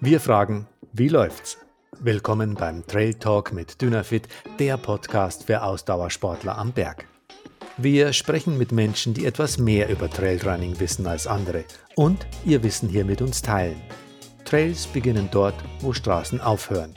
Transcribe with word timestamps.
Wir 0.00 0.20
fragen, 0.20 0.68
wie 0.92 1.08
läuft's? 1.08 1.58
Willkommen 1.98 2.54
beim 2.54 2.86
Trail 2.86 3.14
Talk 3.14 3.52
mit 3.52 3.82
Dynafit, 3.82 4.28
der 4.60 4.76
Podcast 4.76 5.46
für 5.46 5.60
Ausdauersportler 5.60 6.56
am 6.56 6.70
Berg. 6.70 7.08
Wir 7.78 8.12
sprechen 8.12 8.56
mit 8.56 8.70
Menschen, 8.70 9.12
die 9.12 9.26
etwas 9.26 9.58
mehr 9.58 9.88
über 9.88 10.08
Trailrunning 10.08 10.78
wissen 10.78 11.04
als 11.08 11.26
andere 11.26 11.64
und 11.96 12.28
ihr 12.44 12.62
Wissen 12.62 12.88
hier 12.88 13.04
mit 13.04 13.20
uns 13.20 13.42
teilen. 13.42 13.82
Trails 14.44 14.86
beginnen 14.86 15.30
dort, 15.32 15.56
wo 15.80 15.92
Straßen 15.92 16.40
aufhören. 16.40 16.94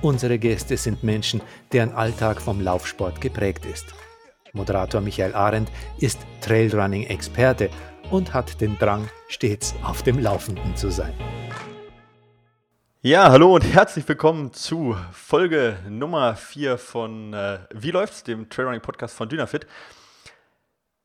Unsere 0.00 0.36
Gäste 0.36 0.76
sind 0.76 1.04
Menschen, 1.04 1.40
deren 1.70 1.92
Alltag 1.92 2.42
vom 2.42 2.60
Laufsport 2.60 3.20
geprägt 3.20 3.66
ist. 3.66 3.94
Moderator 4.52 5.00
Michael 5.00 5.36
Arendt 5.36 5.70
ist 5.98 6.18
Trailrunning-Experte 6.40 7.70
und 8.10 8.34
hat 8.34 8.60
den 8.60 8.76
Drang, 8.78 9.08
stets 9.28 9.76
auf 9.84 10.02
dem 10.02 10.18
Laufenden 10.18 10.74
zu 10.74 10.90
sein. 10.90 11.14
Ja, 13.04 13.32
hallo 13.32 13.52
und 13.52 13.62
herzlich 13.62 14.06
willkommen 14.06 14.52
zu 14.52 14.96
Folge 15.10 15.76
Nummer 15.88 16.36
4 16.36 16.78
von 16.78 17.34
äh, 17.34 17.58
Wie 17.74 17.90
läuft's, 17.90 18.22
dem 18.22 18.48
Trailrunning 18.48 18.80
Podcast 18.80 19.16
von 19.16 19.28
Dynafit. 19.28 19.66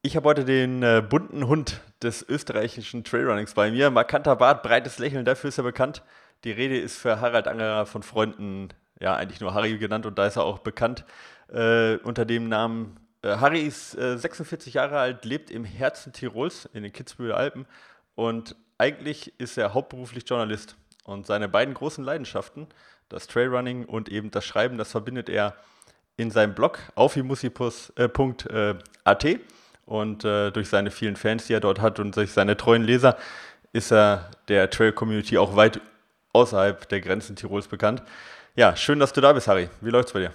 Ich 0.04 0.16
habe 0.16 0.30
heute 0.30 0.46
den 0.46 0.84
äh, 0.84 1.02
bunten 1.02 1.48
Hund 1.48 1.82
des 2.04 2.22
österreichischen 2.30 3.04
Trailrunnings 3.04 3.56
bei 3.56 3.72
mir. 3.72 3.90
Markanter 3.90 4.36
Bart, 4.36 4.62
breites 4.62 5.00
Lächeln, 5.00 5.26
dafür 5.26 5.48
ist 5.48 5.58
er 5.58 5.64
bekannt. 5.64 6.04
Die 6.44 6.52
Rede 6.52 6.78
ist 6.78 6.98
für 6.98 7.20
Harald 7.20 7.48
Angerer 7.48 7.88
von 7.88 8.04
Freunden, 8.04 8.70
ja, 9.00 9.16
eigentlich 9.16 9.42
nur 9.42 9.56
Harry 9.56 9.76
genannt 9.80 10.06
und 10.06 10.20
da 10.20 10.28
ist 10.28 10.36
er 10.36 10.44
auch 10.44 10.60
bekannt 10.60 11.04
äh, 11.52 11.96
unter 12.04 12.26
dem 12.26 12.48
Namen. 12.48 13.00
Äh, 13.24 13.38
Harry 13.38 13.62
ist 13.62 13.94
46 13.94 14.76
äh, 14.76 14.78
Jahre 14.78 15.00
alt, 15.00 15.26
lebt 15.26 15.50
im 15.50 15.66
Herzen 15.66 16.14
Tirols 16.14 16.70
in 16.74 16.84
den 16.84 16.94
Kitzbüheler 16.94 17.38
Alpen 17.38 17.66
und 18.14 18.56
eigentlich 18.78 19.34
ist 19.40 19.58
er 19.58 19.74
hauptberuflich 19.74 20.30
Journalist. 20.30 20.76
Und 21.08 21.26
seine 21.26 21.48
beiden 21.48 21.74
großen 21.74 22.04
Leidenschaften, 22.04 22.68
das 23.08 23.28
Trailrunning 23.28 23.86
und 23.86 24.10
eben 24.10 24.30
das 24.30 24.46
Schreiben, 24.46 24.78
das 24.78 24.92
verbindet 24.92 25.30
er 25.30 25.56
in 26.18 26.32
seinem 26.32 26.54
Blog 26.54 26.80
aufimusipus.at. 26.96 29.26
Und 29.86 30.26
äh, 30.26 30.52
durch 30.52 30.68
seine 30.68 30.92
vielen 30.92 31.16
Fans, 31.16 31.48
die 31.48 31.54
er 31.54 31.62
dort 31.62 31.80
hat 31.80 32.02
und 32.02 32.18
durch 32.18 32.34
seine 32.34 32.58
treuen 32.58 32.84
Leser, 32.84 33.16
ist 33.72 33.94
er 33.94 34.32
der 34.50 34.70
Trail-Community 34.70 35.38
auch 35.38 35.56
weit 35.56 35.80
außerhalb 36.34 36.90
der 36.90 37.00
Grenzen 37.00 37.38
Tirols 37.38 37.70
bekannt. 37.70 38.04
Ja, 38.56 38.76
schön, 38.76 39.00
dass 39.00 39.14
du 39.14 39.22
da 39.22 39.32
bist, 39.32 39.48
Harry. 39.48 39.70
Wie 39.80 39.92
läuft's 39.92 40.12
bei 40.12 40.20
dir? 40.20 40.34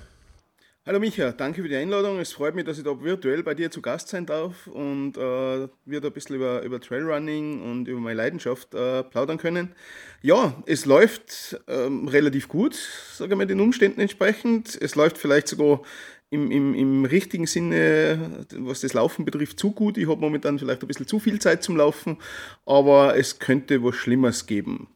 Hallo 0.85 0.99
Micha, 0.99 1.31
danke 1.31 1.63
für 1.63 1.69
die 1.69 1.77
Einladung. 1.77 2.19
Es 2.19 2.33
freut 2.33 2.57
mich, 2.57 2.65
dass 2.65 2.77
ich 2.77 2.83
da 2.83 3.01
virtuell 3.01 3.45
bei 3.45 3.55
dir 3.55 3.71
zu 3.71 3.81
Gast 3.81 4.09
sein 4.09 4.27
darf 4.27 4.67
und 4.67 5.17
äh, 5.17 5.69
wir 5.85 6.01
da 6.01 6.09
ein 6.09 6.13
bisschen 6.13 6.35
über, 6.35 6.63
über 6.63 6.81
Trailrunning 6.81 7.63
und 7.63 7.87
über 7.87 8.01
meine 8.01 8.17
Leidenschaft 8.17 8.75
äh, 8.75 9.05
plaudern 9.05 9.39
können. 9.39 9.77
Ja, 10.23 10.61
es 10.67 10.85
läuft 10.85 11.57
ähm, 11.69 12.09
relativ 12.09 12.49
gut, 12.49 12.75
sagen 13.13 13.39
wir 13.39 13.47
den 13.47 13.61
Umständen 13.61 14.01
entsprechend. 14.01 14.77
Es 14.83 14.97
läuft 14.97 15.19
vielleicht 15.19 15.47
sogar 15.47 15.83
im, 16.31 16.51
im, 16.51 16.75
im 16.75 17.05
richtigen 17.05 17.47
Sinne, 17.47 18.45
was 18.57 18.81
das 18.81 18.93
Laufen 18.93 19.25
betrifft, 19.25 19.61
zu 19.61 19.71
gut. 19.71 19.97
Ich 19.97 20.09
habe 20.09 20.21
momentan 20.21 20.59
vielleicht 20.59 20.83
ein 20.83 20.89
bisschen 20.89 21.07
zu 21.07 21.21
viel 21.21 21.41
Zeit 21.41 21.63
zum 21.63 21.77
Laufen, 21.77 22.19
aber 22.67 23.17
es 23.17 23.39
könnte 23.39 23.85
was 23.85 23.95
Schlimmeres 23.95 24.47
geben. 24.47 24.89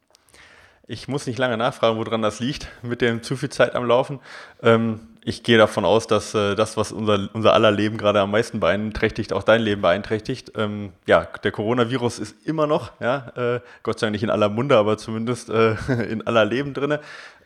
Ich 0.89 1.07
muss 1.07 1.29
nicht 1.29 1.39
lange 1.39 1.57
nachfragen, 1.57 1.97
woran 1.97 2.23
das 2.23 2.41
liegt 2.41 2.69
mit 2.83 3.03
dem 3.03 3.23
zu 3.23 3.37
viel 3.37 3.51
Zeit 3.51 3.77
am 3.77 3.87
Laufen. 3.87 4.19
Ähm, 4.63 5.01
ich 5.29 5.43
gehe 5.43 5.59
davon 5.59 5.85
aus, 5.85 6.07
dass 6.07 6.35
äh, 6.35 6.55
das, 6.55 6.77
was 6.77 6.93
unser, 6.93 7.29
unser 7.33 7.53
aller 7.53 7.73
Leben 7.73 7.99
gerade 7.99 8.21
am 8.21 8.31
meisten 8.31 8.61
beeinträchtigt, 8.61 9.33
auch 9.33 9.43
dein 9.43 9.61
Leben 9.61 9.83
beeinträchtigt. 9.83 10.53
Ähm, 10.55 10.93
ja, 11.05 11.25
der 11.43 11.51
Coronavirus 11.51 12.21
ist 12.21 12.47
immer 12.47 12.69
noch, 12.69 12.93
ja, 13.01 13.33
äh, 13.35 13.61
Gott 13.83 13.99
sei 13.99 14.07
Dank 14.07 14.13
nicht 14.13 14.23
in 14.23 14.31
aller 14.31 14.49
Munde, 14.49 14.77
aber 14.77 14.97
zumindest 14.99 15.51
äh, 15.51 15.75
in 16.09 16.25
aller 16.29 16.45
Leben 16.45 16.75
drin. 16.75 16.99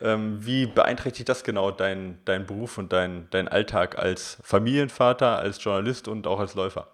Ähm, 0.03 0.45
wie 0.45 0.67
beeinträchtigt 0.67 1.31
das 1.31 1.43
genau 1.43 1.71
dein, 1.71 2.19
dein 2.27 2.45
Beruf 2.45 2.77
und 2.77 2.93
dein, 2.93 3.29
dein 3.31 3.49
Alltag 3.49 3.99
als 3.99 4.37
Familienvater, 4.43 5.39
als 5.39 5.65
Journalist 5.65 6.07
und 6.07 6.27
auch 6.27 6.39
als 6.39 6.55
Läufer? 6.55 6.87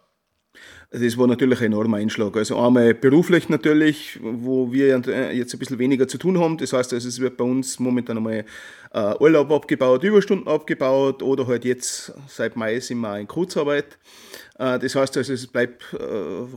Das 0.90 1.18
war 1.18 1.26
natürlich 1.26 1.60
ein 1.60 1.66
enormer 1.66 1.96
Einschlag. 1.98 2.36
Also 2.36 2.58
einmal 2.58 2.94
beruflich 2.94 3.48
natürlich, 3.48 4.18
wo 4.22 4.72
wir 4.72 4.88
jetzt 5.32 5.54
ein 5.54 5.58
bisschen 5.58 5.78
weniger 5.78 6.06
zu 6.06 6.16
tun 6.16 6.38
haben. 6.38 6.58
Das 6.58 6.72
heißt, 6.72 6.92
also 6.92 7.08
es 7.08 7.20
wird 7.20 7.36
bei 7.36 7.44
uns 7.44 7.80
momentan 7.80 8.18
einmal 8.18 8.44
äh, 8.92 9.14
Urlaub 9.18 9.50
abgebaut, 9.50 10.04
Überstunden 10.04 10.48
abgebaut 10.48 11.22
oder 11.22 11.46
halt 11.46 11.64
jetzt 11.64 12.12
seit 12.28 12.56
Mai 12.56 12.78
sind 12.80 13.00
wir 13.00 13.18
in 13.18 13.26
Kurzarbeit. 13.26 13.98
Äh, 14.58 14.78
das 14.78 14.94
heißt 14.94 15.16
also, 15.16 15.32
es 15.32 15.46
bleibt 15.46 15.92
äh, 15.92 15.96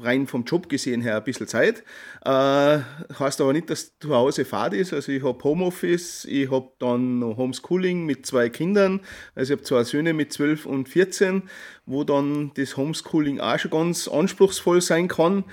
rein 0.01 0.27
vom 0.27 0.43
Job 0.43 0.69
gesehen 0.69 1.01
her 1.01 1.17
ein 1.17 1.23
bisschen 1.23 1.47
Zeit. 1.47 1.83
Äh, 2.23 2.79
heißt 3.19 3.41
aber 3.41 3.53
nicht, 3.53 3.69
dass 3.69 3.97
zu 3.99 4.13
Hause 4.15 4.45
Fahrt 4.45 4.73
ist. 4.73 4.93
Also 4.93 5.11
ich 5.11 5.23
habe 5.23 5.43
Homeoffice, 5.43 6.25
ich 6.25 6.49
habe 6.51 6.69
dann 6.79 7.19
noch 7.19 7.37
Homeschooling 7.37 8.05
mit 8.05 8.25
zwei 8.25 8.49
Kindern. 8.49 9.01
Also 9.35 9.53
ich 9.53 9.59
habe 9.59 9.67
zwei 9.67 9.83
Söhne 9.83 10.13
mit 10.13 10.31
12 10.33 10.65
und 10.65 10.89
14, 10.89 11.43
wo 11.85 12.03
dann 12.03 12.51
das 12.55 12.77
Homeschooling 12.77 13.39
auch 13.39 13.59
schon 13.59 13.71
ganz 13.71 14.07
anspruchsvoll 14.07 14.81
sein 14.81 15.07
kann. 15.07 15.43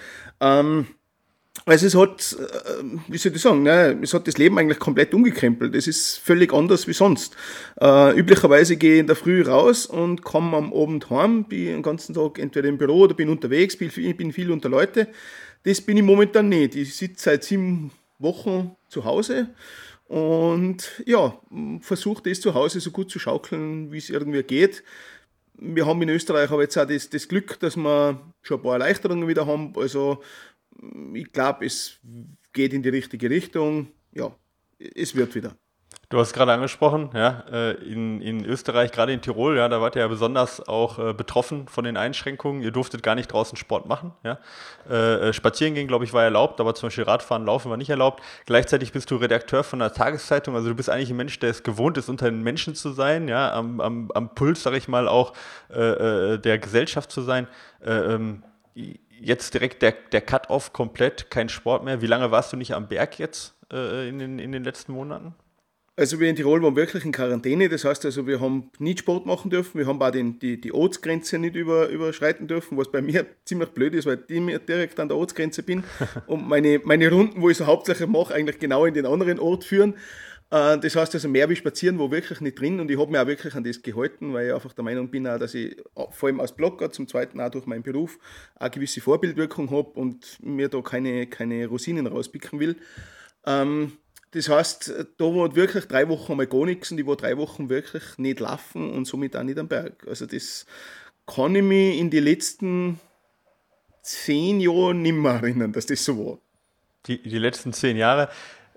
Also 1.64 1.86
es 1.86 1.94
hat, 1.94 2.36
äh, 2.38 2.82
wie 3.08 3.18
soll 3.18 3.34
ich 3.34 3.42
sagen, 3.42 3.62
ne, 3.62 3.98
es 4.02 4.14
hat 4.14 4.28
das 4.28 4.38
Leben 4.38 4.58
eigentlich 4.58 4.78
komplett 4.78 5.14
umgekrempelt. 5.14 5.74
Es 5.74 5.86
ist 5.86 6.18
völlig 6.18 6.52
anders 6.52 6.86
wie 6.86 6.92
sonst. 6.92 7.36
Äh, 7.80 8.18
üblicherweise 8.18 8.76
gehe 8.76 8.94
ich 8.94 9.00
in 9.00 9.06
der 9.06 9.16
Früh 9.16 9.42
raus 9.42 9.86
und 9.86 10.22
komme 10.22 10.56
am 10.56 10.72
Abend 10.72 11.10
heim, 11.10 11.44
bin 11.44 11.66
den 11.66 11.82
ganzen 11.82 12.14
Tag 12.14 12.38
entweder 12.38 12.68
im 12.68 12.78
Büro 12.78 13.00
oder 13.00 13.14
bin 13.14 13.28
unterwegs, 13.28 13.76
bin, 13.76 13.90
bin 14.16 14.32
viel 14.32 14.50
unter 14.50 14.68
Leute. 14.68 15.08
Das 15.64 15.80
bin 15.80 15.96
ich 15.96 16.04
momentan 16.04 16.48
nicht. 16.48 16.76
Ich 16.76 16.94
sitze 16.94 17.30
seit 17.30 17.44
sieben 17.44 17.90
Wochen 18.18 18.76
zu 18.88 19.04
Hause 19.04 19.48
und 20.08 21.02
ja, 21.04 21.40
versuche 21.80 22.22
das 22.22 22.40
zu 22.40 22.54
Hause 22.54 22.80
so 22.80 22.90
gut 22.92 23.10
zu 23.10 23.18
schaukeln, 23.18 23.90
wie 23.92 23.98
es 23.98 24.10
irgendwie 24.10 24.42
geht. 24.42 24.84
Wir 25.58 25.86
haben 25.86 26.02
in 26.02 26.10
Österreich 26.10 26.50
aber 26.50 26.62
jetzt 26.62 26.76
auch 26.76 26.86
das, 26.86 27.10
das 27.10 27.28
Glück, 27.28 27.58
dass 27.60 27.76
wir 27.76 28.20
schon 28.42 28.58
ein 28.58 28.62
paar 28.62 28.74
Erleichterungen 28.74 29.26
wieder 29.26 29.46
haben. 29.46 29.72
Also 29.76 30.22
ich 31.14 31.32
glaube, 31.32 31.66
es 31.66 31.98
geht 32.52 32.72
in 32.72 32.82
die 32.82 32.88
richtige 32.88 33.30
Richtung. 33.30 33.88
Ja, 34.12 34.34
es 34.78 35.14
wird 35.14 35.34
wieder. 35.34 35.56
Du 36.08 36.20
hast 36.20 36.34
gerade 36.34 36.52
angesprochen, 36.52 37.10
ja, 37.14 37.42
äh, 37.50 37.72
in, 37.82 38.20
in 38.20 38.44
Österreich, 38.44 38.92
gerade 38.92 39.12
in 39.12 39.20
Tirol, 39.22 39.56
ja, 39.56 39.68
da 39.68 39.80
wart 39.80 39.96
ihr 39.96 40.02
ja 40.02 40.08
besonders 40.08 40.66
auch 40.68 41.00
äh, 41.00 41.12
betroffen 41.12 41.66
von 41.66 41.82
den 41.82 41.96
Einschränkungen. 41.96 42.62
Ihr 42.62 42.70
durftet 42.70 43.02
gar 43.02 43.16
nicht 43.16 43.26
draußen 43.26 43.58
Sport 43.58 43.86
machen. 43.88 44.12
Ja. 44.22 44.38
Äh, 44.88 45.32
spazieren 45.32 45.74
gehen, 45.74 45.88
glaube 45.88 46.04
ich, 46.04 46.12
war 46.12 46.22
erlaubt, 46.22 46.60
aber 46.60 46.76
zum 46.76 46.86
Beispiel 46.86 47.02
Radfahren, 47.02 47.44
Laufen 47.44 47.70
war 47.70 47.76
nicht 47.76 47.90
erlaubt. 47.90 48.22
Gleichzeitig 48.44 48.92
bist 48.92 49.10
du 49.10 49.16
Redakteur 49.16 49.64
von 49.64 49.82
einer 49.82 49.92
Tageszeitung, 49.92 50.54
also 50.54 50.68
du 50.68 50.76
bist 50.76 50.88
eigentlich 50.88 51.10
ein 51.10 51.16
Mensch, 51.16 51.40
der 51.40 51.50
es 51.50 51.64
gewohnt 51.64 51.98
ist, 51.98 52.08
unter 52.08 52.30
den 52.30 52.40
Menschen 52.40 52.76
zu 52.76 52.90
sein, 52.92 53.26
ja, 53.26 53.52
am, 53.52 53.80
am, 53.80 54.12
am 54.14 54.32
Puls, 54.32 54.62
sage 54.62 54.76
ich 54.76 54.86
mal, 54.86 55.08
auch 55.08 55.32
äh, 55.70 56.38
der 56.38 56.58
Gesellschaft 56.58 57.10
zu 57.10 57.22
sein. 57.22 57.48
Ähm, 57.84 58.44
jetzt 59.20 59.54
direkt 59.54 59.82
der, 59.82 59.92
der 60.12 60.20
Cut-Off 60.20 60.72
komplett, 60.72 61.30
kein 61.30 61.48
Sport 61.48 61.84
mehr. 61.84 62.02
Wie 62.02 62.06
lange 62.06 62.30
warst 62.30 62.52
du 62.52 62.56
nicht 62.56 62.74
am 62.74 62.88
Berg 62.88 63.18
jetzt 63.18 63.54
äh, 63.72 64.08
in, 64.08 64.18
den, 64.18 64.38
in 64.38 64.52
den 64.52 64.64
letzten 64.64 64.92
Monaten? 64.92 65.34
Also 65.98 66.20
wir 66.20 66.28
in 66.28 66.36
Tirol 66.36 66.62
waren 66.62 66.76
wirklich 66.76 67.06
in 67.06 67.12
Quarantäne, 67.12 67.70
das 67.70 67.86
heißt 67.86 68.04
also, 68.04 68.26
wir 68.26 68.38
haben 68.38 68.70
nicht 68.78 68.98
Sport 68.98 69.24
machen 69.24 69.50
dürfen, 69.50 69.78
wir 69.78 69.86
haben 69.86 70.02
auch 70.02 70.10
den, 70.10 70.38
die, 70.38 70.60
die 70.60 70.74
Ortsgrenze 70.74 71.38
nicht 71.38 71.56
über, 71.56 71.88
überschreiten 71.88 72.46
dürfen, 72.46 72.76
was 72.76 72.92
bei 72.92 73.00
mir 73.00 73.24
ziemlich 73.46 73.70
blöd 73.70 73.94
ist, 73.94 74.04
weil 74.04 74.22
ich 74.28 74.58
direkt 74.66 75.00
an 75.00 75.08
der 75.08 75.16
Ortsgrenze 75.16 75.62
bin 75.62 75.84
und 76.26 76.46
meine, 76.46 76.82
meine 76.84 77.10
Runden, 77.10 77.40
wo 77.40 77.48
ich 77.48 77.56
so 77.56 77.64
hauptsächlich 77.64 78.08
mache, 78.08 78.34
eigentlich 78.34 78.58
genau 78.58 78.84
in 78.84 78.92
den 78.92 79.06
anderen 79.06 79.38
Ort 79.38 79.64
führen. 79.64 79.94
Äh, 80.50 80.78
das 80.78 80.96
heißt 80.96 81.14
also, 81.14 81.28
mehr 81.28 81.48
wie 81.48 81.56
spazieren 81.56 81.98
war 81.98 82.10
wirklich 82.10 82.40
nicht 82.40 82.60
drin 82.60 82.80
und 82.80 82.90
ich 82.90 82.98
habe 82.98 83.10
mich 83.10 83.20
auch 83.20 83.26
wirklich 83.26 83.54
an 83.54 83.64
das 83.64 83.82
gehalten, 83.82 84.32
weil 84.32 84.48
ich 84.48 84.54
einfach 84.54 84.72
der 84.72 84.84
Meinung 84.84 85.10
bin, 85.10 85.24
dass 85.24 85.54
ich 85.54 85.76
vor 86.10 86.28
allem 86.28 86.40
als 86.40 86.54
Blogger, 86.54 86.90
zum 86.90 87.08
Zweiten 87.08 87.40
auch 87.40 87.50
durch 87.50 87.66
meinen 87.66 87.82
Beruf, 87.82 88.18
eine 88.54 88.70
gewisse 88.70 89.00
Vorbildwirkung 89.00 89.70
habe 89.70 89.90
und 89.90 90.38
mir 90.42 90.68
da 90.68 90.80
keine, 90.82 91.26
keine 91.26 91.66
Rosinen 91.66 92.06
rauspicken 92.06 92.60
will. 92.60 92.76
Ähm, 93.44 93.92
das 94.32 94.48
heißt, 94.48 95.06
da 95.16 95.24
war 95.24 95.56
wirklich 95.56 95.86
drei 95.86 96.08
Wochen 96.08 96.36
mal 96.36 96.46
gar 96.46 96.66
nichts 96.66 96.90
und 96.90 96.98
ich 96.98 97.06
war 97.06 97.16
drei 97.16 97.36
Wochen 97.38 97.68
wirklich 97.68 98.02
nicht 98.18 98.40
laufen 98.40 98.90
und 98.90 99.06
somit 99.06 99.36
auch 99.36 99.42
nicht 99.42 99.58
am 99.58 99.68
Berg. 99.68 100.06
Also 100.06 100.26
das 100.26 100.66
kann 101.26 101.54
ich 101.54 101.62
mich 101.62 101.98
in 101.98 102.10
die 102.10 102.20
letzten 102.20 103.00
zehn 104.02 104.60
Jahren 104.60 105.02
nicht 105.02 105.14
mehr 105.14 105.32
erinnern, 105.32 105.72
dass 105.72 105.86
das 105.86 106.04
so 106.04 106.18
war. 106.18 106.38
Die, 107.06 107.22
die 107.22 107.38
letzten 107.38 107.72
zehn 107.72 107.96
Jahre. 107.96 108.28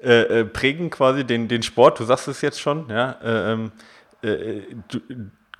Äh, 0.01 0.39
äh, 0.39 0.45
prägen 0.45 0.89
quasi 0.89 1.25
den, 1.25 1.49
den 1.49 1.61
Sport, 1.61 1.99
du 1.99 2.05
sagst 2.05 2.29
es 2.29 2.39
jetzt 2.41 2.61
schon, 2.61 2.87
ja, 2.89 3.17
äh, 3.21 3.51
ähm, 3.51 3.71
äh, 4.21 4.61
du, 4.87 4.99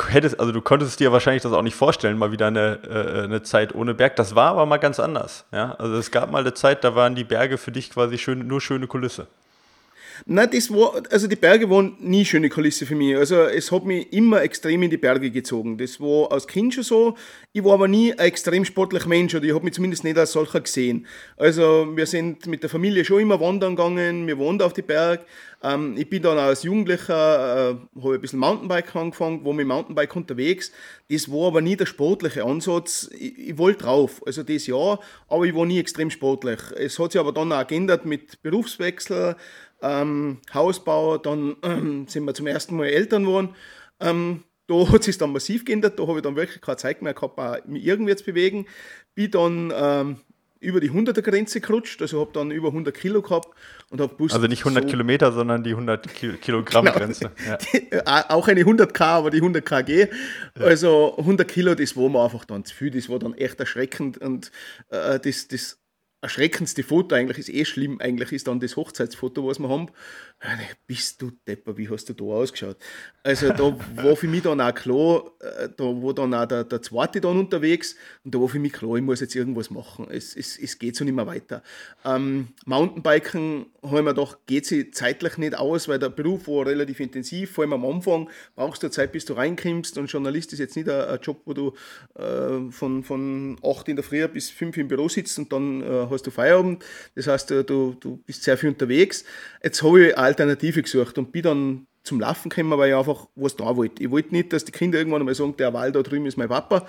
hättest, 0.07 0.39
also 0.39 0.53
du 0.53 0.61
konntest 0.61 0.99
dir 0.99 1.11
wahrscheinlich 1.11 1.43
das 1.43 1.51
auch 1.51 1.61
nicht 1.61 1.75
vorstellen, 1.75 2.17
mal 2.17 2.31
wieder 2.31 2.47
eine, 2.47 2.79
äh, 2.89 3.23
eine 3.23 3.43
Zeit 3.43 3.75
ohne 3.75 3.93
Berg. 3.93 4.15
Das 4.15 4.35
war 4.35 4.51
aber 4.51 4.65
mal 4.65 4.77
ganz 4.77 4.99
anders. 4.99 5.45
Ja? 5.51 5.73
Also 5.73 5.95
es 5.97 6.11
gab 6.11 6.31
mal 6.31 6.39
eine 6.39 6.53
Zeit, 6.53 6.83
da 6.83 6.95
waren 6.95 7.15
die 7.15 7.25
Berge 7.25 7.57
für 7.57 7.71
dich 7.71 7.89
quasi 7.89 8.17
schön, 8.17 8.47
nur 8.47 8.61
schöne 8.61 8.87
Kulisse. 8.87 9.27
Nein, 10.25 10.49
das 10.51 10.71
war, 10.71 11.01
also 11.09 11.27
die 11.27 11.35
Berge 11.35 11.69
waren 11.69 11.95
nie 11.99 12.25
schöne 12.25 12.49
Kulisse 12.49 12.85
für 12.85 12.95
mich. 12.95 13.15
Also 13.15 13.35
es 13.43 13.71
hat 13.71 13.85
mich 13.85 14.11
immer 14.13 14.41
extrem 14.41 14.83
in 14.83 14.89
die 14.89 14.97
Berge 14.97 15.31
gezogen. 15.31 15.77
Das 15.77 15.99
war 15.99 16.31
als 16.31 16.47
Kind 16.47 16.73
schon 16.73 16.83
so. 16.83 17.17
Ich 17.51 17.63
war 17.63 17.73
aber 17.73 17.87
nie 17.87 18.13
ein 18.13 18.19
extrem 18.19 18.65
sportlicher 18.65 19.07
Mensch 19.07 19.33
oder 19.35 19.45
ich 19.45 19.53
habe 19.53 19.63
mich 19.63 19.73
zumindest 19.73 20.03
nicht 20.03 20.17
als 20.17 20.31
solcher 20.31 20.61
gesehen. 20.61 21.07
Also 21.37 21.87
wir 21.95 22.05
sind 22.05 22.45
mit 22.47 22.63
der 22.63 22.69
Familie 22.69 23.05
schon 23.05 23.21
immer 23.21 23.39
wandern 23.39 23.75
gegangen, 23.75 24.27
wir 24.27 24.37
wohnen 24.37 24.61
auf 24.61 24.73
die 24.73 24.81
Berg. 24.81 25.25
Ähm, 25.61 25.95
ich 25.97 26.09
bin 26.09 26.21
dann 26.21 26.37
als 26.37 26.63
Jugendlicher, 26.63 27.71
äh, 27.71 27.99
habe 28.01 28.13
ein 28.13 28.21
bisschen 28.21 28.39
Mountainbike 28.39 28.95
angefangen, 28.95 29.43
war 29.43 29.53
mit 29.53 29.67
Mountainbike 29.67 30.15
unterwegs. 30.15 30.71
Das 31.09 31.29
war 31.29 31.47
aber 31.47 31.61
nie 31.61 31.75
der 31.75 31.85
sportliche 31.85 32.43
Ansatz. 32.43 33.09
Ich, 33.17 33.37
ich 33.37 33.57
wollte 33.57 33.83
drauf, 33.83 34.21
also 34.25 34.43
das 34.43 34.67
ja, 34.67 34.99
aber 35.27 35.45
ich 35.45 35.55
war 35.55 35.65
nie 35.65 35.79
extrem 35.79 36.09
sportlich. 36.11 36.59
Es 36.77 36.97
hat 36.99 37.11
sich 37.11 37.19
aber 37.19 37.33
dann 37.33 37.51
auch 37.51 37.67
geändert 37.67 38.05
mit 38.05 38.41
Berufswechsel, 38.41 39.35
ähm, 39.81 40.39
Hausbau, 40.53 41.17
dann 41.17 41.55
ähm, 41.63 42.05
sind 42.07 42.25
wir 42.25 42.33
zum 42.33 42.47
ersten 42.47 42.75
Mal 42.75 42.87
Eltern 42.87 43.23
geworden. 43.23 43.55
Ähm, 43.99 44.43
da 44.67 44.91
hat 44.91 45.03
sich 45.03 45.17
dann 45.17 45.31
massiv 45.33 45.65
geändert, 45.65 45.99
da 45.99 46.07
habe 46.07 46.19
ich 46.19 46.23
dann 46.23 46.35
wirklich 46.35 46.61
keine 46.61 46.77
Zeit 46.77 47.01
mehr 47.01 47.13
gehabt, 47.13 47.67
mich 47.67 47.83
irgendwie 47.83 48.15
zu 48.15 48.23
bewegen. 48.23 48.67
Bin 49.15 49.31
dann 49.31 49.73
ähm, 49.75 50.17
über 50.59 50.79
die 50.81 50.91
100er 50.91 51.21
Grenze 51.21 51.61
gerutscht, 51.61 52.01
also 52.01 52.19
habe 52.19 52.31
dann 52.33 52.51
über 52.51 52.67
100 52.67 52.93
Kilo 52.93 53.21
gehabt 53.21 53.49
und 53.89 54.01
habe 54.01 54.13
Also 54.19 54.47
nicht 54.47 54.61
100 54.61 54.83
so 54.83 54.89
Kilometer, 54.89 55.31
sondern 55.31 55.63
die 55.63 55.71
100 55.71 56.07
Kilogramm 56.41 56.85
genau. 56.85 56.97
Grenze. 56.97 57.31
Ja. 57.47 57.57
Die, 57.57 57.91
äh, 57.91 58.03
auch 58.05 58.47
eine 58.47 58.61
100k, 58.61 59.01
aber 59.01 59.29
die 59.29 59.37
100 59.37 59.65
kg. 59.65 59.89
Ja. 59.89 60.07
Also 60.65 61.17
100 61.17 61.47
Kilo, 61.47 61.75
das 61.75 61.95
war 61.95 62.09
mir 62.09 62.21
einfach 62.23 62.45
dann 62.45 62.65
zu 62.65 62.75
viel, 62.75 62.91
das 62.91 63.09
war 63.09 63.19
dann 63.19 63.33
echt 63.33 63.59
erschreckend 63.59 64.17
und 64.17 64.51
äh, 64.89 65.19
das, 65.19 65.47
das 65.47 65.78
erschreckendste 66.21 66.83
Foto 66.83 67.15
eigentlich 67.15 67.37
ist 67.37 67.49
eh 67.49 67.65
schlimm, 67.65 67.99
eigentlich 68.01 68.31
ist 68.31 68.47
dann 68.47 68.59
das 68.59 68.75
Hochzeitsfoto, 68.75 69.47
was 69.47 69.59
wir 69.59 69.69
haben. 69.69 69.89
Bist 70.87 71.21
du 71.21 71.31
Depper, 71.45 71.77
wie 71.77 71.89
hast 71.89 72.07
du 72.07 72.13
da 72.13 72.23
ausgeschaut? 72.23 72.77
Also 73.23 73.49
da 73.49 73.77
war 73.95 74.15
für 74.15 74.27
mich 74.27 74.43
dann 74.43 74.61
auch 74.61 74.73
klar, 74.73 75.31
äh, 75.41 75.67
da 75.75 75.83
war 75.83 76.13
dann 76.13 76.33
auch 76.33 76.45
der, 76.45 76.63
der 76.63 76.81
zweite 76.81 77.19
dann 77.19 77.37
unterwegs 77.37 77.97
und 78.23 78.33
da 78.33 78.39
war 78.39 78.47
für 78.47 78.59
mich 78.59 78.71
klar, 78.71 78.95
ich 78.95 79.03
muss 79.03 79.19
jetzt 79.19 79.35
irgendwas 79.35 79.69
machen. 79.69 80.07
Es, 80.09 80.37
es, 80.37 80.57
es 80.57 80.79
geht 80.79 80.95
so 80.95 81.03
nicht 81.03 81.13
mehr 81.13 81.27
weiter. 81.27 81.61
Ähm, 82.05 82.47
Mountainbiken 82.65 83.65
haben 83.83 84.05
wir 84.05 84.13
gedacht, 84.13 84.37
geht 84.45 84.65
sich 84.65 84.93
zeitlich 84.93 85.37
nicht 85.37 85.57
aus, 85.57 85.89
weil 85.89 85.99
der 85.99 86.09
Beruf 86.09 86.47
war 86.47 86.65
relativ 86.65 87.01
intensiv, 87.01 87.51
vor 87.51 87.65
allem 87.65 87.73
am 87.73 87.85
Anfang 87.85 88.29
brauchst 88.55 88.81
du 88.81 88.89
Zeit, 88.89 89.11
bis 89.11 89.25
du 89.25 89.33
reinkommst 89.33 89.97
und 89.97 90.09
Journalist 90.09 90.53
ist 90.53 90.59
jetzt 90.59 90.77
nicht 90.77 90.87
ein, 90.87 91.01
ein 91.01 91.19
Job, 91.21 91.41
wo 91.43 91.53
du 91.53 91.73
äh, 92.15 92.71
von, 92.71 93.03
von 93.03 93.57
8 93.61 93.89
in 93.89 93.97
der 93.97 94.05
Früh 94.05 94.25
bis 94.29 94.49
5 94.49 94.77
im 94.77 94.87
Büro 94.87 95.09
sitzt 95.09 95.37
und 95.37 95.51
dann 95.51 95.81
äh, 95.81 96.07
hast 96.09 96.25
du 96.25 96.31
Feierabend. 96.31 96.85
Das 97.15 97.27
heißt, 97.27 97.49
du, 97.51 97.63
du 97.99 98.17
bist 98.25 98.43
sehr 98.43 98.57
viel 98.57 98.69
unterwegs. 98.69 99.25
Jetzt 99.61 99.83
habe 99.83 100.07
ich 100.07 100.17
eine 100.17 100.28
Alternative 100.29 100.81
gesucht 100.81 101.17
und 101.17 101.31
bin 101.31 101.43
dann 101.43 101.87
zum 102.03 102.19
Laufen 102.19 102.49
gekommen, 102.49 102.77
weil 102.77 102.89
ich 102.89 102.95
einfach 102.95 103.27
was 103.35 103.55
da 103.55 103.75
wollte. 103.75 104.01
Ich 104.01 104.09
wollte 104.09 104.33
nicht, 104.33 104.53
dass 104.53 104.65
die 104.65 104.71
Kinder 104.71 104.97
irgendwann 104.97 105.23
mal 105.23 105.35
sagen, 105.35 105.55
der 105.57 105.73
Wald 105.73 105.95
da 105.95 106.01
drüben 106.01 106.25
ist 106.25 106.37
mein 106.37 106.49
Papa. 106.49 106.85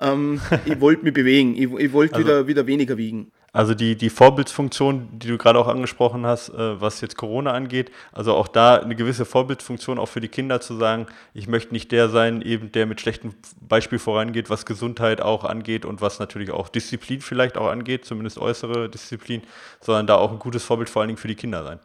Ähm, 0.00 0.40
ich 0.64 0.80
wollte 0.80 1.04
mich 1.04 1.14
bewegen. 1.14 1.54
Ich, 1.54 1.70
ich 1.72 1.92
wollte 1.92 2.14
also, 2.16 2.26
wieder, 2.26 2.46
wieder 2.46 2.66
weniger 2.66 2.96
wiegen. 2.96 3.30
Also 3.52 3.74
die, 3.74 3.94
die 3.94 4.10
Vorbildsfunktion, 4.10 5.10
die 5.12 5.28
du 5.28 5.38
gerade 5.38 5.60
auch 5.60 5.68
angesprochen 5.68 6.26
hast, 6.26 6.48
äh, 6.48 6.80
was 6.80 7.00
jetzt 7.00 7.16
Corona 7.16 7.52
angeht, 7.52 7.92
also 8.10 8.34
auch 8.34 8.48
da 8.48 8.78
eine 8.78 8.96
gewisse 8.96 9.24
Vorbildfunktion 9.24 10.00
auch 10.00 10.08
für 10.08 10.20
die 10.20 10.28
Kinder 10.28 10.60
zu 10.60 10.74
sagen, 10.74 11.06
ich 11.34 11.46
möchte 11.46 11.72
nicht 11.72 11.92
der 11.92 12.08
sein, 12.08 12.42
eben 12.42 12.72
der 12.72 12.86
mit 12.86 13.00
schlechtem 13.00 13.32
Beispiel 13.60 14.00
vorangeht, 14.00 14.50
was 14.50 14.66
Gesundheit 14.66 15.20
auch 15.20 15.44
angeht 15.44 15.84
und 15.84 16.00
was 16.00 16.18
natürlich 16.18 16.50
auch 16.50 16.68
Disziplin 16.68 17.20
vielleicht 17.20 17.56
auch 17.56 17.68
angeht, 17.68 18.04
zumindest 18.04 18.38
äußere 18.38 18.88
Disziplin, 18.88 19.42
sondern 19.80 20.08
da 20.08 20.16
auch 20.16 20.32
ein 20.32 20.40
gutes 20.40 20.64
Vorbild 20.64 20.90
vor 20.90 21.02
allen 21.02 21.10
Dingen 21.10 21.18
für 21.18 21.28
die 21.28 21.36
Kinder 21.36 21.62
sein. 21.62 21.78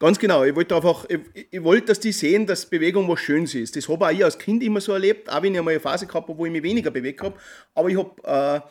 Ganz 0.00 0.18
genau. 0.18 0.44
Ich 0.44 0.56
wollte 0.56 0.74
einfach, 0.74 1.04
ich, 1.10 1.46
ich 1.50 1.62
wollte, 1.62 1.88
dass 1.88 2.00
die 2.00 2.12
sehen, 2.12 2.46
dass 2.46 2.64
Bewegung 2.64 3.06
was 3.06 3.20
Schönes 3.20 3.54
ist. 3.54 3.76
Das 3.76 3.86
habe 3.86 4.06
auch 4.06 4.10
ich 4.10 4.24
als 4.24 4.38
Kind 4.38 4.62
immer 4.62 4.80
so 4.80 4.92
erlebt, 4.92 5.30
auch 5.30 5.42
wenn 5.42 5.52
ich 5.52 5.58
einmal 5.58 5.74
eine 5.74 5.80
Phase 5.80 6.06
gehabt 6.06 6.26
habe, 6.26 6.38
wo 6.38 6.46
ich 6.46 6.52
mich 6.52 6.62
weniger 6.62 6.90
bewegt 6.90 7.20
habe. 7.20 7.38
Aber 7.74 7.90
ich 7.90 7.98
habe 7.98 8.64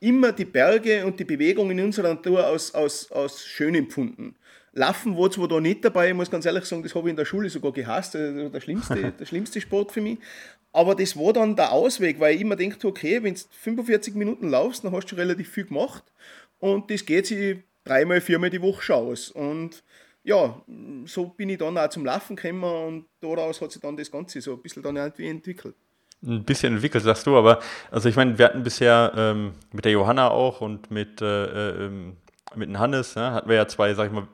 äh, 0.00 0.08
immer 0.08 0.30
die 0.30 0.44
Berge 0.44 1.04
und 1.04 1.18
die 1.18 1.24
Bewegung 1.24 1.72
in 1.72 1.80
unserer 1.80 2.10
Natur 2.14 2.46
aus, 2.46 2.72
aus, 2.72 3.10
aus 3.10 3.44
schön 3.44 3.74
empfunden. 3.74 4.36
Laufen 4.74 5.16
war 5.16 5.28
zwar 5.28 5.48
da 5.48 5.58
nicht 5.60 5.84
dabei, 5.84 6.10
ich 6.10 6.14
muss 6.14 6.30
ganz 6.30 6.46
ehrlich 6.46 6.66
sagen, 6.66 6.84
das 6.84 6.94
habe 6.94 7.08
ich 7.08 7.10
in 7.10 7.16
der 7.16 7.24
Schule 7.24 7.50
sogar 7.50 7.72
gehasst, 7.72 8.14
also 8.14 8.48
der 8.48 8.60
schlimmste, 8.60 9.12
der 9.18 9.26
schlimmste 9.26 9.60
Sport 9.60 9.90
für 9.90 10.00
mich. 10.00 10.18
Aber 10.72 10.94
das 10.94 11.16
war 11.16 11.32
dann 11.32 11.56
der 11.56 11.72
Ausweg, 11.72 12.20
weil 12.20 12.36
ich 12.36 12.42
immer 12.42 12.54
denke, 12.54 12.86
okay, 12.86 13.20
wenn 13.24 13.34
du 13.34 13.40
45 13.50 14.14
Minuten 14.14 14.50
laufst, 14.50 14.84
dann 14.84 14.92
hast 14.92 15.06
du 15.06 15.08
schon 15.08 15.18
relativ 15.18 15.48
viel 15.48 15.64
gemacht 15.64 16.04
und 16.60 16.92
das 16.92 17.04
geht 17.04 17.26
sich 17.26 17.56
dreimal, 17.82 18.20
viermal 18.20 18.50
die 18.50 18.62
Woche 18.62 18.82
schon 18.82 18.96
aus. 18.96 19.30
Und 19.30 19.82
ja, 20.26 20.60
so 21.04 21.26
bin 21.26 21.50
ich 21.50 21.58
dann 21.58 21.78
auch 21.78 21.88
zum 21.88 22.04
Laufen 22.04 22.34
gekommen 22.34 22.64
und 22.64 23.06
daraus 23.20 23.60
hat 23.60 23.70
sich 23.70 23.80
dann 23.80 23.96
das 23.96 24.10
Ganze 24.10 24.40
so 24.40 24.54
ein 24.54 24.62
bisschen 24.62 24.82
dann 24.82 24.96
irgendwie 24.96 25.28
entwickelt 25.28 25.76
ein 26.24 26.44
bisschen 26.44 26.74
entwickelt, 26.74 27.04
sagst 27.04 27.26
du, 27.26 27.36
aber 27.36 27.60
also 27.90 28.08
ich 28.08 28.16
meine, 28.16 28.38
wir 28.38 28.46
hatten 28.46 28.62
bisher 28.62 29.12
ähm, 29.16 29.52
mit 29.72 29.84
der 29.84 29.92
Johanna 29.92 30.30
auch 30.30 30.60
und 30.60 30.90
mit, 30.90 31.20
äh, 31.20 31.44
äh, 31.44 31.84
ähm, 31.86 32.16
mit 32.54 32.68
dem 32.68 32.78
Hannes, 32.78 33.14
ne, 33.16 33.32
hatten 33.32 33.48
wir 33.48 33.56
ja 33.56 33.68
zwei, 33.68 33.92
sag 33.94 34.06
ich 34.06 34.12
mal, 34.12 34.26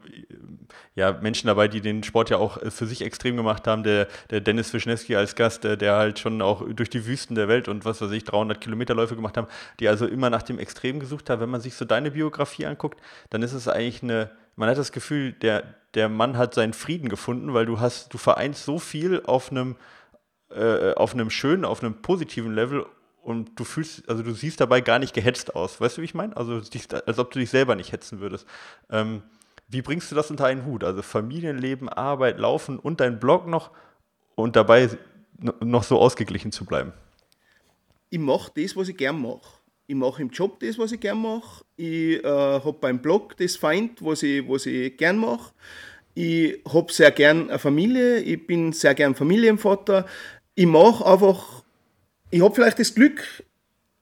ja, 0.94 1.12
Menschen 1.12 1.48
dabei, 1.48 1.68
die 1.68 1.80
den 1.80 2.02
Sport 2.02 2.30
ja 2.30 2.36
auch 2.36 2.58
für 2.70 2.86
sich 2.86 3.02
extrem 3.02 3.36
gemacht 3.36 3.66
haben. 3.66 3.82
Der, 3.82 4.06
der 4.30 4.40
Dennis 4.40 4.72
Wischnewski 4.72 5.16
als 5.16 5.34
Gast, 5.34 5.64
der, 5.64 5.76
der 5.76 5.96
halt 5.96 6.18
schon 6.18 6.40
auch 6.40 6.62
durch 6.68 6.90
die 6.90 7.06
Wüsten 7.06 7.34
der 7.34 7.48
Welt 7.48 7.68
und 7.68 7.84
was 7.84 8.00
weiß 8.00 8.10
ich, 8.12 8.24
300 8.24 8.60
Kilometerläufe 8.60 9.16
gemacht 9.16 9.36
haben, 9.36 9.48
die 9.80 9.88
also 9.88 10.06
immer 10.06 10.30
nach 10.30 10.42
dem 10.42 10.58
Extrem 10.58 11.00
gesucht 11.00 11.30
haben. 11.30 11.40
Wenn 11.40 11.50
man 11.50 11.60
sich 11.60 11.74
so 11.74 11.84
deine 11.84 12.12
Biografie 12.12 12.66
anguckt, 12.66 13.00
dann 13.30 13.42
ist 13.42 13.54
es 13.54 13.68
eigentlich 13.68 14.02
eine, 14.02 14.30
man 14.54 14.68
hat 14.68 14.78
das 14.78 14.92
Gefühl, 14.92 15.32
der, 15.32 15.74
der 15.94 16.08
Mann 16.08 16.36
hat 16.36 16.54
seinen 16.54 16.72
Frieden 16.72 17.08
gefunden, 17.08 17.54
weil 17.54 17.66
du 17.66 17.80
hast, 17.80 18.12
du 18.12 18.18
vereinst 18.18 18.64
so 18.64 18.78
viel 18.78 19.22
auf 19.24 19.50
einem 19.50 19.76
äh, 20.54 20.94
auf 20.94 21.14
einem 21.14 21.30
schönen, 21.30 21.64
auf 21.64 21.82
einem 21.82 22.02
positiven 22.02 22.54
Level 22.54 22.84
und 23.22 23.58
du 23.58 23.64
fühlst, 23.64 24.08
also 24.08 24.22
du 24.22 24.32
siehst 24.32 24.60
dabei 24.60 24.80
gar 24.80 24.98
nicht 24.98 25.14
gehetzt 25.14 25.54
aus. 25.54 25.80
Weißt 25.80 25.96
du, 25.96 26.02
wie 26.02 26.06
ich 26.06 26.14
meine? 26.14 26.36
Also 26.36 26.60
als 27.06 27.18
ob 27.18 27.30
du 27.30 27.38
dich 27.38 27.50
selber 27.50 27.74
nicht 27.74 27.92
hetzen 27.92 28.20
würdest. 28.20 28.46
Ähm, 28.90 29.22
wie 29.68 29.80
bringst 29.80 30.10
du 30.10 30.14
das 30.14 30.30
unter 30.30 30.46
einen 30.46 30.66
Hut? 30.66 30.84
Also 30.84 31.00
Familienleben, 31.02 31.88
Arbeit, 31.88 32.38
Laufen 32.38 32.78
und 32.78 33.00
dein 33.00 33.18
Blog 33.18 33.46
noch 33.46 33.70
und 34.34 34.56
dabei 34.56 34.90
noch 35.60 35.84
so 35.84 35.98
ausgeglichen 35.98 36.52
zu 36.52 36.64
bleiben? 36.64 36.92
Ich 38.10 38.18
mache 38.18 38.52
das, 38.54 38.76
was 38.76 38.88
ich 38.88 38.96
gern 38.96 39.22
mache. 39.22 39.61
Ich 39.92 39.98
mache 39.98 40.22
im 40.22 40.30
Job 40.30 40.58
das, 40.60 40.78
was 40.78 40.92
ich 40.92 41.00
gern 41.00 41.20
mache. 41.20 41.64
Ich 41.76 42.24
äh, 42.24 42.26
habe 42.26 42.72
beim 42.80 43.02
Blog 43.02 43.36
das 43.36 43.56
Feind, 43.56 44.02
was 44.02 44.22
ich, 44.22 44.48
was 44.48 44.64
ich 44.64 44.96
gern 44.96 45.18
mache. 45.18 45.52
Ich 46.14 46.58
habe 46.72 46.90
sehr 46.90 47.10
gern 47.10 47.50
eine 47.50 47.58
Familie. 47.58 48.20
Ich 48.20 48.46
bin 48.46 48.72
sehr 48.72 48.94
gern 48.94 49.14
Familienvater 49.14 50.06
ich 50.54 50.66
mache 50.66 51.04
einfach, 51.06 51.62
ich 52.30 52.42
habe 52.42 52.54
vielleicht 52.54 52.78
das 52.78 52.94
Glück, 52.94 53.22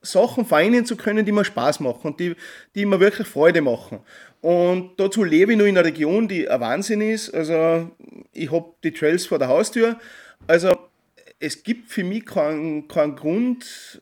Sachen 0.02 0.46
vereinen 0.46 0.86
zu 0.86 0.96
können, 0.96 1.26
die 1.26 1.32
mir 1.32 1.44
Spaß 1.44 1.80
machen 1.80 2.00
und 2.02 2.20
die, 2.20 2.34
die 2.74 2.86
mir 2.86 3.00
wirklich 3.00 3.28
Freude 3.28 3.60
machen. 3.60 4.00
Und 4.40 4.92
dazu 4.96 5.24
lebe 5.24 5.52
ich 5.52 5.58
nur 5.58 5.66
in 5.66 5.76
einer 5.76 5.86
Region, 5.86 6.26
die 6.26 6.48
ein 6.48 6.60
Wahnsinn 6.60 7.02
ist. 7.02 7.34
Also 7.34 7.90
ich 8.32 8.50
habe 8.50 8.72
die 8.82 8.92
Trails 8.92 9.26
vor 9.26 9.38
der 9.38 9.48
Haustür. 9.48 9.98
Also 10.46 10.74
es 11.38 11.62
gibt 11.62 11.90
für 11.90 12.02
mich 12.02 12.24
keinen 12.24 12.88
kein 12.88 13.14
Grund, 13.14 14.00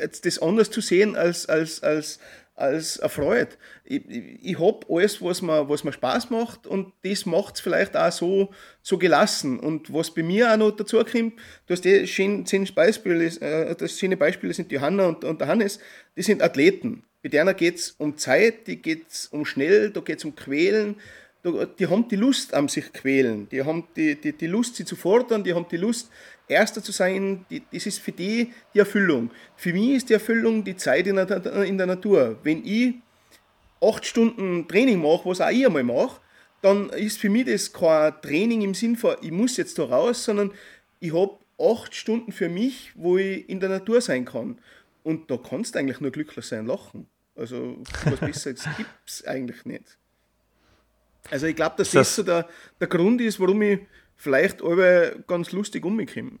jetzt 0.00 0.26
das 0.26 0.40
anders 0.40 0.70
zu 0.70 0.80
sehen 0.80 1.16
als, 1.16 1.46
als, 1.46 1.82
als, 1.82 2.18
als 2.54 2.98
erfreut. 2.98 3.58
Ich, 3.84 4.02
ich, 4.08 4.58
habe 4.58 4.86
alles, 4.88 5.20
was 5.20 5.42
mir, 5.42 5.68
was 5.68 5.84
mir 5.84 5.92
Spaß 5.92 6.30
macht 6.30 6.66
und 6.66 6.92
das 7.02 7.26
macht 7.26 7.56
es 7.56 7.60
vielleicht 7.60 7.96
auch 7.96 8.12
so, 8.12 8.52
so 8.82 8.98
gelassen. 8.98 9.58
Und 9.58 9.92
was 9.92 10.12
bei 10.12 10.22
mir 10.22 10.52
auch 10.52 10.56
noch 10.56 10.70
dazu 10.72 10.98
kommt, 10.98 11.34
du 11.66 11.72
hast 11.72 11.84
die 11.84 12.06
schönen, 12.06 12.46
schönen 12.46 12.68
Beispiele, 12.74 13.26
äh, 13.26 13.74
das 13.74 13.98
schöne 13.98 14.16
Beispiele 14.16 14.54
sind 14.54 14.70
Johanna 14.70 15.08
und, 15.08 15.24
und 15.24 15.40
der 15.40 15.48
Hannes, 15.48 15.78
die 16.16 16.22
sind 16.22 16.42
Athleten. 16.42 17.04
Bei 17.22 17.28
denen 17.28 17.56
geht 17.56 17.76
es 17.76 17.90
um 17.92 18.16
Zeit, 18.18 18.66
die 18.66 18.80
geht 18.82 19.08
es 19.08 19.28
um 19.28 19.46
schnell, 19.46 19.90
da 19.90 20.00
geht 20.00 20.18
es 20.18 20.24
um 20.24 20.36
Quälen, 20.36 20.96
die 21.78 21.86
haben 21.86 22.08
die 22.08 22.16
Lust 22.16 22.54
am 22.54 22.68
sich 22.68 22.92
quälen, 22.92 23.48
die 23.50 23.62
haben 23.62 23.86
die, 23.96 24.14
die, 24.14 24.32
die 24.32 24.46
Lust, 24.46 24.76
sie 24.76 24.84
zu 24.84 24.96
fordern, 24.96 25.44
die 25.44 25.52
haben 25.52 25.66
die 25.70 25.76
Lust, 25.76 26.10
Erster 26.46 26.82
zu 26.82 26.92
sein, 26.92 27.44
die, 27.48 27.62
das 27.72 27.86
ist 27.86 28.00
für 28.00 28.12
die 28.12 28.52
die 28.74 28.78
Erfüllung. 28.78 29.30
Für 29.56 29.72
mich 29.72 29.90
ist 29.92 30.08
die 30.10 30.14
Erfüllung 30.14 30.62
die 30.62 30.76
Zeit 30.76 31.06
in 31.06 31.16
der, 31.16 31.64
in 31.64 31.78
der 31.78 31.86
Natur. 31.86 32.38
Wenn 32.42 32.64
ich 32.64 32.94
acht 33.80 34.04
Stunden 34.04 34.68
Training 34.68 35.00
mache, 35.00 35.24
was 35.24 35.40
auch 35.40 35.50
ich 35.50 35.64
einmal 35.64 35.84
mache, 35.84 36.20
dann 36.62 36.90
ist 36.90 37.18
für 37.18 37.28
mich 37.28 37.46
das 37.46 37.72
kein 37.72 38.14
Training 38.22 38.62
im 38.62 38.74
Sinn 38.74 38.96
von, 38.96 39.16
ich 39.20 39.30
muss 39.30 39.56
jetzt 39.56 39.78
da 39.78 39.84
raus, 39.84 40.24
sondern 40.24 40.52
ich 41.00 41.12
habe 41.12 41.38
acht 41.58 41.94
Stunden 41.94 42.32
für 42.32 42.48
mich, 42.48 42.92
wo 42.94 43.18
ich 43.18 43.48
in 43.48 43.60
der 43.60 43.68
Natur 43.68 44.00
sein 44.00 44.24
kann. 44.24 44.58
Und 45.02 45.30
da 45.30 45.36
kannst 45.36 45.74
du 45.74 45.78
eigentlich 45.78 46.00
nur 46.00 46.10
glücklich 46.10 46.44
sein, 46.44 46.66
lachen. 46.66 47.06
Also 47.36 47.76
was 48.04 48.20
Besseres 48.20 48.64
gibt 48.76 48.90
es 49.06 49.26
eigentlich 49.26 49.64
nicht. 49.64 49.98
Also 51.30 51.46
ich 51.46 51.56
glaube, 51.56 51.74
dass 51.76 51.90
das, 51.90 52.08
das 52.08 52.16
so 52.16 52.22
der, 52.22 52.48
der 52.80 52.88
Grund 52.88 53.20
ist, 53.20 53.40
warum 53.40 53.60
ich 53.62 53.80
vielleicht 54.16 54.62
alle 54.62 55.22
ganz 55.26 55.52
lustig 55.52 55.84
umgekommen. 55.84 56.38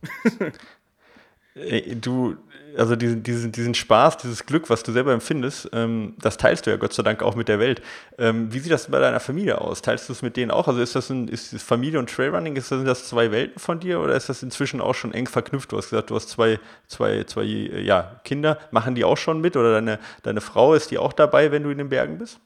du, 2.00 2.36
also 2.76 2.96
diesen, 2.96 3.22
diesen, 3.22 3.52
diesen 3.52 3.74
Spaß, 3.74 4.16
dieses 4.18 4.44
Glück, 4.44 4.68
was 4.70 4.82
du 4.82 4.90
selber 4.90 5.12
empfindest, 5.12 5.70
ähm, 5.72 6.14
das 6.20 6.36
teilst 6.36 6.66
du 6.66 6.70
ja 6.70 6.76
Gott 6.76 6.92
sei 6.92 7.02
Dank 7.02 7.22
auch 7.22 7.36
mit 7.36 7.48
der 7.48 7.60
Welt. 7.60 7.80
Ähm, 8.18 8.52
wie 8.52 8.58
sieht 8.58 8.72
das 8.72 8.90
bei 8.90 8.98
deiner 8.98 9.20
Familie 9.20 9.60
aus? 9.60 9.80
Teilst 9.80 10.08
du 10.08 10.12
es 10.12 10.22
mit 10.22 10.36
denen 10.36 10.50
auch? 10.50 10.66
Also 10.66 10.80
ist 10.80 10.96
das 10.96 11.10
ein, 11.10 11.28
ist 11.28 11.54
Familie 11.62 12.00
und 12.00 12.10
Trailrunning, 12.10 12.56
ist 12.56 12.72
das, 12.72 12.78
sind 12.78 12.88
das 12.88 13.08
zwei 13.08 13.30
Welten 13.30 13.60
von 13.60 13.78
dir 13.78 14.00
oder 14.00 14.16
ist 14.16 14.28
das 14.28 14.42
inzwischen 14.42 14.80
auch 14.80 14.94
schon 14.94 15.14
eng 15.14 15.28
verknüpft? 15.28 15.70
Du 15.70 15.76
hast 15.76 15.90
gesagt, 15.90 16.10
du 16.10 16.16
hast 16.16 16.28
zwei, 16.28 16.58
zwei, 16.88 17.24
zwei 17.24 17.44
ja, 17.44 18.20
Kinder. 18.24 18.58
Machen 18.72 18.94
die 18.96 19.04
auch 19.04 19.16
schon 19.16 19.40
mit 19.40 19.56
oder 19.56 19.72
deine, 19.72 20.00
deine 20.24 20.40
Frau, 20.40 20.74
ist 20.74 20.90
die 20.90 20.98
auch 20.98 21.12
dabei, 21.12 21.52
wenn 21.52 21.62
du 21.62 21.70
in 21.70 21.78
den 21.78 21.88
Bergen 21.88 22.18
bist? 22.18 22.40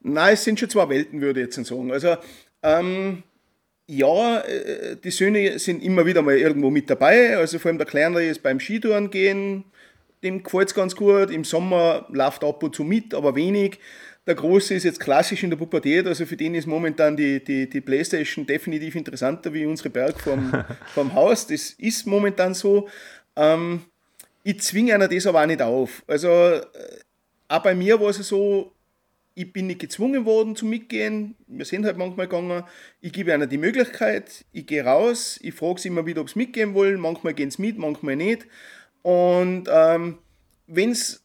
Nein, 0.00 0.34
es 0.34 0.42
sind 0.42 0.58
schon 0.58 0.68
zwei 0.68 0.88
Welten, 0.88 1.20
würde 1.20 1.40
ich 1.40 1.54
jetzt 1.54 1.68
sagen. 1.68 1.92
Also, 1.92 2.16
ähm, 2.64 3.22
ja, 3.86 4.40
äh, 4.40 4.96
die 4.96 5.10
Söhne 5.10 5.58
sind 5.58 5.82
immer 5.82 6.06
wieder 6.06 6.22
mal 6.22 6.36
irgendwo 6.36 6.70
mit 6.70 6.88
dabei. 6.88 7.36
Also 7.36 7.58
vor 7.58 7.70
allem 7.70 7.78
der 7.78 7.86
Kleinere 7.86 8.24
ist 8.24 8.42
beim 8.42 8.60
Skitouren 8.60 9.10
gehen, 9.10 9.64
dem 10.22 10.42
gefällt 10.42 10.68
es 10.68 10.74
ganz 10.74 10.96
gut. 10.96 11.30
Im 11.30 11.44
Sommer 11.44 12.06
läuft 12.10 12.44
ab 12.44 12.62
und 12.62 12.74
zu 12.74 12.84
mit, 12.84 13.14
aber 13.14 13.34
wenig. 13.34 13.78
Der 14.26 14.36
Große 14.36 14.74
ist 14.74 14.84
jetzt 14.84 15.00
klassisch 15.00 15.42
in 15.42 15.50
der 15.50 15.56
Pubertät, 15.56 16.06
also 16.06 16.26
für 16.26 16.36
den 16.36 16.54
ist 16.54 16.68
momentan 16.68 17.16
die, 17.16 17.42
die, 17.42 17.68
die 17.68 17.80
Playstation 17.80 18.46
definitiv 18.46 18.94
interessanter 18.94 19.52
wie 19.52 19.66
unsere 19.66 19.90
Berg 19.90 20.20
vom, 20.20 20.52
vom 20.94 21.12
Haus. 21.14 21.48
Das 21.48 21.70
ist 21.70 22.06
momentan 22.06 22.54
so. 22.54 22.88
Ähm, 23.34 23.82
ich 24.44 24.60
zwinge 24.60 24.94
einer 24.94 25.08
das 25.08 25.26
aber 25.26 25.42
auch 25.42 25.46
nicht 25.46 25.60
auf. 25.60 26.04
Also 26.06 26.28
äh, 26.28 26.62
auch 27.48 27.62
bei 27.62 27.74
mir 27.74 28.00
war 28.00 28.10
es 28.10 28.18
so, 28.18 28.72
ich 29.34 29.52
bin 29.52 29.66
nicht 29.66 29.80
gezwungen 29.80 30.24
worden 30.24 30.56
zu 30.56 30.66
mitgehen. 30.66 31.34
Wir 31.46 31.64
sind 31.64 31.84
halt 31.84 31.96
manchmal 31.96 32.28
gegangen. 32.28 32.64
Ich 33.00 33.12
gebe 33.12 33.32
einer 33.32 33.46
die 33.46 33.58
Möglichkeit, 33.58 34.44
ich 34.52 34.66
gehe 34.66 34.84
raus, 34.84 35.38
ich 35.42 35.54
frage 35.54 35.80
sie 35.80 35.88
immer 35.88 36.06
wieder, 36.06 36.20
ob 36.20 36.30
sie 36.30 36.38
mitgehen 36.38 36.74
wollen. 36.74 37.00
Manchmal 37.00 37.34
gehen 37.34 37.50
sie 37.50 37.62
mit, 37.62 37.78
manchmal 37.78 38.16
nicht. 38.16 38.46
Und 39.02 39.64
ähm, 39.70 40.18
wenn 40.66 40.94
sie 40.94 41.16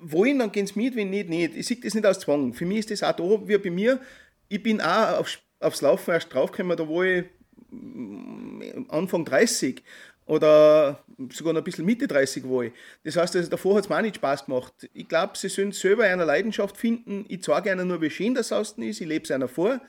wollen, 0.00 0.38
dann 0.38 0.52
gehen 0.52 0.66
sie 0.66 0.78
mit, 0.78 0.96
wenn 0.96 1.10
nicht, 1.10 1.28
nicht. 1.28 1.56
Ich 1.56 1.66
sehe 1.66 1.76
das 1.76 1.94
nicht 1.94 2.06
als 2.06 2.20
Zwang. 2.20 2.54
Für 2.54 2.66
mich 2.66 2.78
ist 2.78 2.90
das 2.90 3.02
auch 3.02 3.16
da, 3.16 3.48
wie 3.48 3.58
bei 3.58 3.70
mir. 3.70 4.00
Ich 4.48 4.62
bin 4.62 4.80
auch 4.80 5.18
aufs, 5.18 5.38
aufs 5.60 5.82
Laufen 5.82 6.12
erst 6.12 6.32
draufgekommen, 6.32 6.76
da 6.76 6.88
war 6.88 7.04
ich 7.04 7.24
mm, 7.70 8.86
Anfang 8.88 9.24
30 9.24 9.82
oder 10.28 11.02
sogar 11.32 11.54
noch 11.54 11.62
ein 11.62 11.64
bisschen 11.64 11.86
Mitte 11.86 12.06
30 12.06 12.44
war 12.44 12.62
ich. 12.64 12.72
Das 13.02 13.16
heißt, 13.16 13.34
also 13.34 13.48
davor 13.48 13.76
hat 13.76 13.84
es 13.84 13.88
mir 13.88 13.96
auch 13.96 14.02
nicht 14.02 14.16
Spaß 14.16 14.44
gemacht. 14.44 14.72
Ich 14.92 15.08
glaube, 15.08 15.36
sie 15.36 15.48
sollen 15.48 15.72
selber 15.72 16.04
eine 16.04 16.24
Leidenschaft 16.24 16.76
finden. 16.76 17.24
Ich 17.28 17.42
zeige 17.42 17.72
ihnen 17.72 17.88
nur, 17.88 18.00
wie 18.02 18.10
schön 18.10 18.34
das 18.34 18.52
außen 18.52 18.82
ist. 18.82 19.00
Ich 19.00 19.06
lebe 19.06 19.24
es 19.24 19.30
einer 19.30 19.48
vor. 19.48 19.80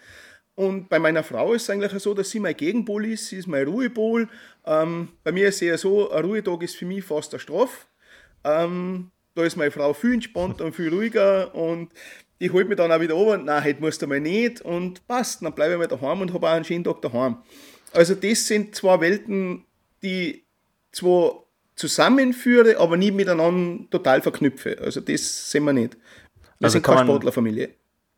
Und 0.56 0.90
bei 0.90 0.98
meiner 0.98 1.24
Frau 1.24 1.54
ist 1.54 1.64
es 1.64 1.70
eigentlich 1.70 1.92
so, 2.02 2.14
dass 2.14 2.30
sie 2.32 2.40
mein 2.40 2.56
Gegenpol 2.56 3.06
ist. 3.06 3.28
Sie 3.28 3.38
ist 3.38 3.48
mein 3.48 3.68
Ruhepol. 3.68 4.30
Ähm, 4.66 5.10
bei 5.24 5.32
mir 5.34 5.50
ist 5.50 5.56
es 5.56 5.62
eher 5.62 5.78
so, 5.78 6.10
ein 6.10 6.24
Ruhetag 6.24 6.64
ist 6.64 6.78
für 6.78 6.86
mich 6.86 7.04
fast 7.04 7.34
eine 7.34 7.40
Strafe. 7.40 7.86
Ähm, 8.46 9.12
da 9.36 9.44
ist 9.44 9.58
meine 9.58 9.72
Frau 9.72 9.94
viel 9.94 10.14
entspannter 10.14 10.66
und 10.66 10.76
viel 10.76 10.90
ruhiger 10.90 11.54
und 11.54 11.92
die 12.40 12.50
holt 12.50 12.70
mich 12.70 12.78
dann 12.78 12.92
auch 12.92 13.02
wieder 13.02 13.16
an. 13.16 13.46
Nein, 13.46 13.64
heute 13.64 13.82
musst 13.82 14.02
du 14.02 14.08
mal 14.08 14.22
nicht 14.22 14.62
und 14.62 15.06
passt. 15.08 15.42
Dann 15.42 15.54
bleibe 15.54 15.74
ich 15.74 15.80
mal 15.80 15.88
daheim 15.88 16.22
und 16.22 16.34
habe 16.34 16.48
auch 16.48 16.54
einen 16.54 16.66
schönen 16.66 16.86
Tag 16.86 17.02
daheim. 17.02 17.38
Also 17.92 18.16
das 18.16 18.48
sind 18.48 18.76
zwei 18.76 19.02
Welten, 19.02 19.66
die 20.04 20.44
zwar 20.92 21.44
zusammenführe, 21.76 22.78
aber 22.78 22.98
nie 22.98 23.12
miteinander 23.12 23.90
total 23.90 24.22
verknüpfe. 24.22 24.78
Also 24.84 25.00
das 25.00 25.50
sehen 25.50 25.64
wir 25.64 25.74
nicht. 25.74 25.96
Wir 26.60 26.66
also 26.66 26.74
sind 26.74 26.84
keine 26.84 27.04
Sportlerfamilie. 27.04 27.70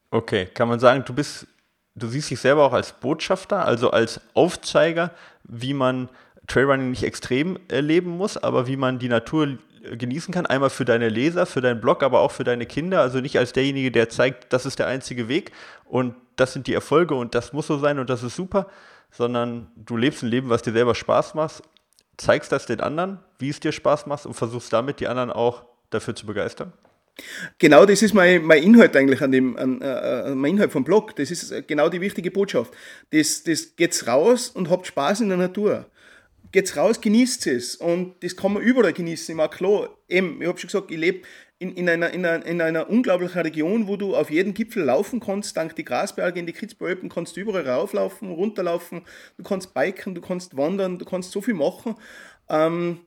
Okay, 0.09 0.47
kann 0.53 0.67
man 0.67 0.79
sagen, 0.79 1.03
du 1.05 1.13
bist, 1.13 1.47
du 1.95 2.07
siehst 2.07 2.31
dich 2.31 2.39
selber 2.39 2.65
auch 2.65 2.73
als 2.73 2.91
Botschafter, 2.93 3.65
also 3.65 3.91
als 3.91 4.19
Aufzeiger, 4.33 5.11
wie 5.43 5.73
man 5.73 6.09
Trailrunning 6.47 6.89
nicht 6.89 7.03
extrem 7.03 7.59
erleben 7.67 8.09
muss, 8.17 8.35
aber 8.35 8.67
wie 8.67 8.77
man 8.77 8.97
die 8.97 9.09
Natur 9.09 9.57
genießen 9.83 10.33
kann. 10.33 10.45
Einmal 10.45 10.69
für 10.69 10.85
deine 10.85 11.09
Leser, 11.09 11.45
für 11.45 11.61
deinen 11.61 11.81
Blog, 11.81 12.03
aber 12.03 12.21
auch 12.21 12.31
für 12.31 12.43
deine 12.43 12.65
Kinder. 12.65 13.01
Also 13.01 13.19
nicht 13.19 13.37
als 13.37 13.53
derjenige, 13.53 13.91
der 13.91 14.09
zeigt, 14.09 14.51
das 14.51 14.65
ist 14.65 14.79
der 14.79 14.87
einzige 14.87 15.27
Weg 15.27 15.51
und 15.85 16.15
das 16.35 16.53
sind 16.53 16.67
die 16.67 16.73
Erfolge 16.73 17.13
und 17.13 17.35
das 17.35 17.53
muss 17.53 17.67
so 17.67 17.77
sein 17.77 17.99
und 17.99 18.09
das 18.09 18.23
ist 18.23 18.35
super, 18.35 18.67
sondern 19.11 19.67
du 19.75 19.97
lebst 19.97 20.23
ein 20.23 20.29
Leben, 20.29 20.49
was 20.49 20.63
dir 20.63 20.73
selber 20.73 20.95
Spaß 20.95 21.35
macht 21.35 21.61
zeigst 22.21 22.51
das 22.51 22.65
den 22.65 22.79
anderen, 22.79 23.19
wie 23.39 23.49
es 23.49 23.59
dir 23.59 23.71
Spaß 23.71 24.05
macht 24.05 24.25
und 24.25 24.33
versuchst 24.33 24.71
damit 24.71 24.99
die 24.99 25.07
anderen 25.07 25.31
auch 25.31 25.65
dafür 25.89 26.15
zu 26.15 26.25
begeistern? 26.25 26.71
Genau, 27.57 27.85
das 27.85 28.01
ist 28.01 28.13
mein, 28.13 28.43
mein 28.43 28.63
Inhalt 28.63 28.95
eigentlich 28.95 29.21
an 29.21 29.31
dem, 29.31 29.57
an, 29.57 29.81
äh, 29.81 30.33
mein 30.33 30.53
Inhalt 30.53 30.71
vom 30.71 30.83
Blog. 30.83 31.15
Das 31.15 31.29
ist 31.29 31.53
genau 31.67 31.89
die 31.89 32.01
wichtige 32.01 32.31
Botschaft. 32.31 32.73
Das, 33.11 33.43
das 33.43 33.75
geht's 33.75 34.07
raus 34.07 34.49
und 34.49 34.69
habt 34.69 34.87
Spaß 34.87 35.21
in 35.21 35.29
der 35.29 35.37
Natur. 35.37 35.85
Geht's 36.51 36.75
raus, 36.77 37.01
genießt 37.01 37.47
es. 37.47 37.75
Und 37.75 38.15
das 38.23 38.35
kann 38.35 38.53
man 38.53 38.63
überall 38.63 38.93
genießen. 38.93 39.33
Ich 39.33 39.37
mag 39.37 39.51
klar, 39.51 39.89
eben, 40.07 40.41
ich 40.41 40.47
habe 40.47 40.57
schon 40.57 40.67
gesagt, 40.67 40.91
ich 40.91 40.97
lebe 40.97 41.21
in, 41.61 41.75
in, 41.75 41.87
einer, 41.87 42.09
in, 42.09 42.25
einer, 42.25 42.43
in 42.43 42.59
einer 42.59 42.89
unglaublichen 42.89 43.39
Region, 43.41 43.87
wo 43.87 43.95
du 43.95 44.15
auf 44.15 44.31
jeden 44.31 44.55
Gipfel 44.55 44.83
laufen 44.83 45.19
kannst, 45.19 45.55
dank 45.55 45.75
die 45.75 45.85
Grasberge 45.85 46.39
in 46.39 46.47
die 46.47 46.53
Kitzbühel 46.53 47.07
kannst 47.07 47.37
du 47.37 47.41
überall 47.41 47.69
rauflaufen, 47.69 48.31
runterlaufen, 48.31 49.03
du 49.37 49.43
kannst 49.43 49.75
biken, 49.75 50.15
du 50.15 50.21
kannst 50.21 50.57
wandern, 50.57 50.97
du 50.97 51.05
kannst 51.05 51.31
so 51.31 51.39
viel 51.39 51.53
machen. 51.53 51.95
Ähm, 52.49 53.01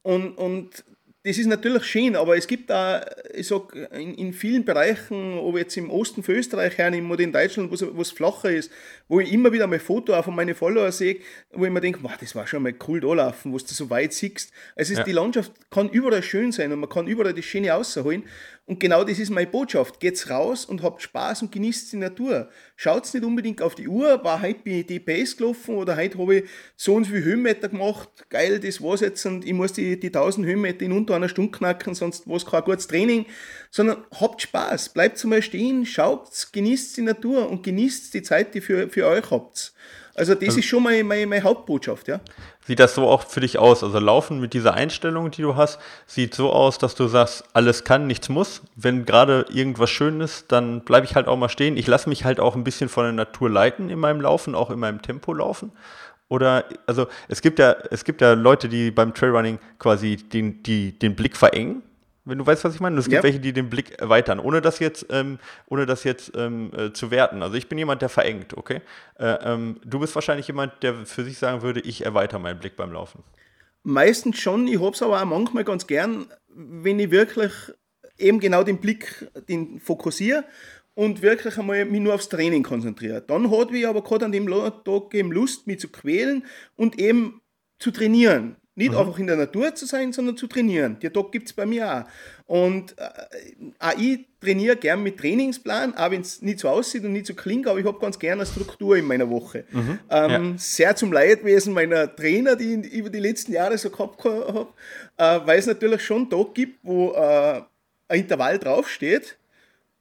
und, 0.00 0.38
und 0.38 0.84
das 1.24 1.36
ist 1.36 1.46
natürlich 1.46 1.84
schön, 1.84 2.14
aber 2.14 2.36
es 2.36 2.46
gibt 2.46 2.70
da, 2.70 3.04
ich 3.34 3.48
sag, 3.48 3.74
in, 3.92 4.14
in 4.14 4.32
vielen 4.32 4.64
Bereichen, 4.64 5.36
ob 5.38 5.58
jetzt 5.58 5.76
im 5.76 5.90
Osten 5.90 6.22
von 6.22 6.36
Österreich 6.36 6.78
hernehme 6.78 7.12
oder 7.12 7.24
in 7.24 7.32
Deutschland, 7.32 7.70
wo 7.70 8.00
es 8.00 8.10
flacher 8.12 8.50
ist, 8.50 8.70
wo 9.08 9.18
ich 9.18 9.32
immer 9.32 9.52
wieder 9.52 9.66
mal 9.66 9.80
Foto 9.80 10.14
auch 10.14 10.24
von 10.24 10.36
meinen 10.36 10.54
Follower 10.54 10.92
sehe, 10.92 11.16
wo 11.52 11.64
ich 11.64 11.72
mir 11.72 11.80
denke, 11.80 12.00
wow, 12.02 12.12
das 12.18 12.36
war 12.36 12.46
schon 12.46 12.62
mal 12.62 12.74
cool 12.86 13.00
da 13.00 13.12
laufen, 13.12 13.52
wo 13.52 13.58
du 13.58 13.64
so 13.66 13.90
weit 13.90 14.12
siehst. 14.12 14.52
Also 14.76 14.94
ja. 14.94 15.02
die 15.02 15.12
Landschaft 15.12 15.52
kann 15.70 15.88
überall 15.90 16.22
schön 16.22 16.52
sein 16.52 16.72
und 16.72 16.78
man 16.78 16.88
kann 16.88 17.08
überall 17.08 17.34
das 17.34 17.44
Schöne 17.44 17.70
rausholen. 17.70 18.22
Und 18.68 18.80
genau 18.80 19.02
das 19.02 19.18
ist 19.18 19.30
meine 19.30 19.46
Botschaft. 19.46 19.98
Geht's 19.98 20.28
raus 20.28 20.66
und 20.66 20.82
habt 20.82 21.00
Spaß 21.00 21.40
und 21.40 21.50
genießt 21.50 21.90
die 21.90 21.96
Natur. 21.96 22.50
Schaut's 22.76 23.14
nicht 23.14 23.24
unbedingt 23.24 23.62
auf 23.62 23.74
die 23.74 23.88
Uhr, 23.88 24.22
war 24.22 24.42
heute 24.42 24.58
bin 24.58 24.80
ich 24.80 24.86
die 24.86 25.00
Pace 25.00 25.38
gelaufen 25.38 25.74
oder 25.76 25.96
heute 25.96 26.18
habe 26.18 26.36
ich 26.36 26.44
so 26.76 26.94
und 26.94 27.04
so 27.04 27.12
viele 27.12 27.24
Höhenmeter 27.24 27.70
gemacht. 27.70 28.10
Geil, 28.28 28.60
das 28.60 28.82
war's 28.82 29.00
jetzt 29.00 29.24
und 29.24 29.46
ich 29.46 29.54
muss 29.54 29.72
die, 29.72 29.98
die 29.98 30.08
1000 30.08 30.46
Höhenmeter 30.46 30.84
in 30.84 30.92
unter 30.92 31.16
einer 31.16 31.30
Stunde 31.30 31.50
knacken, 31.50 31.94
sonst 31.94 32.28
war 32.28 32.36
es 32.36 32.44
kein 32.44 32.62
gutes 32.62 32.86
Training. 32.86 33.24
Sondern 33.70 34.04
habt 34.20 34.42
Spaß, 34.42 34.90
bleibt 34.90 35.24
mal 35.24 35.40
stehen, 35.40 35.86
schaut, 35.86 36.28
genießt 36.52 36.98
die 36.98 37.02
Natur 37.02 37.48
und 37.48 37.62
genießt 37.62 38.12
die 38.12 38.22
Zeit, 38.22 38.54
die 38.54 38.60
für, 38.60 38.90
für 38.90 39.06
euch 39.06 39.30
habt. 39.30 39.72
Also 40.18 40.34
das 40.34 40.48
also, 40.48 40.58
ist 40.58 40.66
schon 40.66 40.82
meine, 40.82 41.04
meine, 41.04 41.26
meine 41.26 41.42
Hauptbotschaft, 41.42 42.08
ja. 42.08 42.20
Sieht 42.66 42.80
das 42.80 42.94
so 42.94 43.08
auch 43.08 43.26
für 43.26 43.40
dich 43.40 43.58
aus? 43.58 43.82
Also 43.82 43.98
Laufen 43.98 44.40
mit 44.40 44.52
dieser 44.52 44.74
Einstellung, 44.74 45.30
die 45.30 45.42
du 45.42 45.56
hast, 45.56 45.78
sieht 46.06 46.34
so 46.34 46.50
aus, 46.50 46.78
dass 46.78 46.94
du 46.94 47.06
sagst, 47.06 47.44
alles 47.52 47.84
kann, 47.84 48.06
nichts 48.06 48.28
muss. 48.28 48.62
Wenn 48.76 49.04
gerade 49.06 49.46
irgendwas 49.50 49.90
schön 49.90 50.20
ist, 50.20 50.50
dann 50.52 50.82
bleibe 50.82 51.06
ich 51.06 51.14
halt 51.14 51.28
auch 51.28 51.36
mal 51.36 51.48
stehen. 51.48 51.76
Ich 51.76 51.86
lasse 51.86 52.08
mich 52.08 52.24
halt 52.24 52.40
auch 52.40 52.56
ein 52.56 52.64
bisschen 52.64 52.88
von 52.88 53.04
der 53.04 53.12
Natur 53.12 53.48
leiten 53.48 53.88
in 53.88 53.98
meinem 53.98 54.20
Laufen, 54.20 54.54
auch 54.54 54.70
in 54.70 54.78
meinem 54.78 55.00
Tempo 55.00 55.32
laufen. 55.32 55.72
Oder, 56.28 56.64
also 56.86 57.06
es 57.28 57.40
gibt 57.40 57.58
ja, 57.58 57.74
es 57.90 58.04
gibt 58.04 58.20
ja 58.20 58.34
Leute, 58.34 58.68
die 58.68 58.90
beim 58.90 59.14
Trailrunning 59.14 59.58
quasi 59.78 60.16
den, 60.16 60.62
die, 60.62 60.98
den 60.98 61.16
Blick 61.16 61.36
verengen 61.36 61.82
wenn 62.28 62.38
du 62.38 62.46
weißt, 62.46 62.64
was 62.64 62.74
ich 62.74 62.80
meine. 62.80 62.94
Und 62.94 63.00
es 63.00 63.06
gibt 63.06 63.16
ja. 63.16 63.22
welche, 63.22 63.40
die 63.40 63.52
den 63.52 63.70
Blick 63.70 63.98
erweitern, 63.98 64.38
ohne 64.38 64.60
das 64.60 64.78
jetzt, 64.78 65.06
ähm, 65.10 65.38
ohne 65.66 65.86
das 65.86 66.04
jetzt 66.04 66.32
ähm, 66.36 66.70
äh, 66.76 66.92
zu 66.92 67.10
werten. 67.10 67.42
Also 67.42 67.56
ich 67.56 67.68
bin 67.68 67.78
jemand, 67.78 68.02
der 68.02 68.08
verengt, 68.08 68.56
okay? 68.56 68.80
Äh, 69.18 69.26
ähm, 69.42 69.80
du 69.84 69.98
bist 69.98 70.14
wahrscheinlich 70.14 70.46
jemand, 70.46 70.82
der 70.82 71.06
für 71.06 71.24
sich 71.24 71.38
sagen 71.38 71.62
würde, 71.62 71.80
ich 71.80 72.04
erweitere 72.04 72.38
meinen 72.38 72.58
Blick 72.58 72.76
beim 72.76 72.92
Laufen. 72.92 73.22
Meistens 73.82 74.38
schon, 74.38 74.68
ich 74.68 74.80
habe 74.80 74.90
es 74.90 75.02
aber 75.02 75.20
auch 75.20 75.24
manchmal 75.24 75.64
ganz 75.64 75.86
gern, 75.86 76.26
wenn 76.48 76.98
ich 76.98 77.10
wirklich 77.10 77.52
eben 78.18 78.40
genau 78.40 78.62
den 78.64 78.78
Blick 78.78 79.30
den 79.48 79.80
fokussiere 79.80 80.44
und 80.94 81.22
wirklich 81.22 81.56
einmal 81.58 81.84
mich 81.84 82.00
nur 82.00 82.14
aufs 82.14 82.28
Training 82.28 82.64
konzentriere. 82.64 83.22
Dann 83.22 83.50
hat 83.50 83.70
ich 83.70 83.86
aber 83.86 84.02
gerade 84.02 84.24
an 84.24 84.32
dem 84.32 84.48
Tag 84.48 85.14
eben 85.14 85.30
Lust, 85.30 85.66
mich 85.66 85.78
zu 85.78 85.88
quälen 85.88 86.44
und 86.76 86.98
eben 86.98 87.40
zu 87.78 87.92
trainieren. 87.92 88.56
Nicht 88.78 88.92
mhm. 88.92 88.98
einfach 88.98 89.18
in 89.18 89.26
der 89.26 89.34
Natur 89.34 89.74
zu 89.74 89.86
sein, 89.86 90.12
sondern 90.12 90.36
zu 90.36 90.46
trainieren. 90.46 91.00
Der 91.00 91.12
Tag 91.12 91.32
gibt 91.32 91.48
es 91.48 91.52
bei 91.52 91.66
mir 91.66 91.92
auch. 91.92 92.04
Und 92.46 92.96
äh, 92.96 93.08
auch 93.80 93.98
ich 93.98 94.20
trainiere 94.40 94.76
gern 94.76 95.02
mit 95.02 95.18
Trainingsplan, 95.18 95.96
auch 95.96 96.12
wenn 96.12 96.20
es 96.20 96.42
nicht 96.42 96.60
so 96.60 96.68
aussieht 96.68 97.02
und 97.02 97.12
nicht 97.12 97.26
so 97.26 97.34
klingt, 97.34 97.66
aber 97.66 97.80
ich 97.80 97.84
habe 97.84 97.98
ganz 97.98 98.20
gerne 98.20 98.42
eine 98.42 98.46
Struktur 98.46 98.96
in 98.96 99.04
meiner 99.04 99.28
Woche. 99.28 99.64
Mhm. 99.72 99.98
Ähm, 100.08 100.30
ja. 100.30 100.58
Sehr 100.58 100.94
zum 100.94 101.12
Leidwesen 101.12 101.74
meiner 101.74 102.14
Trainer, 102.14 102.54
die 102.54 102.74
ich 102.74 102.92
über 102.92 103.10
die 103.10 103.18
letzten 103.18 103.50
Jahre 103.50 103.76
so 103.78 103.90
gehabt 103.90 104.24
habe, 104.24 104.68
äh, 105.16 105.40
weil 105.44 105.58
es 105.58 105.66
natürlich 105.66 106.02
schon 106.02 106.30
Tag 106.30 106.54
gibt, 106.54 106.78
wo 106.84 107.10
äh, 107.14 107.62
ein 108.06 108.20
Intervall 108.20 108.60
draufsteht 108.60 109.38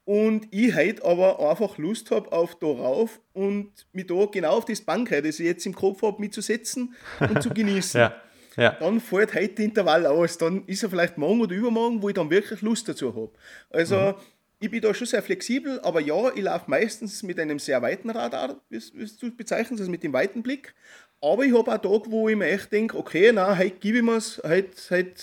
und 0.06 0.48
ich 0.52 0.76
heute 0.76 1.04
aber 1.04 1.50
einfach 1.50 1.80
Lust 1.80 2.12
habe 2.12 2.32
auf 2.32 2.54
da 2.60 2.68
rauf 2.68 3.20
und 3.34 3.72
mich 3.92 4.06
da 4.06 4.28
genau 4.32 4.58
auf 4.58 4.66
das 4.66 4.82
Bank, 4.82 5.10
das 5.10 5.40
ich 5.40 5.48
jetzt 5.48 5.66
im 5.66 5.74
Kopf 5.74 6.04
habe, 6.04 6.22
mitzusetzen 6.22 6.94
und 7.20 7.42
zu 7.42 7.50
genießen. 7.56 8.02
ja 8.02 8.16
ja. 8.58 8.72
dann 8.72 9.00
fällt 9.00 9.34
heute 9.34 9.64
Intervall 9.64 10.06
aus. 10.06 10.38
Dann 10.38 10.66
ist 10.66 10.84
er 10.84 10.90
vielleicht 10.90 11.18
morgen 11.18 11.42
oder 11.42 11.56
übermorgen, 11.56 12.02
wo 12.02 12.10
ich 12.10 12.16
dann 12.16 12.30
wirklich 12.30 12.62
Lust 12.62 12.90
dazu 12.90 13.16
habe. 13.16 13.32
Also 13.70 13.96
mhm. 13.96 14.16
ich 14.60 14.72
bin 14.72 14.82
da 14.82 14.94
schon 14.94 15.08
sehr 15.08 15.22
flexibel, 15.22 15.80
aber 15.82 16.02
ja, 16.02 16.32
ich 16.36 16.44
laufe 16.44 16.70
meistens 16.70 17.24
mit 17.24 17.40
einem 17.40 17.60
sehr 17.60 17.82
weiten 17.82 18.10
Radar, 18.10 18.60
wie, 18.70 18.82
wie 18.94 19.12
du 19.20 19.36
bezeichnest, 19.36 19.82
also 19.82 19.92
mit 19.92 20.04
dem 20.04 20.14
weiten 20.14 20.44
Blick. 20.44 20.74
Aber 21.22 21.44
ich 21.44 21.58
habe 21.58 21.72
auch 21.72 21.78
Tage, 21.78 22.12
wo 22.12 22.30
ich 22.30 22.36
mir 22.36 22.48
echt 22.48 22.72
denke, 22.72 22.98
okay, 22.98 23.32
na, 23.34 23.58
heute 23.58 23.78
gebe 23.80 23.98
ich 23.98 24.04
mir 24.04 24.18
es, 24.18 24.42
heute, 24.44 24.70
heute, 24.90 25.22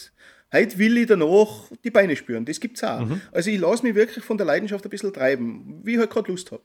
heute 0.53 0.79
will 0.79 0.99
ich 0.99 1.07
danach 1.07 1.71
die 1.85 1.91
Beine 1.91 2.17
spüren. 2.17 2.45
Das 2.45 2.59
gibt 2.59 2.77
es 2.77 2.85
auch. 2.85 3.01
Mhm. 3.01 3.21
Also 3.33 3.51
ich 3.51 3.61
lasse 3.61 3.85
mich 3.85 3.95
wirklich 3.95 4.25
von 4.25 4.37
der 4.37 4.47
Leidenschaft 4.47 4.85
ein 4.85 4.91
bisschen 4.91 5.13
treiben, 5.13 5.81
wie 5.85 5.95
ich 5.95 5.99
halt 5.99 6.11
gerade 6.11 6.31
Lust 6.31 6.51
habe. 6.51 6.63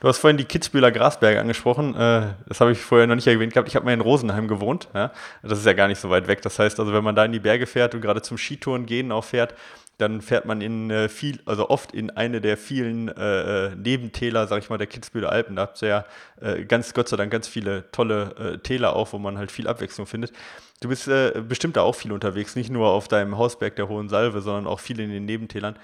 Du 0.00 0.08
hast 0.08 0.18
vorhin 0.18 0.36
die 0.36 0.44
Kitzbühler 0.44 0.92
Grasberge 0.92 1.40
angesprochen. 1.40 1.94
Äh, 1.94 2.34
das 2.46 2.60
habe 2.60 2.72
ich 2.72 2.78
vorher 2.78 3.06
noch 3.06 3.14
nicht 3.14 3.26
erwähnt 3.26 3.52
gehabt. 3.52 3.68
Ich 3.68 3.76
habe 3.76 3.84
mal 3.84 3.92
in 3.92 4.00
Rosenheim 4.00 4.48
gewohnt. 4.48 4.88
Das 4.92 5.58
ist 5.58 5.66
ja 5.66 5.72
gar 5.72 5.88
nicht 5.88 5.98
so 5.98 6.10
weit 6.10 6.28
weg. 6.28 6.42
Das 6.42 6.58
heißt 6.58 6.78
also, 6.78 6.92
wenn 6.92 7.04
man 7.04 7.14
da 7.14 7.24
in 7.24 7.32
die 7.32 7.40
Berge 7.40 7.66
fährt 7.66 7.94
und 7.94 8.00
gerade 8.00 8.22
zum 8.22 8.38
Skitouren 8.38 8.86
gehen 8.86 9.12
auch 9.12 9.24
fährt, 9.24 9.54
dann 9.98 10.22
fährt 10.22 10.44
man 10.44 10.60
in 10.60 10.90
äh, 10.90 11.08
viel, 11.08 11.40
also 11.46 11.68
oft 11.70 11.92
in 11.92 12.10
eine 12.10 12.40
der 12.40 12.56
vielen 12.56 13.08
äh, 13.08 13.66
äh 13.66 13.76
Nebentäler, 13.76 14.46
sag 14.48 14.62
ich 14.62 14.70
mal, 14.70 14.78
der 14.78 14.88
Kitzbüheler 14.88 15.30
Alpen. 15.30 15.56
Da 15.56 15.62
habt 15.62 15.80
ihr 15.82 15.88
ja 15.88 16.04
äh, 16.40 16.64
ganz, 16.64 16.94
Gott 16.94 17.08
sei 17.08 17.16
Dank, 17.16 17.30
ganz 17.30 17.46
viele 17.46 17.90
tolle 17.92 18.34
äh, 18.36 18.58
Täler 18.58 18.96
auch, 18.96 19.12
wo 19.12 19.18
man 19.18 19.38
halt 19.38 19.52
viel 19.52 19.68
Abwechslung 19.68 20.06
findet. 20.06 20.32
Du 20.80 20.88
bist 20.88 21.08
bestimmt 21.48 21.76
da 21.76 21.82
auch 21.82 21.94
viel 21.94 22.12
unterwegs, 22.12 22.56
nicht 22.56 22.68
nur 22.68 22.88
auf 22.88 23.08
deinem 23.08 23.38
Hausberg 23.38 23.74
der 23.76 23.88
Hohen 23.88 24.10
Salve, 24.10 24.42
sondern 24.42 24.66
auch 24.66 24.80
viel 24.80 25.00
in 25.00 25.08
den 25.08 25.24
Nebentälern. 25.24 25.78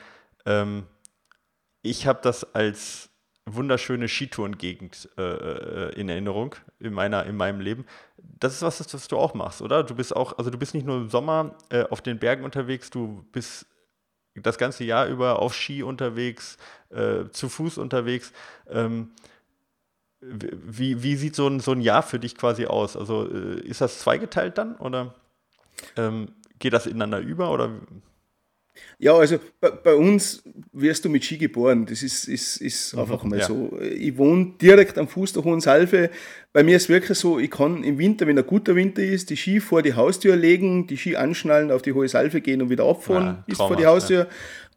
Ähm, 0.44 0.84
ich 1.80 2.06
habe 2.06 2.18
das 2.22 2.54
als 2.54 3.09
wunderschöne 3.54 4.08
Skitourengegend 4.08 5.08
äh, 5.18 5.92
in 5.94 6.08
Erinnerung 6.08 6.54
in 6.78 6.92
meiner 6.92 7.26
in 7.26 7.36
meinem 7.36 7.60
Leben. 7.60 7.84
Das 8.18 8.54
ist 8.54 8.62
was, 8.62 8.92
was 8.92 9.08
du 9.08 9.16
auch 9.16 9.34
machst, 9.34 9.62
oder? 9.62 9.82
Du 9.82 9.94
bist 9.94 10.14
auch, 10.14 10.38
also 10.38 10.50
du 10.50 10.58
bist 10.58 10.74
nicht 10.74 10.86
nur 10.86 10.96
im 10.96 11.10
Sommer 11.10 11.56
äh, 11.70 11.84
auf 11.84 12.00
den 12.00 12.18
Bergen 12.18 12.44
unterwegs, 12.44 12.90
du 12.90 13.24
bist 13.32 13.66
das 14.34 14.58
ganze 14.58 14.84
Jahr 14.84 15.06
über 15.06 15.40
auf 15.40 15.54
Ski 15.54 15.82
unterwegs, 15.82 16.56
äh, 16.90 17.28
zu 17.30 17.48
Fuß 17.48 17.78
unterwegs. 17.78 18.32
Ähm, 18.68 19.10
wie, 20.20 21.02
wie 21.02 21.16
sieht 21.16 21.34
so 21.34 21.46
ein, 21.46 21.60
so 21.60 21.72
ein 21.72 21.80
Jahr 21.80 22.02
für 22.02 22.18
dich 22.18 22.36
quasi 22.36 22.66
aus? 22.66 22.96
Also 22.96 23.28
äh, 23.28 23.60
ist 23.60 23.80
das 23.80 24.00
zweigeteilt 24.00 24.58
dann 24.58 24.76
oder 24.76 25.14
ähm, 25.96 26.32
geht 26.58 26.72
das 26.72 26.86
ineinander 26.86 27.20
über 27.20 27.50
oder 27.50 27.70
ja, 28.98 29.14
also 29.14 29.38
bei, 29.60 29.70
bei, 29.70 29.94
uns 29.94 30.42
wirst 30.72 31.04
du 31.04 31.08
mit 31.08 31.24
Ski 31.24 31.38
geboren. 31.38 31.86
Das 31.86 32.02
ist, 32.02 32.28
ist, 32.28 32.58
ist 32.58 32.94
mhm, 32.94 33.00
einfach 33.00 33.24
mal 33.24 33.38
ja. 33.38 33.46
so. 33.46 33.78
Ich 33.80 34.16
wohne 34.18 34.52
direkt 34.60 34.98
am 34.98 35.08
Fuß 35.08 35.32
der 35.32 35.44
Hohen 35.44 35.60
Salve. 35.60 36.10
Bei 36.52 36.62
mir 36.62 36.76
ist 36.76 36.84
es 36.84 36.88
wirklich 36.90 37.18
so, 37.18 37.38
ich 37.38 37.50
kann 37.50 37.82
im 37.82 37.96
Winter, 37.96 38.26
wenn 38.26 38.38
ein 38.38 38.46
guter 38.46 38.76
Winter 38.76 39.02
ist, 39.02 39.30
die 39.30 39.36
Ski 39.36 39.60
vor 39.60 39.82
die 39.82 39.94
Haustür 39.94 40.36
legen, 40.36 40.86
die 40.86 40.98
Ski 40.98 41.16
anschnallen, 41.16 41.70
auf 41.70 41.80
die 41.80 41.94
Hohe 41.94 42.08
Salve 42.08 42.42
gehen 42.42 42.60
und 42.60 42.68
wieder 42.68 42.84
abfahren 42.84 43.24
ja, 43.24 43.44
bis 43.46 43.56
vor 43.56 43.76
die 43.76 43.86
Haustür. 43.86 44.24
Ja. 44.24 44.26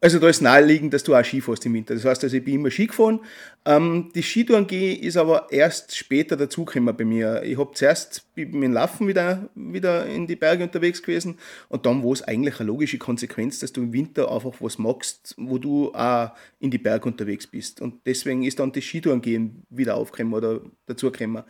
Also 0.04 0.18
da 0.18 0.28
ist 0.28 0.42
naheliegend, 0.42 0.92
dass 0.92 1.02
du 1.02 1.14
auch 1.14 1.24
Ski 1.24 1.40
fährst 1.40 1.64
im 1.64 1.72
Winter. 1.72 1.94
Das 1.94 2.04
heißt, 2.04 2.22
also 2.24 2.36
ich 2.36 2.44
bin 2.44 2.56
immer 2.56 2.70
Ski 2.70 2.88
gefahren. 2.88 3.20
Ähm, 3.64 4.10
die 4.14 4.22
Skitouren 4.22 4.66
gehen 4.66 5.00
ist 5.00 5.16
aber 5.16 5.46
erst 5.50 5.96
später 5.96 6.36
dazugekommen 6.36 6.94
bei 6.94 7.06
mir. 7.06 7.42
Ich 7.42 7.56
habe 7.56 7.72
zuerst 7.72 8.26
mit 8.34 8.52
dem 8.52 8.74
Laufen 8.74 9.08
wieder, 9.08 9.48
wieder 9.54 10.04
in 10.04 10.26
die 10.26 10.36
Berge 10.36 10.62
unterwegs 10.62 11.00
gewesen 11.00 11.38
und 11.70 11.86
dann 11.86 12.04
war 12.04 12.12
es 12.12 12.20
eigentlich 12.20 12.60
eine 12.60 12.66
logische 12.66 12.98
Konsequenz, 12.98 13.60
dass 13.60 13.72
du 13.72 13.80
im 13.80 13.94
Winter 13.94 14.30
einfach 14.30 14.52
was 14.60 14.76
magst, 14.76 15.36
wo 15.38 15.56
du 15.56 15.94
auch 15.94 16.32
in 16.60 16.70
die 16.70 16.76
Berge 16.76 17.06
unterwegs 17.06 17.46
bist. 17.46 17.80
Und 17.80 17.94
deswegen 18.04 18.42
ist 18.42 18.58
dann 18.58 18.72
das 18.72 18.84
Skitouren 18.84 19.22
gehen 19.22 19.62
wieder 19.70 19.94
aufgekommen 19.94 20.34
oder 20.34 20.60
dazugekommen. 20.84 21.44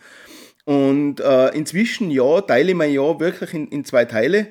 Und 0.64 1.18
äh, 1.18 1.48
inzwischen, 1.56 2.08
ja, 2.12 2.40
teile 2.42 2.70
ich 2.70 2.76
mein 2.76 2.92
Jahr 2.92 3.18
wirklich 3.18 3.52
in, 3.52 3.66
in 3.66 3.84
zwei 3.84 4.04
Teile 4.04 4.46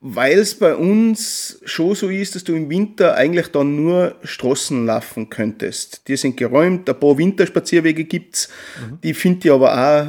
weil 0.00 0.38
es 0.38 0.54
bei 0.54 0.74
uns 0.74 1.60
schon 1.64 1.94
so 1.94 2.08
ist, 2.08 2.34
dass 2.34 2.44
du 2.44 2.54
im 2.54 2.68
Winter 2.68 3.14
eigentlich 3.14 3.48
dann 3.48 3.76
nur 3.76 4.14
Straßen 4.22 4.84
laufen 4.84 5.30
könntest. 5.30 6.06
Die 6.08 6.16
sind 6.16 6.36
geräumt, 6.36 6.88
ein 6.88 7.00
paar 7.00 7.16
Winterspazierwege 7.16 8.04
gibt's. 8.04 8.48
Mhm. 8.78 8.98
Die 9.02 9.14
finde 9.14 9.48
ich 9.48 9.52
aber 9.52 9.72
auch 9.72 10.08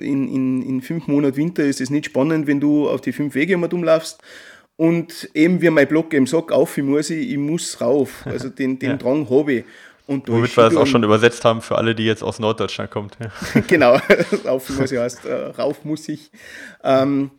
in, 0.00 0.28
in, 0.28 0.62
in 0.62 0.82
fünf 0.82 1.06
Monaten 1.06 1.36
Winter 1.36 1.64
ist 1.64 1.80
es 1.80 1.90
nicht 1.90 2.06
spannend, 2.06 2.48
wenn 2.48 2.60
du 2.60 2.88
auf 2.88 3.00
die 3.00 3.12
fünf 3.12 3.34
Wege 3.34 3.54
immer 3.54 3.72
umlaufst. 3.72 4.20
Und 4.76 5.28
eben 5.34 5.60
wie 5.60 5.70
mein 5.70 5.86
Blog 5.86 6.12
eben 6.14 6.26
sagt, 6.26 6.52
auf, 6.52 6.76
ich 6.76 6.84
muss, 6.84 7.10
ich, 7.10 7.30
ich 7.30 7.38
muss 7.38 7.80
rauf. 7.80 8.24
Also 8.26 8.48
den, 8.50 8.78
den 8.78 8.90
ja. 8.90 8.96
Drang 8.96 9.28
habe 9.30 9.52
ich. 9.52 9.64
Und 10.06 10.28
Womit 10.28 10.56
wir 10.56 10.64
das 10.64 10.74
auch 10.74 10.88
schon 10.88 11.04
übersetzt 11.04 11.44
haben 11.44 11.62
für 11.62 11.78
alle, 11.78 11.94
die 11.94 12.04
jetzt 12.04 12.24
aus 12.24 12.40
Norddeutschland 12.40 12.90
kommt. 12.90 13.16
Ja. 13.20 13.60
genau, 13.68 14.00
auf 14.44 14.68
muss 14.70 14.90
ich 14.90 14.98
heißt, 14.98 15.24
äh, 15.24 15.32
rauf 15.32 15.84
muss 15.84 16.08
ich. 16.08 16.32
Ähm, 16.82 17.30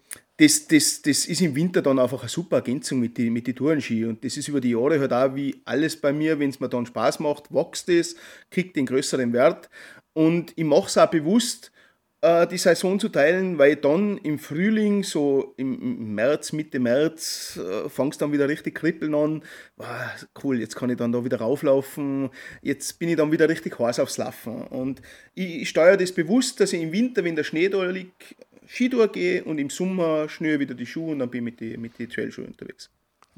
das, 0.42 0.66
das, 0.68 1.04
das 1.04 1.28
ist 1.28 1.42
im 1.42 1.56
Winter 1.56 1.84
dann 1.84 2.00
einfach 2.00 2.22
eine 2.22 2.30
super 2.30 2.58
Ergänzung 2.58 3.00
mit 3.00 3.16
den 3.16 3.32
mit 3.32 3.46
die 3.46 3.54
Tourenski. 3.54 4.06
Und 4.06 4.26
das 4.26 4.38
ist 4.38 4.48
über 4.48 4.60
die 4.60 4.72
Jahre 4.72 5.00
halt 5.00 5.14
auch 5.14 5.36
wie 5.36 5.62
alles 5.66 5.96
bei 5.96 6.12
mir, 6.12 6.40
wenn 6.40 6.50
es 6.50 6.60
mir 6.60 6.68
dann 6.68 6.88
Spaß 6.88 7.20
macht, 7.20 7.54
wächst 7.54 7.90
es, 7.90 8.16
kriegt 8.50 8.76
den 8.76 8.88
größeren 8.88 9.34
Wert. 9.34 9.70
Und 10.14 10.54
ich 10.56 10.66
mache 10.66 10.88
es 10.88 10.98
auch 10.98 11.12
bewusst, 11.12 11.72
äh, 12.22 12.48
die 12.48 12.58
Saison 12.58 13.00
zu 13.00 13.10
teilen, 13.10 13.60
weil 13.60 13.76
dann 13.76 14.18
im 14.18 14.40
Frühling, 14.40 15.04
so 15.04 15.54
im 15.58 16.16
März, 16.16 16.54
Mitte 16.54 16.80
März, 16.80 17.60
äh, 17.64 17.88
fangst 17.88 18.20
dann 18.20 18.32
wieder 18.32 18.50
richtig 18.50 18.74
kribbeln 18.74 19.14
an. 19.14 19.44
Wow, 19.78 19.88
cool, 20.44 20.60
jetzt 20.60 20.76
kann 20.76 20.90
ich 20.90 20.98
dann 20.98 21.12
da 21.12 21.24
wieder 21.24 21.38
rauflaufen. 21.38 22.32
Jetzt 22.64 22.98
bin 22.98 23.10
ich 23.10 23.16
dann 23.16 23.32
wieder 23.32 23.48
richtig 23.48 23.78
heiß 23.78 24.00
aufs 24.00 24.18
Laufen. 24.18 24.64
Und 24.64 25.04
ich, 25.36 25.62
ich 25.62 25.70
steuere 25.70 25.98
das 25.98 26.12
bewusst, 26.12 26.60
dass 26.60 26.74
ich 26.74 26.82
im 26.82 26.92
Winter, 26.92 27.24
wenn 27.24 27.36
der 27.36 27.44
Schnee 27.44 27.70
da 27.70 27.84
liegt, 27.84 28.36
Skitour 28.72 29.10
gehe 29.10 29.44
und 29.44 29.58
im 29.58 29.70
Sommer 29.70 30.30
schnüre 30.30 30.60
wieder 30.60 30.74
die 30.74 30.86
Schuhe 30.86 31.12
und 31.12 31.20
dann 31.20 31.30
bin 31.30 31.40
ich 31.40 31.52
mit 31.52 31.60
den 31.60 31.82
mit 31.82 32.00
die 32.00 32.08
Trailschuhen 32.08 32.48
unterwegs. 32.48 32.90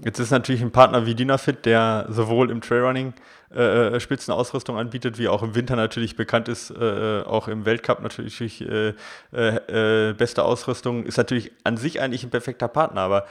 Jetzt 0.03 0.19
ist 0.19 0.31
natürlich 0.31 0.61
ein 0.61 0.71
Partner 0.71 1.05
wie 1.05 1.15
Dynafit, 1.15 1.65
der 1.65 2.07
sowohl 2.09 2.49
im 2.49 2.61
Trailrunning 2.61 3.13
äh, 3.53 3.95
äh, 3.95 3.99
Spitzenausrüstung 3.99 4.77
anbietet, 4.77 5.17
wie 5.17 5.27
auch 5.27 5.43
im 5.43 5.55
Winter 5.55 5.75
natürlich 5.75 6.15
bekannt 6.15 6.49
ist, 6.49 6.71
äh, 6.71 7.19
äh 7.19 7.23
auch 7.23 7.47
im 7.47 7.65
Weltcup 7.65 8.01
natürlich 8.01 8.61
äh, 8.61 8.93
äh, 9.31 10.13
beste 10.13 10.43
Ausrüstung, 10.43 11.03
ist 11.03 11.17
natürlich 11.17 11.51
an 11.63 11.77
sich 11.77 12.01
eigentlich 12.01 12.23
ein 12.23 12.31
perfekter 12.31 12.67
Partner, 12.67 13.01
aber 13.01 13.27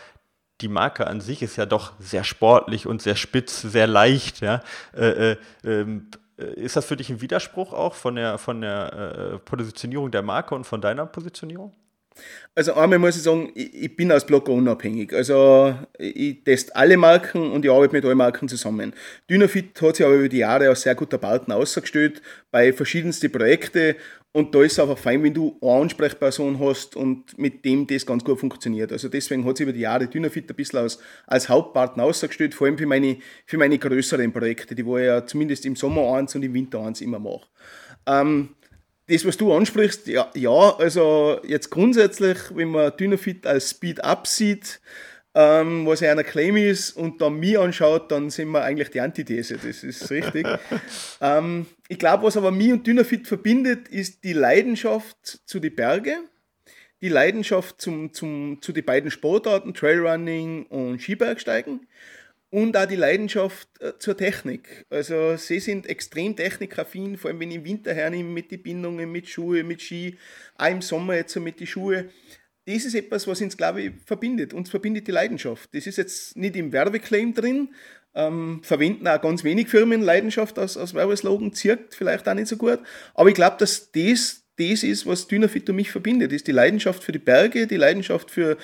die 0.60 0.68
Marke 0.68 1.08
an 1.08 1.20
sich 1.20 1.42
ist 1.42 1.56
ja 1.56 1.66
doch 1.66 1.92
sehr 1.98 2.22
sportlich 2.22 2.86
und 2.86 3.02
sehr 3.02 3.16
spitz, 3.16 3.62
sehr 3.62 3.88
leicht. 3.88 4.40
Ja? 4.40 4.60
Ähm, 4.94 6.08
ist 6.36 6.76
das 6.76 6.86
für 6.86 6.96
dich 6.96 7.10
ein 7.10 7.20
Widerspruch 7.20 7.72
auch 7.72 7.94
von 7.94 8.14
der, 8.14 8.38
von 8.38 8.60
der 8.60 9.40
Positionierung 9.44 10.12
der 10.12 10.22
Marke 10.22 10.54
und 10.54 10.64
von 10.64 10.80
deiner 10.80 11.06
Positionierung? 11.06 11.72
Also 12.54 12.74
einmal 12.74 12.98
muss 12.98 13.16
ich 13.16 13.22
sagen, 13.22 13.50
ich, 13.54 13.74
ich 13.74 13.96
bin 13.96 14.10
als 14.12 14.26
Blogger 14.26 14.52
unabhängig. 14.52 15.12
Also 15.14 15.74
ich 15.98 16.44
teste 16.44 16.76
alle 16.76 16.96
Marken 16.96 17.50
und 17.50 17.64
ich 17.64 17.70
arbeite 17.70 17.94
mit 17.94 18.04
allen 18.04 18.18
Marken 18.18 18.48
zusammen. 18.48 18.92
Dynafit 19.30 19.80
hat 19.80 19.96
sich 19.96 20.04
aber 20.04 20.16
über 20.16 20.28
die 20.28 20.38
Jahre 20.38 20.68
als 20.68 20.82
sehr 20.82 20.94
guter 20.94 21.18
Partner 21.18 21.56
ausgestellt 21.56 22.20
bei 22.50 22.72
verschiedensten 22.72 23.32
Projekten 23.32 23.94
und 24.34 24.54
da 24.54 24.62
ist 24.62 24.72
es 24.72 24.78
einfach 24.78 24.96
fein, 24.96 25.22
wenn 25.22 25.34
du 25.34 25.58
eine 25.60 25.82
Ansprechperson 25.82 26.58
hast 26.58 26.96
und 26.96 27.36
mit 27.38 27.66
dem 27.66 27.86
das 27.86 28.06
ganz 28.06 28.24
gut 28.24 28.40
funktioniert. 28.40 28.90
Also 28.90 29.08
deswegen 29.08 29.44
hat 29.44 29.58
sich 29.58 29.64
über 29.64 29.74
die 29.74 29.80
Jahre 29.80 30.08
Dynafit 30.08 30.48
ein 30.48 30.56
bisschen 30.56 30.78
als, 30.78 30.98
als 31.26 31.50
Hauptpartner 31.50 32.04
ausgestellt, 32.04 32.54
vor 32.54 32.66
allem 32.66 32.78
für 32.78 32.86
meine, 32.86 33.18
für 33.44 33.58
meine 33.58 33.78
größeren 33.78 34.32
Projekte, 34.32 34.74
die 34.74 34.86
wo 34.86 34.96
ich 34.96 35.04
ja 35.04 35.26
zumindest 35.26 35.66
im 35.66 35.76
Sommer 35.76 36.14
eins 36.14 36.34
und 36.34 36.42
im 36.42 36.54
Winter 36.54 36.80
eins 36.80 37.02
immer 37.02 37.18
mache. 37.18 37.46
Ähm, 38.06 38.50
das, 39.08 39.26
was 39.26 39.36
du 39.36 39.52
ansprichst, 39.52 40.06
ja, 40.06 40.30
ja, 40.34 40.76
also 40.76 41.40
jetzt 41.44 41.70
grundsätzlich, 41.70 42.38
wenn 42.54 42.68
man 42.68 42.96
Dynafit 42.96 43.46
als 43.46 43.70
Speed-Up 43.70 44.26
sieht, 44.26 44.80
ähm, 45.34 45.86
was 45.86 46.00
ja 46.00 46.12
einer 46.12 46.24
Claim 46.24 46.56
ist, 46.56 46.92
und 46.92 47.20
dann 47.20 47.40
mich 47.40 47.58
anschaut, 47.58 48.12
dann 48.12 48.30
sind 48.30 48.50
wir 48.50 48.62
eigentlich 48.62 48.90
die 48.90 49.00
Antithese, 49.00 49.56
das 49.56 49.82
ist 49.82 50.10
richtig. 50.10 50.46
ähm, 51.20 51.66
ich 51.88 51.98
glaube, 51.98 52.24
was 52.24 52.36
aber 52.36 52.50
mich 52.50 52.72
und 52.72 52.86
Dynafit 52.86 53.26
verbindet, 53.26 53.88
ist 53.88 54.24
die 54.24 54.34
Leidenschaft 54.34 55.40
zu 55.46 55.58
den 55.58 55.74
Bergen, 55.74 56.28
die 57.00 57.08
Leidenschaft 57.08 57.80
zum, 57.80 58.12
zum, 58.12 58.58
zu 58.60 58.72
den 58.72 58.84
beiden 58.84 59.10
Sportarten, 59.10 59.74
Trailrunning 59.74 60.66
und 60.66 61.00
Skibergsteigen 61.00 61.88
und 62.52 62.76
auch 62.76 62.84
die 62.84 62.96
Leidenschaft 62.96 63.66
äh, 63.80 63.98
zur 63.98 64.14
Technik. 64.14 64.84
Also 64.90 65.36
sie 65.36 65.58
sind 65.58 65.86
extrem 65.86 66.36
technikaffin, 66.36 67.16
vor 67.16 67.30
allem 67.30 67.40
wenn 67.40 67.50
ich 67.50 67.56
im 67.56 67.64
Winter 67.64 67.94
hernehme 67.94 68.28
mit 68.28 68.50
den 68.50 68.62
Bindungen, 68.62 69.10
mit 69.10 69.26
Schuhe, 69.26 69.64
mit 69.64 69.80
Ski, 69.80 70.18
auch 70.58 70.70
im 70.70 70.82
Sommer 70.82 71.16
jetzt 71.16 71.32
so 71.32 71.40
mit 71.40 71.60
den 71.60 71.66
Schuhe. 71.66 72.10
Das 72.66 72.84
ist 72.84 72.94
etwas, 72.94 73.26
was 73.26 73.40
uns, 73.40 73.56
glaube 73.56 73.80
ich, 73.80 73.92
verbindet. 74.04 74.52
Uns 74.52 74.68
verbindet 74.68 75.08
die 75.08 75.12
Leidenschaft. 75.12 75.74
Das 75.74 75.86
ist 75.86 75.96
jetzt 75.96 76.36
nicht 76.36 76.54
im 76.54 76.72
Werbeclaim 76.72 77.32
drin, 77.32 77.70
ähm, 78.14 78.60
verwenden 78.62 79.08
auch 79.08 79.22
ganz 79.22 79.44
wenig 79.44 79.68
Firmen 79.68 80.02
Leidenschaft 80.02 80.58
als, 80.58 80.76
als 80.76 80.92
Werbeslogan, 80.92 81.54
zirkt 81.54 81.94
vielleicht 81.94 82.28
auch 82.28 82.34
nicht 82.34 82.48
so 82.48 82.58
gut. 82.58 82.80
Aber 83.14 83.30
ich 83.30 83.34
glaube, 83.34 83.56
dass 83.58 83.90
das 83.92 84.44
das 84.58 84.82
ist, 84.82 85.06
was 85.06 85.26
Dynafit 85.26 85.70
und 85.70 85.76
mich 85.76 85.90
verbindet. 85.90 86.30
Das 86.30 86.36
ist 86.36 86.46
die 86.46 86.52
Leidenschaft 86.52 87.02
für 87.02 87.12
die 87.12 87.18
Berge, 87.18 87.66
die 87.66 87.78
Leidenschaft 87.78 88.30
für, 88.30 88.58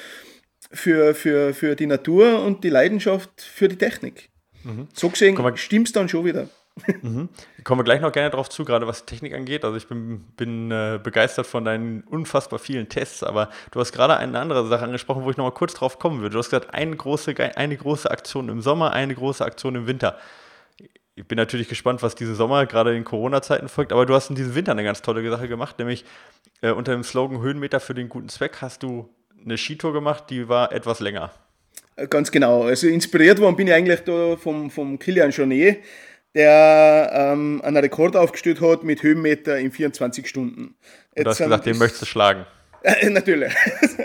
für, 0.70 1.14
für, 1.14 1.54
für 1.54 1.76
die 1.76 1.86
Natur 1.86 2.42
und 2.44 2.64
die 2.64 2.70
Leidenschaft 2.70 3.40
für 3.40 3.68
die 3.68 3.76
Technik. 3.76 4.30
Mhm. 4.64 4.88
So 4.92 5.08
gesehen 5.08 5.56
stimmt 5.56 5.88
es 5.88 5.92
dann 5.92 6.08
schon 6.08 6.24
wieder. 6.24 6.48
Mhm. 7.02 7.28
Kommen 7.64 7.80
wir 7.80 7.84
gleich 7.84 8.00
noch 8.00 8.12
gerne 8.12 8.30
darauf 8.30 8.48
zu, 8.48 8.64
gerade 8.64 8.86
was 8.86 9.04
Technik 9.04 9.34
angeht. 9.34 9.64
Also 9.64 9.76
ich 9.76 9.88
bin, 9.88 10.20
bin 10.36 10.70
äh, 10.70 11.00
begeistert 11.02 11.46
von 11.46 11.64
deinen 11.64 12.02
unfassbar 12.02 12.58
vielen 12.58 12.88
Tests, 12.88 13.22
aber 13.22 13.50
du 13.72 13.80
hast 13.80 13.92
gerade 13.92 14.16
eine 14.16 14.38
andere 14.38 14.66
Sache 14.68 14.84
angesprochen, 14.84 15.24
wo 15.24 15.30
ich 15.30 15.36
noch 15.36 15.44
mal 15.44 15.50
kurz 15.50 15.74
drauf 15.74 15.98
kommen 15.98 16.20
würde. 16.20 16.34
Du 16.34 16.38
hast 16.38 16.50
gesagt, 16.50 16.72
eine 16.74 16.96
große, 16.96 17.34
eine 17.56 17.76
große 17.76 18.10
Aktion 18.10 18.48
im 18.48 18.60
Sommer, 18.62 18.92
eine 18.92 19.14
große 19.14 19.44
Aktion 19.44 19.74
im 19.74 19.86
Winter. 19.86 20.18
ich 21.14 21.26
bin 21.26 21.36
natürlich 21.36 21.68
gespannt, 21.68 22.02
was 22.02 22.14
diesen 22.14 22.36
Sommer 22.36 22.64
gerade 22.66 22.96
in 22.96 23.04
Corona-Zeiten 23.04 23.68
folgt, 23.68 23.92
aber 23.92 24.06
du 24.06 24.14
hast 24.14 24.30
in 24.30 24.36
diesem 24.36 24.54
Winter 24.54 24.72
eine 24.72 24.84
ganz 24.84 25.02
tolle 25.02 25.28
Sache 25.28 25.48
gemacht, 25.48 25.78
nämlich 25.78 26.04
äh, 26.60 26.70
unter 26.70 26.92
dem 26.92 27.02
Slogan 27.02 27.40
Höhenmeter 27.40 27.80
für 27.80 27.94
den 27.94 28.08
guten 28.08 28.28
Zweck 28.28 28.58
hast 28.60 28.82
du 28.82 29.08
eine 29.44 29.58
Skitour 29.58 29.92
gemacht, 29.92 30.24
die 30.30 30.48
war 30.48 30.72
etwas 30.72 31.00
länger. 31.00 31.32
Äh, 31.96 32.06
ganz 32.06 32.30
genau. 32.30 32.64
Also 32.64 32.86
inspiriert 32.86 33.40
worden 33.40 33.56
bin 33.56 33.66
ich 33.66 33.74
eigentlich 33.74 34.00
da 34.00 34.36
vom, 34.36 34.70
vom 34.70 34.98
Kilian 34.98 35.30
Jornet, 35.30 35.78
der 36.34 37.10
ähm, 37.12 37.60
einen 37.64 37.76
Rekord 37.76 38.16
aufgestellt 38.16 38.60
hat 38.60 38.84
mit 38.84 39.02
Höhenmeter 39.02 39.58
in 39.58 39.72
24 39.72 40.28
Stunden. 40.28 40.76
Jetzt 41.14 41.24
du 41.24 41.30
hast 41.30 41.38
gesagt, 41.38 41.66
den 41.66 41.78
möchtest 41.78 42.02
du 42.02 42.06
schlagen. 42.06 42.46
Äh, 42.84 43.10
natürlich. 43.10 43.52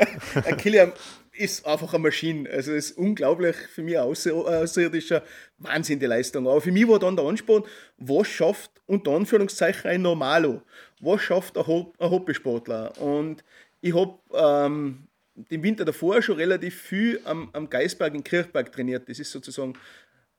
Kilian 0.57 0.93
ist 1.31 1.63
einfach 1.63 1.93
eine 1.93 2.01
Maschine. 2.01 2.49
Also 2.49 2.71
es 2.73 2.89
ist 2.89 2.97
unglaublich 2.97 3.55
für 3.55 3.83
mich 3.83 3.99
außer, 3.99 4.33
außerirdischer 4.33 5.21
Wahnsinn 5.59 5.99
die 5.99 6.07
Leistung. 6.07 6.47
Aber 6.47 6.59
für 6.59 6.71
mich 6.71 6.87
war 6.87 6.97
dann 6.97 7.15
der 7.15 7.23
Ansporn, 7.23 7.63
was 7.97 8.27
schafft 8.27 8.71
unter 8.87 9.11
Anführungszeichen 9.11 9.91
ein 9.91 10.01
Normalo? 10.01 10.63
Was 11.01 11.21
schafft 11.21 11.55
ein, 11.55 11.85
ein 11.99 12.09
Hobbysportler? 12.09 12.97
Und 12.99 13.43
ich 13.81 13.93
habe 13.93 14.17
ähm, 14.33 15.07
den 15.35 15.63
Winter 15.63 15.85
davor 15.85 16.21
schon 16.21 16.37
relativ 16.37 16.75
viel 16.75 17.19
am, 17.25 17.49
am 17.53 17.69
Geisberg 17.69 18.13
in 18.13 18.23
Kirchberg 18.23 18.71
trainiert. 18.71 19.09
Das 19.09 19.19
ist 19.19 19.31
sozusagen 19.31 19.73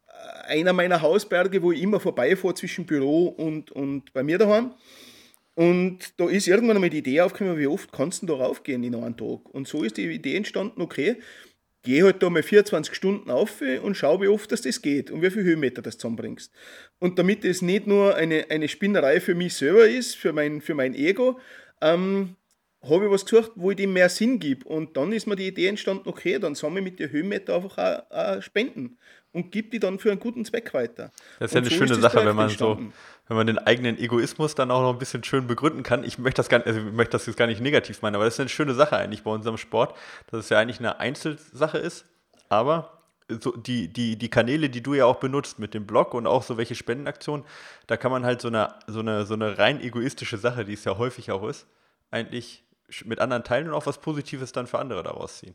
äh, 0.07 0.53
einer 0.53 0.73
meiner 0.73 1.03
Hausberge, 1.03 1.63
wo 1.63 1.73
ich 1.73 1.83
immer 1.83 2.01
vorbeifahre 2.01 2.55
zwischen 2.55 2.87
Büro 2.87 3.29
und, 3.29 3.71
und 3.73 4.13
bei 4.13 4.23
mir 4.23 4.39
daheim. 4.39 4.75
Und 5.55 6.19
da 6.19 6.29
ist 6.29 6.49
irgendwann 6.49 6.77
einmal 6.77 6.91
die 6.91 6.99
Idee 6.99 7.21
aufgekommen, 7.21 7.59
wie 7.59 7.67
oft 7.67 7.93
kannst 7.93 8.23
du 8.23 8.27
da 8.27 8.35
raufgehen 8.35 8.83
in 8.83 8.95
einem 8.95 9.17
Tag? 9.17 9.49
Und 9.51 9.69
so 9.69 9.85
ist 9.85 9.97
die 9.97 10.11
Idee 10.11 10.37
entstanden, 10.37 10.83
okay, 10.83 11.17
geh 11.85 12.03
halt 12.03 12.23
da 12.23 12.31
mal 12.31 12.43
24 12.43 12.93
Stunden 12.95 13.31
auf 13.31 13.63
und 13.83 13.97
schau, 13.97 14.21
wie 14.21 14.29
oft 14.29 14.51
das, 14.51 14.63
das 14.63 14.83
geht 14.83 15.11
und 15.11 15.23
wie 15.23 15.31
viel 15.31 15.45
Höhenmeter 15.45 15.81
das 15.81 15.99
zusammenbringst. 15.99 16.53
Und 16.99 17.19
damit 17.19 17.45
es 17.45 17.63
nicht 17.63 17.87
nur 17.87 18.17
eine, 18.17 18.47
eine 18.51 18.69
Spinnerei 18.69 19.21
für 19.21 19.37
mich 19.37 19.55
selber 19.55 19.87
ist, 19.87 20.17
für 20.17 20.33
mein, 20.33 20.61
für 20.61 20.75
mein 20.75 20.95
Ego, 20.95 21.39
ähm, 21.81 22.37
habe 22.89 23.07
ich 23.07 23.11
was 23.11 23.25
gesucht, 23.25 23.53
wo 23.55 23.71
ich 23.71 23.77
dem 23.77 23.93
mehr 23.93 24.09
Sinn 24.09 24.39
gebe. 24.39 24.67
Und 24.69 24.97
dann 24.97 25.13
ist 25.13 25.27
mir 25.27 25.37
die 25.37 25.49
Idee 25.49 25.69
entstanden, 25.69 26.09
okay, 26.09 26.39
dann 26.39 26.55
sammle 26.55 26.81
ich 26.81 26.85
mit 26.85 26.99
den 26.99 27.11
Höhenmeter 27.11 27.57
einfach 27.57 27.79
auch, 27.79 28.11
auch 28.11 28.43
Spenden 28.43 28.99
und 29.33 29.51
gebe 29.51 29.69
die 29.69 29.81
dann 29.81 29.99
für 29.99 30.11
einen 30.11 30.21
guten 30.21 30.45
Zweck 30.45 30.73
weiter. 30.75 31.11
Das 31.39 31.51
ist 31.51 31.55
ja 31.55 31.61
eine 31.61 31.71
so 31.71 31.77
schöne 31.77 31.95
Sache, 31.97 32.25
wenn 32.25 32.37
man 32.37 32.49
entstanden. 32.49 32.93
so 32.93 33.29
wenn 33.29 33.37
man 33.37 33.47
den 33.47 33.59
eigenen 33.59 33.99
Egoismus 33.99 34.55
dann 34.55 34.71
auch 34.71 34.83
noch 34.83 34.93
ein 34.93 34.99
bisschen 34.99 35.25
schön 35.25 35.47
begründen 35.47 35.83
kann. 35.83 36.05
Ich 36.05 36.19
möchte 36.19 36.37
das, 36.37 36.49
gar, 36.49 36.65
also 36.65 36.79
ich 36.79 36.93
möchte 36.93 37.13
das 37.13 37.27
jetzt 37.27 37.37
gar 37.37 37.47
nicht 37.47 37.61
negativ 37.61 38.03
meinen, 38.03 38.15
aber 38.15 38.25
das 38.25 38.35
ist 38.35 38.41
eine 38.41 38.49
schöne 38.49 38.75
Sache 38.75 38.97
eigentlich 38.97 39.23
bei 39.23 39.31
unserem 39.31 39.57
Sport, 39.57 39.97
dass 40.31 40.41
es 40.41 40.49
ja 40.51 40.59
eigentlich 40.59 40.79
eine 40.79 41.01
Einzelsache 41.01 41.79
ist, 41.79 42.05
aber 42.49 43.03
so 43.29 43.53
die, 43.53 43.89
die, 43.89 44.17
die 44.17 44.29
Kanäle, 44.29 44.69
die 44.69 44.83
du 44.83 44.95
ja 44.95 45.07
auch 45.07 45.17
benutzt 45.17 45.59
mit 45.59 45.73
dem 45.75 45.87
Blog 45.87 46.13
und 46.15 46.27
auch 46.27 46.43
so 46.43 46.59
welche 46.59 46.75
Spendenaktionen, 46.75 47.47
da 47.87 47.97
kann 47.97 48.13
man 48.13 48.25
halt 48.25 48.41
so 48.43 48.49
eine, 48.49 48.75
so 48.87 49.01
eine, 49.01 49.25
so 49.25 49.35
eine 49.35 49.59
rein 49.59 49.81
egoistische 49.81 50.37
Sache, 50.37 50.65
die 50.65 50.75
es 50.75 50.85
ja 50.85 50.99
häufig 50.99 51.31
auch 51.33 51.49
ist, 51.49 51.67
eigentlich 52.11 52.63
mit 53.05 53.19
anderen 53.19 53.45
teilen 53.45 53.69
und 53.69 53.75
auch 53.75 53.87
was 53.87 53.99
Positives 53.99 54.53
dann 54.53 54.67
für 54.67 54.79
andere 54.79 55.03
daraus 55.03 55.39
ziehen. 55.39 55.55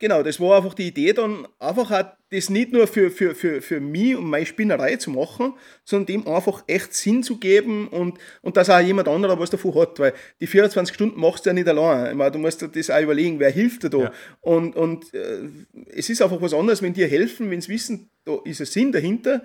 Genau, 0.00 0.22
das 0.22 0.38
war 0.38 0.58
einfach 0.58 0.74
die 0.74 0.86
Idee 0.86 1.12
dann, 1.12 1.48
einfach 1.58 1.90
auch 1.90 2.04
das 2.30 2.50
nicht 2.50 2.72
nur 2.72 2.86
für, 2.86 3.10
für, 3.10 3.34
für, 3.34 3.60
für 3.60 3.80
mich 3.80 4.14
und 4.14 4.26
meine 4.26 4.46
Spinnerei 4.46 4.94
zu 4.94 5.10
machen, 5.10 5.54
sondern 5.84 6.06
dem 6.06 6.28
einfach 6.28 6.62
echt 6.68 6.94
Sinn 6.94 7.24
zu 7.24 7.38
geben 7.38 7.88
und, 7.88 8.16
und 8.42 8.56
dass 8.56 8.70
auch 8.70 8.78
jemand 8.78 9.08
anderer 9.08 9.40
was 9.40 9.50
davon 9.50 9.74
hat, 9.74 9.98
weil 9.98 10.12
die 10.40 10.46
24 10.46 10.94
Stunden 10.94 11.18
machst 11.18 11.44
du 11.44 11.50
ja 11.50 11.54
nicht 11.54 11.66
allein. 11.66 12.10
Ich 12.12 12.16
meine, 12.16 12.30
du 12.30 12.38
musst 12.38 12.62
dir 12.62 12.68
das 12.68 12.90
auch 12.90 13.00
überlegen, 13.00 13.40
wer 13.40 13.50
hilft 13.50 13.82
dir 13.82 13.90
da. 13.90 13.98
Ja. 13.98 14.12
Und, 14.40 14.76
und 14.76 15.12
äh, 15.14 15.48
es 15.92 16.08
ist 16.08 16.22
einfach 16.22 16.40
was 16.40 16.54
anderes, 16.54 16.80
wenn 16.80 16.92
dir 16.92 17.08
helfen, 17.08 17.50
wenn 17.50 17.60
sie 17.60 17.72
wissen, 17.72 18.08
da 18.24 18.38
ist 18.44 18.60
ein 18.60 18.66
Sinn 18.66 18.92
dahinter, 18.92 19.42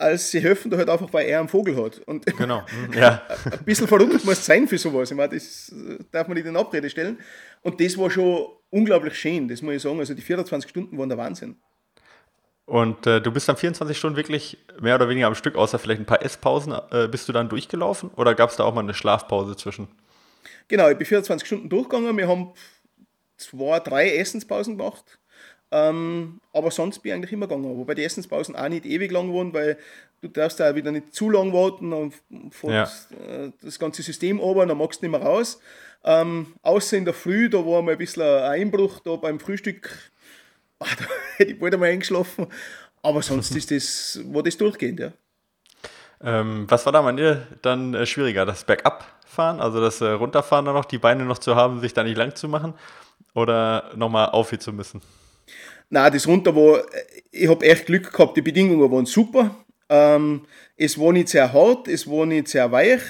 als 0.00 0.30
sie 0.30 0.40
helfen 0.40 0.70
da 0.70 0.78
halt 0.78 0.88
einfach, 0.88 1.12
weil 1.12 1.26
er 1.26 1.40
einen 1.40 1.48
Vogel 1.48 1.76
hat. 1.76 1.98
Und 2.00 2.24
genau, 2.38 2.62
ja. 2.94 3.22
ein 3.50 3.64
bisschen 3.64 3.86
verrückt 3.86 4.24
muss 4.24 4.38
es 4.38 4.46
sein 4.46 4.66
für 4.66 4.78
sowas. 4.78 5.10
Ich 5.10 5.16
meine, 5.16 5.34
das 5.34 5.72
darf 6.10 6.26
man 6.26 6.36
nicht 6.36 6.46
in 6.46 6.56
Abrede 6.56 6.88
stellen. 6.88 7.18
Und 7.62 7.80
das 7.80 7.96
war 7.98 8.10
schon 8.10 8.46
unglaublich 8.70 9.14
schön, 9.14 9.48
das 9.48 9.62
muss 9.62 9.74
ich 9.74 9.82
sagen. 9.82 9.98
Also 9.98 10.14
die 10.14 10.22
24 10.22 10.70
Stunden 10.70 10.96
waren 10.96 11.08
der 11.08 11.18
Wahnsinn. 11.18 11.56
Und 12.64 13.06
äh, 13.06 13.20
du 13.20 13.32
bist 13.32 13.48
dann 13.48 13.56
24 13.56 13.98
Stunden 13.98 14.16
wirklich 14.16 14.56
mehr 14.80 14.94
oder 14.94 15.08
weniger 15.08 15.26
am 15.26 15.34
Stück, 15.34 15.56
außer 15.56 15.78
vielleicht 15.78 16.00
ein 16.00 16.06
paar 16.06 16.24
Esspausen, 16.24 16.72
äh, 16.92 17.08
bist 17.08 17.28
du 17.28 17.32
dann 17.32 17.48
durchgelaufen 17.48 18.10
oder 18.14 18.34
gab 18.34 18.50
es 18.50 18.56
da 18.56 18.64
auch 18.64 18.72
mal 18.72 18.82
eine 18.82 18.94
Schlafpause 18.94 19.56
zwischen? 19.56 19.88
Genau, 20.68 20.88
ich 20.88 20.96
bin 20.96 21.04
24 21.04 21.46
Stunden 21.46 21.68
durchgegangen. 21.68 22.16
Wir 22.16 22.28
haben 22.28 22.52
zwei, 23.36 23.80
drei 23.80 24.16
Essenspausen 24.16 24.78
gemacht. 24.78 25.18
Ähm, 25.72 26.40
aber 26.52 26.70
sonst 26.70 26.98
bin 27.00 27.10
ich 27.10 27.14
eigentlich 27.16 27.32
immer 27.32 27.46
gegangen. 27.46 27.76
Wobei 27.78 27.94
die 27.94 28.04
Essenspausen 28.04 28.56
auch 28.56 28.68
nicht 28.68 28.86
ewig 28.86 29.12
lang 29.12 29.32
waren, 29.32 29.52
weil 29.52 29.78
du 30.20 30.28
darfst 30.28 30.58
da 30.58 30.74
wieder 30.74 30.90
nicht 30.90 31.14
zu 31.14 31.30
lang 31.30 31.52
warten 31.52 31.92
und 31.92 32.14
ja. 32.62 32.84
Äh, 32.84 33.52
das 33.62 33.78
ganze 33.78 34.02
System 34.02 34.40
oben, 34.40 34.68
dann 34.68 34.78
magst 34.78 35.00
du 35.00 35.06
nicht 35.06 35.18
mehr 35.18 35.26
raus. 35.26 35.60
Ähm, 36.02 36.54
außer 36.62 36.96
in 36.96 37.04
der 37.04 37.14
Früh, 37.14 37.48
da 37.48 37.58
war 37.58 37.82
mal 37.82 37.92
ein 37.92 37.98
bisschen 37.98 38.22
ein 38.22 38.62
Einbruch 38.62 39.00
da 39.00 39.16
beim 39.16 39.38
Frühstück. 39.38 39.90
Ah, 40.78 40.86
da 40.98 41.04
hätte 41.36 41.52
ich 41.52 41.58
bald 41.58 41.74
einmal 41.74 41.90
eingeschlafen. 41.90 42.46
Aber 43.02 43.22
sonst 43.22 43.54
ist 43.54 43.70
das, 43.70 44.20
war 44.26 44.42
das 44.42 44.56
durchgehend, 44.56 45.00
ja. 45.00 45.12
Ähm, 46.22 46.66
was 46.68 46.84
war 46.84 46.92
da 46.92 47.00
bei 47.00 47.12
dir 47.12 47.46
dann 47.62 47.94
äh, 47.94 48.04
schwieriger? 48.04 48.44
Das 48.44 48.64
Bergabfahren, 48.64 49.60
also 49.60 49.80
das 49.80 50.02
äh, 50.02 50.08
Runterfahren 50.08 50.66
dann 50.66 50.74
noch, 50.74 50.84
die 50.84 50.98
Beine 50.98 51.24
noch 51.24 51.38
zu 51.38 51.56
haben, 51.56 51.80
sich 51.80 51.94
da 51.94 52.02
nicht 52.02 52.18
lang 52.18 52.34
zu 52.34 52.48
machen? 52.48 52.74
Oder 53.34 53.90
nochmal 53.94 54.30
aufhören 54.30 54.60
zu 54.60 54.72
müssen? 54.72 55.00
Na, 55.90 56.08
das 56.08 56.26
runter 56.26 56.54
war, 56.54 56.84
ich 57.32 57.48
habe 57.48 57.66
echt 57.66 57.86
Glück 57.86 58.12
gehabt, 58.12 58.36
die 58.36 58.42
Bedingungen 58.42 58.90
waren 58.90 59.06
super. 59.06 59.56
Ähm, 59.88 60.46
es 60.76 60.98
war 60.98 61.12
nicht 61.12 61.28
sehr 61.28 61.52
hart, 61.52 61.88
es 61.88 62.08
war 62.08 62.26
nicht 62.26 62.46
sehr 62.48 62.70
weich. 62.70 63.00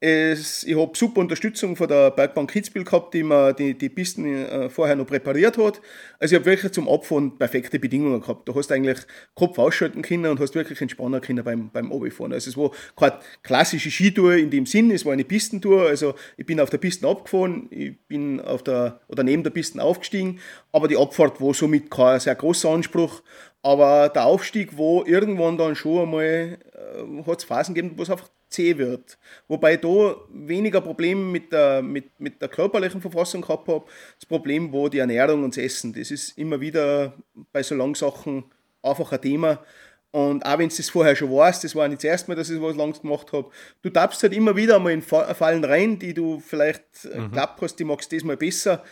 Es, 0.00 0.62
ich 0.62 0.76
habe 0.76 0.96
super 0.96 1.20
Unterstützung 1.20 1.74
von 1.74 1.88
der 1.88 2.12
Bergbank 2.12 2.52
Kitzbühel 2.52 2.84
gehabt, 2.84 3.14
die 3.14 3.24
mir 3.24 3.52
die, 3.52 3.76
die 3.76 3.88
Pisten 3.88 4.26
äh, 4.26 4.70
vorher 4.70 4.94
noch 4.94 5.08
präpariert 5.08 5.58
hat. 5.58 5.80
Also 6.20 6.36
ich 6.36 6.40
habe 6.40 6.46
wirklich 6.46 6.70
zum 6.70 6.88
Abfahren 6.88 7.36
perfekte 7.36 7.80
Bedingungen 7.80 8.20
gehabt. 8.20 8.48
Du 8.48 8.54
hast 8.54 8.70
eigentlich 8.70 8.98
Kopf 9.34 9.58
ausschalten 9.58 10.02
können 10.02 10.26
und 10.26 10.38
hast 10.38 10.54
wirklich 10.54 10.80
entspannen 10.80 11.20
können 11.20 11.42
beim, 11.42 11.70
beim 11.70 11.92
Abfahren. 11.92 12.32
Also 12.32 12.48
es 12.48 12.56
war 12.56 12.70
keine 12.94 13.18
klassische 13.42 13.90
Skitour 13.90 14.34
in 14.34 14.50
dem 14.50 14.66
Sinn, 14.66 14.92
es 14.92 15.04
war 15.04 15.14
eine 15.14 15.24
Pistentour. 15.24 15.88
Also 15.88 16.14
ich 16.36 16.46
bin 16.46 16.60
auf 16.60 16.70
der 16.70 16.78
Piste 16.78 17.08
abgefahren, 17.08 17.66
ich 17.70 17.98
bin 18.06 18.40
auf 18.40 18.62
der, 18.62 19.00
oder 19.08 19.24
neben 19.24 19.42
der 19.42 19.50
Piste 19.50 19.82
aufgestiegen, 19.82 20.38
aber 20.70 20.86
die 20.86 20.96
Abfahrt 20.96 21.40
war 21.40 21.54
somit 21.54 21.90
kein 21.90 22.20
sehr 22.20 22.36
großer 22.36 22.70
Anspruch. 22.70 23.22
Aber 23.62 24.10
der 24.10 24.26
Aufstieg 24.26 24.78
war 24.78 25.08
irgendwann 25.08 25.58
dann 25.58 25.74
schon 25.74 26.02
einmal, 26.04 26.58
äh, 26.72 27.22
hat 27.26 27.38
es 27.38 27.44
Phasen 27.44 27.74
gegeben, 27.74 27.98
wo 27.98 28.02
es 28.04 28.10
einfach 28.10 28.28
zäh 28.48 28.78
wird. 28.78 29.18
Wobei 29.46 29.74
ich 29.74 29.80
da 29.80 30.16
weniger 30.30 30.80
Probleme 30.80 31.20
mit 31.20 31.52
der, 31.52 31.82
mit, 31.82 32.18
mit 32.18 32.40
der 32.40 32.48
körperlichen 32.48 33.00
Verfassung 33.00 33.42
gehabt 33.42 33.68
habe. 33.68 33.84
Das 34.18 34.26
Problem 34.26 34.72
war 34.72 34.90
die 34.90 34.98
Ernährung 34.98 35.44
und 35.44 35.56
das 35.56 35.64
Essen. 35.64 35.92
Das 35.92 36.10
ist 36.10 36.36
immer 36.38 36.60
wieder 36.60 37.14
bei 37.52 37.62
so 37.62 37.74
langen 37.74 37.94
Sachen 37.94 38.44
einfach 38.82 39.12
ein 39.12 39.20
Thema. 39.20 39.62
Und 40.10 40.44
auch 40.46 40.58
wenn 40.58 40.70
du 40.70 40.76
das 40.76 40.88
vorher 40.88 41.14
schon 41.14 41.30
weißt, 41.30 41.64
das 41.64 41.74
war 41.74 41.86
nicht 41.86 41.98
das 41.98 42.10
erste 42.10 42.30
Mal, 42.30 42.36
dass 42.36 42.48
ich 42.48 42.60
was 42.62 42.76
langs 42.76 43.02
gemacht 43.02 43.32
habe, 43.32 43.50
du 43.82 43.90
tappst 43.90 44.22
halt 44.22 44.32
immer 44.32 44.56
wieder 44.56 44.78
mal 44.78 44.92
in 44.92 45.02
Fallen 45.02 45.64
rein, 45.64 45.98
die 45.98 46.14
du 46.14 46.40
vielleicht 46.40 47.04
äh, 47.04 47.18
mhm. 47.18 47.22
geglaubt 47.24 47.60
hast, 47.60 47.76
die 47.76 47.84
magst 47.84 48.10
du 48.10 48.16
diesmal 48.16 48.38
besser. 48.38 48.82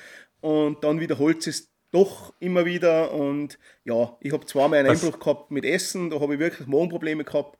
Und 0.40 0.84
dann 0.84 1.00
wiederholt 1.00 1.46
es 1.46 1.72
doch 1.90 2.34
immer 2.38 2.66
wieder. 2.66 3.12
Und 3.12 3.58
ja, 3.84 4.16
ich 4.20 4.32
habe 4.32 4.44
zweimal 4.44 4.80
einen 4.80 4.90
Einbruch 4.90 5.18
gehabt 5.18 5.50
mit 5.50 5.64
Essen, 5.64 6.10
da 6.10 6.20
habe 6.20 6.34
ich 6.34 6.40
wirklich 6.40 6.68
Magenprobleme 6.68 7.24
gehabt. 7.24 7.58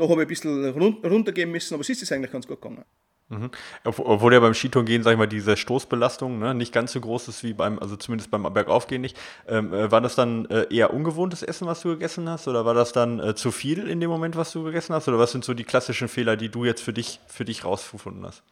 Da 0.00 0.08
habe 0.08 0.22
ich 0.22 0.26
ein 0.26 0.28
bisschen 0.28 1.04
runtergehen 1.04 1.50
müssen, 1.50 1.74
aber 1.74 1.82
es 1.82 1.90
ist 1.90 2.10
eigentlich 2.10 2.32
ganz 2.32 2.46
gut 2.46 2.62
gegangen. 2.62 2.84
Mhm. 3.28 3.50
Obwohl 3.84 4.32
ja 4.32 4.40
beim 4.40 4.54
Skitouren 4.54 4.86
gehen, 4.86 5.02
sag 5.02 5.12
ich 5.12 5.18
mal, 5.18 5.26
diese 5.26 5.58
Stoßbelastung 5.58 6.38
ne, 6.38 6.54
nicht 6.54 6.72
ganz 6.72 6.92
so 6.92 7.00
groß 7.02 7.28
ist 7.28 7.44
wie 7.44 7.52
beim, 7.52 7.78
also 7.78 7.96
zumindest 7.96 8.30
beim 8.30 8.42
Bergaufgehen 8.42 9.02
nicht. 9.02 9.14
Ähm, 9.46 9.74
äh, 9.74 9.92
war 9.92 10.00
das 10.00 10.14
dann 10.14 10.46
äh, 10.46 10.66
eher 10.74 10.94
ungewohntes 10.94 11.42
Essen, 11.42 11.66
was 11.66 11.82
du 11.82 11.90
gegessen 11.90 12.30
hast? 12.30 12.48
Oder 12.48 12.64
war 12.64 12.72
das 12.72 12.92
dann 12.92 13.20
äh, 13.20 13.34
zu 13.34 13.52
viel 13.52 13.88
in 13.88 14.00
dem 14.00 14.08
Moment, 14.08 14.36
was 14.36 14.52
du 14.52 14.64
gegessen 14.64 14.94
hast? 14.94 15.06
Oder 15.06 15.18
was 15.18 15.32
sind 15.32 15.44
so 15.44 15.52
die 15.52 15.64
klassischen 15.64 16.08
Fehler, 16.08 16.38
die 16.38 16.48
du 16.48 16.64
jetzt 16.64 16.80
für 16.80 16.94
dich, 16.94 17.20
für 17.26 17.44
dich 17.44 17.66
rausgefunden 17.66 18.24
hast? 18.24 18.42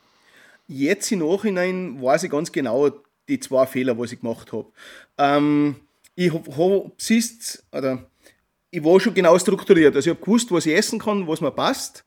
Jetzt 0.67 1.11
im 1.11 1.21
Nachhinein 1.21 2.03
weiß 2.03 2.25
ich 2.25 2.31
ganz 2.31 2.53
genau 2.53 2.91
die 3.27 3.41
zwei 3.41 3.67
Fehler, 3.67 3.99
was 3.99 4.13
ich 4.13 4.21
gemacht 4.21 4.53
habe. 4.53 4.67
Ähm, 5.17 5.77
ich 6.15 6.31
habe 6.31 6.57
hab, 6.57 6.93
siehst, 6.99 7.65
oder 7.73 8.05
ich 8.71 8.85
war 8.85 9.01
schon 9.01 9.15
genau 9.15 9.39
strukturiert. 9.39 9.95
Also 9.97 10.11
ich 10.11 10.17
habe 10.17 10.25
gewusst, 10.25 10.51
was 10.51 10.67
ich 10.67 10.75
essen 10.75 10.99
kann, 10.99 11.27
was 11.27 11.41
mir 11.41 11.51
passt. 11.51 12.05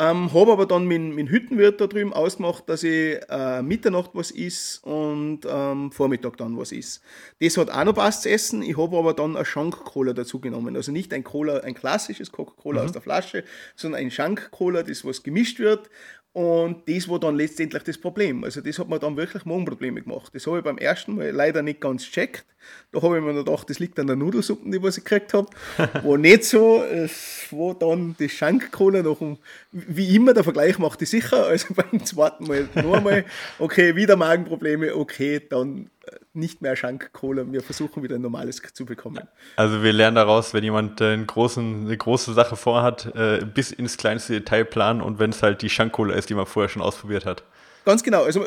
Ähm, 0.00 0.32
habe 0.32 0.52
aber 0.52 0.64
dann 0.64 0.86
mit, 0.86 0.96
dem 0.96 1.28
Hüttenwirt 1.28 1.78
da 1.78 1.86
drüben 1.86 2.14
ausgemacht, 2.14 2.66
dass 2.70 2.82
ich 2.84 3.20
äh, 3.28 3.60
Mitternacht 3.60 4.12
was 4.14 4.30
isst 4.30 4.82
und 4.82 5.40
ähm, 5.46 5.92
Vormittag 5.92 6.38
dann 6.38 6.56
was 6.56 6.72
isst. 6.72 7.02
Das 7.38 7.58
hat 7.58 7.70
auch 7.70 7.84
noch 7.84 7.94
passt 7.94 8.22
zu 8.22 8.30
essen. 8.30 8.62
Ich 8.62 8.78
habe 8.78 8.96
aber 8.96 9.12
dann 9.12 9.36
eine 9.36 9.44
Schank-Cola 9.44 10.14
dazu 10.14 10.40
genommen. 10.40 10.74
Also 10.74 10.90
nicht 10.90 11.12
ein 11.12 11.22
Cola, 11.22 11.58
ein 11.58 11.74
klassisches 11.74 12.32
Coca-Cola 12.32 12.80
mhm. 12.80 12.86
aus 12.86 12.92
der 12.92 13.02
Flasche, 13.02 13.44
sondern 13.76 14.00
ein 14.00 14.10
Schank-Cola, 14.10 14.84
das 14.84 15.04
was 15.04 15.22
gemischt 15.22 15.58
wird. 15.58 15.90
Und 16.32 16.88
das 16.88 17.08
war 17.08 17.18
dann 17.18 17.34
letztendlich 17.34 17.82
das 17.82 17.98
Problem. 17.98 18.44
Also 18.44 18.60
das 18.60 18.78
hat 18.78 18.88
mir 18.88 19.00
dann 19.00 19.16
wirklich 19.16 19.44
Magenprobleme 19.44 20.02
gemacht. 20.02 20.32
Das 20.32 20.46
habe 20.46 20.58
ich 20.58 20.64
beim 20.64 20.78
ersten 20.78 21.16
Mal 21.16 21.30
leider 21.30 21.60
nicht 21.62 21.80
ganz 21.80 22.04
checkt. 22.04 22.44
Da 22.92 23.02
habe 23.02 23.18
ich 23.18 23.24
mir 23.24 23.34
gedacht, 23.34 23.68
das 23.68 23.80
liegt 23.80 23.98
an 23.98 24.06
der 24.06 24.14
Nudelsuppe, 24.14 24.70
die 24.70 24.80
was 24.80 24.96
ich 24.96 25.04
gekriegt 25.04 25.34
habe. 25.34 25.48
War 26.04 26.18
nicht 26.18 26.44
so. 26.44 26.84
Es 26.84 27.48
war 27.50 27.74
dann 27.74 28.14
die 28.20 28.28
Schankkohle 28.28 29.02
nach 29.02 29.18
dem, 29.18 29.38
wie 29.72 30.14
immer, 30.14 30.32
der 30.32 30.44
Vergleich 30.44 30.78
macht 30.78 31.00
die 31.00 31.06
sicher. 31.06 31.46
Also 31.46 31.74
beim 31.74 32.04
zweiten 32.04 32.44
Mal 32.44 32.68
noch 32.76 32.94
einmal, 32.94 33.24
okay, 33.58 33.96
wieder 33.96 34.14
Magenprobleme, 34.14 34.94
okay, 34.94 35.40
dann 35.48 35.90
äh, 36.06 36.12
nicht 36.32 36.62
mehr 36.62 36.76
Schankkohle. 36.76 37.52
Wir 37.52 37.62
versuchen 37.62 38.02
wieder 38.02 38.16
ein 38.16 38.22
normales 38.22 38.62
zu 38.72 38.84
bekommen. 38.84 39.26
Also 39.56 39.82
wir 39.82 39.92
lernen 39.92 40.16
daraus, 40.16 40.54
wenn 40.54 40.64
jemand 40.64 41.00
äh, 41.00 41.16
großen, 41.16 41.86
eine 41.86 41.96
große 41.96 42.32
Sache 42.34 42.56
vorhat, 42.56 43.12
äh, 43.14 43.44
bis 43.44 43.72
ins 43.72 43.96
kleinste 43.96 44.34
Detail 44.34 44.64
planen 44.64 45.00
und 45.00 45.18
wenn 45.18 45.30
es 45.30 45.42
halt 45.42 45.62
die 45.62 45.70
Schankkohle 45.70 46.14
ist, 46.14 46.30
die 46.30 46.34
man 46.34 46.46
vorher 46.46 46.68
schon 46.68 46.82
ausprobiert 46.82 47.26
hat. 47.26 47.44
Ganz 47.84 48.02
genau. 48.02 48.24
Also 48.24 48.44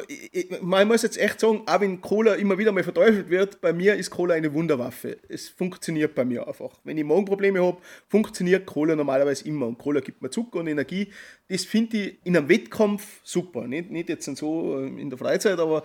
man 0.61 0.87
muss 0.87 1.01
jetzt 1.01 1.17
echt 1.17 1.39
sagen, 1.39 1.63
auch 1.65 1.81
wenn 1.81 2.01
Cola 2.01 2.35
immer 2.35 2.57
wieder 2.59 2.71
mal 2.71 2.83
verteufelt 2.83 3.29
wird, 3.29 3.61
bei 3.61 3.73
mir 3.73 3.95
ist 3.95 4.11
Cola 4.11 4.35
eine 4.35 4.53
Wunderwaffe. 4.53 5.17
Es 5.27 5.49
funktioniert 5.49 6.13
bei 6.13 6.23
mir 6.23 6.47
einfach. 6.47 6.79
Wenn 6.83 6.99
ich 6.99 7.03
Magenprobleme 7.03 7.61
habe, 7.61 7.77
funktioniert 8.07 8.67
Cola 8.67 8.95
normalerweise 8.95 9.47
immer. 9.47 9.65
Und 9.65 9.79
Cola 9.79 10.01
gibt 10.01 10.21
mir 10.21 10.29
Zucker 10.29 10.59
und 10.59 10.67
Energie. 10.67 11.11
Das 11.49 11.65
finde 11.65 11.97
ich 11.97 12.17
in 12.23 12.37
einem 12.37 12.47
Wettkampf 12.47 13.21
super. 13.23 13.67
Nicht, 13.67 13.89
nicht 13.89 14.09
jetzt 14.09 14.25
so 14.35 14.77
in 14.77 15.09
der 15.09 15.17
Freizeit, 15.17 15.59
aber 15.59 15.83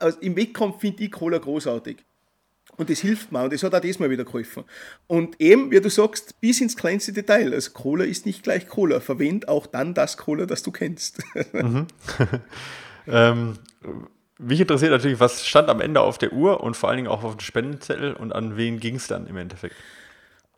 äh, 0.00 0.12
im 0.20 0.36
Wettkampf 0.36 0.80
finde 0.80 1.04
ich 1.04 1.12
Cola 1.12 1.38
großartig. 1.38 1.98
Und 2.76 2.90
das 2.90 2.98
hilft 2.98 3.32
mir 3.32 3.42
und 3.42 3.52
das 3.52 3.62
hat 3.62 3.74
auch 3.74 3.80
diesmal 3.80 4.10
wieder 4.10 4.24
geholfen. 4.24 4.64
Und 5.06 5.40
eben, 5.40 5.70
wie 5.70 5.80
du 5.80 5.88
sagst, 5.88 6.40
bis 6.40 6.60
ins 6.60 6.76
kleinste 6.76 7.12
Detail. 7.12 7.54
Also 7.54 7.70
Cola 7.70 8.04
ist 8.04 8.26
nicht 8.26 8.42
gleich 8.42 8.68
Cola. 8.68 9.00
Verwend 9.00 9.48
auch 9.48 9.66
dann 9.66 9.94
das 9.94 10.16
Cola, 10.16 10.46
das 10.46 10.62
du 10.62 10.72
kennst. 10.72 11.22
Mhm. 11.52 11.86
ähm, 13.06 13.58
mich 14.38 14.60
interessiert 14.60 14.90
natürlich, 14.90 15.20
was 15.20 15.46
stand 15.46 15.70
am 15.70 15.80
Ende 15.80 16.00
auf 16.00 16.18
der 16.18 16.32
Uhr 16.32 16.60
und 16.62 16.76
vor 16.76 16.88
allen 16.88 16.96
Dingen 16.96 17.08
auch 17.08 17.24
auf 17.24 17.36
dem 17.36 17.40
Spendenzettel 17.40 18.12
und 18.12 18.32
an 18.32 18.56
wen 18.56 18.78
ging 18.80 18.96
es 18.96 19.06
dann 19.06 19.26
im 19.26 19.36
Endeffekt? 19.36 19.74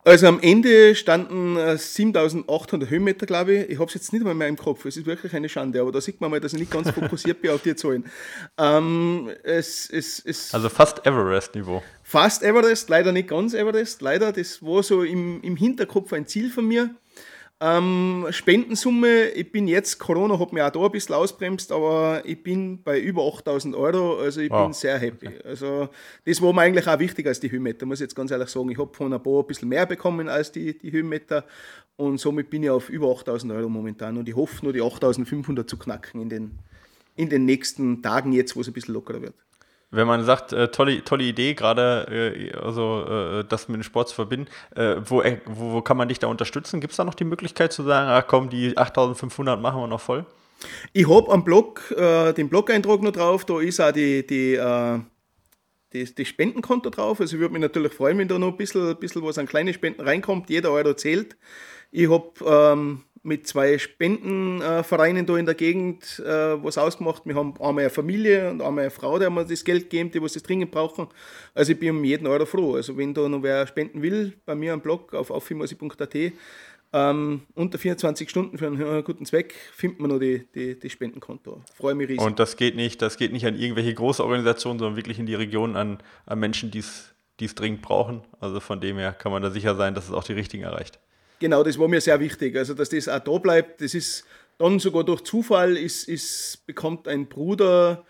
Also 0.08 0.26
am 0.26 0.40
Ende 0.40 0.94
standen 0.94 1.58
7800 1.76 2.88
äh, 2.88 2.90
Höhenmeter, 2.90 3.26
glaube 3.26 3.52
ich. 3.52 3.68
Ich 3.68 3.78
habe 3.78 3.88
es 3.88 3.94
jetzt 3.94 4.10
nicht 4.14 4.22
einmal 4.22 4.34
mehr 4.34 4.48
im 4.48 4.56
Kopf. 4.56 4.86
Es 4.86 4.96
ist 4.96 5.04
wirklich 5.04 5.34
eine 5.34 5.50
Schande, 5.50 5.82
aber 5.82 5.92
da 5.92 6.00
sieht 6.00 6.18
man 6.22 6.30
mal, 6.30 6.40
dass 6.40 6.54
ich 6.54 6.60
nicht 6.60 6.72
ganz 6.72 6.88
fokussiert 6.90 7.42
bin 7.42 7.50
auf 7.50 7.60
die 7.60 7.76
Zahlen. 7.76 8.06
Ähm, 8.56 9.28
es, 9.42 9.90
es, 9.90 10.22
es 10.24 10.54
also 10.54 10.70
fast 10.70 11.06
Everest-Niveau. 11.06 11.82
Fast 12.04 12.42
Everest, 12.42 12.88
leider 12.88 13.12
nicht 13.12 13.28
ganz 13.28 13.52
Everest. 13.52 14.00
Leider, 14.00 14.32
das 14.32 14.62
war 14.62 14.82
so 14.82 15.02
im, 15.02 15.42
im 15.42 15.56
Hinterkopf 15.56 16.14
ein 16.14 16.26
Ziel 16.26 16.50
von 16.50 16.66
mir. 16.66 16.88
Ähm, 17.60 18.26
Spendensumme, 18.30 19.30
ich 19.30 19.50
bin 19.50 19.66
jetzt, 19.66 19.98
Corona 19.98 20.38
hat 20.38 20.52
mir 20.52 20.64
auch 20.64 20.70
da 20.70 20.80
ein 20.80 20.92
bisschen 20.92 21.16
ausbremst, 21.16 21.72
aber 21.72 22.22
ich 22.24 22.40
bin 22.40 22.84
bei 22.84 23.00
über 23.00 23.26
8000 23.26 23.74
Euro, 23.74 24.20
also 24.20 24.40
ich 24.40 24.50
wow. 24.50 24.66
bin 24.66 24.72
sehr 24.72 24.96
happy. 24.96 25.26
Okay. 25.26 25.40
Also 25.44 25.88
das 26.24 26.40
war 26.40 26.52
mir 26.52 26.60
eigentlich 26.60 26.86
auch 26.86 26.98
wichtiger 27.00 27.30
als 27.30 27.40
die 27.40 27.50
Höhenmeter, 27.50 27.84
muss 27.84 27.98
ich 27.98 28.04
jetzt 28.04 28.14
ganz 28.14 28.30
ehrlich 28.30 28.48
sagen. 28.48 28.70
Ich 28.70 28.78
habe 28.78 28.94
von 28.94 29.12
ein 29.12 29.20
paar 29.20 29.40
ein 29.40 29.46
bisschen 29.46 29.68
mehr 29.68 29.86
bekommen 29.86 30.28
als 30.28 30.52
die, 30.52 30.78
die 30.78 30.92
Höhenmeter 30.92 31.44
und 31.96 32.20
somit 32.20 32.48
bin 32.48 32.62
ich 32.62 32.70
auf 32.70 32.90
über 32.90 33.10
8000 33.10 33.52
Euro 33.52 33.68
momentan 33.68 34.16
und 34.18 34.28
ich 34.28 34.36
hoffe 34.36 34.64
nur 34.64 34.72
die 34.72 34.80
8500 34.80 35.68
zu 35.68 35.76
knacken 35.76 36.22
in 36.22 36.28
den, 36.28 36.58
in 37.16 37.28
den 37.28 37.44
nächsten 37.44 38.02
Tagen 38.02 38.32
jetzt, 38.32 38.54
wo 38.54 38.60
es 38.60 38.68
ein 38.68 38.72
bisschen 38.72 38.94
lockerer 38.94 39.20
wird 39.20 39.34
wenn 39.90 40.06
man 40.06 40.24
sagt, 40.24 40.52
äh, 40.52 40.68
tolle, 40.68 41.02
tolle 41.04 41.24
Idee, 41.24 41.54
gerade 41.54 42.06
äh, 42.10 42.56
also 42.58 43.04
äh, 43.06 43.44
das 43.44 43.68
mit 43.68 43.76
dem 43.76 43.82
Sport 43.82 44.08
zu 44.08 44.14
verbinden, 44.14 44.48
äh, 44.76 44.96
wo, 45.04 45.22
äh, 45.22 45.40
wo, 45.46 45.72
wo, 45.72 45.82
kann 45.82 45.96
man 45.96 46.08
dich 46.08 46.18
da 46.18 46.26
unterstützen? 46.26 46.80
Gibt 46.80 46.92
es 46.92 46.96
da 46.98 47.04
noch 47.04 47.14
die 47.14 47.24
Möglichkeit 47.24 47.72
zu 47.72 47.82
sagen, 47.82 48.08
ach 48.10 48.26
komm, 48.26 48.50
die 48.50 48.76
8500 48.76 49.60
machen 49.60 49.80
wir 49.80 49.86
noch 49.86 50.00
voll? 50.00 50.26
Ich 50.92 51.08
habe 51.08 51.30
am 51.30 51.44
Blog 51.44 51.90
äh, 51.96 52.32
den 52.32 52.48
Blog-Eintrag 52.48 53.00
noch 53.00 53.12
drauf, 53.12 53.44
da 53.44 53.60
ist 53.60 53.80
auch 53.80 53.92
die, 53.92 54.26
die, 54.26 54.58
die, 55.92 56.14
die 56.14 56.24
Spendenkonto 56.24 56.90
drauf. 56.90 57.20
Also 57.20 57.36
ich 57.36 57.40
würde 57.40 57.52
mich 57.52 57.62
natürlich 57.62 57.92
freuen, 57.92 58.18
wenn 58.18 58.28
da 58.28 58.38
noch 58.38 58.48
ein 58.48 58.56
bisschen, 58.56 58.96
bisschen 58.96 59.22
was 59.22 59.38
an 59.38 59.46
kleine 59.46 59.72
Spenden 59.72 60.02
reinkommt. 60.02 60.50
Jeder 60.50 60.72
Euro 60.72 60.94
zählt. 60.94 61.36
Ich 61.90 62.10
habe 62.10 62.32
ähm, 62.44 63.04
mit 63.28 63.46
zwei 63.46 63.78
Spendenvereinen 63.78 65.26
da 65.26 65.36
in 65.36 65.46
der 65.46 65.54
Gegend 65.54 66.18
äh, 66.18 66.62
was 66.62 66.78
ausgemacht. 66.78 67.22
Wir 67.26 67.36
haben 67.36 67.54
einmal 67.60 67.84
eine 67.84 67.90
Familie 67.90 68.50
und 68.50 68.62
einmal 68.62 68.84
eine 68.84 68.90
Frau, 68.90 69.18
die 69.18 69.30
mir 69.30 69.44
das 69.44 69.64
Geld 69.64 69.90
geben, 69.90 70.10
die 70.10 70.20
was 70.20 70.32
das 70.32 70.42
dringend 70.42 70.70
brauchen. 70.70 71.06
Also 71.54 71.72
ich 71.72 71.78
bin 71.78 71.90
um 71.90 72.02
jeden 72.02 72.26
Euro 72.26 72.46
froh. 72.46 72.74
Also 72.74 72.96
wenn 72.96 73.14
da 73.14 73.28
noch 73.28 73.42
wer 73.42 73.66
spenden 73.66 74.02
will, 74.02 74.32
bei 74.44 74.54
mir 74.54 74.72
am 74.72 74.80
Blog 74.80 75.14
auf 75.14 75.30
auffimusi.at 75.30 76.32
ähm, 76.90 77.42
unter 77.54 77.78
24 77.78 78.30
Stunden 78.30 78.56
für 78.56 78.66
einen 78.66 79.04
guten 79.04 79.26
Zweck 79.26 79.54
findet 79.74 80.00
man 80.00 80.10
noch 80.10 80.18
die, 80.18 80.48
die, 80.54 80.78
die 80.78 80.88
Spendenkonto. 80.88 81.62
Freue 81.74 81.94
mich 81.94 82.08
riesig. 82.08 82.24
Und 82.24 82.38
das 82.38 82.56
geht 82.56 82.76
nicht, 82.76 83.02
das 83.02 83.18
geht 83.18 83.32
nicht 83.32 83.46
an 83.46 83.56
irgendwelche 83.56 83.92
große 83.92 84.24
Organisationen, 84.24 84.78
sondern 84.78 84.96
wirklich 84.96 85.18
in 85.18 85.26
die 85.26 85.34
Region 85.34 85.76
an, 85.76 85.98
an 86.24 86.38
Menschen, 86.38 86.70
die 86.70 86.78
es 86.78 87.54
dringend 87.54 87.82
brauchen. 87.82 88.22
Also 88.40 88.60
von 88.60 88.80
dem 88.80 88.96
her 88.96 89.12
kann 89.12 89.32
man 89.32 89.42
da 89.42 89.50
sicher 89.50 89.74
sein, 89.74 89.94
dass 89.94 90.06
es 90.06 90.12
auch 90.12 90.24
die 90.24 90.32
richtigen 90.32 90.62
erreicht. 90.62 90.98
Genau, 91.40 91.62
das 91.62 91.78
war 91.78 91.88
mir 91.88 92.00
sehr 92.00 92.18
wichtig. 92.20 92.56
Also, 92.56 92.74
dass 92.74 92.88
das 92.88 93.08
auch 93.08 93.20
da 93.20 93.38
bleibt, 93.38 93.80
das 93.80 93.94
ist 93.94 94.24
dann 94.58 94.78
sogar 94.80 95.04
durch 95.04 95.22
Zufall, 95.22 95.76
ist, 95.76 96.08
ist, 96.08 96.66
bekommt 96.66 97.06
ein 97.06 97.28
Bruder 97.28 98.04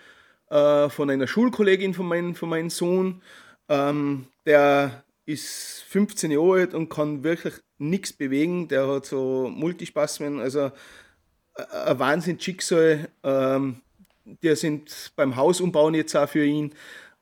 äh, 0.50 0.88
von 0.88 1.10
einer 1.10 1.26
Schulkollegin 1.26 1.92
von, 1.94 2.06
mein, 2.06 2.34
von 2.34 2.48
meinem 2.48 2.70
Sohn, 2.70 3.22
ähm, 3.68 4.26
der 4.46 5.04
ist 5.26 5.84
15 5.88 6.30
Jahre 6.30 6.60
alt 6.60 6.74
und 6.74 6.88
kann 6.88 7.22
wirklich 7.22 7.54
nichts 7.76 8.14
bewegen. 8.14 8.68
Der 8.68 8.88
hat 8.88 9.04
so 9.04 9.50
Multispasmen, 9.54 10.40
also 10.40 10.70
äh, 11.54 11.62
ein 11.86 11.98
Wahnsinnsschicksal. 11.98 13.10
Ähm, 13.22 13.82
die 14.24 14.56
sind 14.56 15.12
beim 15.16 15.36
Hausumbauen 15.36 15.94
jetzt 15.94 16.16
auch 16.16 16.28
für 16.28 16.44
ihn. 16.44 16.74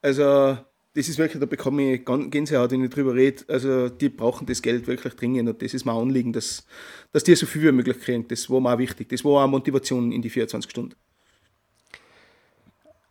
Also 0.02 0.56
das 0.96 1.08
ist 1.08 1.18
wirklich, 1.18 1.38
da 1.38 1.46
bekomme 1.46 1.94
ich 1.94 2.04
Gänsehaut, 2.04 2.70
wenn 2.70 2.82
ich 2.82 2.90
drüber 2.90 3.14
rede. 3.14 3.44
Also 3.48 3.90
die 3.90 4.08
brauchen 4.08 4.46
das 4.46 4.62
Geld 4.62 4.86
wirklich 4.86 5.12
dringend 5.14 5.48
und 5.48 5.60
das 5.60 5.74
ist 5.74 5.84
mein 5.84 5.94
Anliegen, 5.94 6.32
dass, 6.32 6.66
dass 7.12 7.22
die 7.22 7.34
so 7.34 7.44
viel 7.44 7.64
wie 7.64 7.72
möglich 7.72 8.00
kriegen. 8.00 8.26
Das 8.28 8.48
war 8.48 8.60
mir 8.60 8.72
auch 8.72 8.78
wichtig. 8.78 9.10
Das 9.10 9.22
war 9.22 9.44
auch 9.44 9.48
Motivation 9.48 10.10
in 10.10 10.22
die 10.22 10.30
24 10.30 10.70
Stunden. 10.70 10.94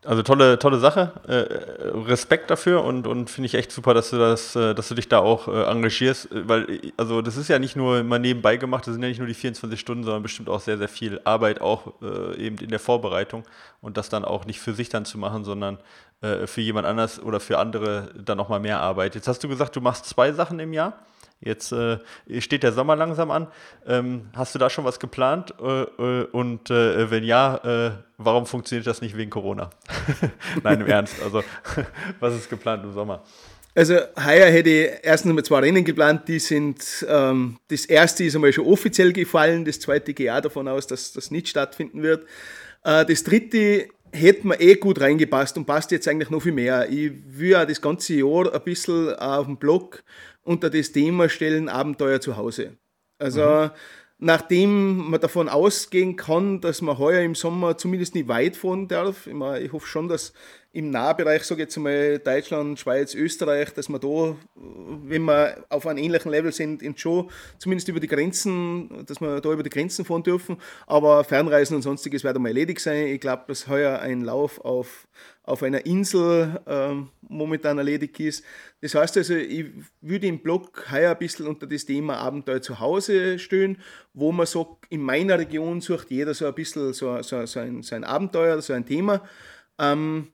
Also 0.06 0.22
tolle, 0.22 0.60
tolle 0.60 0.78
Sache. 0.78 1.12
Äh, 1.28 1.88
Respekt 2.08 2.52
dafür 2.52 2.84
und, 2.84 3.08
und 3.08 3.30
finde 3.30 3.48
ich 3.48 3.56
echt 3.56 3.72
super, 3.72 3.94
dass 3.94 4.12
du 4.12 4.18
das, 4.18 4.56
äh, 4.56 4.76
dass 4.76 4.88
du 4.88 4.96
dich 4.96 5.10
da 5.10 5.20
auch 5.20 5.48
äh, 5.48 5.64
engagierst. 5.64 6.30
Weil, 6.32 6.80
also 6.96 7.22
das 7.22 7.38
ist 7.38 7.48
ja 7.48 7.58
nicht 7.58 7.76
nur 7.76 8.04
mal 8.04 8.20
nebenbei 8.20 8.58
gemacht, 8.58 8.86
das 8.86 8.94
sind 8.94 9.02
ja 9.02 9.10
nicht 9.10 9.18
nur 9.18 9.28
die 9.28 9.34
24 9.34 9.80
Stunden, 9.80 10.04
sondern 10.04 10.22
bestimmt 10.22 10.50
auch 10.50 10.60
sehr, 10.60 10.78
sehr 10.78 10.90
viel 10.90 11.20
Arbeit 11.24 11.60
auch 11.60 11.94
äh, 12.02 12.38
eben 12.38 12.58
in 12.58 12.70
der 12.70 12.80
Vorbereitung 12.80 13.44
und 13.82 13.98
das 13.98 14.10
dann 14.10 14.26
auch 14.26 14.46
nicht 14.46 14.60
für 14.60 14.74
sich 14.74 14.90
dann 14.90 15.06
zu 15.06 15.18
machen, 15.18 15.44
sondern 15.44 15.80
äh, 16.22 16.46
für 16.46 16.62
jemand 16.62 16.86
anders 16.86 17.22
oder 17.22 17.40
für 17.40 17.58
andere 17.58 18.10
dann 18.16 18.38
nochmal 18.38 18.60
mehr 18.60 18.80
Arbeit. 18.80 19.16
Jetzt 19.16 19.28
hast 19.28 19.44
du 19.44 19.48
gesagt, 19.48 19.76
du 19.76 19.82
machst 19.82 20.06
zwei 20.06 20.32
Sachen 20.32 20.60
im 20.60 20.72
Jahr. 20.72 20.94
Jetzt 21.42 21.72
äh, 21.72 22.00
steht 22.40 22.64
der 22.64 22.72
Sommer 22.72 22.96
langsam 22.96 23.30
an. 23.30 23.48
Ähm, 23.86 24.30
hast 24.36 24.56
du 24.56 24.60
da 24.60 24.70
schon 24.70 24.86
was 24.86 25.00
geplant? 25.00 25.54
Äh, 25.62 25.84
äh 25.84 26.28
und 26.32 26.70
äh, 26.70 27.12
wenn 27.12 27.24
ja, 27.24 27.58
äh, 27.58 27.92
warum 28.18 28.46
funktioniert 28.46 28.88
das 28.88 29.02
nicht 29.02 29.18
wegen 29.18 29.30
Corona? 29.30 29.70
Nein, 30.64 30.82
im 30.82 30.88
Ernst. 30.88 31.22
Also, 31.22 31.44
was 32.20 32.36
ist 32.36 32.50
geplant 32.50 32.84
im 32.84 32.94
Sommer? 32.94 33.24
Also, 33.76 33.96
heuer 33.96 34.48
hätte 34.48 34.70
ich 34.70 34.90
erst 35.04 35.26
einmal 35.26 35.44
zwei 35.44 35.60
Rennen 35.60 35.84
geplant. 35.84 36.28
Die 36.30 36.40
sind, 36.40 37.06
ähm, 37.10 37.58
das 37.68 37.86
erste 37.86 38.24
ist 38.24 38.36
einmal 38.36 38.54
schon 38.54 38.66
offiziell 38.66 39.12
gefallen. 39.12 39.66
Das 39.66 39.80
zweite 39.80 40.14
gehe 40.14 40.34
auch 40.36 40.42
davon 40.42 40.68
aus, 40.68 40.88
dass 40.88 41.12
das 41.12 41.30
nicht 41.30 41.50
stattfinden 41.50 42.02
wird. 42.02 42.26
das 42.84 43.24
dritte 43.24 43.90
hätte 44.16 44.48
man 44.48 44.58
eh 44.60 44.76
gut 44.76 45.02
reingepasst 45.02 45.58
und 45.58 45.66
passt 45.66 45.92
jetzt 45.92 46.08
eigentlich 46.08 46.30
noch 46.30 46.42
viel 46.42 46.52
mehr. 46.52 46.90
Ich 46.90 47.12
will 47.28 47.50
ja 47.50 47.66
das 47.66 47.82
ganze 47.82 48.16
Jahr 48.16 48.54
ein 48.54 48.62
bisschen 48.62 49.14
auf 49.16 49.46
dem 49.46 49.58
Blog 49.58 50.04
unter 50.46 50.70
das 50.70 50.92
Thema 50.92 51.28
stellen, 51.28 51.68
Abenteuer 51.68 52.22
zu 52.22 52.38
Hause. 52.38 52.78
Also 53.18 53.42
mhm. 53.42 53.72
nachdem 54.20 55.10
man 55.10 55.20
davon 55.20 55.50
ausgehen 55.50 56.16
kann, 56.16 56.62
dass 56.62 56.82
man 56.82 56.98
heuer 56.98 57.22
im 57.22 57.36
Sommer 57.36 57.78
zumindest 57.78 58.16
nicht 58.16 58.28
weit 58.28 58.56
fahren 58.56 58.88
darf, 58.88 59.28
ich, 59.28 59.74
hoffe 59.74 59.88
schon, 59.88 60.08
dass 60.08 60.34
im 60.76 60.90
Nahbereich, 60.90 61.44
sage 61.44 61.62
ich 61.62 61.68
jetzt 61.68 61.78
mal 61.78 62.20
Deutschland, 62.20 62.78
Schweiz, 62.78 63.16
Österreich, 63.16 63.74
dass 63.74 63.88
wir 63.88 63.98
da, 63.98 64.36
wenn 64.56 65.24
wir 65.24 65.64
auf 65.70 65.88
einem 65.88 66.04
ähnlichen 66.04 66.30
Level 66.30 66.52
sind, 66.52 66.84
in 66.84 66.98
schon 66.98 67.30
zumindest 67.58 67.88
über 67.88 68.02
die 68.02 68.10
Grenzen, 68.10 69.06
dass 69.06 69.22
wir 69.22 69.40
da 69.40 69.54
über 69.54 69.64
die 69.64 69.70
Grenzen 69.70 70.04
fahren 70.04 70.24
dürfen. 70.24 70.58
Aber 70.86 71.24
Fernreisen 71.24 71.78
und 71.78 71.82
sonstiges 71.82 72.26
werden 72.26 72.44
mal 72.44 72.50
erledigt 72.50 72.82
sein. 72.82 73.08
Ich 73.08 73.22
glaube, 73.22 73.46
dass 73.48 73.70
heuer 73.70 74.00
ein 74.00 74.20
Lauf 74.20 74.60
auf, 74.60 75.08
auf 75.46 75.62
einer 75.62 75.86
Insel 75.86 76.60
ähm, 76.66 77.10
momentan 77.22 77.78
erledigt 77.78 78.20
ist. 78.20 78.44
Das 78.82 78.96
heißt 78.96 79.18
also, 79.18 79.36
ich 79.36 79.66
würde 80.02 80.28
im 80.28 80.40
Blog 80.40 80.92
heuer 80.92 81.12
ein 81.12 81.20
bisschen 81.20 81.48
unter 81.48 81.68
das 81.68 81.86
Thema 81.86 82.18
Abenteuer 82.18 82.62
zu 82.62 82.80
Hause 82.80 83.38
stehen, 83.38 83.78
wo 84.14 84.32
man 84.32 84.48
sagt, 84.48 84.86
in 84.90 85.02
meiner 85.02 85.38
Region 85.38 85.82
sucht 85.82 86.10
jeder 86.10 86.34
so 86.34 86.48
ein 86.48 86.56
bisschen 86.56 86.94
so, 86.94 87.22
so, 87.22 87.46
so, 87.46 87.60
ein, 87.60 87.84
so 87.84 87.96
ein 87.96 88.04
Abenteuer, 88.04 88.62
so 88.62 88.74
ein 88.74 88.86
Thema. 88.86 89.22
Ähm, 89.78 90.30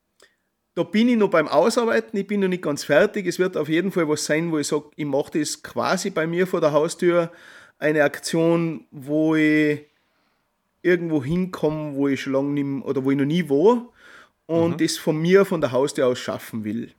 da 0.76 0.84
bin 0.84 1.10
ich 1.10 1.17
noch 1.17 1.30
beim 1.30 1.50
Ausarbeiten, 1.50 2.17
ich 2.17 2.28
bin 2.28 2.39
noch 2.39 2.47
nicht 2.47 2.63
ganz 2.63 2.86
fertig. 2.86 3.28
Es 3.28 3.38
wird 3.38 3.58
auf 3.58 3.67
jeden 3.67 3.91
Fall 3.91 4.08
was 4.08 4.24
sein, 4.24 4.52
wo 4.52 4.60
ich 4.60 4.67
sage, 4.67 4.86
ich 4.95 5.06
mache 5.06 5.39
das 5.39 5.62
quasi 5.62 6.10
bei 6.10 6.26
mir 6.26 6.47
vor 6.47 6.62
der 6.62 6.71
Haustür. 6.71 7.32
Eine 7.80 8.06
Aktion, 8.06 8.86
wo 8.91 9.36
ich 9.36 9.82
irgendwo 10.82 11.21
hinkomme, 11.21 11.95
wo 11.95 12.08
ich 12.08 12.21
schon 12.21 12.34
lange 12.34 12.63
nicht 12.63 12.86
oder 12.86 13.04
wo 13.04 13.12
ich 13.12 13.17
noch 13.17 13.26
nie 13.26 13.50
war 13.50 13.91
und 14.52 14.72
mhm. 14.72 14.78
das 14.78 14.98
von 14.98 15.18
mir, 15.18 15.46
von 15.46 15.62
der 15.62 15.72
Haustür 15.72 16.08
aus 16.08 16.20
schaffen 16.20 16.66
will. 16.66 16.92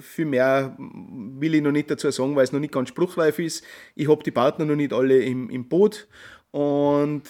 Viel 0.00 0.26
mehr 0.26 0.76
will 0.78 1.54
ich 1.54 1.62
noch 1.62 1.72
nicht 1.72 1.90
dazu 1.90 2.10
sagen, 2.10 2.34
weil 2.36 2.44
es 2.44 2.52
noch 2.52 2.60
nicht 2.60 2.72
ganz 2.72 2.88
spruchreif 2.88 3.38
ist. 3.38 3.64
Ich 3.94 4.08
habe 4.08 4.22
die 4.22 4.30
Partner 4.30 4.64
noch 4.64 4.76
nicht 4.76 4.92
alle 4.92 5.20
im, 5.20 5.50
im 5.50 5.68
Boot 5.68 6.08
und 6.50 7.22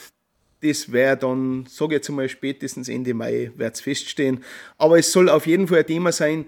das 0.62 0.90
wäre 0.90 1.18
dann, 1.18 1.66
sage 1.68 1.94
ich 1.94 1.98
jetzt 1.98 2.08
mal, 2.08 2.28
spätestens 2.28 2.88
Ende 2.88 3.12
Mai 3.12 3.50
wird 3.56 3.74
es 3.74 3.82
feststehen. 3.82 4.42
Aber 4.78 4.98
es 4.98 5.12
soll 5.12 5.28
auf 5.28 5.46
jeden 5.46 5.68
Fall 5.68 5.80
ein 5.80 5.86
Thema 5.86 6.10
sein, 6.10 6.46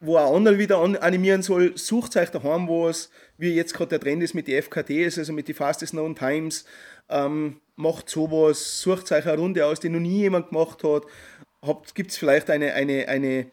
wo 0.00 0.18
auch 0.18 0.36
andere 0.36 0.58
wieder 0.58 0.78
animieren 0.78 1.42
soll. 1.42 1.72
Sucht 1.78 2.16
euch 2.16 2.28
daheim 2.28 2.68
was, 2.68 3.10
wie 3.38 3.54
jetzt 3.54 3.72
gerade 3.72 3.90
der 3.90 4.00
Trend 4.00 4.22
ist 4.22 4.34
mit 4.34 4.48
den 4.48 4.62
FKTs, 4.62 5.18
also 5.18 5.32
mit 5.32 5.48
den 5.48 5.54
Fastest 5.54 5.92
Known 5.92 6.14
Times. 6.14 6.66
Ähm, 7.08 7.60
macht 7.76 8.10
sowas, 8.10 8.80
sucht 8.82 9.10
euch 9.12 9.26
eine 9.26 9.38
Runde 9.38 9.64
aus, 9.64 9.80
die 9.80 9.88
noch 9.88 10.00
nie 10.00 10.20
jemand 10.20 10.50
gemacht 10.50 10.84
hat. 10.84 11.04
Gibt 11.94 12.10
es 12.10 12.16
vielleicht 12.16 12.50
eine, 12.50 12.74
eine, 12.74 13.08
eine 13.08 13.46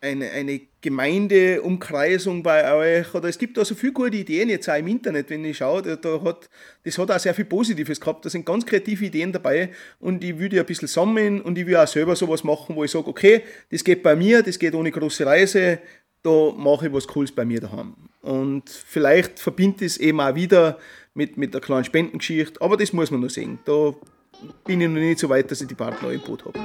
eine, 0.00 0.30
eine 0.30 0.60
Gemeindeumkreisung 0.80 2.42
bei 2.42 2.72
euch 2.72 3.14
oder 3.14 3.28
es 3.28 3.36
gibt 3.36 3.56
da 3.56 3.64
so 3.64 3.74
viele 3.74 3.92
gute 3.92 4.16
Ideen 4.16 4.48
jetzt 4.48 4.68
auch 4.68 4.76
im 4.76 4.86
Internet, 4.86 5.28
wenn 5.28 5.44
ich 5.44 5.58
schaue, 5.58 5.82
da, 5.82 5.96
da 5.96 6.22
hat, 6.22 6.48
das 6.84 6.96
hat 6.96 7.10
auch 7.10 7.18
sehr 7.18 7.34
viel 7.34 7.44
Positives 7.44 8.00
gehabt, 8.00 8.24
da 8.24 8.30
sind 8.30 8.46
ganz 8.46 8.64
kreative 8.64 9.04
Ideen 9.04 9.32
dabei 9.32 9.70
und 9.98 10.24
ich 10.24 10.38
würde 10.38 10.58
ein 10.58 10.66
bisschen 10.66 10.88
sammeln 10.88 11.42
und 11.42 11.58
ich 11.58 11.66
will 11.66 11.76
auch 11.76 11.86
selber 11.86 12.16
sowas 12.16 12.44
machen, 12.44 12.76
wo 12.76 12.84
ich 12.84 12.90
sage, 12.90 13.08
okay, 13.08 13.42
das 13.70 13.84
geht 13.84 14.02
bei 14.02 14.16
mir, 14.16 14.42
das 14.42 14.58
geht 14.58 14.74
ohne 14.74 14.90
große 14.90 15.26
Reise, 15.26 15.80
da 16.22 16.52
mache 16.56 16.86
ich 16.86 16.92
was 16.92 17.06
Cooles 17.06 17.32
bei 17.32 17.44
mir 17.44 17.60
daheim. 17.60 17.94
Und 18.22 18.68
vielleicht 18.70 19.38
verbindet 19.38 19.82
es 19.82 19.96
eben 19.98 20.20
auch 20.20 20.34
wieder 20.34 20.78
mit, 21.14 21.36
mit 21.36 21.52
der 21.52 21.60
kleinen 21.60 21.84
Spendengeschichte, 21.84 22.60
aber 22.62 22.76
das 22.76 22.92
muss 22.92 23.10
man 23.10 23.20
noch 23.20 23.30
sehen. 23.30 23.58
Da 23.64 23.94
bin 24.64 24.80
ich 24.80 24.88
noch 24.88 24.94
nicht 24.94 25.18
so 25.18 25.28
weit, 25.28 25.50
dass 25.50 25.60
ich 25.60 25.68
die 25.68 25.74
Partner 25.74 26.10
im 26.10 26.20
Boot 26.20 26.44
habe. 26.44 26.58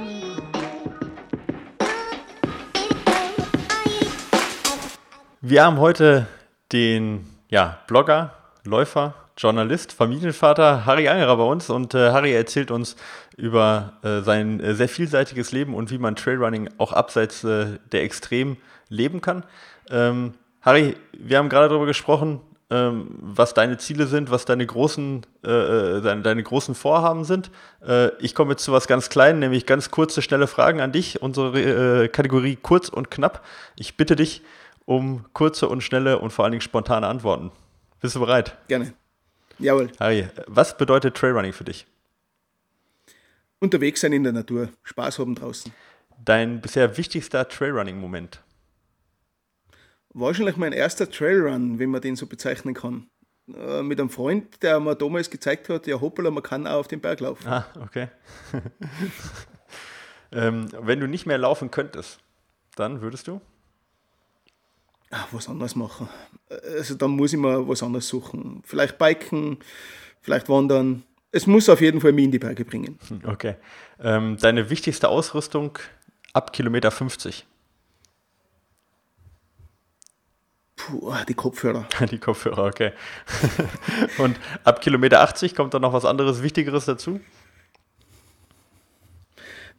Wir 5.48 5.64
haben 5.64 5.78
heute 5.78 6.26
den 6.72 7.24
ja, 7.50 7.78
Blogger, 7.86 8.32
Läufer, 8.64 9.14
Journalist, 9.38 9.92
Familienvater 9.92 10.84
Harry 10.86 11.06
Angerer 11.06 11.36
bei 11.36 11.44
uns 11.44 11.70
und 11.70 11.94
äh, 11.94 12.10
Harry 12.10 12.32
erzählt 12.32 12.72
uns 12.72 12.96
über 13.36 13.92
äh, 14.02 14.22
sein 14.22 14.58
äh, 14.58 14.74
sehr 14.74 14.88
vielseitiges 14.88 15.52
Leben 15.52 15.76
und 15.76 15.92
wie 15.92 15.98
man 15.98 16.16
Trailrunning 16.16 16.68
auch 16.78 16.92
abseits 16.92 17.44
äh, 17.44 17.78
der 17.92 18.02
Extrem 18.02 18.56
leben 18.88 19.20
kann. 19.20 19.44
Ähm, 19.88 20.34
Harry, 20.62 20.96
wir 21.16 21.38
haben 21.38 21.48
gerade 21.48 21.68
darüber 21.68 21.86
gesprochen, 21.86 22.40
ähm, 22.68 23.06
was 23.20 23.54
deine 23.54 23.78
Ziele 23.78 24.08
sind, 24.08 24.32
was 24.32 24.46
deine 24.46 24.66
großen, 24.66 25.24
äh, 25.44 25.48
äh, 25.48 26.00
deine, 26.00 26.22
deine, 26.22 26.42
großen 26.42 26.74
Vorhaben 26.74 27.22
sind. 27.22 27.52
ich 28.18 28.34
komme 28.34 28.50
jetzt 28.50 28.64
zu 28.64 28.72
was 28.72 28.88
ganz 28.88 29.10
Kleinem, 29.10 29.38
nämlich 29.38 29.64
ganz 29.64 29.92
kurze, 29.92 30.22
schnelle 30.22 30.48
Fragen 30.48 30.80
an 30.80 30.90
dich. 30.90 31.22
Unsere 31.22 32.08
Kategorie 32.08 32.58
kurz 32.60 32.88
und 32.88 33.12
knapp. 33.12 33.44
Ich 33.76 33.96
bitte 33.96 34.16
dich, 34.16 34.42
um 34.86 35.26
kurze 35.34 35.68
und 35.68 35.82
schnelle 35.82 36.18
und 36.18 36.30
vor 36.30 36.44
allen 36.44 36.52
Dingen 36.52 36.62
spontane 36.62 37.06
Antworten. 37.06 37.50
Bist 38.00 38.16
du 38.16 38.20
bereit? 38.20 38.56
Gerne. 38.68 38.94
Jawohl. 39.58 39.90
Harry, 40.00 40.28
was 40.46 40.76
bedeutet 40.76 41.16
Trailrunning 41.16 41.52
für 41.52 41.64
dich? 41.64 41.86
Unterwegs 43.58 44.00
sein 44.00 44.12
in 44.12 44.22
der 44.22 44.32
Natur, 44.32 44.70
Spaß 44.84 45.18
haben 45.18 45.34
draußen. 45.34 45.72
Dein 46.24 46.60
bisher 46.60 46.96
wichtigster 46.96 47.48
Trailrunning-Moment? 47.48 48.42
Wahrscheinlich 50.18 50.56
mein 50.56 50.72
erster 50.72 51.10
Trailrun, 51.10 51.78
wenn 51.78 51.90
man 51.90 52.00
den 52.00 52.16
so 52.16 52.26
bezeichnen 52.26 52.74
kann. 52.74 53.06
Äh, 53.54 53.82
mit 53.82 54.00
einem 54.00 54.08
Freund, 54.08 54.62
der 54.62 54.80
mir 54.80 54.96
damals 54.96 55.30
gezeigt 55.30 55.68
hat, 55.68 55.86
ja 55.86 56.00
hoppala, 56.00 56.30
man 56.30 56.42
kann 56.42 56.66
auch 56.66 56.80
auf 56.80 56.88
den 56.88 57.00
Berg 57.00 57.20
laufen. 57.20 57.46
Ah, 57.46 57.66
okay. 57.80 58.08
ähm, 60.32 60.68
wenn 60.80 61.00
du 61.00 61.06
nicht 61.06 61.26
mehr 61.26 61.38
laufen 61.38 61.70
könntest, 61.70 62.18
dann 62.76 63.02
würdest 63.02 63.28
du? 63.28 63.40
Ach, 65.16 65.28
was 65.32 65.48
anderes 65.48 65.74
machen. 65.74 66.08
Also 66.76 66.94
dann 66.94 67.10
muss 67.10 67.32
ich 67.32 67.38
mal 67.38 67.66
was 67.66 67.82
anderes 67.82 68.08
suchen. 68.08 68.62
Vielleicht 68.64 68.98
biken, 68.98 69.58
vielleicht 70.20 70.48
wandern. 70.48 71.02
Es 71.32 71.46
muss 71.46 71.68
auf 71.68 71.80
jeden 71.80 72.00
Fall 72.00 72.12
mich 72.12 72.26
in 72.26 72.30
die 72.30 72.38
Berge 72.38 72.64
bringen. 72.64 72.98
Okay. 73.24 73.56
Ähm, 74.00 74.36
deine 74.40 74.70
wichtigste 74.70 75.08
Ausrüstung 75.08 75.78
ab 76.32 76.52
Kilometer 76.52 76.90
50? 76.90 77.46
Puh, 80.76 81.12
die 81.28 81.34
Kopfhörer. 81.34 81.88
die 82.10 82.18
Kopfhörer, 82.18 82.64
okay. 82.66 82.92
Und 84.18 84.38
ab 84.64 84.80
Kilometer 84.80 85.20
80 85.20 85.54
kommt 85.54 85.74
dann 85.74 85.82
noch 85.82 85.92
was 85.92 86.04
anderes, 86.04 86.42
Wichtigeres 86.42 86.84
dazu? 86.84 87.20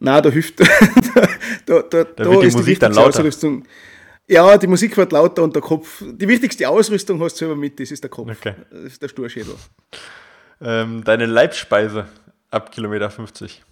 Na, 0.00 0.20
da 0.20 0.30
hilft. 0.30 0.60
da, 0.60 0.66
da, 1.66 1.82
da, 1.82 2.04
da, 2.04 2.42
ist 2.42 2.54
die 2.54 2.58
Musik 2.58 2.80
dann 2.80 2.92
lauter. 2.92 3.20
Ausrüstung. 3.20 3.64
Ja, 4.28 4.58
die 4.58 4.66
Musik 4.66 4.94
wird 4.98 5.10
lauter 5.12 5.42
und 5.42 5.54
der 5.54 5.62
Kopf. 5.62 6.02
Die 6.06 6.28
wichtigste 6.28 6.68
Ausrüstung 6.68 7.18
hast 7.22 7.34
du 7.34 7.38
selber 7.38 7.56
mit, 7.56 7.80
das 7.80 7.90
ist 7.90 8.04
der 8.04 8.10
Kopf. 8.10 8.30
Okay. 8.30 8.54
Das 8.70 8.80
ist 8.84 9.02
der 9.02 9.08
Sturschädel. 9.08 9.54
Ähm, 10.60 11.02
deine 11.02 11.24
Leibspeise 11.24 12.06
ab 12.50 12.70
Kilometer 12.70 13.08
50. 13.08 13.64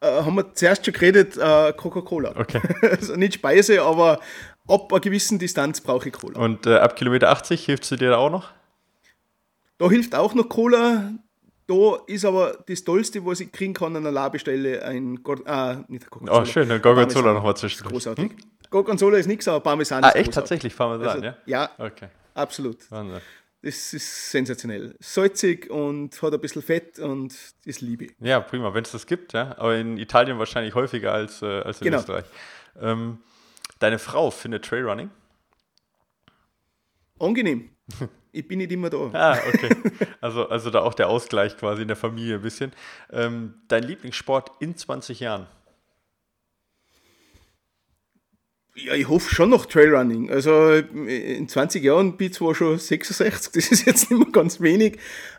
Äh, 0.00 0.06
haben 0.06 0.36
wir 0.36 0.54
zuerst 0.54 0.86
schon 0.86 0.94
geredet, 0.94 1.36
äh, 1.36 1.74
Coca-Cola. 1.74 2.34
Okay. 2.34 2.62
also 2.90 3.16
nicht 3.16 3.34
Speise, 3.34 3.82
aber 3.82 4.20
ab 4.66 4.90
einer 4.90 5.00
gewissen 5.00 5.38
Distanz 5.38 5.82
brauche 5.82 6.08
ich 6.08 6.14
Cola. 6.14 6.38
Und 6.40 6.66
äh, 6.66 6.76
ab 6.76 6.96
Kilometer 6.96 7.28
80 7.28 7.62
hilft 7.62 7.84
sie 7.84 7.96
dir 7.96 8.10
da 8.10 8.16
auch 8.16 8.30
noch? 8.30 8.50
Da 9.76 9.90
hilft 9.90 10.14
auch 10.14 10.32
noch 10.32 10.48
Cola. 10.48 11.12
Da 11.66 11.98
ist 12.06 12.24
aber 12.24 12.62
das 12.66 12.84
Tollste, 12.84 13.24
was 13.26 13.40
ich 13.40 13.50
kriegen 13.50 13.74
kann 13.74 13.96
an 13.96 14.04
der 14.04 14.12
Labestelle, 14.12 14.84
ein 14.84 15.22
Gor 15.22 15.38
ah, 15.46 15.84
nicht 15.88 16.08
Gorgonzola. 16.08 16.42
Oh, 16.42 16.44
schön, 16.44 16.70
ein 16.70 16.80
Gorgonzola 16.80 17.32
nochmal 17.32 17.56
zwischen. 17.56 17.88
Großartig. 17.88 18.30
Hm? 18.30 18.36
Gorgonzola 18.70 19.18
ist 19.18 19.26
nichts, 19.26 19.48
aber 19.48 19.60
Parmesan 19.60 20.04
ah, 20.04 20.10
ist 20.10 20.16
echt? 20.16 20.32
Tatsächlich 20.32 20.76
Parmesan, 20.76 21.08
also, 21.08 21.24
ja? 21.24 21.36
Ja, 21.46 21.70
okay. 21.78 22.08
absolut. 22.34 22.90
Wahnsinn. 22.90 23.20
Das 23.62 23.92
ist 23.94 24.30
sensationell. 24.30 24.94
Salzig 25.00 25.68
und 25.70 26.22
hat 26.22 26.32
ein 26.32 26.40
bisschen 26.40 26.62
Fett 26.62 27.00
und 27.00 27.34
das 27.64 27.80
liebe 27.80 28.04
ich. 28.04 28.12
Ja, 28.20 28.38
prima, 28.38 28.72
wenn 28.72 28.84
es 28.84 28.92
das 28.92 29.06
gibt, 29.06 29.32
ja. 29.32 29.56
Aber 29.58 29.74
in 29.76 29.96
Italien 29.96 30.38
wahrscheinlich 30.38 30.74
häufiger 30.76 31.12
als, 31.12 31.42
äh, 31.42 31.46
als 31.46 31.80
in 31.80 31.86
genau. 31.86 31.98
Österreich. 31.98 32.26
Ähm, 32.80 33.18
deine 33.80 33.98
Frau 33.98 34.30
findet 34.30 34.64
Trailrunning? 34.64 35.10
Angenehm. 37.18 37.70
ich 38.36 38.46
bin 38.46 38.58
nicht 38.58 38.72
immer 38.72 38.90
da. 38.90 39.10
Ah, 39.12 39.38
okay. 39.48 39.70
Also, 40.20 40.48
also 40.48 40.70
da 40.70 40.80
auch 40.80 40.94
der 40.94 41.08
Ausgleich 41.08 41.56
quasi 41.56 41.82
in 41.82 41.88
der 41.88 41.96
Familie 41.96 42.36
ein 42.36 42.42
bisschen. 42.42 42.72
Ähm, 43.12 43.54
dein 43.68 43.82
Lieblingssport 43.82 44.50
in 44.60 44.76
20 44.76 45.20
Jahren? 45.20 45.46
Ja, 48.74 48.92
ich 48.92 49.08
hoffe 49.08 49.34
schon 49.34 49.48
noch 49.48 49.64
Trailrunning. 49.66 50.30
Also 50.30 50.72
in 50.72 51.48
20 51.48 51.82
Jahren 51.82 52.16
bin 52.16 52.28
ich 52.28 52.34
zwar 52.34 52.54
schon 52.54 52.78
66, 52.78 53.52
das 53.54 53.72
ist 53.72 53.86
jetzt 53.86 54.10
nicht 54.10 54.18
mehr 54.18 54.32
ganz 54.32 54.60
wenig. 54.60 54.98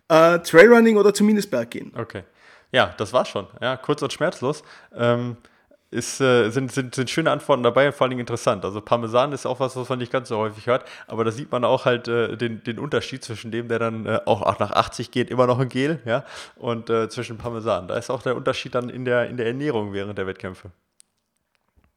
Äh, 0.10 0.40
Trailrunning 0.40 0.98
oder 0.98 1.14
zumindest 1.14 1.52
Berggehen. 1.52 1.92
Okay. 1.96 2.24
Ja, 2.72 2.96
das 2.98 3.14
war's 3.14 3.30
schon. 3.30 3.48
Ja, 3.62 3.78
kurz 3.78 4.02
und 4.02 4.12
schmerzlos. 4.12 4.64
Ähm, 4.96 5.38
ist, 5.89 6.19
äh, 6.19 6.50
sind, 6.50 6.71
sind, 6.71 6.95
sind 6.95 7.10
schöne 7.10 7.32
Antworten 7.32 7.63
dabei 7.63 7.88
und 7.88 7.93
vor 7.93 8.06
allen 8.06 8.12
Dingen 8.12 8.21
interessant. 8.21 8.65
Also 8.65 8.82
Parmesan 8.82 9.32
ist 9.32 9.45
auch 9.45 9.60
was, 9.60 9.76
was 9.76 9.88
man 9.88 10.00
nicht 10.00 10.12
ganz 10.12 10.30
so 10.30 10.38
häufig 10.38 10.67
hört, 10.67 10.86
aber 11.08 11.23
da 11.23 11.32
sieht 11.32 11.52
man 11.52 11.63
auch 11.63 11.86
halt 11.86 12.08
äh, 12.08 12.36
den, 12.36 12.63
den 12.63 12.80
Unterschied 12.80 13.23
zwischen 13.23 13.52
dem, 13.52 13.67
der 13.67 13.80
dann 13.80 14.06
äh, 14.06 14.19
auch, 14.26 14.41
auch 14.41 14.60
nach 14.60 14.71
80 14.71 15.12
geht, 15.12 15.30
immer 15.30 15.47
noch 15.47 15.60
ein 15.60 15.69
Gel, 15.69 16.00
ja, 16.06 16.26
und 16.56 16.89
äh, 16.89 17.10
zwischen 17.10 17.38
Parmesan. 17.38 17.88
Da 17.88 17.97
ist 17.97 18.10
auch 18.10 18.21
der 18.21 18.36
Unterschied 18.36 18.76
dann 18.76 18.89
in 18.89 19.06
der, 19.06 19.30
in 19.30 19.38
der 19.38 19.47
Ernährung 19.47 19.93
während 19.93 20.17
der 20.17 20.28
Wettkämpfe. 20.28 20.71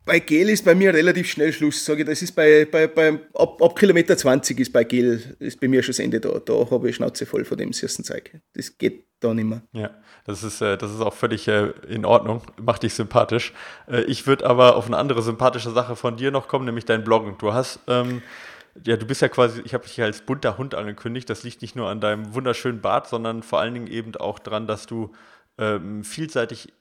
Bei 0.04 0.18
Gel 0.18 0.48
ist 0.48 0.64
bei 0.64 0.74
mir 0.74 0.94
relativ 0.94 1.30
schnell 1.30 1.52
Schluss, 1.52 1.84
sage 1.84 2.00
ich. 2.00 2.08
Das 2.08 2.22
ist 2.22 2.32
bei, 2.32 2.64
bei, 2.64 2.86
bei 2.86 3.20
ab, 3.34 3.60
ab 3.60 3.78
Kilometer 3.78 4.16
20 4.16 4.58
ist 4.58 4.72
bei 4.72 4.84
Gel 4.84 5.36
ist 5.38 5.60
bei 5.60 5.68
mir 5.68 5.82
schon 5.82 5.92
das 5.92 5.98
Ende 5.98 6.20
da. 6.20 6.38
Da 6.38 6.70
habe 6.70 6.88
ich 6.88 6.96
Schnauze 6.96 7.26
voll 7.26 7.44
von 7.44 7.58
dem 7.58 7.72
süßen 7.72 8.04
Zeug. 8.04 8.40
Das 8.54 8.78
geht 8.78 9.04
da 9.20 9.34
nicht 9.34 9.44
mehr. 9.44 9.62
Ja, 9.72 9.90
das 10.24 10.42
ist, 10.42 10.62
äh, 10.62 10.78
das 10.78 10.92
ist 10.92 11.00
auch 11.00 11.14
völlig 11.14 11.46
äh, 11.48 11.72
in 11.88 12.04
Ordnung. 12.04 12.42
Macht 12.60 12.82
dich 12.82 12.94
sympathisch. 12.94 13.52
Äh, 13.88 14.02
ich 14.04 14.26
würde 14.26 14.46
aber 14.46 14.76
auf 14.76 14.86
eine 14.86 14.96
andere 14.96 15.22
sympathische 15.22 15.70
Sache 15.70 15.96
von 15.96 16.16
dir 16.16 16.30
noch 16.30 16.48
kommen, 16.48 16.64
nämlich 16.64 16.86
dein 16.86 17.04
Bloggen. 17.04 17.36
Du 17.38 17.52
hast. 17.52 17.80
Ähm, 17.86 18.22
ja, 18.86 18.96
du 18.96 19.04
bist 19.04 19.20
ja 19.20 19.28
quasi, 19.28 19.60
ich 19.64 19.74
habe 19.74 19.84
dich 19.84 20.00
als 20.00 20.22
bunter 20.22 20.56
Hund 20.56 20.74
angekündigt. 20.74 21.28
Das 21.28 21.42
liegt 21.42 21.60
nicht 21.60 21.76
nur 21.76 21.88
an 21.88 22.00
deinem 22.00 22.34
wunderschönen 22.34 22.80
Bart, 22.80 23.08
sondern 23.08 23.42
vor 23.42 23.60
allen 23.60 23.74
Dingen 23.74 23.88
eben 23.88 24.14
auch 24.16 24.38
daran, 24.38 24.66
dass 24.66 24.86
du 24.86 25.12
ähm, 25.58 26.04
vielseitig 26.04 26.72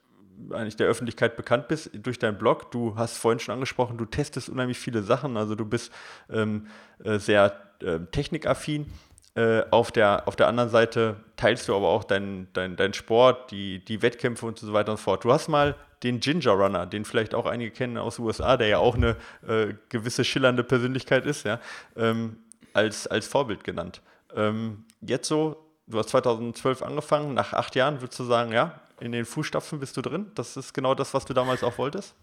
eigentlich 0.52 0.76
der 0.76 0.88
Öffentlichkeit 0.88 1.36
bekannt 1.36 1.68
bist 1.68 1.92
durch 1.94 2.20
deinen 2.20 2.38
Blog. 2.38 2.72
Du 2.72 2.96
hast 2.96 3.18
vorhin 3.18 3.40
schon 3.40 3.54
angesprochen, 3.54 3.98
du 3.98 4.06
testest 4.06 4.50
unheimlich 4.50 4.78
viele 4.78 5.04
Sachen. 5.04 5.38
Also 5.38 5.56
du 5.56 5.66
bist 5.66 5.92
ähm, 6.30 6.68
äh, 7.04 7.20
sehr 7.20 7.54
äh, 7.82 8.00
technikaffin. 8.12 8.88
Äh, 9.36 9.64
auf, 9.70 9.92
der, 9.92 10.28
auf 10.28 10.36
der 10.36 10.48
anderen 10.48 10.70
Seite 10.70 11.18
teilst 11.36 11.68
du 11.68 11.76
aber 11.76 11.90
auch 11.90 12.04
deinen 12.04 12.48
dein, 12.54 12.76
dein 12.76 12.94
Sport, 12.94 13.52
die, 13.52 13.84
die 13.86 14.02
Wettkämpfe 14.02 14.46
und 14.46 14.58
so 14.58 14.74
weiter 14.74 14.92
und 14.92 14.98
so 14.98 15.04
fort. 15.04 15.24
Du 15.24 15.32
hast 15.32 15.48
mal 15.48 15.76
den 16.04 16.20
Ginger 16.20 16.52
Runner, 16.52 16.86
den 16.86 17.06
vielleicht 17.06 17.36
auch 17.36 17.46
einige 17.46 17.72
kennen 17.72 17.98
aus 17.98 18.16
den 18.16 18.26
USA, 18.26 18.58
der 18.58 18.68
ja 18.68 18.78
auch 18.80 18.96
eine 18.96 19.16
äh, 19.48 19.74
gewisse 19.90 20.24
schillernde 20.24 20.64
Persönlichkeit 20.64 21.26
ist, 21.26 21.46
ja, 21.46 21.60
ähm, 21.96 22.38
als, 22.74 23.06
als 23.08 23.28
Vorbild 23.28 23.64
genannt. 23.64 24.02
Ähm, 24.36 24.86
jetzt 25.02 25.28
so 25.28 25.69
du 25.90 25.98
hast 25.98 26.10
2012 26.10 26.82
angefangen, 26.82 27.34
nach 27.34 27.54
acht 27.54 27.76
Jahren 27.76 28.02
würdest 28.02 28.20
du 28.20 28.24
sagen, 28.24 28.52
ja, 28.52 28.80
in 29.00 29.12
den 29.12 29.26
Fußstapfen 29.26 29.80
bist 29.80 29.98
du 29.98 30.02
drin. 30.02 30.28
Das 30.36 30.58
ist 30.58 30.74
genau 30.74 30.94
das, 30.96 31.14
was 31.14 31.26
du 31.26 31.34
damals 31.34 31.64
auch 31.64 31.78
wolltest. 31.78 32.16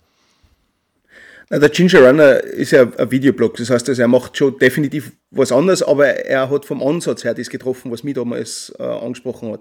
Na, 1.49 1.59
der 1.59 1.69
Ginger 1.69 2.09
Runner 2.09 2.41
ist 2.41 2.73
ja 2.73 2.83
ein 2.83 3.11
Videoblog, 3.11 3.57
das 3.57 3.71
heißt, 3.71 3.89
also 3.89 4.03
er 4.03 4.09
macht 4.09 4.37
schon 4.37 4.59
definitiv 4.59 5.13
was 5.31 5.53
anderes, 5.53 5.83
aber 5.83 6.09
er 6.09 6.51
hat 6.51 6.65
vom 6.65 6.83
Ansatz 6.83 7.23
her 7.23 7.35
das 7.35 7.51
getroffen, 7.51 7.93
was 7.93 8.03
mich 8.03 8.15
damals 8.15 8.75
äh, 8.79 8.83
angesprochen 8.83 9.53
hat. 9.53 9.61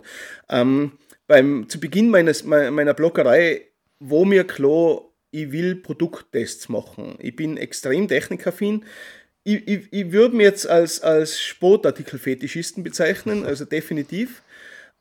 Ähm, 0.50 0.94
beim, 1.28 1.70
zu 1.70 1.80
Beginn 1.80 2.10
meines, 2.10 2.44
meiner 2.44 2.94
Bloggerei 2.94 3.62
war 4.00 4.26
mir 4.26 4.46
klar, 4.46 5.02
ich 5.32 5.52
will 5.52 5.76
Produkttests 5.76 6.70
machen. 6.70 7.16
Ich 7.20 7.36
bin 7.36 7.58
extrem 7.58 8.08
technikaffin. 8.08 8.86
Ich, 9.48 9.68
ich, 9.68 9.88
ich 9.94 10.12
würde 10.12 10.36
mich 10.36 10.44
jetzt 10.44 10.68
als, 10.68 11.02
als 11.02 11.40
Sportartikel-Fetischisten 11.40 12.84
bezeichnen, 12.84 13.46
also 13.46 13.64
definitiv. 13.64 14.42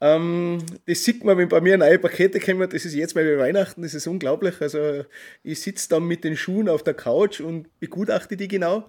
Ähm, 0.02 0.58
das 0.84 1.02
sieht 1.02 1.24
man, 1.24 1.38
wenn 1.38 1.48
bei 1.48 1.62
mir 1.62 1.78
neue 1.78 1.98
Pakete 1.98 2.38
kommen, 2.38 2.68
das 2.68 2.84
ist 2.84 2.94
jetzt 2.94 3.14
bei 3.14 3.38
Weihnachten, 3.38 3.80
das 3.80 3.94
ist 3.94 4.06
unglaublich. 4.06 4.60
Also 4.60 5.06
ich 5.42 5.62
sitze 5.62 5.88
dann 5.88 6.04
mit 6.04 6.24
den 6.24 6.36
Schuhen 6.36 6.68
auf 6.68 6.82
der 6.82 6.92
Couch 6.92 7.40
und 7.40 7.68
begutachte 7.80 8.36
die 8.36 8.46
genau. 8.46 8.86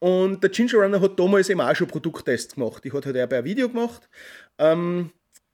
Und 0.00 0.42
der 0.42 0.50
Ginger 0.50 0.78
Runner 0.78 1.00
hat 1.00 1.20
damals 1.20 1.50
eben 1.50 1.60
auch 1.60 1.76
schon 1.76 1.86
Produkttests 1.86 2.56
gemacht. 2.56 2.84
Ich 2.84 2.92
hatte 2.92 3.14
halt 3.14 3.32
auch 3.32 3.36
ein 3.38 3.44
Video 3.44 3.68
gemacht. 3.68 4.08
Ähm, 4.58 5.12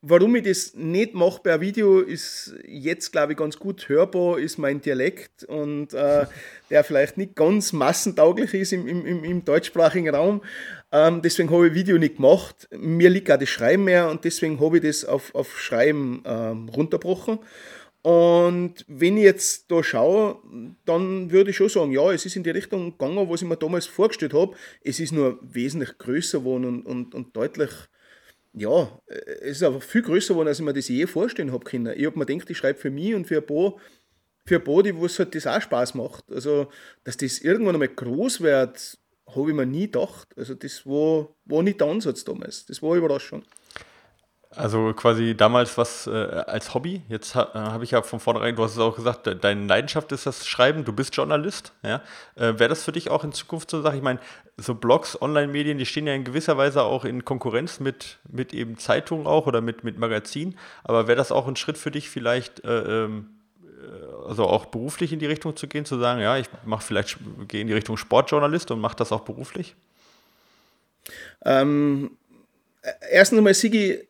Warum 0.09 0.37
ich 0.37 0.45
das 0.45 0.73
nicht 0.75 1.15
mache 1.15 1.41
per 1.43 1.61
Video, 1.61 1.99
ist 1.99 2.55
jetzt, 2.65 3.11
glaube 3.11 3.33
ich, 3.33 3.39
ganz 3.39 3.59
gut 3.59 3.89
hörbar, 3.89 4.39
ist 4.39 4.57
mein 4.57 4.81
Dialekt 4.81 5.43
und 5.43 5.95
äh, 5.95 6.27
der 6.71 6.85
vielleicht 6.85 7.17
nicht 7.17 7.35
ganz 7.35 7.73
massentauglich 7.73 8.55
ist 8.55 8.73
im, 8.73 8.87
im, 8.87 9.25
im 9.25 9.45
deutschsprachigen 9.45 10.15
Raum. 10.15 10.43
Ähm, 10.93 11.23
deswegen 11.23 11.51
habe 11.51 11.67
ich 11.67 11.75
Video 11.75 11.99
nicht 11.99 12.17
gemacht. 12.17 12.69
Mir 12.71 13.11
liegt 13.11 13.33
auch 13.33 13.37
das 13.37 13.49
Schreiben 13.49 13.83
mehr 13.83 14.09
und 14.09 14.25
deswegen 14.25 14.61
habe 14.61 14.77
ich 14.77 14.85
das 14.85 15.05
auf, 15.05 15.35
auf 15.35 15.59
Schreiben 15.59 16.23
ähm, 16.25 16.69
runterbrochen. 16.69 17.41
Und 18.03 18.85
wenn 18.87 19.17
ich 19.17 19.25
jetzt 19.25 19.73
da 19.73 19.83
schaue, 19.83 20.37
dann 20.85 21.33
würde 21.33 21.51
ich 21.51 21.57
schon 21.57 21.69
sagen, 21.69 21.91
ja, 21.91 22.13
es 22.13 22.25
ist 22.25 22.37
in 22.37 22.45
die 22.45 22.51
Richtung 22.51 22.93
gegangen, 22.93 23.29
was 23.29 23.43
ich 23.43 23.49
mir 23.49 23.57
damals 23.57 23.87
vorgestellt 23.87 24.35
habe. 24.35 24.55
Es 24.85 25.01
ist 25.01 25.13
nur 25.13 25.41
wesentlich 25.43 25.99
größer 25.99 26.39
geworden 26.39 26.65
und, 26.65 26.87
und, 26.87 27.15
und 27.17 27.37
deutlich 27.37 27.71
ja, 28.57 29.01
äh, 29.07 29.15
es 29.43 29.59
ist 29.59 29.63
einfach 29.63 29.83
viel 29.83 30.03
größer 30.03 30.35
geworden, 30.35 30.49
als 30.49 30.59
ich 30.59 30.65
mir 30.65 30.73
das 30.73 30.89
je 30.89 31.07
vorstellen 31.07 31.53
habe 31.53 31.65
können. 31.65 31.95
Ich 31.97 32.07
habe 32.07 32.19
mir 32.19 32.27
gedacht, 32.27 32.51
ich 32.51 32.57
schreibe 32.57 32.79
für 32.79 32.91
mich 32.91 33.15
und 33.15 33.27
für 33.27 33.37
ein 33.37 33.47
paar, 33.47 33.77
für 34.45 34.57
ein 34.57 34.65
paar 34.65 34.83
die 34.83 34.97
wo 34.97 35.07
es 35.07 35.19
halt 35.19 35.35
das 35.35 35.47
auch 35.47 35.61
Spaß 35.61 35.95
macht. 35.95 36.25
Also, 36.33 36.69
dass 37.05 37.17
das 37.19 37.39
irgendwann 37.39 37.75
einmal 37.75 37.89
groß 37.89 38.41
wird, 38.41 38.99
habe 39.29 39.51
ich 39.51 39.57
mir 39.57 39.67
nie 39.67 39.87
gedacht. 39.87 40.29
Also, 40.37 40.55
das 40.55 40.87
war, 40.87 41.29
war 41.45 41.63
nicht 41.63 41.81
der 41.81 41.89
Ansatz 41.89 42.25
damals. 42.25 42.65
Das 42.67 42.83
war 42.83 42.93
eine 42.93 42.99
Überraschung. 42.99 43.45
Also 44.51 44.95
quasi 44.95 45.37
damals 45.37 45.77
was 45.77 46.07
äh, 46.07 46.11
als 46.11 46.73
Hobby. 46.73 47.03
Jetzt 47.09 47.35
ha, 47.35 47.51
äh, 47.53 47.59
habe 47.59 47.85
ich 47.85 47.91
ja 47.91 48.03
von 48.03 48.21
vornherein, 48.21 48.57
du 48.57 48.63
hast 48.63 48.73
es 48.73 48.79
auch 48.79 48.97
gesagt, 48.97 49.27
deine 49.43 49.67
Leidenschaft 49.67 50.13
ist 50.13 50.25
das 50.25 50.47
Schreiben, 50.47 50.85
du 50.85 50.93
bist 50.93 51.15
Journalist. 51.17 51.73
Ja? 51.83 51.97
Äh, 52.37 52.59
Wäre 52.59 52.69
das 52.69 52.85
für 52.85 52.93
dich 52.93 53.11
auch 53.11 53.25
in 53.25 53.33
Zukunft 53.33 53.71
so 53.71 53.83
Sache? 53.83 53.97
Ich 53.97 54.03
meine, 54.03 54.21
so 54.57 54.75
Blogs, 54.75 55.21
Online-Medien, 55.21 55.79
die 55.79 55.85
stehen 55.85 56.07
ja 56.07 56.15
in 56.15 56.25
gewisser 56.25 56.57
Weise 56.57 56.83
auch 56.83 57.05
in 57.05 57.25
Konkurrenz 57.25 57.81
mit, 57.81 58.19
mit 58.31 58.55
eben 58.55 58.79
Zeitungen 58.79 59.27
auch 59.27 59.47
oder 59.47 59.61
mit, 59.61 59.85
mit 59.85 59.99
Magazinen. 59.99 60.57
Aber 60.85 61.07
wäre 61.09 61.17
das 61.17 61.33
auch 61.33 61.49
ein 61.49 61.57
Schritt 61.57 61.77
für 61.77 61.91
dich 61.91 62.09
vielleicht, 62.09 62.65
äh, 62.65 63.05
ähm, 63.05 63.31
äh, 63.63 64.29
also 64.29 64.45
auch 64.45 64.67
beruflich 64.67 65.13
in 65.13 65.19
die 65.19 65.27
Richtung 65.27 65.57
zu 65.57 65.67
gehen, 65.67 65.85
zu 65.85 65.99
sagen, 65.99 66.21
ja, 66.21 66.39
ich 66.39 66.49
mache 66.65 66.85
vielleicht, 66.85 67.19
gehe 67.49 67.61
in 67.61 67.67
die 67.67 67.75
Richtung 67.75 67.97
Sportjournalist 67.97 68.71
und 68.71 68.81
mache 68.81 68.97
das 68.97 69.13
auch 69.13 69.21
beruflich? 69.21 69.77
Ähm, 71.45 72.17
erstens 73.11 73.39
einmal, 73.39 73.55
Sigi, 73.55 74.09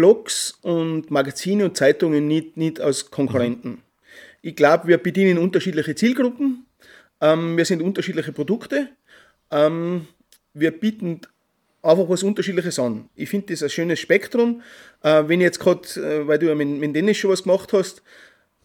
Blogs 0.00 0.58
und 0.62 1.10
Magazine 1.10 1.66
und 1.66 1.76
Zeitungen 1.76 2.26
nicht, 2.26 2.56
nicht 2.56 2.80
als 2.80 3.10
Konkurrenten. 3.10 3.68
Mhm. 3.68 3.78
Ich 4.40 4.56
glaube, 4.56 4.88
wir 4.88 4.96
bedienen 4.96 5.36
unterschiedliche 5.36 5.94
Zielgruppen, 5.94 6.64
ähm, 7.20 7.58
wir 7.58 7.66
sind 7.66 7.82
unterschiedliche 7.82 8.32
Produkte, 8.32 8.88
ähm, 9.50 10.06
wir 10.54 10.70
bieten 10.70 11.20
einfach 11.82 12.08
was 12.08 12.22
Unterschiedliches 12.22 12.78
an. 12.78 13.10
Ich 13.14 13.28
finde 13.28 13.48
das 13.48 13.62
ein 13.62 13.68
schönes 13.68 14.00
Spektrum. 14.00 14.62
Äh, 15.02 15.24
wenn 15.26 15.42
ich 15.42 15.44
jetzt 15.44 15.60
gerade, 15.60 15.86
äh, 15.96 16.26
weil 16.26 16.38
du 16.38 16.46
ja 16.46 16.54
mit, 16.54 16.68
mit 16.68 16.96
Dennis 16.96 17.18
schon 17.18 17.32
was 17.32 17.42
gemacht 17.42 17.74
hast, 17.74 18.02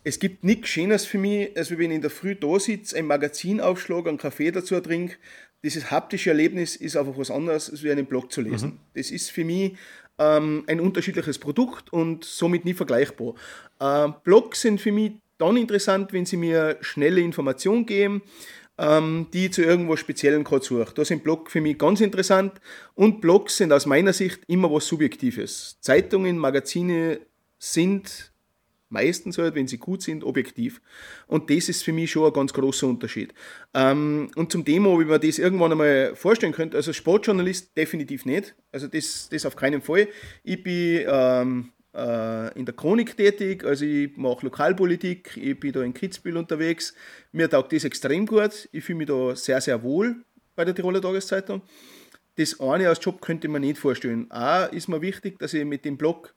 es 0.06 0.20
gibt 0.20 0.46
nichts 0.46 0.70
Schönes 0.70 1.06
für 1.06 1.18
mich, 1.18 1.50
als 1.58 1.70
wenn 1.70 1.92
ich 1.92 1.96
in 1.98 2.02
der 2.02 2.12
Früh 2.12 2.36
da 2.36 2.58
sitze, 2.62 2.96
ein 2.96 3.08
Magazin 3.08 3.60
aufschlage, 3.60 4.08
einen 4.08 4.18
Kaffee 4.18 4.52
dazu 4.52 4.80
trinke. 4.80 5.18
Dieses 5.66 5.92
haptische 5.92 6.30
Erlebnis 6.30 6.78
ist 6.78 6.96
einfach 6.96 7.18
was 7.18 7.30
anderes, 7.30 7.70
als 7.70 7.84
wie 7.84 7.92
einen 7.92 8.06
Blog 8.06 8.32
zu 8.32 8.40
lesen. 8.40 8.70
Mhm. 8.70 8.80
Das 8.94 9.12
ist 9.12 9.32
für 9.32 9.44
mich 9.44 9.74
ähm, 10.18 10.64
ein 10.68 10.80
unterschiedliches 10.80 11.40
Produkt 11.40 11.92
und 11.92 12.24
somit 12.24 12.66
nie 12.66 12.74
vergleichbar. 12.74 13.34
Äh, 13.80 14.10
Blogs 14.24 14.62
sind 14.62 14.82
für 14.82 14.92
mich 14.92 15.14
dann 15.38 15.58
interessant, 15.58 16.14
wenn 16.14 16.26
sie 16.26 16.38
mir 16.38 16.78
schnelle 16.82 17.22
Informationen 17.22 17.86
geben, 17.86 18.22
ähm, 18.78 19.28
die 19.34 19.46
ich 19.46 19.54
zu 19.54 19.62
irgendwo 19.62 19.96
Speziellen 19.96 20.44
gerade 20.44 20.64
suche. 20.64 20.94
Da 20.94 21.06
sind 21.06 21.24
Blogs 21.24 21.52
für 21.52 21.62
mich 21.62 21.78
ganz 21.78 22.02
interessant 22.02 22.54
und 22.94 23.22
Blogs 23.22 23.58
sind 23.58 23.72
aus 23.72 23.86
meiner 23.86 24.14
Sicht 24.14 24.42
immer 24.48 24.72
was 24.72 24.88
Subjektives. 24.88 25.78
Zeitungen, 25.82 26.38
Magazine 26.38 27.20
sind 27.58 28.32
meistens 28.90 29.38
halt, 29.38 29.56
wenn 29.56 29.68
sie 29.68 29.78
gut 29.78 30.02
sind, 30.02 30.24
objektiv. 30.24 30.82
Und 31.28 31.50
das 31.50 31.70
ist 31.70 31.84
für 31.84 31.94
mich 31.94 32.12
schon 32.12 32.28
ein 32.28 32.34
ganz 32.34 32.54
großer 32.54 32.88
Unterschied. 32.88 33.34
Ähm, 33.74 34.30
und 34.36 34.52
zum 34.52 34.64
Thema, 34.66 35.00
wie 35.00 35.06
man 35.06 35.22
das 35.22 35.40
irgendwann 35.40 35.72
einmal 35.72 36.16
vorstellen 36.16 36.54
könnte, 36.54 36.78
also 36.78 36.94
Sportjournalist 36.94 37.76
definitiv 37.76 38.26
nicht. 38.26 38.56
Also 38.72 38.88
das, 38.88 39.30
das 39.30 39.46
auf 39.46 39.56
keinen 39.56 39.82
Fall. 39.82 40.08
Ich 40.44 40.64
bin 40.64 41.06
ähm, 41.08 41.72
äh, 41.96 42.58
in 42.58 42.66
der 42.66 42.76
Chronik 42.76 43.18
tätig, 43.18 43.64
also 43.64 43.86
ich 43.86 44.16
mache 44.18 44.46
Lokalpolitik, 44.46 45.38
ich 45.38 45.60
bin 45.60 45.72
da 45.72 45.82
in 45.82 45.94
Kitzbühel 45.94 46.38
unterwegs. 46.38 46.94
Mir 47.32 47.50
taugt 47.50 47.74
das 47.74 47.84
extrem 47.84 48.26
gut. 48.26 48.70
Ich 48.72 48.84
fühle 48.84 48.98
mich 48.98 49.08
da 49.08 49.36
sehr, 49.36 49.62
sehr 49.62 49.82
wohl 49.82 50.18
bei 50.56 50.66
der 50.66 50.76
Tiroler 50.76 51.02
Tageszeitung. 51.02 51.62
Das 52.38 52.60
eine 52.60 52.90
als 52.90 53.00
Job 53.04 53.22
könnte 53.22 53.48
man 53.48 53.62
nicht 53.62 53.78
vorstellen. 53.78 54.30
A 54.30 54.66
ist 54.66 54.90
mir 54.90 55.02
wichtig, 55.02 55.40
dass 55.40 55.54
ich 55.54 55.64
mit 55.64 55.86
dem 55.86 55.98
Blog 55.98 56.36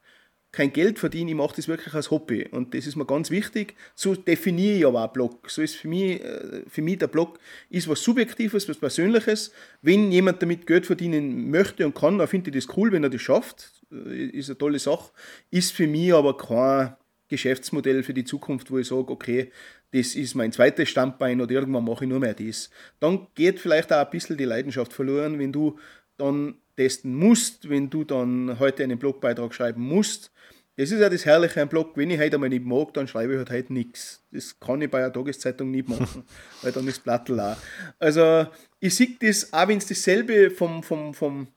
kein 0.51 0.73
Geld 0.73 0.99
verdiene, 0.99 1.31
ich 1.31 1.37
mache 1.37 1.57
das 1.57 1.69
wirklich 1.69 1.95
als 1.95 2.11
Hobby. 2.11 2.49
Und 2.51 2.75
das 2.75 2.87
ist 2.87 2.97
mir 2.97 3.05
ganz 3.05 3.31
wichtig. 3.31 3.75
So 3.95 4.15
definiere 4.15 4.79
ich 4.79 4.87
aber 4.87 5.05
auch 5.05 5.13
Blog. 5.13 5.51
So 5.51 5.61
ist 5.61 5.77
für 5.77 5.89
mich, 5.89 6.23
äh, 6.23 6.63
für 6.67 6.81
mich 6.83 6.99
der 6.99 7.09
Blog 7.09 7.39
ist 7.69 7.89
was 7.89 8.03
Subjektives, 8.03 8.69
was 8.69 8.79
Persönliches. 8.79 9.53
Wenn 9.83 10.11
jemand 10.11 10.41
damit 10.41 10.67
Geld 10.67 10.87
verdienen 10.87 11.51
möchte 11.51 11.85
und 11.85 11.95
kann, 11.95 12.19
dann 12.19 12.29
finde 12.29 12.51
ich 12.51 12.65
das 12.65 12.77
cool, 12.77 12.93
wenn 12.93 13.05
er 13.05 13.11
das 13.11 13.21
schafft. 13.21 13.73
Äh, 13.93 14.27
ist 14.27 14.49
eine 14.49 14.59
tolle 14.59 14.79
Sache. 14.79 15.13
Ist 15.51 15.73
für 15.73 15.87
mich 15.87 16.15
aber 16.15 16.37
kein 16.37 16.97
Geschäftsmodell 17.29 18.03
für 18.03 18.15
die 18.15 18.25
Zukunft, 18.25 18.71
wo 18.71 18.79
ich 18.79 18.89
sage, 18.89 19.11
okay, 19.11 19.53
das 19.93 20.15
ist 20.15 20.35
mein 20.35 20.53
zweites 20.53 20.89
Standbein 20.89 21.41
oder 21.41 21.53
irgendwann 21.53 21.85
mache 21.85 22.05
ich 22.05 22.11
nur 22.11 22.21
mehr 22.21 22.35
das. 22.35 22.71
Dann 23.01 23.27
geht 23.35 23.61
vielleicht 23.61 23.93
auch 23.93 24.05
ein 24.05 24.11
bisschen 24.11 24.39
die 24.39 24.45
Leidenschaft 24.45 24.93
verloren, 24.93 25.39
wenn 25.39 25.53
du 25.53 25.79
dann 26.17 26.57
testen 26.79 27.13
musst, 27.13 27.69
wenn 27.69 27.91
du 27.91 28.05
dann 28.05 28.61
heute 28.61 28.85
einen 28.85 28.99
Blogbeitrag 28.99 29.53
schreiben 29.53 29.83
musst. 29.83 30.31
Das 30.77 30.93
ist 30.93 31.01
ja 31.01 31.09
das 31.09 31.25
Herrliche 31.25 31.61
am 31.61 31.69
Blog. 31.69 31.97
Wenn 31.97 32.09
ich 32.09 32.21
heute 32.21 32.37
einmal 32.37 32.51
nicht 32.51 32.65
mag, 32.65 32.95
dann 32.95 33.09
schreibe 33.09 33.33
ich 33.33 33.39
halt 33.39 33.51
heute 33.51 33.73
nichts. 33.73 34.23
Das 34.31 34.61
kann 34.61 34.81
ich 34.81 34.89
bei 34.89 34.99
einer 34.99 35.13
Tageszeitung 35.13 35.73
nicht 35.73 35.89
machen, 35.89 36.23
weil 36.63 36.71
dann 36.71 36.87
ist 36.87 37.03
Plattel 37.03 37.41
auch. 37.41 37.57
Also, 37.99 38.47
ich 38.79 38.95
sehe 38.95 39.17
das, 39.21 39.53
auch 39.53 39.67
wenn 39.67 39.79
es 39.79 39.87
dasselbe 39.87 40.53
vom, 40.53 40.85
vom, 40.85 41.15
vom, 41.15 41.49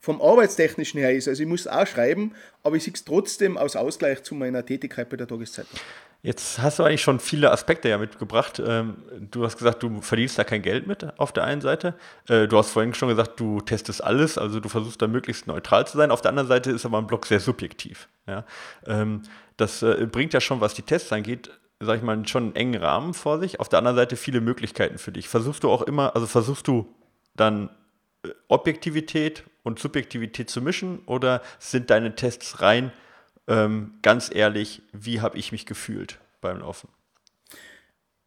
vom 0.00 0.20
Arbeitstechnischen 0.20 1.00
her 1.00 1.14
ist. 1.14 1.28
Also, 1.28 1.42
ich 1.42 1.48
muss 1.48 1.66
auch 1.66 1.86
schreiben, 1.86 2.32
aber 2.62 2.76
ich 2.76 2.84
sehe 2.84 2.92
es 2.92 3.04
trotzdem 3.04 3.56
als 3.56 3.74
Ausgleich 3.74 4.22
zu 4.22 4.34
meiner 4.34 4.66
Tätigkeit 4.66 5.08
bei 5.08 5.16
der 5.16 5.26
Tageszeitung. 5.26 5.80
Jetzt 6.24 6.60
hast 6.60 6.78
du 6.78 6.84
eigentlich 6.84 7.02
schon 7.02 7.18
viele 7.18 7.50
Aspekte 7.50 7.88
ja 7.88 7.98
mitgebracht. 7.98 8.62
Ähm, 8.64 8.96
du 9.32 9.44
hast 9.44 9.58
gesagt, 9.58 9.82
du 9.82 10.00
verdienst 10.00 10.38
da 10.38 10.44
kein 10.44 10.62
Geld 10.62 10.86
mit 10.86 11.18
auf 11.18 11.32
der 11.32 11.42
einen 11.42 11.60
Seite. 11.60 11.94
Äh, 12.28 12.46
du 12.46 12.58
hast 12.58 12.70
vorhin 12.70 12.94
schon 12.94 13.08
gesagt, 13.08 13.40
du 13.40 13.60
testest 13.60 14.04
alles, 14.04 14.38
also 14.38 14.60
du 14.60 14.68
versuchst 14.68 15.02
da 15.02 15.08
möglichst 15.08 15.48
neutral 15.48 15.84
zu 15.84 15.96
sein. 15.96 16.12
Auf 16.12 16.20
der 16.20 16.28
anderen 16.28 16.46
Seite 16.46 16.70
ist 16.70 16.86
aber 16.86 16.98
ein 16.98 17.08
Blog 17.08 17.26
sehr 17.26 17.40
subjektiv. 17.40 18.08
Ähm, 18.86 19.22
das 19.56 19.82
äh, 19.82 20.06
bringt 20.06 20.32
ja 20.32 20.40
schon, 20.40 20.60
was 20.60 20.74
die 20.74 20.82
Tests 20.82 21.12
angeht, 21.12 21.50
sag 21.80 21.96
ich 21.96 22.02
mal, 22.02 22.24
schon 22.28 22.44
einen 22.44 22.56
engen 22.56 22.80
Rahmen 22.80 23.14
vor 23.14 23.40
sich. 23.40 23.58
Auf 23.58 23.68
der 23.68 23.80
anderen 23.80 23.96
Seite 23.96 24.14
viele 24.14 24.40
Möglichkeiten 24.40 24.98
für 24.98 25.10
dich. 25.10 25.28
Versuchst 25.28 25.64
du 25.64 25.70
auch 25.72 25.82
immer, 25.82 26.14
also 26.14 26.28
versuchst 26.28 26.68
du 26.68 26.94
dann 27.34 27.68
äh, 28.24 28.28
Objektivität 28.46 29.42
und 29.64 29.80
Subjektivität 29.80 30.50
zu 30.50 30.62
mischen 30.62 31.00
oder 31.06 31.42
sind 31.58 31.90
deine 31.90 32.14
Tests 32.14 32.60
rein 32.60 32.92
ähm, 33.48 33.94
ganz 34.02 34.30
ehrlich, 34.32 34.82
wie 34.92 35.20
habe 35.20 35.38
ich 35.38 35.52
mich 35.52 35.66
gefühlt 35.66 36.18
beim 36.40 36.60
Laufen? 36.60 36.88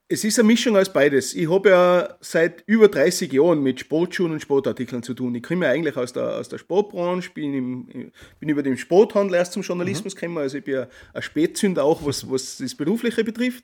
Es 0.07 0.23
ist 0.23 0.37
eine 0.37 0.45
Mischung 0.45 0.77
aus 0.77 0.93
beides. 0.93 1.33
Ich 1.33 1.49
habe 1.49 1.69
ja 1.69 2.17
seit 2.21 2.63
über 2.67 2.89
30 2.89 3.33
Jahren 3.33 3.63
mit 3.63 3.79
Sportschuhen 3.79 4.33
und 4.33 4.39
Sportartikeln 4.39 5.01
zu 5.01 5.15
tun. 5.15 5.33
Ich 5.33 5.41
komme 5.41 5.65
ja 5.65 5.71
eigentlich 5.71 5.97
aus 5.97 6.13
der, 6.13 6.35
aus 6.35 6.47
der 6.47 6.59
Sportbranche, 6.59 7.31
bin, 7.31 7.53
im, 7.55 8.11
bin 8.39 8.49
über 8.49 8.61
den 8.61 8.77
Sporthandel 8.77 9.33
erst 9.35 9.53
zum 9.53 9.63
Journalismus 9.63 10.13
mhm. 10.13 10.19
gekommen. 10.19 10.37
Also 10.37 10.59
ich 10.59 10.63
bin 10.63 10.85
ein 11.13 11.21
Spätzünder 11.23 11.83
auch, 11.83 12.05
was, 12.05 12.29
was 12.29 12.57
das 12.57 12.75
Berufliche 12.75 13.23
betrifft. 13.23 13.63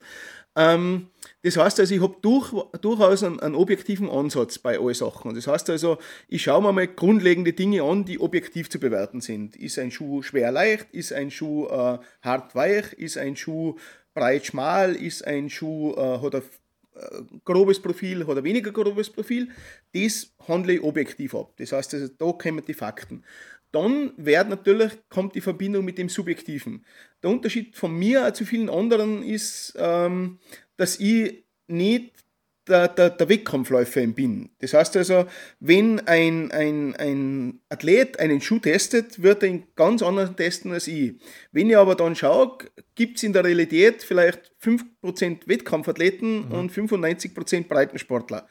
Ähm, 0.55 1.07
das 1.43 1.57
heißt 1.57 1.79
also, 1.79 1.95
ich 1.95 2.01
habe 2.01 2.15
durch, 2.21 2.53
durchaus 2.81 3.23
einen, 3.23 3.39
einen, 3.39 3.55
objektiven 3.55 4.09
Ansatz 4.09 4.59
bei 4.59 4.77
allen 4.79 4.93
Sachen. 4.93 5.33
Das 5.33 5.47
heißt 5.47 5.69
also, 5.71 5.97
ich 6.27 6.43
schaue 6.43 6.61
mir 6.61 6.71
mal 6.71 6.87
grundlegende 6.87 7.53
Dinge 7.53 7.83
an, 7.83 8.05
die 8.05 8.19
objektiv 8.19 8.69
zu 8.69 8.79
bewerten 8.79 9.21
sind. 9.21 9.55
Ist 9.55 9.79
ein 9.79 9.89
Schuh 9.91 10.21
schwer 10.21 10.51
leicht? 10.51 10.87
Ist 10.91 11.13
ein 11.13 11.31
Schuh 11.31 11.65
äh, 11.67 11.97
hart 12.21 12.53
weich? 12.53 12.93
Ist 12.93 13.17
ein 13.17 13.35
Schuh 13.35 13.75
breit 14.13 14.45
schmal? 14.45 14.95
Ist 14.95 15.25
ein 15.25 15.49
Schuh, 15.49 15.93
äh, 15.93 16.19
hat 16.19 16.35
ein 16.35 16.43
äh, 16.95 17.23
grobes 17.43 17.81
Profil, 17.81 18.27
hat 18.27 18.37
ein 18.37 18.43
weniger 18.43 18.71
grobes 18.71 19.09
Profil? 19.09 19.49
Das 19.93 20.31
handle 20.47 20.73
ich 20.73 20.83
objektiv 20.83 21.33
ab. 21.33 21.53
Das 21.57 21.71
heißt 21.71 21.95
also, 21.95 22.07
da 22.07 22.31
kommen 22.33 22.63
die 22.67 22.75
Fakten 22.75 23.23
dann 23.71 24.13
wird 24.17 24.49
natürlich, 24.49 24.91
kommt 25.09 25.35
die 25.35 25.41
Verbindung 25.41 25.85
mit 25.85 25.97
dem 25.97 26.09
Subjektiven. 26.09 26.85
Der 27.23 27.29
Unterschied 27.29 27.75
von 27.75 27.93
mir 27.97 28.33
zu 28.33 28.45
vielen 28.45 28.69
anderen 28.69 29.23
ist, 29.23 29.73
ähm, 29.77 30.39
dass 30.77 30.99
ich 30.99 31.45
nicht 31.67 32.21
der, 32.67 32.87
der, 32.87 33.09
der 33.09 33.29
Wettkampfläufer 33.29 34.05
bin. 34.07 34.49
Das 34.59 34.73
heißt 34.73 34.95
also, 34.97 35.25
wenn 35.59 35.99
ein, 36.07 36.51
ein, 36.51 36.95
ein 36.95 37.59
Athlet 37.69 38.19
einen 38.19 38.39
Schuh 38.39 38.59
testet, 38.59 39.21
wird 39.21 39.43
er 39.43 39.49
ihn 39.49 39.67
ganz 39.75 40.01
anders 40.03 40.35
testen 40.35 40.71
als 40.71 40.87
ich. 40.87 41.13
Wenn 41.51 41.69
ich 41.69 41.77
aber 41.77 41.95
dann 41.95 42.15
schaue, 42.15 42.59
gibt 42.95 43.17
es 43.17 43.23
in 43.23 43.33
der 43.33 43.43
Realität 43.43 44.03
vielleicht 44.03 44.51
5% 44.63 45.47
Wettkampfathleten 45.47 46.47
mhm. 46.47 46.51
und 46.51 46.71
95% 46.71 47.67
Breitensportler. 47.67 48.47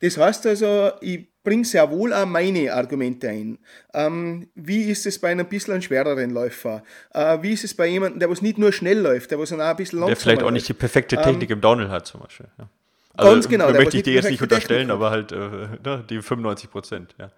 Das 0.00 0.18
heißt 0.18 0.46
also, 0.46 0.92
ich 1.00 1.33
bringe 1.44 1.64
sehr 1.64 1.88
wohl 1.90 2.12
auch 2.12 2.26
meine 2.26 2.72
Argumente 2.72 3.28
ein. 3.28 3.58
Ähm, 3.92 4.48
wie 4.54 4.90
ist 4.90 5.06
es 5.06 5.18
bei 5.18 5.30
einem 5.30 5.46
bisschen 5.46 5.80
schwereren 5.82 6.30
Läufer? 6.30 6.82
Äh, 7.12 7.38
wie 7.42 7.52
ist 7.52 7.62
es 7.62 7.74
bei 7.74 7.86
jemandem, 7.86 8.18
der 8.18 8.30
was 8.30 8.42
nicht 8.42 8.58
nur 8.58 8.72
schnell 8.72 8.98
läuft, 8.98 9.30
der 9.30 9.38
was 9.38 9.52
auch 9.52 9.58
ein 9.58 9.76
bisschen 9.76 10.00
langsamer 10.00 10.14
Der 10.14 10.20
vielleicht 10.20 10.42
auch 10.42 10.50
nicht 10.50 10.68
die 10.68 10.74
perfekte 10.74 11.16
Technik 11.16 11.50
ähm, 11.50 11.58
im 11.58 11.60
Downhill 11.60 11.90
hat 11.90 12.06
zum 12.06 12.22
Beispiel. 12.22 12.46
Ja. 12.58 12.68
Also, 13.16 13.32
ganz 13.32 13.48
genau. 13.48 13.70
Möchte 13.70 13.98
ich 13.98 14.02
dir 14.02 14.14
jetzt 14.14 14.30
nicht 14.30 14.42
unterstellen, 14.42 14.90
aber 14.90 15.10
halt 15.10 15.30
äh, 15.30 15.36
ne, 15.84 16.04
die 16.08 16.20
95 16.20 16.70
Prozent, 16.70 17.14
ja. 17.18 17.30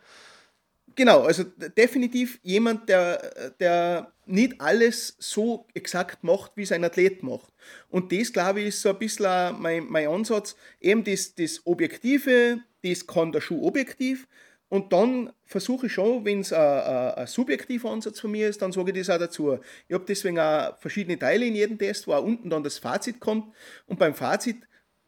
Genau, 0.94 1.24
also 1.24 1.44
definitiv 1.76 2.40
jemand, 2.42 2.88
der, 2.88 3.52
der 3.60 4.12
nicht 4.24 4.58
alles 4.62 5.14
so 5.18 5.66
exakt 5.74 6.24
macht, 6.24 6.52
wie 6.54 6.64
sein 6.64 6.82
Athlet 6.84 7.22
macht. 7.22 7.52
Und 7.90 8.12
das, 8.12 8.32
glaube 8.32 8.60
ich, 8.60 8.68
ist 8.68 8.80
so 8.80 8.88
ein 8.88 8.98
bisschen 8.98 9.60
mein, 9.60 9.86
mein 9.90 10.08
Ansatz. 10.08 10.56
Eben 10.80 11.04
das, 11.04 11.34
das 11.34 11.60
Objektive, 11.66 12.60
das 12.90 13.06
kann 13.06 13.32
der 13.32 13.40
Schuh 13.40 13.66
objektiv. 13.66 14.26
Und 14.68 14.92
dann 14.92 15.32
versuche 15.44 15.86
ich 15.86 15.92
schon, 15.92 16.24
wenn 16.24 16.40
es 16.40 16.52
ein, 16.52 17.26
subjektiver 17.26 17.90
Ansatz 17.90 18.18
von 18.18 18.32
mir 18.32 18.48
ist, 18.48 18.62
dann 18.62 18.72
sage 18.72 18.90
ich 18.90 18.98
das 18.98 19.10
auch 19.10 19.18
dazu. 19.18 19.58
Ich 19.86 19.94
habe 19.94 20.04
deswegen 20.06 20.40
auch 20.40 20.76
verschiedene 20.78 21.18
Teile 21.18 21.46
in 21.46 21.54
jedem 21.54 21.78
Test, 21.78 22.08
wo 22.08 22.14
auch 22.14 22.24
unten 22.24 22.50
dann 22.50 22.64
das 22.64 22.78
Fazit 22.78 23.20
kommt. 23.20 23.54
Und 23.86 23.98
beim 23.98 24.14
Fazit 24.14 24.56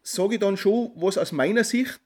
sage 0.01 0.35
ich 0.35 0.39
dann 0.39 0.55
schon, 0.55 0.91
was 0.95 1.17
aus 1.17 1.33
meiner 1.33 1.65
Sicht 1.65 1.99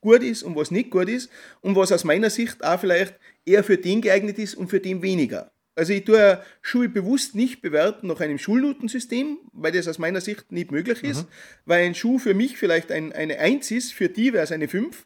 gut 0.00 0.22
ist 0.22 0.44
und 0.44 0.54
was 0.54 0.70
nicht 0.70 0.90
gut 0.90 1.08
ist 1.08 1.30
und 1.62 1.74
was 1.74 1.90
aus 1.90 2.04
meiner 2.04 2.30
Sicht 2.30 2.62
auch 2.62 2.78
vielleicht 2.78 3.14
eher 3.44 3.64
für 3.64 3.78
den 3.78 4.00
geeignet 4.00 4.38
ist 4.38 4.54
und 4.54 4.68
für 4.68 4.80
den 4.80 5.02
weniger. 5.02 5.50
Also 5.76 5.92
ich 5.92 6.04
tue 6.04 6.40
Schuhe 6.62 6.88
bewusst 6.88 7.34
nicht 7.34 7.60
bewerten 7.60 8.06
nach 8.06 8.20
einem 8.20 8.38
Schulnotensystem, 8.38 9.38
weil 9.52 9.72
das 9.72 9.88
aus 9.88 9.98
meiner 9.98 10.20
Sicht 10.20 10.52
nicht 10.52 10.70
möglich 10.70 11.02
ist, 11.02 11.22
mhm. 11.22 11.28
weil 11.66 11.84
ein 11.84 11.94
Schuh 11.94 12.18
für 12.18 12.34
mich 12.34 12.56
vielleicht 12.56 12.92
ein, 12.92 13.12
eine 13.12 13.38
1 13.38 13.70
ist, 13.72 13.92
für 13.92 14.08
die 14.08 14.32
wäre 14.32 14.44
es 14.44 14.52
eine 14.52 14.68
5. 14.68 15.04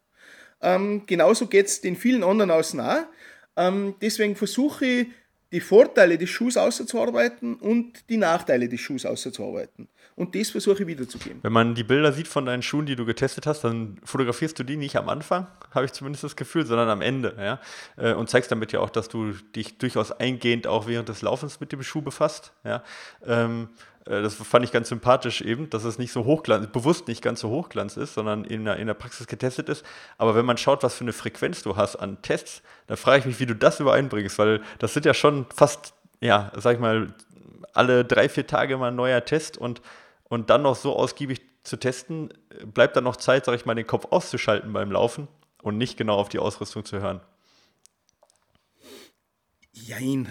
Ähm, 0.60 1.04
genauso 1.06 1.46
geht 1.46 1.66
es 1.66 1.80
den 1.80 1.96
vielen 1.96 2.22
anderen 2.22 2.50
aus 2.50 2.74
nah. 2.74 3.08
Ähm, 3.56 3.94
deswegen 4.00 4.36
versuche 4.36 4.84
ich 4.84 5.06
die 5.52 5.60
Vorteile 5.60 6.18
des 6.18 6.28
Schuhs 6.28 6.56
auszuarbeiten 6.56 7.54
und 7.56 8.08
die 8.10 8.18
Nachteile 8.18 8.68
des 8.68 8.80
Schuhs 8.80 9.06
auszuarbeiten. 9.06 9.88
Und 10.14 10.34
das 10.34 10.50
versuche 10.50 10.82
ich 10.82 10.86
wiederzugeben. 10.88 11.38
Wenn 11.42 11.52
man 11.52 11.74
die 11.74 11.84
Bilder 11.84 12.12
sieht 12.12 12.26
von 12.26 12.44
deinen 12.44 12.62
Schuhen, 12.62 12.86
die 12.86 12.96
du 12.96 13.06
getestet 13.06 13.46
hast, 13.46 13.62
dann 13.62 13.98
fotografierst 14.02 14.58
du 14.58 14.64
die 14.64 14.76
nicht 14.76 14.96
am 14.96 15.08
Anfang, 15.08 15.46
habe 15.70 15.86
ich 15.86 15.92
zumindest 15.92 16.24
das 16.24 16.34
Gefühl, 16.34 16.66
sondern 16.66 16.88
am 16.88 17.00
Ende. 17.00 17.36
Ja? 17.38 17.60
Äh, 17.96 18.14
und 18.14 18.28
zeigst 18.28 18.50
damit 18.50 18.72
ja 18.72 18.80
auch, 18.80 18.90
dass 18.90 19.08
du 19.08 19.32
dich 19.54 19.78
durchaus 19.78 20.10
eingehend 20.10 20.66
auch 20.66 20.88
während 20.88 21.08
des 21.08 21.22
Laufens 21.22 21.60
mit 21.60 21.70
dem 21.70 21.82
Schuh 21.82 22.02
befasst. 22.02 22.52
Ja? 22.64 22.82
Ähm, 23.24 23.68
äh, 23.68 23.87
das 24.08 24.34
fand 24.34 24.64
ich 24.64 24.72
ganz 24.72 24.88
sympathisch 24.88 25.40
eben, 25.40 25.68
dass 25.70 25.84
es 25.84 25.98
nicht 25.98 26.12
so 26.12 26.24
hochglanz, 26.24 26.66
bewusst 26.68 27.08
nicht 27.08 27.22
ganz 27.22 27.40
so 27.40 27.50
hochglanz 27.50 27.96
ist, 27.96 28.14
sondern 28.14 28.44
in 28.44 28.64
der, 28.64 28.76
in 28.76 28.86
der 28.86 28.94
Praxis 28.94 29.26
getestet 29.26 29.68
ist. 29.68 29.84
Aber 30.16 30.34
wenn 30.34 30.46
man 30.46 30.56
schaut, 30.56 30.82
was 30.82 30.94
für 30.94 31.04
eine 31.04 31.12
Frequenz 31.12 31.62
du 31.62 31.76
hast 31.76 31.96
an 31.96 32.20
Tests, 32.22 32.62
dann 32.86 32.96
frage 32.96 33.20
ich 33.20 33.26
mich, 33.26 33.40
wie 33.40 33.46
du 33.46 33.54
das 33.54 33.80
übereinbringst, 33.80 34.38
weil 34.38 34.62
das 34.78 34.94
sind 34.94 35.06
ja 35.06 35.14
schon 35.14 35.46
fast, 35.54 35.94
ja, 36.20 36.50
sag 36.56 36.74
ich 36.74 36.80
mal, 36.80 37.14
alle 37.74 38.04
drei, 38.04 38.28
vier 38.28 38.46
Tage 38.46 38.76
mal 38.76 38.88
ein 38.88 38.96
neuer 38.96 39.24
Test 39.24 39.58
und 39.58 39.82
und 40.28 40.50
dann 40.50 40.62
noch 40.62 40.76
so 40.76 40.94
ausgiebig 40.94 41.40
zu 41.62 41.76
testen, 41.78 42.32
bleibt 42.64 42.96
dann 42.96 43.04
noch 43.04 43.16
Zeit, 43.16 43.44
sage 43.44 43.56
ich 43.56 43.66
mal, 43.66 43.74
den 43.74 43.86
Kopf 43.86 44.06
auszuschalten 44.10 44.72
beim 44.72 44.92
Laufen 44.92 45.28
und 45.62 45.78
nicht 45.78 45.96
genau 45.96 46.16
auf 46.16 46.28
die 46.28 46.38
Ausrüstung 46.38 46.84
zu 46.84 47.00
hören. 47.00 47.20
Jein. 49.86 50.28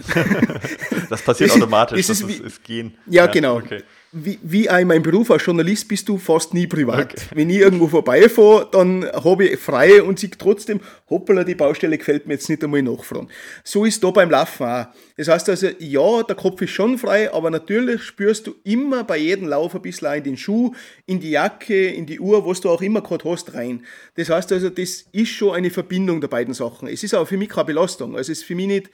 das 1.09 1.21
passiert 1.21 1.51
automatisch, 1.51 1.99
ist, 1.99 2.09
das 2.09 2.21
ist, 2.21 2.39
ist 2.39 2.63
Gehen. 2.63 2.97
Ja, 3.05 3.25
ja 3.25 3.31
genau. 3.31 3.57
Okay 3.57 3.83
wie, 4.11 4.39
wie 4.41 4.69
auch 4.69 4.77
in 4.77 4.87
meinem 4.87 5.03
Beruf 5.03 5.29
als 5.31 5.45
Journalist 5.45 5.87
bist 5.87 6.07
du 6.07 6.17
fast 6.17 6.53
nie 6.53 6.65
privat. 6.65 7.13
Okay. 7.13 7.21
Wenn 7.35 7.49
ich 7.49 7.57
irgendwo 7.57 7.87
vorbeifahre, 7.87 8.67
dann 8.71 9.05
habe 9.05 9.45
ich 9.45 9.59
frei 9.59 10.01
und 10.01 10.19
sehe 10.19 10.29
trotzdem, 10.29 10.79
hoppala, 11.09 11.43
die 11.43 11.55
Baustelle 11.55 11.97
gefällt 11.97 12.25
mir 12.25 12.33
jetzt 12.33 12.49
nicht 12.49 12.63
einmal 12.63 12.81
nachfragen. 12.81 13.27
So 13.63 13.83
ist 13.83 14.03
da 14.03 14.11
beim 14.11 14.29
Laufen 14.29 14.65
auch. 14.65 14.87
Das 15.17 15.27
heißt 15.27 15.49
also, 15.49 15.67
ja, 15.79 16.23
der 16.23 16.35
Kopf 16.35 16.61
ist 16.61 16.71
schon 16.71 16.97
frei, 16.97 17.33
aber 17.33 17.49
natürlich 17.49 18.03
spürst 18.03 18.47
du 18.47 18.55
immer 18.63 19.03
bei 19.03 19.17
jedem 19.17 19.47
Lauf 19.47 19.75
ein 19.75 19.81
bisschen 19.81 20.13
in 20.13 20.23
den 20.23 20.37
Schuh, 20.37 20.73
in 21.05 21.19
die 21.19 21.31
Jacke, 21.31 21.87
in 21.87 22.05
die 22.05 22.19
Uhr, 22.19 22.45
was 22.45 22.61
du 22.61 22.69
auch 22.69 22.81
immer 22.81 23.01
gerade 23.01 23.29
hast, 23.29 23.53
rein. 23.53 23.83
Das 24.15 24.29
heißt 24.29 24.51
also, 24.51 24.69
das 24.69 25.05
ist 25.11 25.29
schon 25.29 25.55
eine 25.55 25.69
Verbindung 25.69 26.21
der 26.21 26.27
beiden 26.29 26.53
Sachen. 26.53 26.87
Es 26.87 27.03
ist 27.03 27.13
aber 27.13 27.25
für 27.25 27.37
mich 27.37 27.49
keine 27.49 27.65
Belastung. 27.65 28.15
Also 28.15 28.31
es 28.31 28.39
ist 28.39 28.45
für 28.45 28.55
mich 28.55 28.67
nicht, 28.67 28.89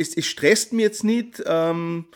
es, 0.00 0.16
es 0.16 0.26
stresst 0.26 0.72
mich 0.72 0.84
jetzt 0.84 1.04
nicht, 1.04 1.42
ähm, 1.46 2.06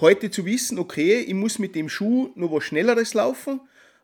heute 0.00 0.30
zu 0.30 0.44
wissen, 0.44 0.78
okay, 0.78 1.20
ich 1.20 1.34
muss 1.34 1.58
mit 1.58 1.74
dem 1.74 1.88
Schuh 1.88 2.30
noch 2.34 2.52
was 2.52 2.64
Schnelleres 2.64 3.14
laufen, 3.14 3.60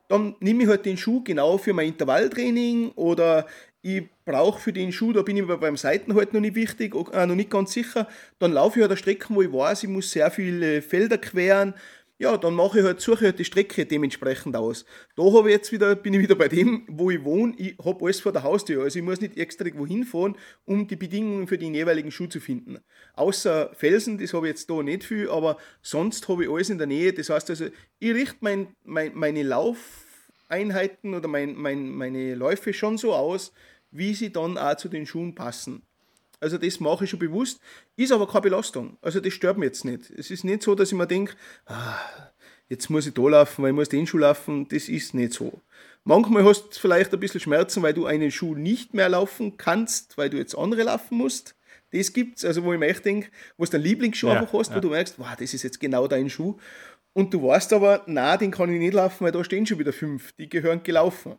dann 0.08 0.36
nehme 0.40 0.62
ich 0.62 0.68
halt 0.68 0.86
den 0.86 0.96
Schuh 0.96 1.22
genau 1.22 1.58
für 1.58 1.74
mein 1.74 1.88
Intervalltraining 1.88 2.92
oder 2.92 3.46
ich 3.82 4.04
brauche 4.24 4.60
für 4.60 4.72
den 4.72 4.92
Schuh, 4.92 5.12
da 5.12 5.22
bin 5.22 5.36
ich 5.36 5.46
beim 5.46 5.76
Seiten 5.76 6.14
halt 6.14 6.32
noch 6.32 6.40
nicht 6.40 6.54
wichtig, 6.54 6.94
äh, 7.12 7.26
noch 7.26 7.34
nicht 7.34 7.50
ganz 7.50 7.72
sicher, 7.72 8.08
dann 8.38 8.52
laufe 8.52 8.78
ich 8.78 8.82
halt 8.82 8.90
eine 8.90 8.96
Strecke, 8.96 9.26
wo 9.34 9.42
ich 9.42 9.52
weiß, 9.52 9.82
ich 9.82 9.88
muss 9.88 10.10
sehr 10.10 10.30
viele 10.30 10.82
Felder 10.82 11.18
queren, 11.18 11.74
ja, 12.20 12.36
dann 12.36 12.54
mache 12.54 12.80
ich 12.80 12.84
halt, 12.84 13.00
suche 13.00 13.18
ich 13.18 13.24
halt 13.26 13.38
die 13.38 13.44
Strecke 13.44 13.86
dementsprechend 13.86 14.56
aus. 14.56 14.84
Da 15.16 15.22
habe 15.22 15.48
ich 15.48 15.56
jetzt 15.56 15.70
wieder, 15.70 15.94
bin 15.94 16.14
ich 16.14 16.20
wieder 16.20 16.34
bei 16.34 16.48
dem, 16.48 16.84
wo 16.88 17.10
ich 17.10 17.22
wohne, 17.22 17.54
ich 17.56 17.78
habe 17.78 18.04
alles 18.04 18.20
vor 18.20 18.32
der 18.32 18.42
Haustür. 18.42 18.82
Also 18.82 18.98
ich 18.98 19.04
muss 19.04 19.20
nicht 19.20 19.36
extra 19.36 19.64
irgendwo 19.64 19.86
hinfahren, 19.86 20.36
um 20.64 20.88
die 20.88 20.96
Bedingungen 20.96 21.46
für 21.46 21.58
den 21.58 21.74
jeweiligen 21.74 22.10
Schuh 22.10 22.26
zu 22.26 22.40
finden. 22.40 22.78
Außer 23.14 23.70
Felsen, 23.74 24.18
das 24.18 24.34
habe 24.34 24.48
ich 24.48 24.50
jetzt 24.50 24.68
da 24.68 24.82
nicht 24.82 25.04
viel, 25.04 25.30
aber 25.30 25.58
sonst 25.80 26.28
habe 26.28 26.44
ich 26.44 26.50
alles 26.50 26.70
in 26.70 26.78
der 26.78 26.88
Nähe. 26.88 27.12
Das 27.12 27.30
heißt 27.30 27.50
also, 27.50 27.66
ich 28.00 28.14
richte 28.14 28.38
mein, 28.40 28.74
mein, 28.82 29.12
meine 29.14 29.44
Laufeinheiten 29.44 31.14
oder 31.14 31.28
mein, 31.28 31.54
mein, 31.54 31.88
meine 31.90 32.34
Läufe 32.34 32.72
schon 32.72 32.98
so 32.98 33.14
aus, 33.14 33.52
wie 33.92 34.14
sie 34.14 34.32
dann 34.32 34.58
auch 34.58 34.76
zu 34.76 34.88
den 34.88 35.06
Schuhen 35.06 35.36
passen. 35.36 35.87
Also 36.40 36.58
das 36.58 36.80
mache 36.80 37.04
ich 37.04 37.10
schon 37.10 37.18
bewusst, 37.18 37.60
ist 37.96 38.12
aber 38.12 38.26
keine 38.26 38.42
Belastung. 38.42 38.96
Also 39.00 39.20
das 39.20 39.32
stört 39.32 39.58
mich 39.58 39.66
jetzt 39.66 39.84
nicht. 39.84 40.10
Es 40.10 40.30
ist 40.30 40.44
nicht 40.44 40.62
so, 40.62 40.74
dass 40.74 40.92
ich 40.92 40.98
mir 40.98 41.06
denke, 41.06 41.34
ah, 41.66 41.98
jetzt 42.68 42.90
muss 42.90 43.06
ich 43.06 43.14
da 43.14 43.22
laufen, 43.22 43.62
weil 43.62 43.70
ich 43.70 43.76
muss 43.76 43.88
den 43.88 44.06
Schuh 44.06 44.18
laufen. 44.18 44.68
Das 44.68 44.88
ist 44.88 45.14
nicht 45.14 45.32
so. 45.32 45.60
Manchmal 46.04 46.44
hast 46.44 46.76
du 46.76 46.80
vielleicht 46.80 47.12
ein 47.12 47.20
bisschen 47.20 47.40
Schmerzen, 47.40 47.82
weil 47.82 47.94
du 47.94 48.06
einen 48.06 48.30
Schuh 48.30 48.54
nicht 48.54 48.94
mehr 48.94 49.08
laufen 49.08 49.56
kannst, 49.56 50.16
weil 50.16 50.30
du 50.30 50.36
jetzt 50.36 50.56
andere 50.56 50.84
laufen 50.84 51.18
musst. 51.18 51.54
Das 51.90 52.12
gibt's, 52.12 52.44
also 52.44 52.64
wo 52.64 52.72
ich 52.72 52.78
mir 52.78 52.86
echt 52.86 53.04
denke, 53.04 53.30
wo 53.56 53.64
du 53.64 53.70
deinen 53.70 53.82
Lieblingsschuh 53.82 54.28
ja, 54.28 54.40
einfach 54.40 54.52
hast, 54.52 54.70
ja. 54.70 54.76
wo 54.76 54.80
du 54.80 54.90
merkst, 54.90 55.18
wow, 55.18 55.34
das 55.38 55.54
ist 55.54 55.62
jetzt 55.62 55.80
genau 55.80 56.06
dein 56.06 56.30
Schuh. 56.30 56.56
Und 57.14 57.34
du 57.34 57.42
weißt 57.42 57.72
aber, 57.72 58.04
na, 58.06 58.36
den 58.36 58.50
kann 58.50 58.72
ich 58.72 58.78
nicht 58.78 58.94
laufen, 58.94 59.24
weil 59.24 59.32
da 59.32 59.42
stehen 59.42 59.66
schon 59.66 59.78
wieder 59.78 59.92
fünf, 59.92 60.32
die 60.32 60.48
gehören 60.48 60.82
gelaufen. 60.82 61.36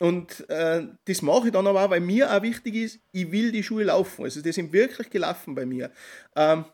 Und 0.00 0.48
äh, 0.50 0.82
das 1.04 1.22
mache 1.22 1.46
ich 1.46 1.52
dann 1.52 1.66
aber 1.66 1.84
auch, 1.84 1.90
weil 1.90 2.00
mir 2.00 2.34
auch 2.34 2.42
wichtig 2.42 2.74
ist, 2.74 3.00
ich 3.12 3.30
will 3.30 3.52
die 3.52 3.62
Schuhe 3.62 3.84
laufen. 3.84 4.24
Also 4.24 4.42
die 4.42 4.52
sind 4.52 4.72
wirklich 4.72 5.08
gelaufen 5.08 5.54
bei 5.54 5.64
mir. 5.64 5.90
Ähm, 6.34 6.64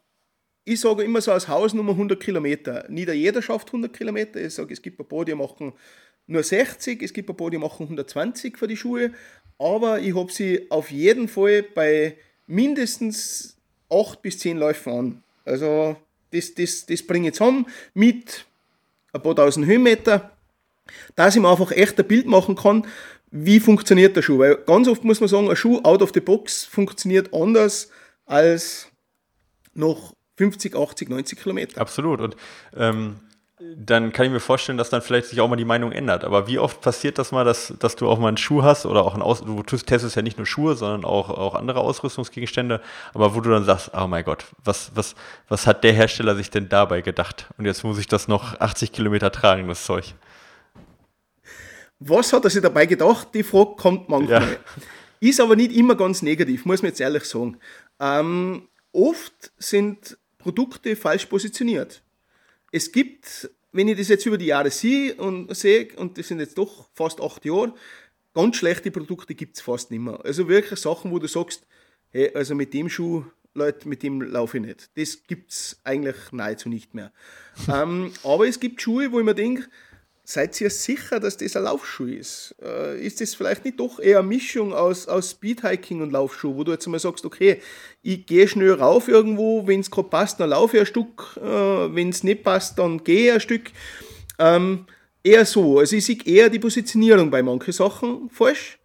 ich 0.64 0.80
sage 0.80 1.02
immer 1.02 1.20
so 1.20 1.32
als 1.32 1.48
Hausnummer 1.48 1.92
100 1.92 2.18
Kilometer. 2.20 2.86
Nicht 2.88 3.10
jeder 3.10 3.42
schafft 3.42 3.68
100 3.68 3.92
Kilometer. 3.92 4.40
Ich 4.40 4.54
sage, 4.54 4.72
es 4.72 4.80
gibt 4.80 5.00
ein 5.00 5.06
paar, 5.08 5.24
die 5.24 5.34
machen 5.34 5.72
nur 6.26 6.42
60, 6.42 7.02
es 7.02 7.12
gibt 7.12 7.28
ein 7.28 7.36
paar, 7.36 7.50
die 7.50 7.58
machen 7.58 7.82
120 7.82 8.56
für 8.56 8.68
die 8.68 8.76
Schuhe. 8.76 9.12
Aber 9.58 10.00
ich 10.00 10.14
habe 10.14 10.32
sie 10.32 10.70
auf 10.70 10.90
jeden 10.90 11.28
Fall 11.28 11.62
bei 11.62 12.16
mindestens 12.46 13.56
8 13.90 14.22
bis 14.22 14.38
10 14.38 14.56
Läufen 14.56 14.92
an. 14.92 15.22
Also 15.44 15.96
das, 16.30 16.54
das, 16.54 16.86
das 16.86 17.02
bringe 17.02 17.28
ich 17.28 17.34
zusammen 17.34 17.66
mit 17.92 18.46
ein 19.12 19.22
paar 19.22 19.34
tausend 19.34 19.66
Höhenmeter 19.66 20.30
dass 21.16 21.34
ich 21.34 21.42
mir 21.42 21.50
einfach 21.50 21.70
echt 21.72 21.98
ein 21.98 22.06
Bild 22.06 22.26
machen 22.26 22.56
kann, 22.56 22.86
wie 23.30 23.60
funktioniert 23.60 24.16
der 24.16 24.22
Schuh. 24.22 24.38
Weil 24.38 24.56
ganz 24.56 24.88
oft 24.88 25.04
muss 25.04 25.20
man 25.20 25.28
sagen, 25.28 25.48
ein 25.48 25.56
Schuh 25.56 25.80
out 25.82 26.02
of 26.02 26.10
the 26.14 26.20
box 26.20 26.64
funktioniert 26.64 27.32
anders 27.32 27.90
als 28.26 28.88
noch 29.74 30.14
50, 30.36 30.74
80, 30.74 31.08
90 31.08 31.38
Kilometer. 31.38 31.80
Absolut. 31.80 32.20
Und 32.20 32.36
ähm, 32.76 33.16
dann 33.76 34.12
kann 34.12 34.24
ich 34.24 34.32
mir 34.32 34.40
vorstellen, 34.40 34.78
dass 34.78 34.88
dann 34.88 35.02
vielleicht 35.02 35.26
sich 35.26 35.40
auch 35.40 35.48
mal 35.48 35.56
die 35.56 35.66
Meinung 35.66 35.92
ändert. 35.92 36.24
Aber 36.24 36.46
wie 36.46 36.58
oft 36.58 36.80
passiert 36.80 37.18
das 37.18 37.30
mal, 37.30 37.44
dass, 37.44 37.74
dass 37.78 37.94
du 37.94 38.08
auch 38.08 38.18
mal 38.18 38.28
einen 38.28 38.38
Schuh 38.38 38.62
hast 38.62 38.86
oder 38.86 39.04
auch 39.04 39.14
ein 39.14 39.20
Aus 39.20 39.42
du 39.42 39.62
testest 39.62 40.16
ja 40.16 40.22
nicht 40.22 40.38
nur 40.38 40.46
Schuhe, 40.46 40.76
sondern 40.76 41.04
auch, 41.04 41.28
auch 41.28 41.54
andere 41.54 41.80
Ausrüstungsgegenstände, 41.80 42.80
aber 43.12 43.34
wo 43.34 43.40
du 43.40 43.50
dann 43.50 43.64
sagst, 43.64 43.90
oh 43.94 44.06
mein 44.06 44.24
Gott, 44.24 44.46
was, 44.64 44.92
was, 44.94 45.14
was 45.48 45.66
hat 45.66 45.84
der 45.84 45.92
Hersteller 45.92 46.34
sich 46.36 46.48
denn 46.50 46.70
dabei 46.70 47.02
gedacht? 47.02 47.48
Und 47.58 47.66
jetzt 47.66 47.84
muss 47.84 47.98
ich 47.98 48.06
das 48.06 48.28
noch 48.28 48.58
80 48.58 48.92
Kilometer 48.92 49.30
tragen, 49.30 49.68
das 49.68 49.84
Zeug. 49.84 50.14
Was 52.00 52.32
hat 52.32 52.44
er 52.44 52.50
sich 52.50 52.62
dabei 52.62 52.86
gedacht? 52.86 53.28
Die 53.34 53.42
Frage 53.42 53.76
kommt 53.76 54.08
manchmal. 54.08 54.52
Ja. 54.52 54.58
Ist 55.20 55.40
aber 55.40 55.54
nicht 55.54 55.72
immer 55.72 55.94
ganz 55.94 56.22
negativ, 56.22 56.64
muss 56.64 56.82
man 56.82 56.90
jetzt 56.90 57.00
ehrlich 57.00 57.24
sagen. 57.24 57.58
Ähm, 58.00 58.68
oft 58.92 59.52
sind 59.58 60.18
Produkte 60.38 60.96
falsch 60.96 61.26
positioniert 61.26 62.02
es 62.72 62.92
gibt, 62.92 63.50
wenn 63.72 63.88
ich 63.88 63.98
das 63.98 64.08
jetzt 64.08 64.26
über 64.26 64.38
die 64.38 64.46
Jahre 64.46 64.70
sehe 64.70 65.14
und 65.14 65.54
sehe, 65.54 65.88
und 65.96 66.18
das 66.18 66.28
sind 66.28 66.40
jetzt 66.40 66.58
doch 66.58 66.88
fast 66.94 67.20
acht 67.20 67.44
Jahre, 67.44 67.74
ganz 68.34 68.56
schlechte 68.56 68.90
Produkte 68.90 69.34
gibt 69.34 69.56
es 69.56 69.62
fast 69.62 69.90
nicht 69.90 70.00
mehr. 70.00 70.24
Also 70.24 70.48
wirklich 70.48 70.78
Sachen, 70.78 71.10
wo 71.10 71.18
du 71.18 71.26
sagst, 71.26 71.66
hey, 72.10 72.32
also 72.34 72.54
mit 72.54 72.72
dem 72.74 72.88
Schuh, 72.88 73.24
Leute, 73.54 73.88
mit 73.88 74.02
dem 74.02 74.22
laufe 74.22 74.58
ich 74.58 74.64
nicht. 74.64 74.90
Das 74.96 75.24
gibt 75.24 75.50
es 75.50 75.80
eigentlich 75.82 76.16
nahezu 76.30 76.68
nicht 76.68 76.94
mehr. 76.94 77.12
ähm, 77.68 78.12
aber 78.22 78.46
es 78.46 78.60
gibt 78.60 78.80
Schuhe, 78.80 79.10
wo 79.10 79.18
ich 79.18 79.24
mir 79.24 79.34
denke, 79.34 79.68
Seid 80.30 80.60
ihr 80.60 80.70
sicher, 80.70 81.18
dass 81.18 81.38
das 81.38 81.56
ein 81.56 81.64
Laufschuh 81.64 82.06
ist? 82.06 82.54
Äh, 82.62 83.04
ist 83.04 83.20
das 83.20 83.34
vielleicht 83.34 83.64
nicht 83.64 83.80
doch 83.80 83.98
eher 83.98 84.20
eine 84.20 84.28
Mischung 84.28 84.72
aus, 84.72 85.08
aus 85.08 85.32
Speedhiking 85.32 86.02
und 86.02 86.12
Laufschuh, 86.12 86.54
wo 86.54 86.62
du 86.62 86.70
jetzt 86.70 86.86
mal 86.86 87.00
sagst, 87.00 87.24
okay, 87.24 87.60
ich 88.02 88.26
gehe 88.26 88.46
schnell 88.46 88.74
rauf 88.74 89.08
irgendwo, 89.08 89.66
wenn 89.66 89.80
es 89.80 89.90
gerade 89.90 90.08
passt, 90.08 90.38
dann 90.38 90.50
laufe 90.50 90.76
ich 90.76 90.82
ein 90.82 90.86
Stück, 90.86 91.36
äh, 91.36 91.42
wenn 91.42 92.10
es 92.10 92.22
nicht 92.22 92.44
passt, 92.44 92.78
dann 92.78 93.02
gehe 93.02 93.26
ich 93.26 93.32
ein 93.32 93.40
Stück. 93.40 93.72
Ähm, 94.38 94.86
eher 95.24 95.44
so. 95.44 95.80
Also 95.80 95.96
ich 95.96 96.06
sehe 96.06 96.24
eher 96.24 96.48
die 96.48 96.60
Positionierung 96.60 97.28
bei 97.28 97.42
manchen 97.42 97.72
Sachen 97.72 98.30
falsch. 98.30 98.78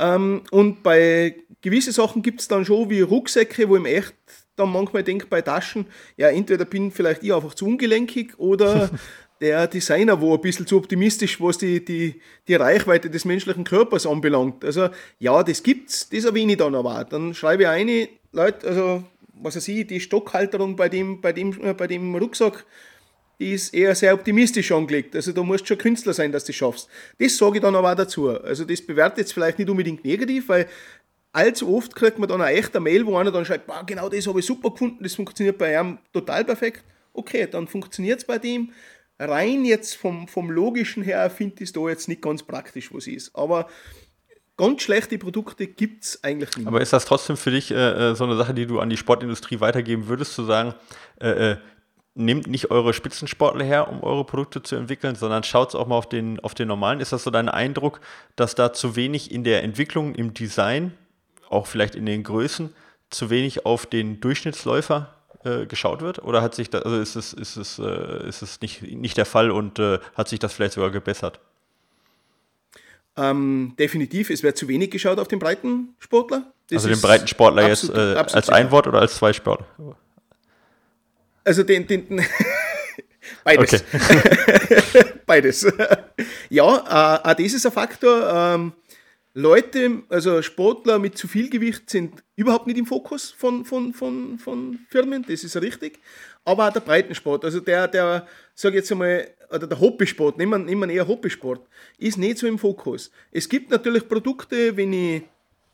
Ähm, 0.00 0.42
und 0.50 0.82
bei 0.82 1.36
gewissen 1.60 1.92
Sachen 1.92 2.20
gibt 2.20 2.40
es 2.40 2.48
dann 2.48 2.64
schon 2.64 2.90
wie 2.90 3.02
Rucksäcke, 3.02 3.68
wo 3.68 3.76
ich 3.76 3.82
mir 3.82 3.94
echt 3.94 4.14
dann 4.56 4.72
manchmal 4.72 5.04
denke 5.04 5.26
bei 5.26 5.40
Taschen, 5.40 5.86
ja, 6.16 6.30
entweder 6.30 6.64
bin 6.64 6.90
vielleicht 6.90 7.22
ich 7.22 7.32
einfach 7.32 7.54
zu 7.54 7.66
ungelenkig 7.66 8.38
oder 8.38 8.90
der 9.40 9.66
Designer 9.66 10.20
wo 10.20 10.34
ein 10.34 10.40
bisschen 10.40 10.66
zu 10.66 10.76
optimistisch, 10.76 11.40
was 11.40 11.58
die, 11.58 11.84
die, 11.84 12.20
die 12.46 12.54
Reichweite 12.54 13.08
des 13.08 13.24
menschlichen 13.24 13.64
Körpers 13.64 14.06
anbelangt. 14.06 14.64
Also 14.64 14.90
ja, 15.18 15.42
das 15.42 15.62
gibt's, 15.62 16.08
das 16.08 16.24
erwähne 16.24 16.52
ich 16.52 16.58
dann 16.58 16.74
aber. 16.74 17.04
Dann 17.04 17.34
schreibe 17.34 17.62
ich 17.62 17.68
eine, 17.68 18.08
Leute, 18.32 18.66
also 18.66 19.04
was 19.32 19.56
weiß 19.56 19.68
ich, 19.68 19.86
die 19.86 20.00
Stockhalterung 20.00 20.76
bei 20.76 20.88
dem, 20.88 21.20
bei 21.20 21.32
dem, 21.32 21.58
äh, 21.62 21.72
bei 21.72 21.86
dem 21.86 22.14
Rucksack, 22.14 22.66
die 23.38 23.54
ist 23.54 23.72
eher 23.72 23.94
sehr 23.94 24.12
optimistisch 24.12 24.70
angelegt. 24.70 25.16
Also 25.16 25.32
da 25.32 25.42
musst 25.42 25.66
schon 25.66 25.78
Künstler 25.78 26.12
sein, 26.12 26.30
dass 26.30 26.44
du 26.44 26.52
das 26.52 26.56
schaffst. 26.56 26.88
Das 27.18 27.36
sage 27.38 27.56
ich 27.56 27.62
dann 27.62 27.74
aber 27.74 27.92
auch 27.92 27.96
dazu. 27.96 28.28
Also 28.28 28.64
das 28.64 28.82
bewertet 28.82 29.18
jetzt 29.18 29.32
vielleicht 29.32 29.58
nicht 29.58 29.70
unbedingt 29.70 30.04
negativ, 30.04 30.50
weil 30.50 30.66
allzu 31.32 31.74
oft 31.74 31.94
kriegt 31.94 32.18
man 32.18 32.28
dann 32.28 32.42
eine 32.42 32.56
echte 32.56 32.80
Mail, 32.80 33.06
wo 33.06 33.16
einer 33.16 33.30
dann 33.30 33.46
schreibt, 33.46 33.70
genau 33.86 34.10
das 34.10 34.26
habe 34.26 34.40
ich 34.40 34.46
super 34.46 34.70
gefunden, 34.70 35.02
das 35.02 35.14
funktioniert 35.14 35.56
bei 35.56 35.78
einem 35.78 35.98
total 36.12 36.44
perfekt. 36.44 36.84
Okay, 37.14 37.48
dann 37.50 37.66
funktioniert 37.66 38.20
es 38.20 38.26
bei 38.26 38.38
dem 38.38 38.72
rein 39.20 39.64
jetzt 39.64 39.96
vom, 39.96 40.26
vom 40.28 40.50
Logischen 40.50 41.02
her 41.02 41.28
finde 41.30 41.56
ich 41.56 41.68
es 41.68 41.72
da 41.72 41.88
jetzt 41.88 42.08
nicht 42.08 42.22
ganz 42.22 42.42
praktisch, 42.42 42.92
was 42.92 43.06
ist. 43.06 43.34
Aber 43.34 43.68
ganz 44.56 44.82
schlechte 44.82 45.18
Produkte 45.18 45.66
gibt 45.66 46.04
es 46.04 46.24
eigentlich 46.24 46.56
nicht. 46.56 46.66
Aber 46.66 46.80
ist 46.80 46.92
das 46.92 47.04
trotzdem 47.04 47.36
für 47.36 47.50
dich 47.50 47.70
äh, 47.70 48.10
äh, 48.10 48.14
so 48.14 48.24
eine 48.24 48.36
Sache, 48.36 48.54
die 48.54 48.66
du 48.66 48.80
an 48.80 48.90
die 48.90 48.96
Sportindustrie 48.96 49.60
weitergeben 49.60 50.08
würdest, 50.08 50.34
zu 50.34 50.44
sagen, 50.44 50.74
äh, 51.20 51.52
äh, 51.52 51.56
nehmt 52.14 52.46
nicht 52.46 52.70
eure 52.70 52.92
Spitzensportler 52.92 53.64
her, 53.64 53.88
um 53.88 54.02
eure 54.02 54.24
Produkte 54.24 54.62
zu 54.62 54.76
entwickeln, 54.76 55.14
sondern 55.14 55.44
schaut 55.44 55.74
auch 55.74 55.86
mal 55.86 55.96
auf 55.96 56.08
den, 56.08 56.40
auf 56.40 56.54
den 56.54 56.68
normalen. 56.68 57.00
Ist 57.00 57.12
das 57.12 57.24
so 57.24 57.30
dein 57.30 57.48
Eindruck, 57.48 58.00
dass 58.36 58.54
da 58.54 58.72
zu 58.72 58.96
wenig 58.96 59.30
in 59.30 59.44
der 59.44 59.62
Entwicklung, 59.62 60.14
im 60.14 60.34
Design, 60.34 60.92
auch 61.48 61.66
vielleicht 61.66 61.94
in 61.94 62.06
den 62.06 62.22
Größen, 62.22 62.74
zu 63.10 63.30
wenig 63.30 63.64
auf 63.66 63.86
den 63.86 64.20
Durchschnittsläufer 64.20 65.14
äh, 65.44 65.66
geschaut 65.66 66.02
wird? 66.02 66.22
Oder 66.22 66.42
hat 66.42 66.54
sich 66.54 66.70
da, 66.70 66.80
also 66.80 67.00
ist 67.00 67.16
es, 67.16 67.32
ist 67.32 67.56
es, 67.56 67.78
äh, 67.78 68.28
ist 68.28 68.42
es 68.42 68.60
nicht, 68.60 68.82
nicht 68.82 69.16
der 69.16 69.26
Fall 69.26 69.50
und 69.50 69.78
äh, 69.78 69.98
hat 70.14 70.28
sich 70.28 70.38
das 70.38 70.52
vielleicht 70.52 70.74
sogar 70.74 70.90
gebessert? 70.90 71.40
Ähm, 73.16 73.74
definitiv, 73.78 74.30
es 74.30 74.42
wird 74.42 74.56
zu 74.56 74.68
wenig 74.68 74.90
geschaut 74.90 75.18
auf 75.18 75.28
den 75.28 75.38
Breitensportler. 75.38 76.52
Das 76.68 76.84
also 76.84 76.88
den 76.88 77.00
Breitensportler 77.00 77.68
jetzt 77.68 77.90
äh, 77.90 78.14
als 78.14 78.48
ein 78.48 78.70
Wort 78.70 78.86
oder 78.86 79.00
als 79.00 79.16
zwei 79.16 79.32
Sportler? 79.32 79.66
Also 81.44 81.62
den, 81.62 81.86
den 81.86 82.06
beides. 83.44 83.82
Okay. 83.92 85.04
beides. 85.26 85.66
ja, 86.48 86.64
äh, 87.24 87.28
auch 87.28 87.34
das 87.34 87.52
ist 87.52 87.66
ein 87.66 87.72
Faktor. 87.72 88.30
Ähm, 88.32 88.72
Leute, 89.32 90.02
also 90.08 90.42
Sportler 90.42 90.98
mit 90.98 91.16
zu 91.16 91.28
viel 91.28 91.50
Gewicht 91.50 91.88
sind 91.88 92.24
überhaupt 92.34 92.66
nicht 92.66 92.78
im 92.78 92.86
Fokus 92.86 93.30
von, 93.30 93.64
von, 93.64 93.92
von, 93.94 94.38
von 94.38 94.80
Firmen, 94.90 95.24
das 95.26 95.44
ist 95.44 95.56
richtig. 95.56 96.00
Aber 96.44 96.66
auch 96.66 96.72
der 96.72 96.80
Breitensport, 96.80 97.44
also 97.44 97.60
der, 97.60 97.86
der 97.86 98.26
sage 98.54 98.76
jetzt 98.76 98.90
einmal, 98.90 99.28
oder 99.48 99.68
der 99.68 99.78
Hobbysport, 99.78 100.36
nehmen 100.36 100.52
wir, 100.52 100.58
nehmen 100.58 100.90
eher 100.90 101.06
Hobbysport, 101.06 101.68
ist 101.98 102.18
nicht 102.18 102.38
so 102.38 102.48
im 102.48 102.58
Fokus. 102.58 103.12
Es 103.30 103.48
gibt 103.48 103.70
natürlich 103.70 104.08
Produkte, 104.08 104.76
wenn 104.76 104.92
ich 104.92 105.22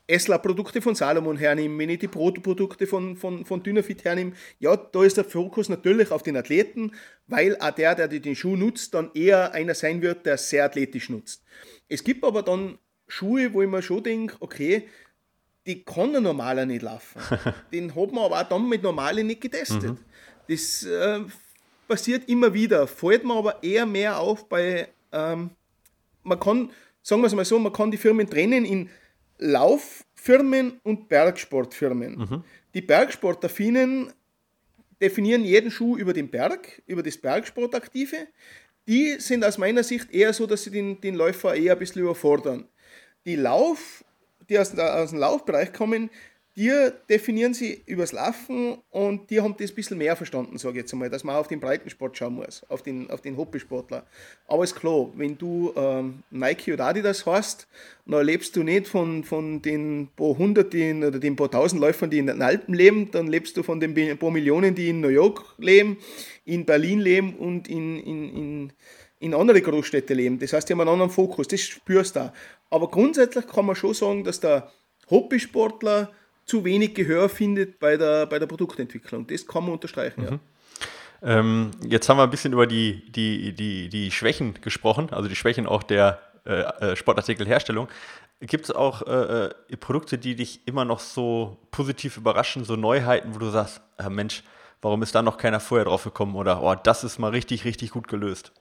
Esla-Produkte 0.05 0.79
von 0.81 0.93
Salomon 0.93 1.35
hernehme, 1.35 1.79
wenn 1.79 1.89
ich 1.89 1.99
die 1.99 2.07
Proto-Produkte 2.07 2.85
von, 2.85 3.17
von, 3.17 3.43
von 3.43 3.63
Dynafit 3.63 4.03
hernehme, 4.03 4.33
ja, 4.59 4.75
da 4.77 5.03
ist 5.03 5.17
der 5.17 5.25
Fokus 5.25 5.67
natürlich 5.67 6.11
auf 6.11 6.23
den 6.23 6.37
Athleten, 6.37 6.91
weil 7.25 7.57
auch 7.59 7.71
der, 7.71 7.95
der 7.95 8.07
den 8.07 8.35
Schuh 8.35 8.55
nutzt, 8.55 8.93
dann 8.93 9.11
eher 9.15 9.53
einer 9.53 9.73
sein 9.73 10.01
wird, 10.01 10.25
der 10.25 10.37
sehr 10.37 10.63
athletisch 10.63 11.09
nutzt. 11.09 11.43
Es 11.89 12.03
gibt 12.03 12.23
aber 12.23 12.43
dann 12.43 12.77
Schuhe, 13.07 13.53
wo 13.53 13.61
ich 13.61 13.69
mir 13.69 13.81
schon 13.81 14.03
denke, 14.03 14.35
okay, 14.39 14.87
die 15.65 15.83
kann 15.83 16.15
ein 16.15 16.23
normaler 16.23 16.65
nicht 16.65 16.81
laufen. 16.81 17.21
Den 17.73 17.93
hat 17.93 18.11
man 18.11 18.25
aber 18.25 18.41
auch 18.41 18.49
dann 18.49 18.67
mit 18.67 18.83
normalen 18.83 19.27
nicht 19.27 19.41
getestet. 19.41 19.83
Mhm. 19.83 19.97
Das 20.47 20.83
äh, 20.83 21.19
passiert 21.87 22.29
immer 22.29 22.53
wieder, 22.53 22.87
fällt 22.87 23.25
mir 23.25 23.33
aber 23.35 23.61
eher 23.63 23.85
mehr 23.85 24.17
auf 24.19 24.47
bei, 24.47 24.87
ähm, 25.11 25.49
man 26.23 26.39
kann, 26.39 26.71
sagen 27.01 27.21
wir 27.21 27.27
es 27.27 27.35
mal 27.35 27.45
so, 27.45 27.59
man 27.59 27.73
kann 27.73 27.91
die 27.91 27.97
Firmen 27.97 28.29
trennen 28.29 28.63
in 28.65 28.89
Lauffirmen 29.39 30.79
und 30.83 31.09
Bergsportfirmen. 31.09 32.17
Mhm. 32.17 32.43
Die 32.73 32.81
Bergsportaffinen 32.81 34.13
definieren 35.01 35.43
jeden 35.43 35.69
Schuh 35.69 35.97
über 35.97 36.13
den 36.13 36.29
Berg, 36.29 36.81
über 36.87 37.03
das 37.03 37.17
Bergsportaktive. 37.17 38.27
Die 38.87 39.19
sind 39.19 39.43
aus 39.43 39.57
meiner 39.57 39.83
Sicht 39.83 40.11
eher 40.11 40.31
so, 40.31 40.47
dass 40.47 40.63
sie 40.63 40.71
den, 40.71 41.01
den 41.01 41.15
Läufer 41.15 41.55
eher 41.55 41.73
ein 41.73 41.79
bisschen 41.79 42.01
überfordern 42.01 42.69
die 43.27 43.35
Lauf, 43.35 44.03
die 44.49 44.57
aus, 44.57 44.75
aus 44.75 45.11
dem 45.11 45.19
Laufbereich 45.19 45.73
kommen, 45.73 46.09
die 46.57 46.71
definieren 47.07 47.53
sie 47.53 47.83
übers 47.85 48.13
Laufen 48.13 48.79
und 48.89 49.29
die 49.29 49.41
haben 49.41 49.55
das 49.59 49.69
ein 49.69 49.75
bisschen 49.75 49.99
mehr 49.99 50.15
verstanden, 50.15 50.57
sage 50.57 50.77
ich 50.77 50.83
jetzt 50.83 50.93
einmal, 50.93 51.11
dass 51.11 51.23
man 51.23 51.35
auf 51.35 51.47
den 51.47 51.59
Breitensport 51.59 52.17
schauen 52.17 52.33
muss, 52.33 52.65
auf 52.67 52.81
den, 52.81 53.11
auf 53.11 53.21
den 53.21 53.37
Hobbysportler. 53.37 54.07
Aber 54.47 54.63
ist 54.63 54.75
klar, 54.75 55.07
wenn 55.15 55.37
du 55.37 55.71
ähm, 55.75 56.23
Nike 56.31 56.73
oder 56.73 56.85
Adidas 56.85 57.27
hast, 57.27 57.67
dann 58.07 58.25
lebst 58.25 58.55
du 58.55 58.63
nicht 58.63 58.87
von, 58.87 59.23
von 59.23 59.61
den 59.61 60.07
paar 60.15 60.35
hundert 60.35 60.73
oder 60.73 61.19
den 61.19 61.35
paar 61.35 61.51
tausend 61.51 61.79
Läufern, 61.79 62.09
die 62.09 62.17
in 62.17 62.25
den 62.25 62.41
Alpen 62.41 62.73
leben, 62.73 63.11
dann 63.11 63.27
lebst 63.27 63.55
du 63.55 63.61
von 63.61 63.79
den 63.79 64.17
paar 64.17 64.31
Millionen, 64.31 64.73
die 64.73 64.89
in 64.89 64.99
New 64.99 65.09
York 65.09 65.45
leben, 65.59 65.97
in 66.43 66.65
Berlin 66.65 66.99
leben 66.99 67.35
und 67.35 67.67
in, 67.67 67.99
in, 67.99 68.35
in 68.35 68.73
in 69.19 69.33
andere 69.33 69.61
Großstädte 69.61 70.13
leben. 70.13 70.39
Das 70.39 70.53
heißt, 70.53 70.67
die 70.69 70.73
haben 70.73 70.81
einen 70.81 70.91
anderen 70.91 71.11
Fokus, 71.11 71.47
das 71.47 71.61
spürst 71.61 72.15
du 72.15 72.21
auch. 72.21 72.31
Aber 72.69 72.89
grundsätzlich 72.89 73.47
kann 73.47 73.65
man 73.65 73.75
schon 73.75 73.93
sagen, 73.93 74.23
dass 74.23 74.39
der 74.39 74.71
Hobbysportler 75.09 76.11
zu 76.45 76.63
wenig 76.63 76.93
Gehör 76.93 77.29
findet 77.29 77.79
bei 77.79 77.97
der, 77.97 78.25
bei 78.25 78.39
der 78.39 78.45
Produktentwicklung. 78.45 79.27
Das 79.27 79.45
kann 79.45 79.63
man 79.63 79.73
unterstreichen, 79.73 80.21
mhm. 80.21 80.27
ja. 80.27 80.39
Ähm, 81.23 81.71
jetzt 81.83 82.07
haben 82.09 82.17
wir 82.17 82.23
ein 82.23 82.29
bisschen 82.29 82.53
über 82.53 82.67
die, 82.67 83.11
die, 83.11 83.53
die, 83.53 83.89
die 83.89 84.11
Schwächen 84.11 84.53
gesprochen, 84.61 85.09
also 85.11 85.27
die 85.27 85.35
Schwächen 85.35 85.65
auch 85.65 85.81
der 85.81 86.21
äh, 86.45 86.91
äh 86.91 86.95
Sportartikelherstellung. 86.95 87.87
Gibt 88.39 88.65
es 88.65 88.71
auch 88.71 89.01
äh, 89.01 89.45
äh, 89.45 89.77
Produkte, 89.77 90.19
die 90.19 90.35
dich 90.35 90.67
immer 90.67 90.85
noch 90.85 90.99
so 90.99 91.57
positiv 91.71 92.17
überraschen, 92.17 92.65
so 92.65 92.75
Neuheiten, 92.75 93.33
wo 93.33 93.39
du 93.39 93.49
sagst, 93.49 93.81
äh, 93.97 94.09
Mensch, 94.09 94.43
warum 94.79 95.01
ist 95.01 95.15
da 95.15 95.23
noch 95.23 95.37
keiner 95.37 95.59
vorher 95.59 95.85
drauf 95.85 96.03
gekommen 96.03 96.35
oder 96.35 96.61
oh, 96.61 96.75
das 96.75 97.03
ist 97.03 97.17
mal 97.17 97.31
richtig, 97.31 97.65
richtig 97.65 97.89
gut 97.89 98.07
gelöst? 98.07 98.51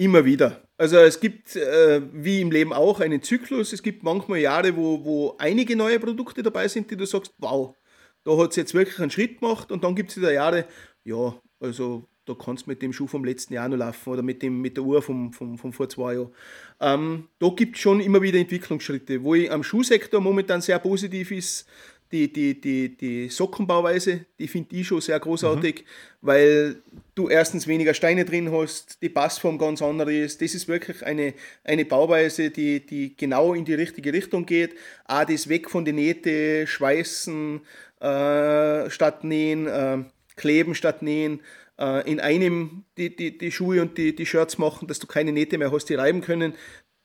Immer 0.00 0.24
wieder. 0.24 0.62
Also 0.76 0.96
es 0.98 1.18
gibt, 1.18 1.56
äh, 1.56 2.00
wie 2.12 2.40
im 2.40 2.52
Leben 2.52 2.72
auch, 2.72 3.00
einen 3.00 3.20
Zyklus. 3.20 3.72
Es 3.72 3.82
gibt 3.82 4.04
manchmal 4.04 4.38
Jahre, 4.38 4.76
wo, 4.76 5.04
wo 5.04 5.36
einige 5.38 5.74
neue 5.74 5.98
Produkte 5.98 6.40
dabei 6.44 6.68
sind, 6.68 6.88
die 6.88 6.96
du 6.96 7.04
sagst, 7.04 7.34
wow, 7.38 7.74
da 8.22 8.36
hat 8.38 8.50
es 8.50 8.56
jetzt 8.56 8.74
wirklich 8.74 9.00
einen 9.00 9.10
Schritt 9.10 9.40
gemacht. 9.40 9.72
Und 9.72 9.82
dann 9.82 9.96
gibt 9.96 10.10
es 10.10 10.16
wieder 10.16 10.32
Jahre, 10.32 10.66
ja, 11.02 11.34
also 11.58 12.08
da 12.26 12.34
kannst 12.34 12.66
du 12.66 12.70
mit 12.70 12.80
dem 12.80 12.92
Schuh 12.92 13.08
vom 13.08 13.24
letzten 13.24 13.54
Jahr 13.54 13.68
noch 13.68 13.76
laufen 13.76 14.12
oder 14.12 14.22
mit, 14.22 14.40
dem, 14.40 14.60
mit 14.60 14.76
der 14.76 14.84
Uhr 14.84 15.02
vom, 15.02 15.32
vom, 15.32 15.58
vom 15.58 15.72
vor 15.72 15.88
zwei 15.88 16.14
Jahren. 16.14 16.32
Ähm, 16.78 17.28
da 17.40 17.48
gibt 17.48 17.74
es 17.74 17.82
schon 17.82 18.00
immer 18.00 18.22
wieder 18.22 18.38
Entwicklungsschritte. 18.38 19.24
Wo 19.24 19.34
ich 19.34 19.50
am 19.50 19.64
Schuhsektor 19.64 20.20
momentan 20.20 20.60
sehr 20.60 20.78
positiv 20.78 21.32
ist, 21.32 21.68
die, 22.12 22.32
die, 22.32 22.60
die, 22.60 22.96
die 22.96 23.28
Sockenbauweise, 23.28 24.26
die 24.38 24.48
finde 24.48 24.76
ich 24.76 24.86
schon 24.86 25.00
sehr 25.00 25.18
großartig, 25.20 25.80
mhm. 25.80 26.26
weil 26.26 26.82
du 27.14 27.28
erstens 27.28 27.66
weniger 27.66 27.94
Steine 27.94 28.24
drin 28.24 28.50
hast, 28.52 29.02
die 29.02 29.08
Passform 29.08 29.58
ganz 29.58 29.82
andere 29.82 30.14
ist. 30.14 30.40
Das 30.40 30.54
ist 30.54 30.68
wirklich 30.68 31.04
eine, 31.04 31.34
eine 31.64 31.84
Bauweise, 31.84 32.50
die, 32.50 32.84
die 32.84 33.16
genau 33.16 33.54
in 33.54 33.64
die 33.64 33.74
richtige 33.74 34.12
Richtung 34.12 34.46
geht. 34.46 34.74
Auch 35.04 35.24
das 35.24 35.48
weg 35.48 35.68
von 35.70 35.84
den 35.84 35.96
Nähte, 35.96 36.66
Schweißen 36.66 37.60
äh, 38.00 38.90
statt 38.90 39.24
Nähen, 39.24 39.66
äh, 39.66 39.98
Kleben 40.36 40.74
statt 40.74 41.02
Nähen, 41.02 41.40
äh, 41.78 42.10
in 42.10 42.20
einem 42.20 42.84
die, 42.96 43.14
die, 43.14 43.36
die 43.36 43.52
Schuhe 43.52 43.82
und 43.82 43.98
die, 43.98 44.14
die 44.14 44.26
Shirts 44.26 44.58
machen, 44.58 44.88
dass 44.88 44.98
du 44.98 45.06
keine 45.06 45.32
Nähte 45.32 45.58
mehr 45.58 45.72
hast, 45.72 45.86
die 45.86 45.94
reiben 45.94 46.20
können. 46.20 46.54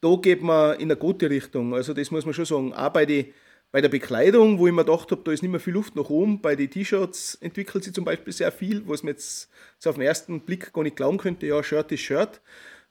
Da 0.02 0.16
geht 0.22 0.42
man 0.42 0.76
in 0.76 0.92
eine 0.92 0.98
gute 0.98 1.30
Richtung. 1.30 1.74
Also 1.74 1.94
das 1.94 2.12
muss 2.12 2.26
man 2.26 2.34
schon 2.34 2.46
sagen. 2.46 2.74
Auch 2.74 2.90
bei 2.90 3.06
den 3.06 3.28
bei 3.74 3.82
der 3.82 3.90
Bekleidung, 3.90 4.60
wo 4.60 4.68
ich 4.68 4.74
mir 4.74 4.86
gedacht 4.86 5.10
habe, 5.10 5.24
da 5.26 5.32
ist 5.32 5.42
nicht 5.42 5.50
mehr 5.50 5.60
viel 5.60 5.74
Luft 5.74 5.96
nach 5.96 6.08
oben, 6.12 6.40
bei 6.40 6.56
den 6.56 6.70
T-Shirts 6.70 7.40
entwickelt 7.42 7.84
sich 7.84 7.92
zum 7.92 8.06
Beispiel 8.06 8.32
sehr 8.32 8.52
viel, 8.52 8.88
was 8.88 9.02
man 9.02 9.14
jetzt 9.14 9.50
so 9.80 9.90
auf 9.90 9.96
den 9.96 10.06
ersten 10.06 10.42
Blick 10.42 10.72
gar 10.72 10.84
nicht 10.84 10.96
glauben 10.96 11.18
könnte, 11.18 11.48
ja, 11.48 11.62
Shirt 11.64 11.92
ist 11.92 12.02
Shirt. 12.02 12.40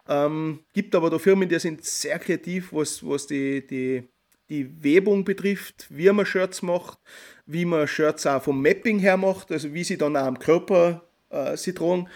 Ähm, 0.08 0.58
gibt 0.72 0.96
aber 0.96 1.08
da 1.08 1.20
Firmen, 1.20 1.48
die 1.48 1.60
sind 1.60 1.84
sehr 1.84 2.18
kreativ, 2.18 2.72
was, 2.72 3.06
was 3.06 3.28
die, 3.28 3.64
die, 3.64 4.08
die 4.48 4.82
Webung 4.82 5.24
betrifft, 5.24 5.86
wie 5.88 6.10
man 6.10 6.26
Shirts 6.26 6.62
macht, 6.62 6.98
wie 7.46 7.64
man 7.64 7.86
Shirts 7.86 8.26
auch 8.26 8.42
vom 8.42 8.60
Mapping 8.60 8.98
her 8.98 9.16
macht, 9.16 9.52
also 9.52 9.72
wie 9.72 9.84
sie 9.84 9.96
dann 9.96 10.16
auch 10.16 10.26
am 10.26 10.40
Körper 10.40 11.04
äh, 11.30 11.56
sie 11.56 11.74
tragen. 11.74 12.08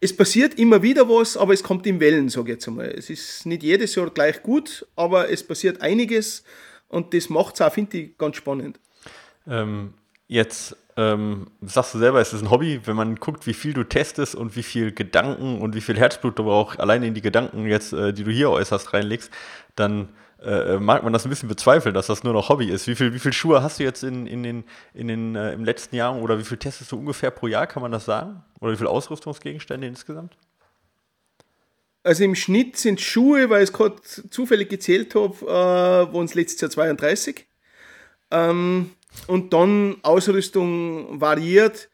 Es 0.00 0.16
passiert 0.16 0.58
immer 0.58 0.82
wieder 0.82 1.06
was, 1.10 1.36
aber 1.36 1.52
es 1.52 1.62
kommt 1.62 1.86
in 1.86 2.00
Wellen, 2.00 2.30
sage 2.30 2.52
ich 2.52 2.54
jetzt 2.54 2.68
einmal. 2.68 2.86
Es 2.86 3.10
ist 3.10 3.44
nicht 3.44 3.62
jedes 3.62 3.94
Jahr 3.94 4.08
gleich 4.08 4.42
gut, 4.42 4.86
aber 4.96 5.28
es 5.28 5.42
passiert 5.42 5.82
einiges. 5.82 6.44
Und 6.88 7.14
das 7.14 7.28
macht 7.28 7.54
es 7.54 7.60
auch, 7.60 7.72
finde 7.72 7.98
ich, 7.98 8.18
ganz 8.18 8.36
spannend. 8.36 8.80
Ähm, 9.46 9.94
jetzt 10.28 10.76
ähm, 10.96 11.48
sagst 11.60 11.94
du 11.94 11.98
selber, 11.98 12.20
es 12.20 12.32
ist 12.32 12.42
ein 12.42 12.50
Hobby, 12.50 12.80
wenn 12.84 12.96
man 12.96 13.16
guckt, 13.16 13.46
wie 13.46 13.54
viel 13.54 13.74
du 13.74 13.84
testest 13.84 14.34
und 14.34 14.56
wie 14.56 14.62
viel 14.62 14.92
Gedanken 14.92 15.60
und 15.60 15.74
wie 15.74 15.80
viel 15.80 15.98
Herzblut 15.98 16.38
du 16.38 16.50
auch 16.50 16.78
alleine 16.78 17.06
in 17.06 17.14
die 17.14 17.22
Gedanken 17.22 17.66
jetzt, 17.66 17.92
äh, 17.92 18.12
die 18.12 18.24
du 18.24 18.30
hier 18.30 18.50
äußerst, 18.50 18.94
reinlegst, 18.94 19.30
dann 19.74 20.08
äh, 20.42 20.78
mag 20.78 21.02
man 21.02 21.12
das 21.12 21.24
ein 21.24 21.30
bisschen 21.30 21.48
bezweifeln, 21.48 21.94
dass 21.94 22.06
das 22.06 22.24
nur 22.24 22.32
noch 22.32 22.48
Hobby 22.48 22.68
ist. 22.68 22.86
Wie 22.86 22.94
viel, 22.94 23.12
wie 23.12 23.18
viel 23.18 23.32
Schuhe 23.32 23.62
hast 23.62 23.78
du 23.78 23.84
jetzt 23.84 24.02
in, 24.02 24.26
in 24.26 24.42
den, 24.42 24.64
in 24.94 25.08
den, 25.08 25.34
äh, 25.34 25.52
im 25.52 25.64
letzten 25.64 25.96
Jahr 25.96 26.16
oder 26.16 26.38
wie 26.38 26.44
viel 26.44 26.58
testest 26.58 26.92
du 26.92 26.98
ungefähr 26.98 27.30
pro 27.30 27.46
Jahr, 27.46 27.66
kann 27.66 27.82
man 27.82 27.92
das 27.92 28.04
sagen? 28.04 28.42
Oder 28.60 28.72
wie 28.72 28.76
viele 28.76 28.90
Ausrüstungsgegenstände 28.90 29.86
insgesamt? 29.86 30.36
Also 32.06 32.22
im 32.22 32.36
Schnitt 32.36 32.76
sind 32.76 33.00
Schuhe, 33.00 33.50
weil 33.50 33.64
ich 33.64 33.70
es 33.70 33.72
gerade 33.72 33.96
zufällig 34.30 34.68
gezählt 34.68 35.16
habe, 35.16 35.34
äh, 35.44 36.14
waren 36.14 36.24
es 36.24 36.34
letztes 36.34 36.60
Jahr 36.60 36.70
32. 36.70 37.48
Ähm, 38.30 38.90
und 39.26 39.52
dann 39.52 39.96
Ausrüstung 40.02 41.20
variiert. 41.20 41.88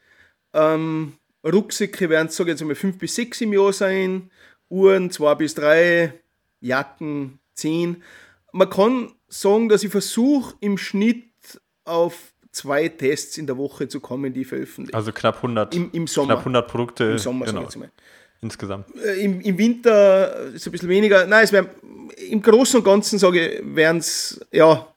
Ähm, 0.53 1.13
Rucksäcke 1.43 2.09
werden 2.09 2.27
es, 2.27 2.35
sage 2.35 2.51
ich 2.51 2.59
jetzt 2.59 2.67
mal, 2.67 2.75
5 2.75 2.99
bis 2.99 3.15
6 3.15 3.41
im 3.41 3.53
Jahr 3.53 3.73
sein, 3.73 4.29
Uhren 4.69 5.09
2 5.09 5.33
bis 5.33 5.55
3, 5.55 6.13
Jacken 6.59 7.39
10. 7.55 8.03
Man 8.51 8.69
kann 8.69 9.13
sagen, 9.29 9.67
dass 9.67 9.83
ich 9.83 9.89
versuche, 9.89 10.53
im 10.59 10.77
Schnitt 10.77 11.25
auf 11.85 12.33
zwei 12.51 12.87
Tests 12.87 13.39
in 13.39 13.47
der 13.47 13.57
Woche 13.57 13.87
zu 13.87 13.99
kommen, 13.99 14.31
die 14.31 14.45
veröffentlichen. 14.45 14.95
Also 14.95 15.11
knapp 15.11 15.37
100, 15.37 15.73
Im, 15.73 15.89
im 15.91 16.05
Sommer. 16.05 16.33
Knapp 16.35 16.39
100 16.41 16.67
Produkte. 16.67 17.03
Im 17.05 17.17
Sommer, 17.17 17.45
genau. 17.47 17.61
sage 17.61 17.65
ich 17.67 17.73
jetzt 17.73 17.79
mal 17.79 17.91
insgesamt? 18.43 18.85
Äh, 18.95 19.23
Im, 19.23 19.41
Im 19.41 19.57
Winter 19.57 20.51
ist 20.53 20.65
ein 20.65 20.71
bisschen 20.71 20.89
weniger. 20.89 21.25
Nein, 21.25 21.43
es 21.43 21.51
wäre 21.51 21.69
im 22.29 22.41
Großen 22.41 22.79
und 22.79 22.85
Ganzen, 22.85 23.19
sage 23.19 23.47
ich, 23.47 23.61
wären 23.63 23.97
es, 23.97 24.39
ja, 24.51 24.87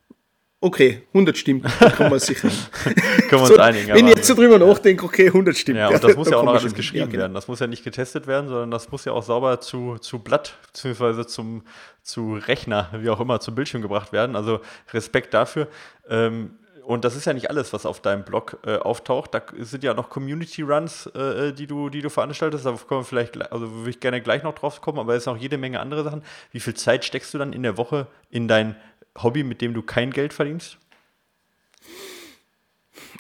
okay, 0.61 1.03
100 1.13 1.37
stimmt. 1.37 1.67
Da 1.81 1.91
kann 1.91 2.11
man 2.11 2.19
sicher. 2.19 2.49
können 2.85 3.31
wir 3.31 3.41
uns 3.41 3.49
so, 3.49 3.59
einigen. 3.59 3.89
Wenn 3.89 4.07
ich 4.07 4.17
jetzt 4.17 4.27
so 4.27 4.35
drüber 4.35 4.59
nachdenke, 4.59 5.05
okay, 5.05 5.27
100 5.29 5.57
stimmt. 5.57 5.79
Ja, 5.79 5.89
und 5.89 6.03
das 6.03 6.17
muss 6.17 6.31
ja 6.31 6.37
auch 6.37 6.45
noch 6.45 6.55
alles 6.55 6.75
geschrieben 6.75 7.01
ja, 7.01 7.07
genau. 7.07 7.21
werden. 7.23 7.35
Das 7.35 7.49
muss 7.49 7.61
ja 7.61 7.67
nicht 7.67 7.85
getestet 7.85 8.27
werden, 8.27 8.49
sondern 8.49 8.71
das 8.71 8.91
muss 8.91 9.05
ja 9.05 9.13
auch 9.13 9.23
sauber 9.23 9.61
zu, 9.61 9.99
zu 9.99 10.19
Blatt, 10.19 10.57
beziehungsweise 10.67 11.27
zum, 11.27 11.63
zu 12.03 12.35
Rechner, 12.35 12.91
wie 13.01 13.11
auch 13.11 13.21
immer, 13.21 13.41
zum 13.41 13.55
Bildschirm 13.55 13.83
gebracht 13.83 14.13
werden. 14.13 14.37
Also 14.37 14.61
Respekt 14.93 15.35
dafür. 15.35 15.69
Ähm, 16.09 16.51
und 16.87 17.05
das 17.05 17.17
ist 17.17 17.25
ja 17.25 17.33
nicht 17.33 17.51
alles, 17.51 17.73
was 17.73 17.85
auf 17.85 18.01
deinem 18.01 18.25
Blog 18.25 18.59
äh, 18.65 18.77
auftaucht. 18.77 19.35
Da 19.35 19.43
sind 19.59 19.83
ja 19.83 19.93
noch 19.93 20.09
Community 20.09 20.63
Runs, 20.63 21.07
äh, 21.07 21.53
die, 21.53 21.67
du, 21.67 21.89
die 21.91 22.01
du 22.01 22.11
veranstaltest. 22.11 22.65
Da 22.65 22.79
kommen 22.87 23.01
wir 23.01 23.05
vielleicht, 23.05 23.51
also 23.51 23.69
würde 23.73 23.91
ich 23.91 23.99
gerne 23.99 24.23
gleich 24.23 24.45
noch 24.45 24.55
drauf 24.55 24.81
kommen, 24.81 25.01
aber 25.01 25.15
es 25.15 25.25
ist 25.25 25.27
noch 25.27 25.37
jede 25.37 25.59
Menge 25.59 25.81
andere 25.81 26.05
Sachen. 26.05 26.23
Wie 26.53 26.61
viel 26.61 26.75
Zeit 26.75 27.05
steckst 27.05 27.35
du 27.35 27.39
dann 27.39 27.53
in 27.53 27.65
der 27.65 27.77
Woche 27.77 28.07
in 28.31 28.47
dein 28.47 28.77
Hobby, 29.21 29.43
mit 29.43 29.63
dem 29.63 29.75
du 29.75 29.83
kein 29.83 30.13
Geld 30.13 30.33
verdienst? 30.33 30.79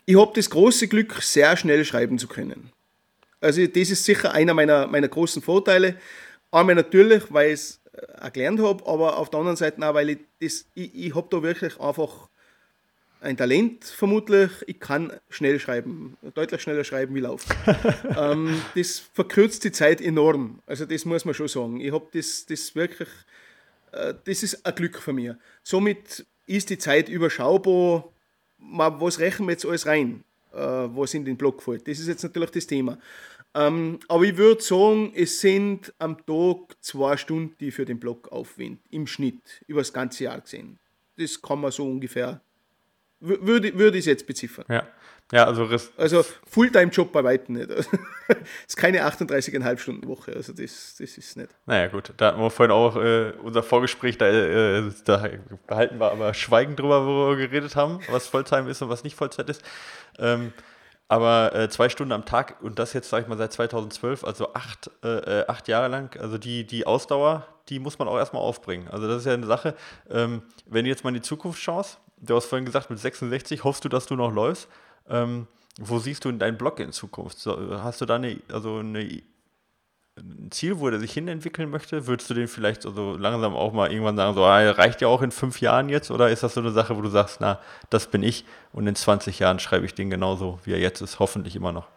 Ich 0.04 0.16
habe 0.16 0.30
das 0.36 0.48
große 0.48 0.86
Glück, 0.86 1.20
sehr 1.20 1.56
schnell 1.56 1.84
schreiben 1.84 2.20
zu 2.20 2.28
können. 2.28 2.70
Also, 3.40 3.66
das 3.66 3.90
ist 3.90 4.04
sicher 4.04 4.30
einer 4.30 4.54
meiner, 4.54 4.86
meiner 4.86 5.08
großen 5.08 5.42
Vorteile. 5.42 5.96
Einmal 6.52 6.76
natürlich, 6.76 7.24
weil 7.30 7.48
ich 7.48 7.54
es 7.54 7.80
äh, 7.94 8.30
gelernt 8.30 8.60
habe, 8.60 8.86
aber 8.86 9.16
auf 9.16 9.28
der 9.28 9.40
anderen 9.40 9.56
Seite 9.56 9.84
auch, 9.84 9.94
weil 9.94 10.10
ich 10.10 10.18
das, 10.40 10.66
ich, 10.74 10.94
ich 10.94 11.14
habe 11.16 11.26
da 11.32 11.42
wirklich 11.42 11.80
einfach 11.80 12.28
ein 13.20 13.36
Talent 13.36 13.84
vermutlich. 13.84 14.50
Ich 14.66 14.78
kann 14.78 15.12
schnell 15.28 15.58
schreiben, 15.58 16.16
deutlich 16.34 16.60
schneller 16.60 16.84
schreiben 16.84 17.14
wie 17.14 17.20
laufen. 17.20 17.52
ähm, 18.16 18.60
das 18.74 18.98
verkürzt 18.98 19.64
die 19.64 19.72
Zeit 19.72 20.00
enorm. 20.00 20.60
Also 20.66 20.84
das 20.84 21.04
muss 21.04 21.24
man 21.24 21.34
schon 21.34 21.48
sagen. 21.48 21.80
Ich 21.80 21.92
habe 21.92 22.06
das, 22.12 22.46
das 22.46 22.74
wirklich, 22.74 23.08
äh, 23.92 24.14
das 24.24 24.42
ist 24.42 24.64
ein 24.66 24.74
Glück 24.74 24.98
für 24.98 25.12
mich. 25.12 25.32
Somit 25.62 26.26
ist 26.46 26.70
die 26.70 26.78
Zeit 26.78 27.08
überschaubar. 27.08 28.08
Was 28.58 29.18
rechnen 29.18 29.48
wir 29.48 29.52
jetzt 29.52 29.66
alles 29.66 29.86
rein, 29.86 30.24
äh, 30.52 30.58
was 30.58 31.14
in 31.14 31.24
den 31.24 31.36
Blog 31.36 31.62
fällt? 31.62 31.86
Das 31.88 31.98
ist 31.98 32.08
jetzt 32.08 32.22
natürlich 32.22 32.50
das 32.50 32.66
Thema. 32.66 32.98
Ähm, 33.54 34.00
aber 34.08 34.24
ich 34.24 34.36
würde 34.36 34.62
sagen, 34.62 35.12
es 35.14 35.40
sind 35.40 35.94
am 35.98 36.18
Tag 36.26 36.76
zwei 36.80 37.16
Stunden, 37.16 37.56
die 37.58 37.68
ich 37.68 37.74
für 37.74 37.86
den 37.86 37.98
Blog 37.98 38.28
aufwende, 38.30 38.80
im 38.90 39.06
Schnitt, 39.06 39.62
über 39.66 39.80
das 39.80 39.92
ganze 39.92 40.24
Jahr 40.24 40.40
gesehen. 40.40 40.78
Das 41.16 41.40
kann 41.40 41.60
man 41.60 41.70
so 41.70 41.84
ungefähr 41.84 42.42
würde, 43.26 43.78
würde 43.78 43.98
ich 43.98 44.02
es 44.02 44.06
jetzt 44.06 44.26
beziffern. 44.26 44.64
Ja. 44.68 44.86
Ja, 45.32 45.44
also, 45.44 45.68
also 45.96 46.24
Fulltime-Job 46.48 47.10
bei 47.10 47.24
weitem 47.24 47.56
nicht. 47.56 47.68
das 48.28 48.38
ist 48.68 48.76
keine 48.76 49.04
38,5 49.04 49.78
Stunden 49.78 50.06
Woche. 50.06 50.32
Also 50.32 50.52
das, 50.52 50.94
das 50.98 51.18
ist 51.18 51.36
nicht. 51.36 51.48
Naja, 51.66 51.88
gut. 51.88 52.12
Da 52.16 52.28
hatten 52.28 52.40
wir 52.40 52.50
vorhin 52.50 52.70
auch 52.70 52.94
äh, 52.94 53.32
unser 53.42 53.64
Vorgespräch, 53.64 54.18
da, 54.18 54.28
äh, 54.28 54.84
da 55.04 55.28
behalten 55.66 55.98
wir 55.98 56.12
aber 56.12 56.32
Schweigen 56.32 56.76
drüber, 56.76 57.04
wo 57.04 57.30
wir 57.30 57.48
geredet 57.48 57.74
haben, 57.74 57.98
was 58.08 58.28
Volltime 58.28 58.70
ist 58.70 58.82
und 58.82 58.88
was 58.88 59.02
nicht 59.02 59.16
Vollzeit 59.16 59.50
ist. 59.50 59.64
Ähm, 60.20 60.52
aber 61.08 61.54
äh, 61.54 61.68
zwei 61.68 61.88
Stunden 61.88 62.12
am 62.12 62.24
Tag 62.24 62.62
und 62.62 62.78
das 62.78 62.92
jetzt, 62.92 63.08
sage 63.08 63.22
ich 63.22 63.28
mal, 63.28 63.38
seit 63.38 63.52
2012, 63.52 64.24
also 64.24 64.54
acht, 64.54 64.90
äh, 65.04 65.40
äh, 65.40 65.46
acht 65.46 65.68
Jahre 65.68 65.88
lang, 65.88 66.18
also 66.20 66.38
die, 66.38 66.66
die 66.66 66.86
Ausdauer, 66.86 67.46
die 67.68 67.78
muss 67.78 67.98
man 67.98 68.08
auch 68.08 68.16
erstmal 68.16 68.42
aufbringen. 68.42 68.88
Also 68.88 69.06
das 69.06 69.18
ist 69.18 69.26
ja 69.26 69.34
eine 69.34 69.46
Sache, 69.46 69.74
ähm, 70.10 70.42
wenn 70.66 70.84
du 70.84 70.90
jetzt 70.90 71.04
mal 71.04 71.10
in 71.10 71.16
die 71.16 71.22
Zukunft 71.22 71.60
schaust, 71.60 71.98
du 72.18 72.34
hast 72.34 72.46
vorhin 72.46 72.66
gesagt, 72.66 72.90
mit 72.90 72.98
66 72.98 73.64
hoffst 73.64 73.84
du, 73.84 73.88
dass 73.88 74.06
du 74.06 74.16
noch 74.16 74.32
läufst. 74.32 74.68
Ähm, 75.08 75.46
wo 75.78 75.98
siehst 75.98 76.24
du 76.24 76.30
in 76.30 76.38
deinen 76.38 76.56
Blog 76.56 76.80
in 76.80 76.90
Zukunft? 76.92 77.46
Hast 77.46 78.00
du 78.00 78.06
da 78.06 78.14
eine, 78.14 78.40
also 78.50 78.78
eine, 78.78 79.22
ein 80.18 80.50
Ziel, 80.50 80.80
wo 80.80 80.88
der 80.88 80.98
sich 80.98 81.12
hinentwickeln 81.12 81.70
möchte? 81.70 82.06
Würdest 82.06 82.30
du 82.30 82.34
den 82.34 82.48
vielleicht 82.48 82.82
so 82.82 83.16
langsam 83.16 83.54
auch 83.54 83.72
mal 83.72 83.90
irgendwann 83.90 84.16
sagen, 84.16 84.34
so, 84.34 84.44
ah, 84.44 84.70
reicht 84.70 85.02
ja 85.02 85.08
auch 85.08 85.20
in 85.20 85.30
fünf 85.30 85.60
Jahren 85.60 85.88
jetzt? 85.88 86.10
Oder 86.10 86.30
ist 86.30 86.42
das 86.42 86.54
so 86.54 86.60
eine 86.60 86.72
Sache, 86.72 86.96
wo 86.96 87.02
du 87.02 87.10
sagst, 87.10 87.38
na, 87.40 87.60
das 87.90 88.10
bin 88.10 88.22
ich 88.22 88.44
und 88.72 88.86
in 88.86 88.94
20 88.94 89.38
Jahren 89.38 89.58
schreibe 89.58 89.84
ich 89.84 89.94
den 89.94 90.08
genauso, 90.08 90.58
wie 90.64 90.72
er 90.72 90.78
jetzt 90.78 91.02
ist, 91.02 91.18
hoffentlich 91.18 91.54
immer 91.54 91.72
noch? 91.72 91.88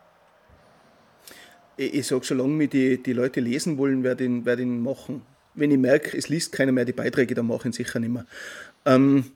Ich, 1.78 1.94
ich 1.94 2.08
sage, 2.08 2.26
solange 2.26 2.50
mich 2.50 2.72
die, 2.72 3.02
die 3.02 3.14
Leute 3.14 3.40
lesen 3.40 3.78
wollen, 3.78 4.04
werde 4.04 4.26
ich, 4.26 4.30
ihn 4.60 4.84
machen. 4.84 5.22
Wenn 5.54 5.72
ich 5.72 5.78
merke, 5.78 6.18
es 6.18 6.28
liest 6.28 6.52
keiner 6.52 6.74
mehr 6.74 6.86
die 6.86 6.94
Beiträge, 6.94 7.36
dann 7.36 7.48
mache 7.48 7.60
ich 7.60 7.66
ihn 7.68 7.72
sicher 7.74 8.00
nicht 8.00 8.12
mehr. 8.12 8.26
Ähm, 8.86 9.32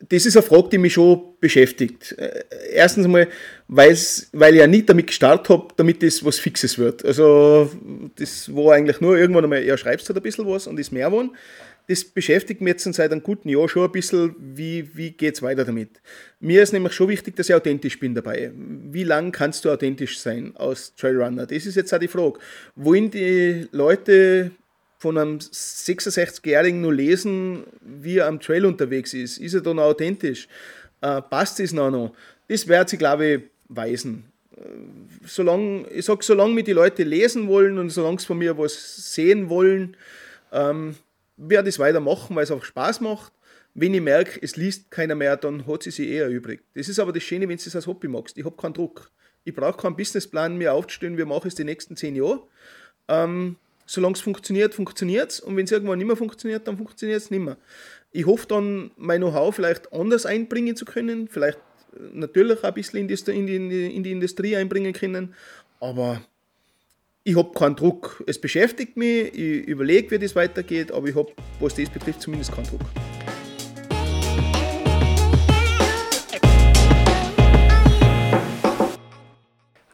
das 0.00 0.26
ist 0.26 0.36
eine 0.36 0.44
Frage, 0.44 0.68
die 0.70 0.78
mich 0.78 0.92
schon 0.92 1.20
beschäftigt. 1.40 2.16
Äh, 2.18 2.44
erstens 2.72 3.08
mal, 3.08 3.26
weil 3.66 3.92
ich 3.92 4.30
ja 4.32 4.66
nicht 4.66 4.88
damit 4.88 5.08
gestartet 5.08 5.48
habe, 5.48 5.68
damit 5.76 6.02
das 6.02 6.24
was 6.24 6.38
Fixes 6.38 6.78
wird. 6.78 7.04
Also, 7.04 7.70
das 8.16 8.54
war 8.54 8.74
eigentlich 8.74 9.00
nur 9.00 9.18
irgendwann 9.18 9.44
einmal, 9.44 9.64
ja, 9.64 9.76
schreibst 9.76 10.08
halt 10.08 10.16
ein 10.16 10.22
bisschen 10.22 10.46
was 10.46 10.66
und 10.66 10.78
ist 10.78 10.92
mehr 10.92 11.08
geworden. 11.08 11.32
Das 11.88 12.04
beschäftigt 12.04 12.60
mich 12.60 12.72
jetzt 12.72 12.94
seit 12.94 13.10
einem 13.12 13.22
guten 13.22 13.48
Jahr 13.48 13.66
schon 13.66 13.84
ein 13.84 13.90
bisschen, 13.90 14.36
wie, 14.38 14.94
wie 14.94 15.10
geht 15.10 15.36
es 15.36 15.42
weiter 15.42 15.64
damit. 15.64 16.02
Mir 16.38 16.62
ist 16.62 16.72
nämlich 16.72 16.92
schon 16.92 17.08
wichtig, 17.08 17.34
dass 17.34 17.48
ich 17.48 17.54
authentisch 17.54 17.98
bin 17.98 18.14
dabei. 18.14 18.52
Wie 18.54 19.04
lange 19.04 19.32
kannst 19.32 19.64
du 19.64 19.70
authentisch 19.70 20.18
sein 20.18 20.52
als 20.56 20.94
Trailrunner? 20.96 21.46
Das 21.46 21.64
ist 21.64 21.76
jetzt 21.76 21.92
auch 21.94 21.98
die 21.98 22.08
Frage. 22.08 22.38
Wollen 22.76 23.10
die 23.10 23.68
Leute 23.72 24.50
von 24.98 25.16
einem 25.16 25.38
66-Jährigen 25.38 26.80
nur 26.80 26.92
lesen, 26.92 27.64
wie 27.80 28.18
er 28.18 28.26
am 28.26 28.40
Trail 28.40 28.66
unterwegs 28.66 29.14
ist. 29.14 29.38
Ist 29.38 29.54
er 29.54 29.60
dann 29.60 29.78
authentisch? 29.78 30.48
Äh, 31.00 31.22
passt 31.22 31.60
es 31.60 31.72
noch? 31.72 31.90
noch? 31.90 32.14
Das 32.48 32.66
wird 32.66 32.88
sich, 32.88 32.98
glaube 32.98 33.26
ich, 33.26 33.42
weisen. 33.68 34.24
solange, 35.24 35.86
ich 35.90 36.04
sage, 36.04 36.24
solange 36.24 36.54
mir 36.54 36.64
die 36.64 36.72
Leute 36.72 37.04
lesen 37.04 37.46
wollen 37.46 37.78
und 37.78 37.90
solange 37.90 38.18
sie 38.18 38.26
von 38.26 38.38
mir 38.38 38.58
was 38.58 39.14
sehen 39.14 39.48
wollen, 39.48 39.96
ähm, 40.52 40.96
werde 41.36 41.68
ich 41.68 41.76
es 41.76 41.78
weitermachen, 41.78 42.34
weil 42.34 42.44
es 42.44 42.50
auch 42.50 42.64
Spaß 42.64 43.00
macht. 43.00 43.32
Wenn 43.74 43.94
ich 43.94 44.00
merke, 44.00 44.40
es 44.42 44.56
liest 44.56 44.90
keiner 44.90 45.14
mehr, 45.14 45.36
dann 45.36 45.66
hat 45.68 45.84
sie 45.84 45.92
sich 45.92 46.08
eher 46.08 46.28
übrig. 46.28 46.62
Das 46.74 46.88
ist 46.88 46.98
aber 46.98 47.12
das 47.12 47.22
Schöne, 47.22 47.48
wenn 47.48 47.58
du 47.58 47.62
es 47.64 47.76
als 47.76 47.86
Hobby 47.86 48.08
magst. 48.08 48.36
Ich 48.36 48.44
habe 48.44 48.56
keinen 48.56 48.74
Druck. 48.74 49.12
Ich 49.44 49.54
brauche 49.54 49.76
keinen 49.80 49.96
Businessplan 49.96 50.56
mehr 50.56 50.74
aufzustellen, 50.74 51.16
wir 51.16 51.26
machen 51.26 51.46
es 51.46 51.54
die 51.54 51.64
nächsten 51.64 51.96
zehn 51.96 52.16
Jahre. 52.16 52.42
Ähm, 53.06 53.56
solange 53.88 54.14
es 54.14 54.20
funktioniert, 54.20 54.74
funktioniert 54.74 55.32
es. 55.32 55.40
Und 55.40 55.56
wenn 55.56 55.64
es 55.64 55.72
irgendwann 55.72 55.98
nicht 55.98 56.06
mehr 56.06 56.16
funktioniert, 56.16 56.68
dann 56.68 56.76
funktioniert 56.76 57.20
es 57.20 57.30
nicht 57.30 57.40
mehr. 57.40 57.56
Ich 58.12 58.26
hoffe 58.26 58.46
dann, 58.46 58.90
mein 58.96 59.20
Know-how 59.20 59.54
vielleicht 59.54 59.92
anders 59.92 60.26
einbringen 60.26 60.76
zu 60.76 60.84
können, 60.84 61.28
vielleicht 61.28 61.58
äh, 61.94 62.00
natürlich 62.12 62.62
ein 62.62 62.74
bisschen 62.74 63.00
in 63.00 63.08
die, 63.08 63.56
in 63.56 63.68
die, 63.70 63.96
in 63.96 64.02
die 64.02 64.12
Industrie 64.12 64.56
einbringen 64.56 64.92
können, 64.92 65.34
aber 65.80 66.20
ich 67.24 67.36
habe 67.36 67.52
keinen 67.52 67.76
Druck. 67.76 68.22
Es 68.26 68.40
beschäftigt 68.40 68.96
mich, 68.96 69.34
ich 69.34 69.66
überlege, 69.66 70.10
wie 70.10 70.18
das 70.18 70.34
weitergeht, 70.34 70.92
aber 70.92 71.08
ich 71.08 71.14
habe, 71.14 71.32
was 71.60 71.74
das 71.74 71.90
betrifft, 71.90 72.22
zumindest 72.22 72.52
keinen 72.52 72.66
Druck. 72.66 72.80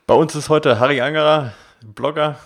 Bei 0.07 0.14
uns 0.14 0.34
ist 0.34 0.49
heute 0.49 0.78
Harry 0.78 1.01
Angerer, 1.01 1.55
Blogger, 1.95 2.38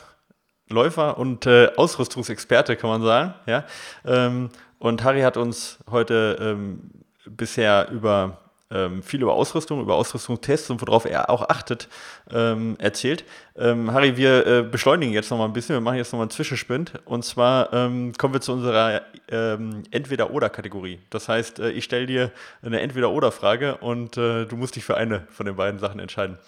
Läufer 0.68 1.18
und 1.18 1.46
äh, 1.46 1.70
Ausrüstungsexperte, 1.76 2.76
kann 2.76 2.90
man 2.90 3.02
sagen. 3.02 3.34
Ja? 3.46 3.64
Ähm, 4.04 4.50
und 4.78 5.02
Harry 5.04 5.22
hat 5.22 5.36
uns 5.36 5.78
heute 5.90 6.38
ähm, 6.40 6.90
bisher 7.26 7.88
über 7.90 8.38
ähm, 8.70 9.02
viel 9.02 9.22
über 9.22 9.32
Ausrüstung, 9.32 9.80
über 9.80 9.94
Ausrüstungstests 9.94 10.68
und 10.70 10.82
worauf 10.82 11.06
er 11.06 11.30
auch 11.30 11.48
achtet, 11.48 11.88
ähm, 12.30 12.76
erzählt. 12.78 13.24
Ähm, 13.56 13.92
Harry, 13.92 14.16
wir 14.16 14.46
äh, 14.46 14.62
beschleunigen 14.62 15.14
jetzt 15.14 15.30
noch 15.30 15.38
mal 15.38 15.46
ein 15.46 15.54
bisschen, 15.54 15.74
wir 15.74 15.80
machen 15.80 15.96
jetzt 15.96 16.12
noch 16.12 16.18
mal 16.18 16.24
einen 16.24 16.30
Zwischensprint 16.30 16.92
und 17.06 17.24
zwar 17.24 17.72
ähm, 17.72 18.12
kommen 18.18 18.34
wir 18.34 18.40
zu 18.40 18.52
unserer 18.52 19.02
Entweder-Oder-Kategorie. 19.30 21.00
Das 21.10 21.28
heißt, 21.28 21.60
äh, 21.60 21.70
ich 21.70 21.84
stelle 21.84 22.06
dir 22.06 22.30
eine 22.62 22.80
Entweder-Oder-Frage 22.80 23.76
und 23.78 24.16
äh, 24.16 24.46
du 24.46 24.56
musst 24.56 24.76
dich 24.76 24.84
für 24.84 24.96
eine 24.96 25.26
von 25.30 25.46
den 25.46 25.56
beiden 25.56 25.80
Sachen 25.80 26.00
entscheiden. 26.00 26.38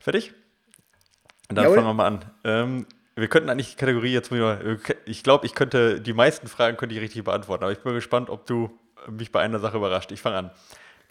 Fertig? 0.00 0.32
Dann 1.48 1.64
Jawohl. 1.64 1.76
fangen 1.76 1.86
wir 1.88 1.94
mal 1.94 2.06
an. 2.06 2.86
Wir 3.18 3.26
könnten 3.26 3.50
eigentlich 3.50 3.70
die 3.70 3.76
Kategorie 3.76 4.12
jetzt, 4.12 4.30
ich 5.04 5.24
glaube, 5.24 5.44
ich 5.44 5.54
könnte 5.56 6.00
die 6.00 6.12
meisten 6.12 6.46
Fragen 6.46 6.76
könnte 6.76 6.94
ich 6.94 7.00
richtig 7.00 7.24
beantworten, 7.24 7.64
aber 7.64 7.72
ich 7.72 7.80
bin 7.80 7.92
gespannt, 7.92 8.30
ob 8.30 8.46
du 8.46 8.70
mich 9.10 9.32
bei 9.32 9.40
einer 9.40 9.58
Sache 9.58 9.76
überrascht. 9.76 10.12
Ich 10.12 10.20
fange 10.20 10.36
an. 10.36 10.50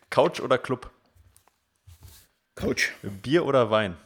Couch 0.09 0.39
oder 0.39 0.57
Club? 0.57 0.89
Couch. 2.55 2.91
Bier 3.01 3.45
oder 3.45 3.71
Wein? 3.71 3.97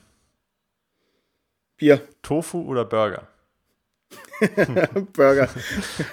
Bier. 1.78 2.02
Tofu 2.24 2.64
oder 2.64 2.86
Burger? 2.86 3.28
Burger. 5.14 5.48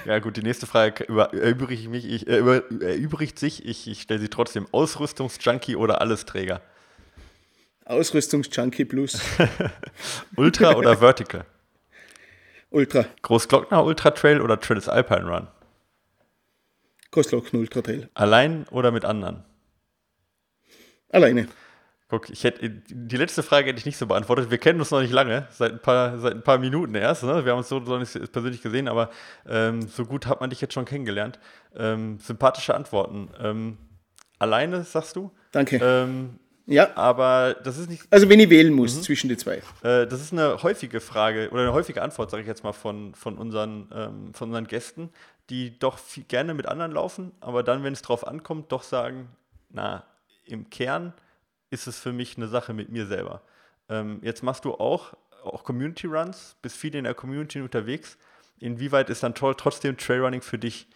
Ja, 0.05 0.18
gut, 0.18 0.36
die 0.36 0.43
nächste 0.43 0.66
Frage 0.66 1.09
erübrigt, 1.09 1.89
mich, 1.89 2.05
ich, 2.05 2.28
äh, 2.28 2.36
erübrigt 2.36 3.39
sich. 3.39 3.64
Ich, 3.64 3.89
ich 3.89 4.03
stelle 4.03 4.20
sie 4.20 4.28
trotzdem. 4.28 4.68
Ausrüstungsjunkie 4.72 5.76
oder 5.76 6.03
Allesträger? 6.03 6.61
Ausrüstungsjunkie 7.86 8.84
Plus. 8.84 9.22
Ultra 10.36 10.76
oder 10.76 10.99
Vertical? 10.99 11.47
Ultra. 12.70 13.06
Großglockner 13.22 13.84
Ultra 13.84 14.10
Trail 14.10 14.40
oder 14.40 14.60
Transalpine 14.60 15.28
Run? 15.28 15.48
Großglockner 17.10 17.60
Ultra 17.60 17.80
Trail. 17.80 18.10
Allein 18.14 18.66
oder 18.68 18.90
mit 18.90 19.04
anderen? 19.04 19.44
Alleine. 21.10 21.48
Guck, 22.10 22.30
ich 22.30 22.44
hätte, 22.44 22.70
die 22.70 23.16
letzte 23.18 23.42
Frage 23.42 23.68
hätte 23.68 23.78
ich 23.78 23.84
nicht 23.86 23.98
so 23.98 24.06
beantwortet. 24.06 24.50
Wir 24.50 24.56
kennen 24.56 24.80
uns 24.80 24.90
noch 24.90 25.02
nicht 25.02 25.12
lange, 25.12 25.46
seit 25.50 25.72
ein 25.72 25.82
paar, 25.82 26.18
seit 26.18 26.34
ein 26.34 26.42
paar 26.42 26.58
Minuten 26.58 26.94
erst. 26.94 27.22
Ne? 27.22 27.44
Wir 27.44 27.52
haben 27.52 27.58
uns 27.58 27.68
so 27.68 27.80
noch 27.80 27.98
nicht 27.98 28.32
persönlich 28.32 28.62
gesehen, 28.62 28.88
aber 28.88 29.10
ähm, 29.46 29.82
so 29.82 30.06
gut 30.06 30.26
hat 30.26 30.40
man 30.40 30.48
dich 30.48 30.60
jetzt 30.62 30.72
schon 30.72 30.86
kennengelernt. 30.86 31.38
Ähm, 31.76 32.18
sympathische 32.18 32.74
Antworten. 32.74 33.28
Ähm, 33.38 33.76
alleine, 34.38 34.84
sagst 34.84 35.16
du? 35.16 35.30
Danke. 35.52 35.78
Ja. 36.68 36.94
Aber 36.96 37.54
das 37.64 37.78
ist 37.78 37.88
nicht. 37.88 38.04
Also, 38.10 38.28
wenn 38.28 38.38
ich 38.38 38.50
wählen 38.50 38.74
muss 38.74 38.94
mhm. 38.94 39.02
zwischen 39.02 39.28
den 39.28 39.38
zwei. 39.38 39.62
Äh, 39.82 40.06
das 40.06 40.20
ist 40.20 40.32
eine 40.32 40.62
häufige 40.62 41.00
Frage 41.00 41.48
oder 41.50 41.62
eine 41.62 41.72
häufige 41.72 42.02
Antwort, 42.02 42.30
sage 42.30 42.42
ich 42.42 42.46
jetzt 42.46 42.62
mal, 42.62 42.72
von, 42.72 43.14
von, 43.14 43.38
unseren, 43.38 43.88
ähm, 43.92 44.34
von 44.34 44.48
unseren 44.48 44.66
Gästen, 44.66 45.08
die 45.48 45.78
doch 45.78 45.98
viel, 45.98 46.24
gerne 46.24 46.52
mit 46.52 46.66
anderen 46.66 46.92
laufen, 46.92 47.32
aber 47.40 47.62
dann, 47.62 47.82
wenn 47.84 47.94
es 47.94 48.02
drauf 48.02 48.26
ankommt, 48.26 48.70
doch 48.70 48.82
sagen: 48.82 49.28
Na, 49.70 50.04
im 50.44 50.68
Kern 50.68 51.14
ist 51.70 51.86
es 51.86 51.98
für 51.98 52.12
mich 52.12 52.36
eine 52.36 52.48
Sache 52.48 52.74
mit 52.74 52.90
mir 52.90 53.06
selber. 53.06 53.42
Ähm, 53.88 54.20
jetzt 54.22 54.42
machst 54.42 54.66
du 54.66 54.74
auch, 54.74 55.14
auch 55.42 55.64
Community 55.64 56.06
Runs, 56.06 56.56
bist 56.60 56.76
viel 56.76 56.94
in 56.94 57.04
der 57.04 57.14
Community 57.14 57.62
unterwegs. 57.62 58.18
Inwieweit 58.60 59.08
ist 59.08 59.22
dann 59.22 59.34
trotzdem 59.34 59.96
Trailrunning 59.96 60.42
für 60.42 60.58
dich 60.58 60.86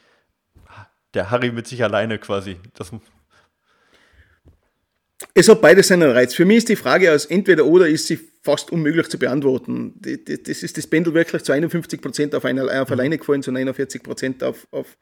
der 1.14 1.30
Harry 1.30 1.52
mit 1.52 1.66
sich 1.66 1.82
alleine 1.82 2.18
quasi? 2.18 2.58
Das 2.74 2.90
es 5.34 5.48
hat 5.48 5.60
beides 5.60 5.88
seinen 5.88 6.10
Reiz. 6.10 6.34
Für 6.34 6.44
mich 6.44 6.58
ist 6.58 6.68
die 6.68 6.76
Frage 6.76 7.10
als 7.10 7.26
entweder 7.26 7.66
oder 7.66 7.88
ist 7.88 8.06
sie 8.06 8.18
fast 8.42 8.72
unmöglich 8.72 9.08
zu 9.08 9.18
beantworten. 9.18 9.94
Das 10.00 10.62
ist 10.62 10.76
das 10.76 10.86
Pendel 10.86 11.14
wirklich 11.14 11.42
zu 11.42 11.52
51 11.52 12.00
Prozent 12.00 12.34
auf, 12.34 12.44
auf 12.44 12.90
alleine 12.90 13.18
gefallen, 13.18 13.42
zu 13.42 13.52
49 13.52 14.02
Prozent 14.02 14.42
auf, 14.42 14.66
auf 14.70 14.96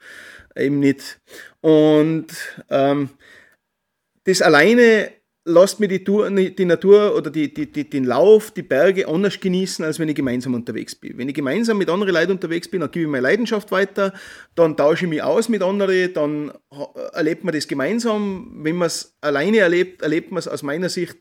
eben 0.57 0.79
nicht. 0.79 1.19
Und 1.61 2.27
ähm, 2.69 3.11
das 4.25 4.43
alleine 4.43 5.13
lasst 5.51 5.81
mir 5.81 5.89
die, 5.89 6.05
Tour, 6.05 6.31
die 6.31 6.65
Natur 6.65 7.15
oder 7.17 7.31
die, 7.31 7.53
die, 7.53 7.89
den 7.89 8.05
Lauf, 8.05 8.51
die 8.51 8.63
Berge 8.63 9.09
anders 9.09 9.39
genießen, 9.41 9.85
als 9.85 9.99
wenn 9.99 10.09
ich 10.09 10.15
gemeinsam 10.15 10.55
unterwegs 10.55 10.95
bin. 10.95 11.19
Wenn 11.19 11.29
ich 11.29 11.35
gemeinsam 11.35 11.79
mit 11.79 11.89
anderen 11.89 12.15
Leuten 12.15 12.33
unterwegs 12.33 12.69
bin, 12.69 12.81
dann 12.81 12.91
gebe 12.91 13.05
ich 13.05 13.11
meine 13.11 13.23
Leidenschaft 13.23 13.71
weiter, 13.71 14.15
dann 14.55 14.77
tausche 14.77 15.05
ich 15.05 15.11
mich 15.11 15.23
aus 15.23 15.49
mit 15.49 15.63
anderen, 15.63 16.13
dann 16.15 16.53
erlebt 17.13 17.45
man 17.45 17.55
das 17.55 17.69
gemeinsam. 17.69 18.65
Wenn 18.65 18.77
man 18.77 18.87
es 18.87 19.17
alleine 19.21 19.59
erlebt, 19.59 20.03
erlebt 20.03 20.31
man 20.31 20.39
es 20.39 20.49
aus 20.49 20.63
meiner 20.63 20.89
Sicht 20.89 21.19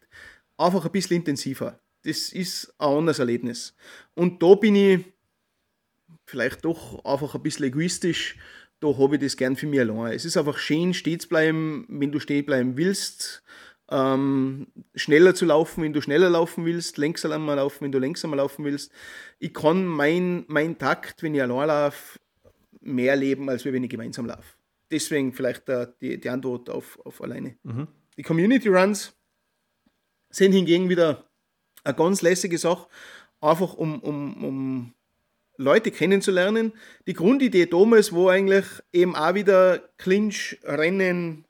einfach 0.58 0.86
ein 0.86 0.92
bisschen 0.92 1.18
intensiver. 1.18 1.80
Das 2.04 2.30
ist 2.30 2.74
ein 2.78 2.88
anderes 2.88 3.20
Erlebnis. 3.20 3.76
Und 4.14 4.42
da 4.42 4.56
bin 4.56 4.76
ich 4.76 5.00
vielleicht 6.26 6.64
doch 6.64 7.04
einfach 7.04 7.36
ein 7.36 7.44
bisschen 7.44 7.66
egoistisch 7.66 8.38
da 8.80 8.98
habe 8.98 9.16
ich 9.16 9.22
das 9.22 9.36
gern 9.36 9.56
für 9.56 9.68
mich 9.68 9.80
allein. 9.80 10.14
Es 10.14 10.26
ist 10.26 10.38
einfach 10.38 10.58
schön, 10.58 10.94
zu 10.94 11.28
bleiben, 11.28 11.86
wenn 11.90 12.12
du 12.12 12.20
stehen 12.20 12.46
bleiben 12.46 12.78
willst. 12.78 13.44
Ähm, 13.92 14.68
schneller 14.94 15.34
zu 15.34 15.46
laufen, 15.46 15.84
wenn 15.84 15.94
du 15.94 16.02
schneller 16.02 16.30
laufen 16.30 16.66
willst, 16.66 16.98
langsamer 16.98 17.56
laufen, 17.56 17.86
wenn 17.86 17.92
du 17.92 17.98
langsamer 17.98 18.36
laufen 18.36 18.64
willst. 18.64 18.92
Ich 19.40 19.54
kann 19.54 19.86
meinen 19.86 20.46
mein 20.48 20.78
Takt, 20.78 21.24
wenn 21.24 21.34
ich 21.34 21.42
allein 21.42 21.68
laufe, 21.68 22.20
mehr 22.82 23.16
leben, 23.16 23.50
als 23.50 23.66
wenn 23.66 23.84
ich 23.84 23.90
gemeinsam 23.90 24.28
laufe. 24.28 24.56
Deswegen 24.92 25.34
vielleicht 25.34 25.70
uh, 25.70 25.86
die, 26.02 26.20
die 26.20 26.30
Antwort 26.30 26.70
auf, 26.70 27.00
auf 27.04 27.22
alleine. 27.22 27.56
Mhm. 27.64 27.88
Die 28.18 28.24
Community 28.24 28.70
Runs 28.70 29.14
sind 30.30 30.52
hingegen 30.52 30.90
wieder 30.90 31.26
eine 31.84 31.96
ganz 31.96 32.22
lässige 32.22 32.58
Sache, 32.58 32.88
einfach 33.42 33.74
um, 33.74 34.00
um, 34.02 34.44
um 34.44 34.94
Leute 35.58 35.92
kennenzulernen. 35.92 36.74
Die 37.08 37.14
Grundidee 37.14 37.66
damals 37.66 38.14
war 38.14 38.32
eigentlich 38.32 38.66
eben 38.94 39.16
auch 39.16 39.34
wieder 39.34 39.90
Clinch-Rennen 39.98 41.46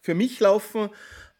für 0.00 0.14
mich 0.14 0.38
laufen. 0.40 0.90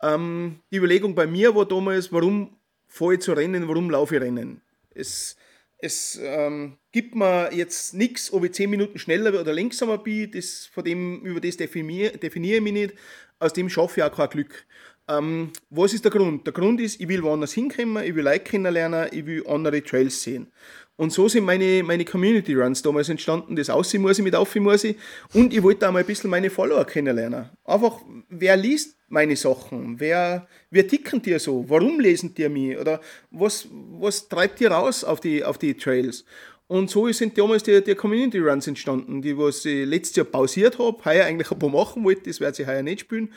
Ähm, 0.03 0.61
die 0.71 0.77
Überlegung 0.77 1.15
bei 1.15 1.27
mir 1.27 1.55
war 1.55 1.67
damals, 1.67 2.13
warum 2.13 2.57
fahre 2.89 3.15
ich 3.15 3.21
zu 3.21 3.33
Rennen, 3.33 3.69
warum 3.69 3.89
laufe 3.89 4.17
ich 4.17 4.21
Rennen? 4.21 4.61
Es, 4.95 5.37
es 5.79 6.19
ähm, 6.23 6.77
gibt 6.91 7.15
mir 7.15 7.53
jetzt 7.55 7.95
nichts, 7.95 8.33
ob 8.33 8.45
ich 8.45 8.53
10 8.53 8.69
Minuten 8.69 8.99
schneller 8.99 9.41
oder 9.41 9.55
langsamer 9.55 9.99
bin, 9.99 10.31
das, 10.33 10.67
von 10.67 10.85
dem, 10.85 11.23
über 11.23 11.41
das 11.41 11.57
definiere, 11.57 12.19
definiere 12.19 12.57
ich 12.57 12.63
mich 12.63 12.73
nicht. 12.73 12.95
Aus 13.39 13.53
dem 13.53 13.69
schaffe 13.69 14.01
ich 14.01 14.05
auch 14.05 14.15
kein 14.15 14.29
Glück. 14.29 14.67
Ähm, 15.09 15.51
was 15.71 15.93
ist 15.93 16.05
der 16.05 16.13
Grund? 16.13 16.47
Der 16.47 16.53
Grund 16.53 16.81
ist, 16.81 17.01
ich 17.01 17.09
will 17.09 17.23
woanders 17.23 17.53
hinkommen, 17.53 18.05
ich 18.05 18.15
will 18.15 18.25
Leute 18.25 18.41
kennenlernen, 18.41 19.09
ich 19.11 19.27
will 19.27 19.45
andere 19.47 19.83
Trails 19.83 20.23
sehen. 20.23 20.53
Und 20.97 21.13
so 21.13 21.27
sind 21.27 21.45
meine, 21.45 21.83
meine 21.83 22.05
Community 22.05 22.55
Runs 22.55 22.83
damals 22.83 23.09
entstanden. 23.09 23.57
Das 23.57 23.71
Aussehen 23.71 24.03
muss 24.03 24.19
ich 24.19 24.25
mit 24.25 24.37
Aussehen 24.37 24.63
muss 24.63 24.85
ich. 24.85 24.97
Und 25.33 25.53
ich 25.53 25.63
wollte 25.63 25.89
auch 25.89 25.93
mal 25.93 26.01
ein 26.01 26.07
bisschen 26.07 26.31
meine 26.31 26.51
Follower 26.51 26.85
kennenlernen. 26.85 27.51
Einfach, 27.65 27.99
wer 28.29 28.57
liest 28.57 28.97
meine 29.09 29.35
Sachen? 29.35 29.99
Wer, 29.99 30.47
wer 30.71 30.87
ticken 30.87 31.21
dir 31.23 31.41
so? 31.41 31.69
Warum 31.69 31.99
lesen 31.99 32.35
die 32.35 32.49
mich? 32.49 32.79
Oder 32.79 33.01
was, 33.31 33.67
was 33.71 34.29
treibt 34.29 34.61
dir 34.61 34.71
raus 34.71 35.03
auf 35.03 35.21
die, 35.21 35.43
auf 35.43 35.59
die 35.59 35.75
Trails? 35.75 36.25
Und 36.69 36.91
so 36.91 37.11
sind 37.13 37.37
damals 37.37 37.65
die, 37.65 37.83
die 37.83 37.95
Community 37.95 38.39
Runs 38.39 38.67
entstanden, 38.67 39.21
die 39.23 39.37
was 39.37 39.65
ich 39.65 39.87
letztes 39.87 40.17
Jahr 40.17 40.27
pausiert 40.27 40.79
habe, 40.79 41.05
heuer 41.05 41.25
eigentlich 41.25 41.51
ein 41.51 41.59
paar 41.59 41.69
machen 41.69 42.05
wollte, 42.05 42.31
das 42.31 42.41
werde 42.41 42.63
ich 42.63 42.69
heuer 42.69 42.83
nicht 42.83 43.01
spielen. 43.01 43.33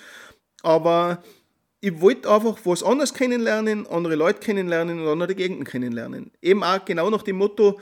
Aber 0.61 1.23
ich 1.85 2.01
wollte 2.01 2.27
einfach 2.31 2.57
was 2.63 2.81
anderes 2.81 3.13
kennenlernen, 3.13 3.85
andere 3.85 4.15
Leute 4.15 4.39
kennenlernen 4.39 5.01
und 5.01 5.07
andere 5.07 5.35
Gegenden 5.35 5.65
kennenlernen. 5.65 6.31
Eben 6.41 6.63
auch 6.63 6.83
genau 6.83 7.11
nach 7.11 7.21
dem 7.21 7.35
Motto, 7.35 7.79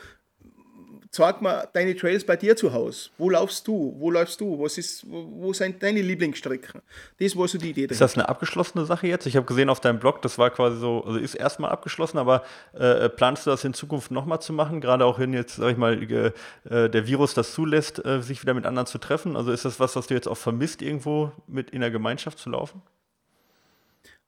zeig 1.10 1.42
mal 1.42 1.70
deine 1.72 1.96
Trails 1.96 2.26
bei 2.26 2.36
dir 2.36 2.58
zu 2.58 2.74
Hause. 2.74 3.12
Wo 3.18 3.30
laufst 3.30 3.66
du? 3.66 3.96
Wo 3.98 4.12
läufst 4.12 4.42
du? 4.42 4.60
Was 4.62 4.78
ist, 4.78 5.06
wo, 5.10 5.54
sind 5.54 5.82
deine 5.82 6.02
Lieblingsstrecken? 6.02 6.82
Das 7.18 7.38
war 7.38 7.48
so 7.48 7.58
die 7.58 7.70
Idee. 7.70 7.86
Ist 7.86 8.02
das 8.02 8.16
eine 8.16 8.28
abgeschlossene 8.28 8.86
Sache 8.86 9.08
jetzt? 9.08 9.26
Ich 9.26 9.38
habe 9.38 9.46
gesehen 9.46 9.70
auf 9.70 9.80
deinem 9.80 10.00
Blog, 10.00 10.22
das 10.22 10.38
war 10.38 10.50
quasi 10.50 10.76
so, 10.76 11.06
also 11.06 11.18
ist 11.18 11.36
erstmal 11.36 11.72
abgeschlossen, 11.72 12.18
aber 12.18 12.44
äh, 12.74 13.08
planst 13.08 13.46
du 13.46 13.52
das 13.52 13.64
in 13.64 13.74
Zukunft 13.74 14.12
nochmal 14.12 14.42
zu 14.42 14.52
machen? 14.52 14.82
Gerade 14.82 15.06
auch 15.06 15.18
wenn 15.18 15.32
jetzt, 15.32 15.56
sag 15.56 15.72
ich 15.72 15.78
mal, 15.78 16.04
äh, 16.04 16.90
der 16.90 17.08
Virus 17.08 17.36
das 17.36 17.54
zulässt, 17.54 18.04
äh, 18.04 18.22
sich 18.22 18.42
wieder 18.42 18.54
mit 18.54 18.66
anderen 18.66 18.86
zu 18.86 18.98
treffen? 18.98 19.38
Also 19.38 19.54
ist 19.54 19.64
das 19.64 19.80
was, 19.80 19.96
was 19.96 20.08
du 20.08 20.14
jetzt 20.14 20.28
auch 20.28 20.36
vermisst, 20.36 20.82
irgendwo 20.82 21.32
mit 21.48 21.70
in 21.70 21.80
der 21.80 21.90
Gemeinschaft 21.90 22.38
zu 22.38 22.50
laufen? 22.50 22.82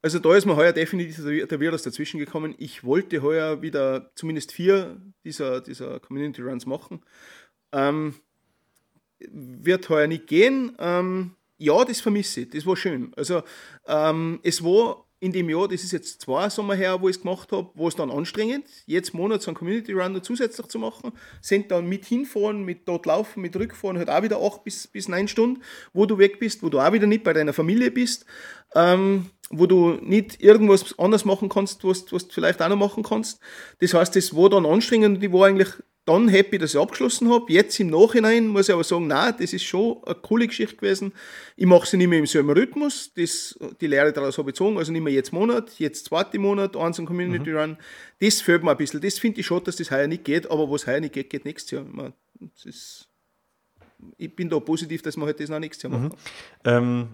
Also 0.05 0.19
da 0.19 0.35
ist 0.35 0.45
mir 0.45 0.55
heuer 0.55 0.71
definitiv 0.71 1.47
der 1.47 1.59
Virus 1.59 1.81
dazwischen 1.81 2.19
gekommen. 2.19 2.53
Ich 2.59 2.83
wollte 2.83 3.23
heuer 3.23 3.63
wieder 3.63 4.11
zumindest 4.13 4.51
vier 4.51 5.01
dieser, 5.23 5.61
dieser 5.61 5.99
Community 5.99 6.43
Runs 6.43 6.67
machen. 6.67 7.01
Ähm, 7.71 8.13
wird 9.17 9.89
heuer 9.89 10.05
nicht 10.05 10.27
gehen. 10.27 10.73
Ähm, 10.77 11.31
ja, 11.57 11.83
das 11.83 12.01
vermisse 12.01 12.41
ich. 12.41 12.51
Das 12.51 12.67
war 12.67 12.77
schön. 12.77 13.13
Also 13.15 13.41
ähm, 13.87 14.39
es 14.43 14.63
war 14.63 15.05
in 15.21 15.31
dem 15.31 15.49
Jahr, 15.49 15.67
das 15.67 15.83
ist 15.83 15.91
jetzt 15.91 16.21
zwei 16.21 16.49
Sommer 16.49 16.75
her, 16.75 17.01
wo 17.01 17.09
ich 17.09 17.15
es 17.15 17.21
gemacht 17.23 17.51
habe, 17.51 17.71
war 17.73 17.87
es 17.87 17.95
dann 17.95 18.11
anstrengend, 18.11 18.67
jetzt 18.85 19.15
Monat 19.15 19.41
so 19.41 19.49
einen 19.49 19.55
Community 19.55 19.91
Run 19.93 20.13
noch 20.13 20.21
zusätzlich 20.21 20.67
zu 20.67 20.77
machen, 20.77 21.13
sind 21.41 21.71
dann 21.71 21.87
mit 21.87 22.05
hinfahren, 22.05 22.63
mit 22.63 22.87
dort 22.87 23.07
laufen, 23.07 23.41
mit 23.41 23.55
rückfahren, 23.55 23.97
halt 23.97 24.11
auch 24.11 24.21
wieder 24.21 24.39
acht 24.39 24.63
bis, 24.63 24.85
bis 24.85 25.07
neun 25.07 25.27
Stunden, 25.27 25.63
wo 25.93 26.05
du 26.05 26.19
weg 26.19 26.37
bist, 26.37 26.61
wo 26.61 26.69
du 26.69 26.79
auch 26.79 26.93
wieder 26.93 27.07
nicht 27.07 27.23
bei 27.23 27.33
deiner 27.33 27.53
Familie 27.53 27.89
bist, 27.89 28.27
ähm, 28.75 29.31
wo 29.49 29.65
du 29.67 29.97
nicht 30.01 30.41
irgendwas 30.41 30.97
anders 30.97 31.25
machen 31.25 31.49
kannst, 31.49 31.83
was, 31.83 32.11
was 32.11 32.27
du 32.27 32.33
vielleicht 32.33 32.61
auch 32.61 32.69
noch 32.69 32.75
machen 32.75 33.03
kannst. 33.03 33.39
Das 33.79 33.93
heißt, 33.93 34.15
das 34.15 34.35
war 34.35 34.49
dann 34.49 34.65
anstrengend 34.65 35.17
und 35.17 35.23
ich 35.23 35.31
war 35.31 35.47
eigentlich 35.47 35.69
dann 36.05 36.27
happy, 36.27 36.59
dass 36.59 36.75
ich 36.75 36.79
abgeschlossen 36.79 37.29
habe. 37.29 37.51
Jetzt 37.51 37.79
im 37.79 37.87
Nachhinein 37.87 38.47
muss 38.47 38.69
ich 38.69 38.73
aber 38.73 38.83
sagen, 38.83 39.07
nein, 39.07 39.33
das 39.39 39.53
ist 39.53 39.63
schon 39.63 40.03
eine 40.05 40.15
coole 40.15 40.47
Geschichte 40.47 40.75
gewesen. 40.75 41.13
Ich 41.55 41.65
mache 41.65 41.87
sie 41.87 41.97
nicht 41.97 42.07
mehr 42.07 42.19
im 42.19 42.27
selben 42.27 42.51
Rhythmus. 42.51 43.11
Das, 43.15 43.57
die 43.81 43.87
Lehre 43.87 44.13
daraus 44.13 44.37
habe 44.37 44.51
ich 44.51 44.53
gezogen. 44.53 44.77
Also 44.77 44.91
nicht 44.91 45.01
mehr 45.01 45.13
jetzt 45.13 45.33
Monat, 45.33 45.79
jetzt 45.79 46.05
zweite 46.05 46.37
Monat, 46.37 46.77
eins 46.77 46.99
ein 46.99 47.07
Community 47.07 47.49
mhm. 47.49 47.57
Run. 47.57 47.77
Das 48.19 48.39
fehlt 48.39 48.63
mir 48.63 48.71
ein 48.71 48.77
bisschen. 48.77 49.01
Das 49.01 49.17
finde 49.17 49.39
ich 49.39 49.47
schon, 49.47 49.63
dass 49.63 49.77
das 49.77 49.89
heuer 49.89 50.07
nicht 50.07 50.23
geht. 50.23 50.49
Aber 50.49 50.69
was 50.69 50.85
heuer 50.85 50.99
nicht 50.99 51.13
geht, 51.13 51.31
geht 51.31 51.43
nächstes 51.43 51.71
Jahr. 51.71 51.85
Ist, 52.63 53.07
ich 54.17 54.35
bin 54.35 54.47
da 54.47 54.59
positiv, 54.59 55.01
dass 55.01 55.17
wir 55.17 55.25
halt 55.25 55.39
das 55.39 55.49
noch 55.49 55.59
nächstes 55.59 55.83
Jahr 55.83 55.91
machen. 55.91 56.15
Mhm. 56.63 56.69
Ähm, 56.69 57.07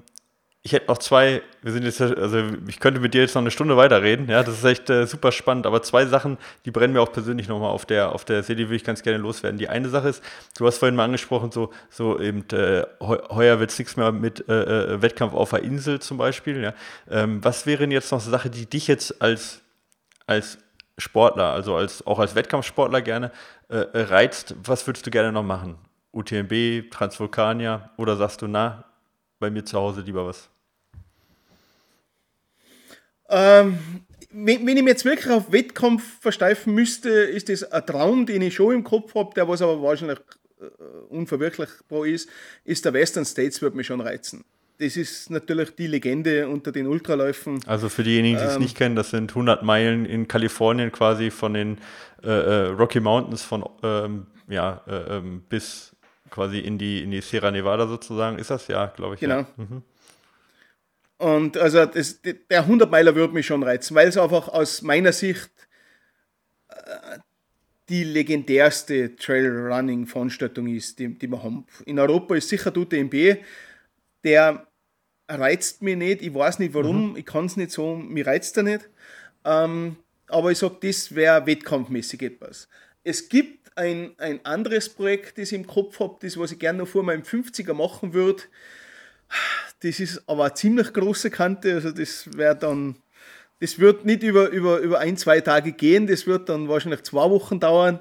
ich 0.63 0.73
hätte 0.73 0.87
noch 0.87 0.99
zwei, 0.99 1.41
wir 1.63 1.71
sind 1.71 1.85
jetzt, 1.85 1.99
also 1.99 2.43
ich 2.67 2.79
könnte 2.79 2.99
mit 2.99 3.15
dir 3.15 3.21
jetzt 3.21 3.33
noch 3.33 3.41
eine 3.41 3.49
Stunde 3.49 3.77
weiterreden, 3.77 4.29
ja, 4.29 4.43
das 4.43 4.59
ist 4.59 4.63
echt 4.63 4.91
äh, 4.91 5.07
super 5.07 5.31
spannend, 5.31 5.65
aber 5.65 5.81
zwei 5.81 6.05
Sachen, 6.05 6.37
die 6.65 6.71
brennen 6.71 6.93
mir 6.93 7.01
auch 7.01 7.11
persönlich 7.11 7.47
nochmal 7.47 7.71
auf 7.71 7.87
der, 7.87 8.13
auf 8.13 8.25
der 8.25 8.43
Serie, 8.43 8.67
würde 8.67 8.75
ich 8.75 8.83
ganz 8.83 9.01
gerne 9.01 9.17
loswerden. 9.17 9.57
Die 9.57 9.69
eine 9.69 9.89
Sache 9.89 10.09
ist, 10.09 10.23
du 10.59 10.67
hast 10.67 10.77
vorhin 10.77 10.95
mal 10.95 11.05
angesprochen, 11.05 11.51
so, 11.51 11.71
so 11.89 12.19
eben, 12.19 12.47
äh, 12.51 12.85
heuer 12.99 13.59
wird 13.59 13.71
es 13.71 13.79
nichts 13.79 13.97
mehr 13.97 14.11
mit 14.11 14.47
äh, 14.47 14.93
äh, 14.93 15.01
Wettkampf 15.01 15.33
auf 15.33 15.49
der 15.49 15.63
Insel 15.63 15.99
zum 15.99 16.17
Beispiel, 16.17 16.61
ja. 16.61 16.73
Ähm, 17.09 17.43
was 17.43 17.65
wäre 17.65 17.79
denn 17.79 17.91
jetzt 17.91 18.11
noch 18.11 18.21
eine 18.21 18.29
Sache, 18.29 18.51
die 18.51 18.67
dich 18.67 18.87
jetzt 18.87 19.19
als, 19.19 19.61
als 20.27 20.59
Sportler, 20.99 21.53
also 21.53 21.75
als, 21.75 22.05
auch 22.05 22.19
als 22.19 22.35
Wettkampfsportler 22.35 23.01
gerne 23.01 23.31
äh, 23.69 23.77
äh, 23.77 24.01
reizt? 24.03 24.53
Was 24.63 24.85
würdest 24.85 25.07
du 25.07 25.09
gerne 25.09 25.31
noch 25.31 25.43
machen? 25.43 25.79
UTMB, 26.13 26.91
Transvulkania 26.91 27.89
oder 27.97 28.15
sagst 28.15 28.43
du, 28.43 28.47
na, 28.47 28.83
bei 29.39 29.49
mir 29.49 29.65
zu 29.65 29.79
Hause 29.79 30.01
lieber 30.01 30.27
was? 30.27 30.50
Ähm, 33.31 33.79
wenn, 34.31 34.65
wenn, 34.65 34.77
ich 34.77 34.83
mich 34.83 34.91
jetzt 34.91 35.05
wirklich 35.05 35.33
auf 35.33 35.51
Wettkampf 35.51 36.19
versteifen 36.19 36.73
müsste, 36.73 37.09
ist 37.09 37.49
das 37.49 37.63
ein 37.63 37.85
Traum, 37.85 38.25
den 38.25 38.41
ich 38.41 38.55
schon 38.55 38.75
im 38.75 38.83
Kopf 38.83 39.15
habe, 39.15 39.33
der 39.35 39.47
was 39.47 39.61
aber 39.61 39.81
wahrscheinlich 39.81 40.19
äh, 40.59 40.65
unverwirklichbar 41.09 42.05
ist, 42.05 42.29
ist 42.63 42.85
der 42.85 42.93
Western 42.93 43.25
States, 43.25 43.61
wird 43.61 43.75
mich 43.75 43.87
schon 43.87 44.01
reizen. 44.01 44.43
Das 44.79 44.97
ist 44.97 45.29
natürlich 45.29 45.75
die 45.75 45.85
Legende 45.85 46.47
unter 46.47 46.71
den 46.71 46.87
Ultraläufen. 46.87 47.59
Also 47.67 47.87
für 47.87 48.03
diejenigen, 48.03 48.37
die 48.37 48.43
es 48.43 48.55
ähm, 48.55 48.61
nicht 48.63 48.75
kennen, 48.75 48.95
das 48.95 49.11
sind 49.11 49.29
100 49.31 49.61
Meilen 49.61 50.05
in 50.05 50.27
Kalifornien 50.27 50.91
quasi 50.91 51.29
von 51.29 51.53
den 51.53 51.77
äh, 52.23 52.29
äh, 52.29 52.67
Rocky 52.69 52.99
Mountains 52.99 53.43
von 53.43 53.63
ähm, 53.83 54.25
ja, 54.47 54.81
äh, 54.87 55.17
ähm, 55.17 55.43
bis 55.47 55.95
quasi 56.31 56.59
in 56.59 56.79
die, 56.79 57.03
in 57.03 57.11
die 57.11 57.21
Sierra 57.21 57.51
Nevada 57.51 57.87
sozusagen. 57.87 58.39
Ist 58.39 58.49
das 58.49 58.67
ja, 58.67 58.87
glaube 58.87 59.15
ich. 59.15 59.21
Genau. 59.21 59.39
Ja. 59.39 59.47
Mhm. 59.57 59.83
Und 61.21 61.55
also 61.55 61.85
das, 61.85 62.19
der 62.23 62.67
100-Meiler 62.67 63.13
würde 63.13 63.35
mich 63.35 63.45
schon 63.45 63.61
reizen, 63.61 63.93
weil 63.93 64.07
es 64.07 64.17
einfach 64.17 64.47
aus 64.47 64.81
meiner 64.81 65.11
Sicht 65.11 65.51
äh, 66.67 67.19
die 67.89 68.03
legendärste 68.03 69.15
Trail-Running-Veranstaltung 69.17 70.65
ist, 70.65 70.97
die, 70.97 71.13
die 71.13 71.27
wir 71.27 71.43
haben. 71.43 71.67
In 71.85 71.99
Europa 71.99 72.35
ist 72.35 72.49
sicher 72.49 72.75
UTMB, 72.75 73.37
der 74.23 74.65
reizt 75.29 75.83
mich 75.83 75.95
nicht. 75.95 76.23
Ich 76.23 76.33
weiß 76.33 76.57
nicht 76.57 76.73
warum, 76.73 77.11
mhm. 77.11 77.17
ich 77.17 77.25
kann 77.27 77.45
es 77.45 77.55
nicht 77.55 77.69
so, 77.69 77.95
mir 77.97 78.25
reizt 78.25 78.57
er 78.57 78.63
nicht. 78.63 78.89
Ähm, 79.45 79.97
aber 80.25 80.51
ich 80.51 80.57
sage, 80.57 80.77
das 80.81 81.13
wäre 81.13 81.45
wettkampfmäßig 81.45 82.23
etwas. 82.23 82.67
Es 83.03 83.29
gibt 83.29 83.77
ein, 83.77 84.15
ein 84.17 84.43
anderes 84.43 84.89
Projekt, 84.89 85.37
das 85.37 85.51
ich 85.51 85.59
im 85.59 85.67
Kopf 85.67 85.99
habe, 85.99 86.17
das, 86.19 86.35
was 86.35 86.51
ich 86.51 86.57
gerne 86.57 86.79
noch 86.79 86.87
vor 86.87 87.03
meinem 87.03 87.21
50er 87.21 87.75
machen 87.75 88.15
würde. 88.15 88.41
Das 89.81 89.99
ist 89.99 90.21
aber 90.27 90.45
eine 90.45 90.53
ziemlich 90.53 90.93
große 90.93 91.31
Kante, 91.31 91.73
also 91.73 91.91
das 91.91 92.29
wäre 92.35 92.55
dann, 92.55 92.95
das 93.59 93.79
wird 93.79 94.05
nicht 94.05 94.23
über, 94.23 94.49
über, 94.49 94.77
über 94.79 94.99
ein, 94.99 95.17
zwei 95.17 95.41
Tage 95.41 95.71
gehen, 95.71 96.07
das 96.07 96.27
wird 96.27 96.49
dann 96.49 96.69
wahrscheinlich 96.69 97.03
zwei 97.03 97.29
Wochen 97.29 97.59
dauern. 97.59 97.99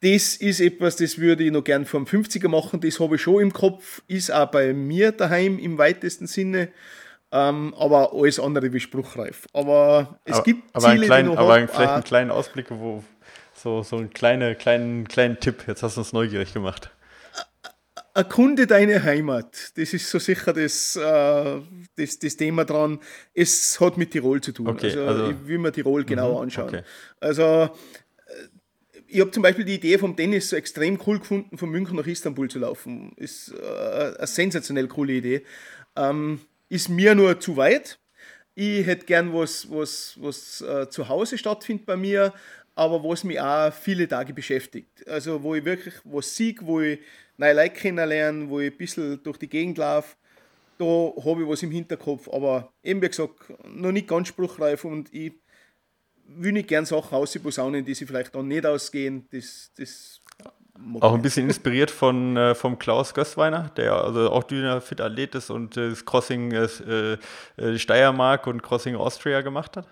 Das 0.00 0.36
ist 0.36 0.60
etwas, 0.60 0.96
das 0.96 1.18
würde 1.18 1.44
ich 1.44 1.52
noch 1.52 1.64
gern 1.64 1.84
vom 1.84 2.04
50er 2.04 2.48
machen, 2.48 2.80
das 2.80 2.98
habe 3.00 3.16
ich 3.16 3.22
schon 3.22 3.42
im 3.42 3.52
Kopf, 3.52 4.02
ist 4.06 4.32
auch 4.32 4.50
bei 4.50 4.72
mir 4.72 5.12
daheim 5.12 5.58
im 5.58 5.78
weitesten 5.78 6.26
Sinne. 6.26 6.68
Ähm, 7.30 7.74
aber 7.78 8.14
alles 8.14 8.40
andere 8.40 8.72
wie 8.72 8.80
spruchreif. 8.80 9.46
Aber 9.52 10.18
es 10.24 10.36
aber, 10.36 10.44
gibt 10.44 10.74
aber 10.74 10.92
Ziele, 10.92 11.06
kleinen, 11.06 11.28
die 11.28 11.34
noch 11.34 11.42
Aber 11.42 11.60
hab, 11.60 11.70
vielleicht 11.70 11.92
einen 11.92 12.04
kleinen 12.04 12.30
Ausblick, 12.30 12.66
wo 12.70 13.04
so, 13.52 13.82
so 13.82 13.96
einen 13.96 14.10
kleine, 14.10 14.54
kleinen, 14.54 15.06
kleinen 15.06 15.38
Tipp. 15.38 15.64
Jetzt 15.66 15.82
hast 15.82 15.96
du 15.96 16.00
uns 16.00 16.14
neugierig 16.14 16.54
gemacht 16.54 16.90
erkunde 18.18 18.66
deine 18.66 19.02
Heimat. 19.04 19.72
Das 19.76 19.94
ist 19.94 20.10
so 20.10 20.18
sicher 20.18 20.52
das, 20.52 20.96
äh, 20.96 21.60
das, 21.96 22.18
das 22.18 22.36
Thema 22.36 22.64
dran. 22.64 22.98
Es 23.32 23.80
hat 23.80 23.96
mit 23.96 24.10
Tirol 24.10 24.40
zu 24.40 24.52
tun. 24.52 24.66
Okay, 24.66 24.86
also, 24.86 25.06
also, 25.06 25.30
ich 25.30 25.46
will 25.46 25.58
mir 25.58 25.72
Tirol 25.72 26.04
mhm, 26.04 26.18
anschauen. 26.18 26.68
Okay. 26.68 26.82
Also 27.20 27.42
äh, 27.42 27.68
ich 29.06 29.20
habe 29.20 29.30
zum 29.30 29.42
Beispiel 29.42 29.64
die 29.64 29.76
Idee 29.76 29.98
vom 29.98 30.16
Tennis 30.16 30.50
so 30.50 30.56
extrem 30.56 30.98
cool 31.06 31.20
gefunden, 31.20 31.56
von 31.56 31.70
München 31.70 31.96
nach 31.96 32.06
Istanbul 32.06 32.50
zu 32.50 32.58
laufen. 32.58 33.12
Ist 33.16 33.54
äh, 33.54 34.14
eine 34.18 34.26
sensationell 34.26 34.88
coole 34.88 35.12
Idee. 35.12 35.42
Ähm, 35.96 36.40
ist 36.68 36.88
mir 36.88 37.14
nur 37.14 37.38
zu 37.38 37.56
weit. 37.56 38.00
Ich 38.56 38.84
hätte 38.84 39.06
gern 39.06 39.32
was, 39.32 39.70
was, 39.70 40.18
was 40.20 40.60
äh, 40.60 40.88
zu 40.90 41.08
Hause 41.08 41.38
stattfindet 41.38 41.86
bei 41.86 41.96
mir, 41.96 42.34
aber 42.78 43.02
was 43.02 43.24
mich 43.24 43.40
auch 43.40 43.72
viele 43.72 44.06
Tage 44.06 44.32
beschäftigt. 44.32 45.06
Also 45.08 45.42
wo 45.42 45.56
ich 45.56 45.64
wirklich 45.64 45.94
was 46.04 46.36
sehe, 46.36 46.54
wo 46.60 46.80
ich 46.80 47.00
neue 47.36 47.52
Leute 47.52 47.74
kennenlernen, 47.74 48.48
wo 48.48 48.60
ich 48.60 48.70
ein 48.70 48.78
bisschen 48.78 49.20
durch 49.24 49.36
die 49.36 49.48
Gegend 49.48 49.78
laufe. 49.78 50.16
Da 50.78 50.84
habe 50.84 51.42
ich 51.42 51.48
was 51.48 51.64
im 51.64 51.72
Hinterkopf, 51.72 52.28
aber 52.28 52.72
eben 52.84 53.02
wie 53.02 53.08
gesagt, 53.08 53.34
noch 53.64 53.90
nicht 53.90 54.06
ganz 54.06 54.28
spruchreif 54.28 54.84
und 54.84 55.12
ich 55.12 55.32
will 56.28 56.52
nicht 56.52 56.68
gern 56.68 56.84
Sachen 56.84 57.16
ausposaunen, 57.16 57.84
die 57.84 57.94
sie 57.94 58.06
vielleicht 58.06 58.36
dann 58.36 58.46
nicht 58.46 58.64
ausgehen. 58.64 59.26
Das, 59.32 59.72
das 59.76 60.20
auch 61.00 61.14
ein 61.14 61.22
bisschen 61.22 61.48
inspiriert 61.48 61.90
von 61.90 62.36
äh, 62.36 62.54
vom 62.54 62.78
Klaus 62.78 63.12
Gößweiner, 63.12 63.72
der 63.76 63.94
also 63.94 64.30
auch 64.30 64.44
dünner 64.44 64.80
Fit 64.80 65.00
Athlet 65.00 65.34
ist 65.34 65.50
und 65.50 65.76
äh, 65.76 65.90
das 65.90 66.04
Crossing 66.04 66.52
äh, 66.52 67.18
äh, 67.56 67.76
Steiermark 67.76 68.46
und 68.46 68.62
Crossing 68.62 68.94
Austria 68.94 69.40
gemacht 69.40 69.76
hat? 69.76 69.88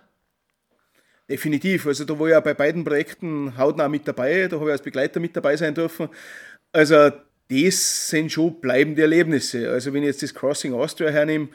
Definitiv. 1.29 1.87
Also 1.87 2.05
da 2.05 2.19
war 2.19 2.29
ich 2.29 2.33
ja 2.33 2.41
bei 2.41 2.55
beiden 2.55 2.85
Projekten 2.85 3.57
hautnah 3.57 3.89
mit 3.89 4.07
dabei, 4.07 4.47
da 4.47 4.57
habe 4.57 4.67
ich 4.67 4.73
als 4.73 4.83
Begleiter 4.83 5.19
mit 5.19 5.37
dabei 5.37 5.57
sein 5.57 5.75
dürfen. 5.75 6.09
Also 6.73 7.11
das 7.49 8.09
sind 8.09 8.31
schon 8.31 8.61
bleibende 8.61 9.03
Erlebnisse. 9.03 9.71
Also 9.71 9.93
wenn 9.93 10.03
ich 10.03 10.09
jetzt 10.09 10.23
das 10.23 10.35
Crossing 10.35 10.73
Austria 10.73 11.11
hernehme, 11.11 11.49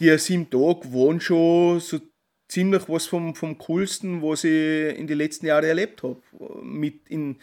die 0.00 0.16
sieben 0.18 0.48
Tage 0.48 0.92
waren 0.92 1.20
schon 1.20 1.80
so 1.80 2.00
ziemlich 2.48 2.86
was 2.88 3.06
vom, 3.06 3.34
vom 3.34 3.56
Coolsten, 3.56 4.22
was 4.22 4.44
ich 4.44 4.96
in 4.98 5.06
den 5.06 5.16
letzten 5.16 5.46
Jahren 5.46 5.64
erlebt 5.64 6.02
habe. 6.02 6.20
Mit 6.62 7.08
Im 7.08 7.38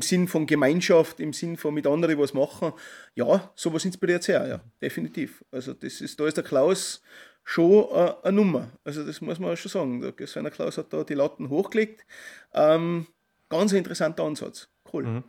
Sinn 0.00 0.28
von 0.28 0.46
Gemeinschaft, 0.46 1.20
im 1.20 1.32
Sinn 1.32 1.56
von 1.56 1.74
mit 1.74 1.86
anderen 1.86 2.18
was 2.18 2.34
machen. 2.34 2.72
Ja, 3.14 3.52
sowas 3.54 3.84
inspiriert 3.84 4.22
sehr, 4.22 4.46
ja, 4.46 4.60
definitiv. 4.80 5.44
Also 5.50 5.74
das 5.74 6.00
ist, 6.00 6.18
da 6.18 6.26
ist 6.26 6.36
der 6.36 6.44
Klaus 6.44 7.02
schon 7.44 7.84
äh, 7.92 8.12
eine 8.22 8.36
Nummer. 8.36 8.68
Also 8.84 9.04
das 9.04 9.20
muss 9.20 9.38
man 9.38 9.56
schon 9.56 9.70
sagen. 9.70 10.00
Der 10.00 10.12
Gesweiner 10.12 10.50
Klaus 10.50 10.78
hat 10.78 10.92
da 10.92 11.04
die 11.04 11.14
Latten 11.14 11.50
hochgelegt. 11.50 12.04
Ähm, 12.52 13.06
ganz 13.48 13.72
interessanter 13.72 14.24
Ansatz. 14.24 14.68
Cool. 14.92 15.04
Mhm. 15.04 15.24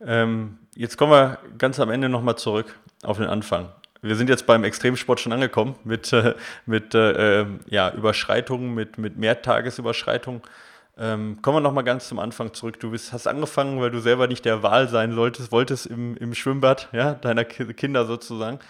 Ähm, 0.00 0.58
jetzt 0.74 0.96
kommen 0.96 1.12
wir 1.12 1.38
ganz 1.58 1.80
am 1.80 1.90
Ende 1.90 2.08
nochmal 2.08 2.36
zurück 2.36 2.78
auf 3.02 3.18
den 3.18 3.26
Anfang. 3.26 3.72
Wir 4.00 4.14
sind 4.14 4.30
jetzt 4.30 4.46
beim 4.46 4.62
Extremsport 4.62 5.18
schon 5.18 5.32
angekommen 5.32 5.74
mit, 5.82 6.12
äh, 6.12 6.34
mit 6.66 6.94
äh, 6.94 7.40
ähm, 7.40 7.60
ja, 7.66 7.92
Überschreitungen, 7.92 8.72
mit, 8.74 8.96
mit 8.96 9.18
Mehrtagesüberschreitungen. 9.18 10.42
Ähm, 10.96 11.42
kommen 11.42 11.56
wir 11.56 11.60
nochmal 11.60 11.84
ganz 11.84 12.08
zum 12.08 12.18
Anfang 12.18 12.52
zurück. 12.54 12.78
Du 12.78 12.90
bist, 12.90 13.12
hast 13.12 13.26
angefangen, 13.26 13.80
weil 13.80 13.90
du 13.90 14.00
selber 14.00 14.28
nicht 14.28 14.44
der 14.44 14.62
Wahl 14.62 14.88
sein 14.88 15.14
solltest, 15.14 15.50
wolltest 15.50 15.86
im, 15.86 16.16
im 16.16 16.34
Schwimmbad, 16.34 16.88
ja, 16.92 17.14
deiner 17.14 17.44
Kinder 17.44 18.04
sozusagen. 18.06 18.60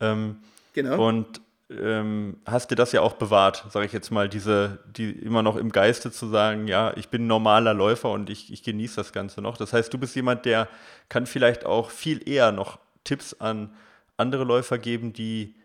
Ähm, 0.00 0.36
genau. 0.72 1.08
Und 1.08 1.40
ähm, 1.70 2.40
hast 2.46 2.70
dir 2.70 2.76
das 2.76 2.92
ja 2.92 3.00
auch 3.00 3.14
bewahrt, 3.14 3.66
sage 3.70 3.86
ich 3.86 3.92
jetzt 3.92 4.10
mal, 4.10 4.28
diese, 4.28 4.78
die 4.86 5.10
immer 5.10 5.42
noch 5.42 5.56
im 5.56 5.72
Geiste 5.72 6.12
zu 6.12 6.28
sagen, 6.28 6.68
ja, 6.68 6.96
ich 6.96 7.08
bin 7.08 7.26
normaler 7.26 7.74
Läufer 7.74 8.10
und 8.10 8.30
ich, 8.30 8.52
ich 8.52 8.62
genieße 8.62 8.96
das 8.96 9.12
Ganze 9.12 9.42
noch. 9.42 9.56
Das 9.56 9.72
heißt, 9.72 9.92
du 9.92 9.98
bist 9.98 10.14
jemand, 10.14 10.44
der 10.44 10.68
kann 11.08 11.26
vielleicht 11.26 11.66
auch 11.66 11.90
viel 11.90 12.28
eher 12.28 12.52
noch 12.52 12.78
Tipps 13.04 13.34
an 13.34 13.74
andere 14.16 14.44
Läufer 14.44 14.78
geben, 14.78 15.12
die 15.12 15.56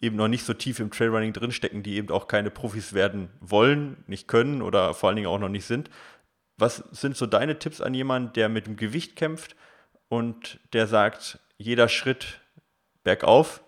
eben 0.00 0.16
noch 0.16 0.28
nicht 0.28 0.44
so 0.44 0.54
tief 0.54 0.80
im 0.80 0.90
Trailrunning 0.90 1.34
drinstecken, 1.34 1.82
die 1.82 1.96
eben 1.96 2.10
auch 2.10 2.26
keine 2.26 2.50
Profis 2.50 2.94
werden 2.94 3.28
wollen, 3.40 4.02
nicht 4.06 4.28
können 4.28 4.62
oder 4.62 4.94
vor 4.94 5.08
allen 5.08 5.16
Dingen 5.16 5.28
auch 5.28 5.38
noch 5.38 5.50
nicht 5.50 5.66
sind. 5.66 5.90
Was 6.56 6.76
sind 6.92 7.16
so 7.16 7.26
deine 7.26 7.58
Tipps 7.58 7.80
an 7.80 7.92
jemanden, 7.92 8.32
der 8.32 8.48
mit 8.48 8.66
dem 8.66 8.76
Gewicht 8.76 9.16
kämpft 9.16 9.56
und 10.08 10.58
der 10.72 10.86
sagt, 10.86 11.38
jeder 11.58 11.88
Schritt 11.88 12.40
bergauf 13.04 13.62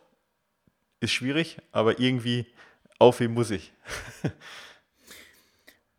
ist 1.02 1.12
schwierig, 1.12 1.58
aber 1.72 1.98
irgendwie 2.00 2.46
auf 2.98 3.20
wie 3.20 3.28
muss 3.28 3.50
ich? 3.50 3.72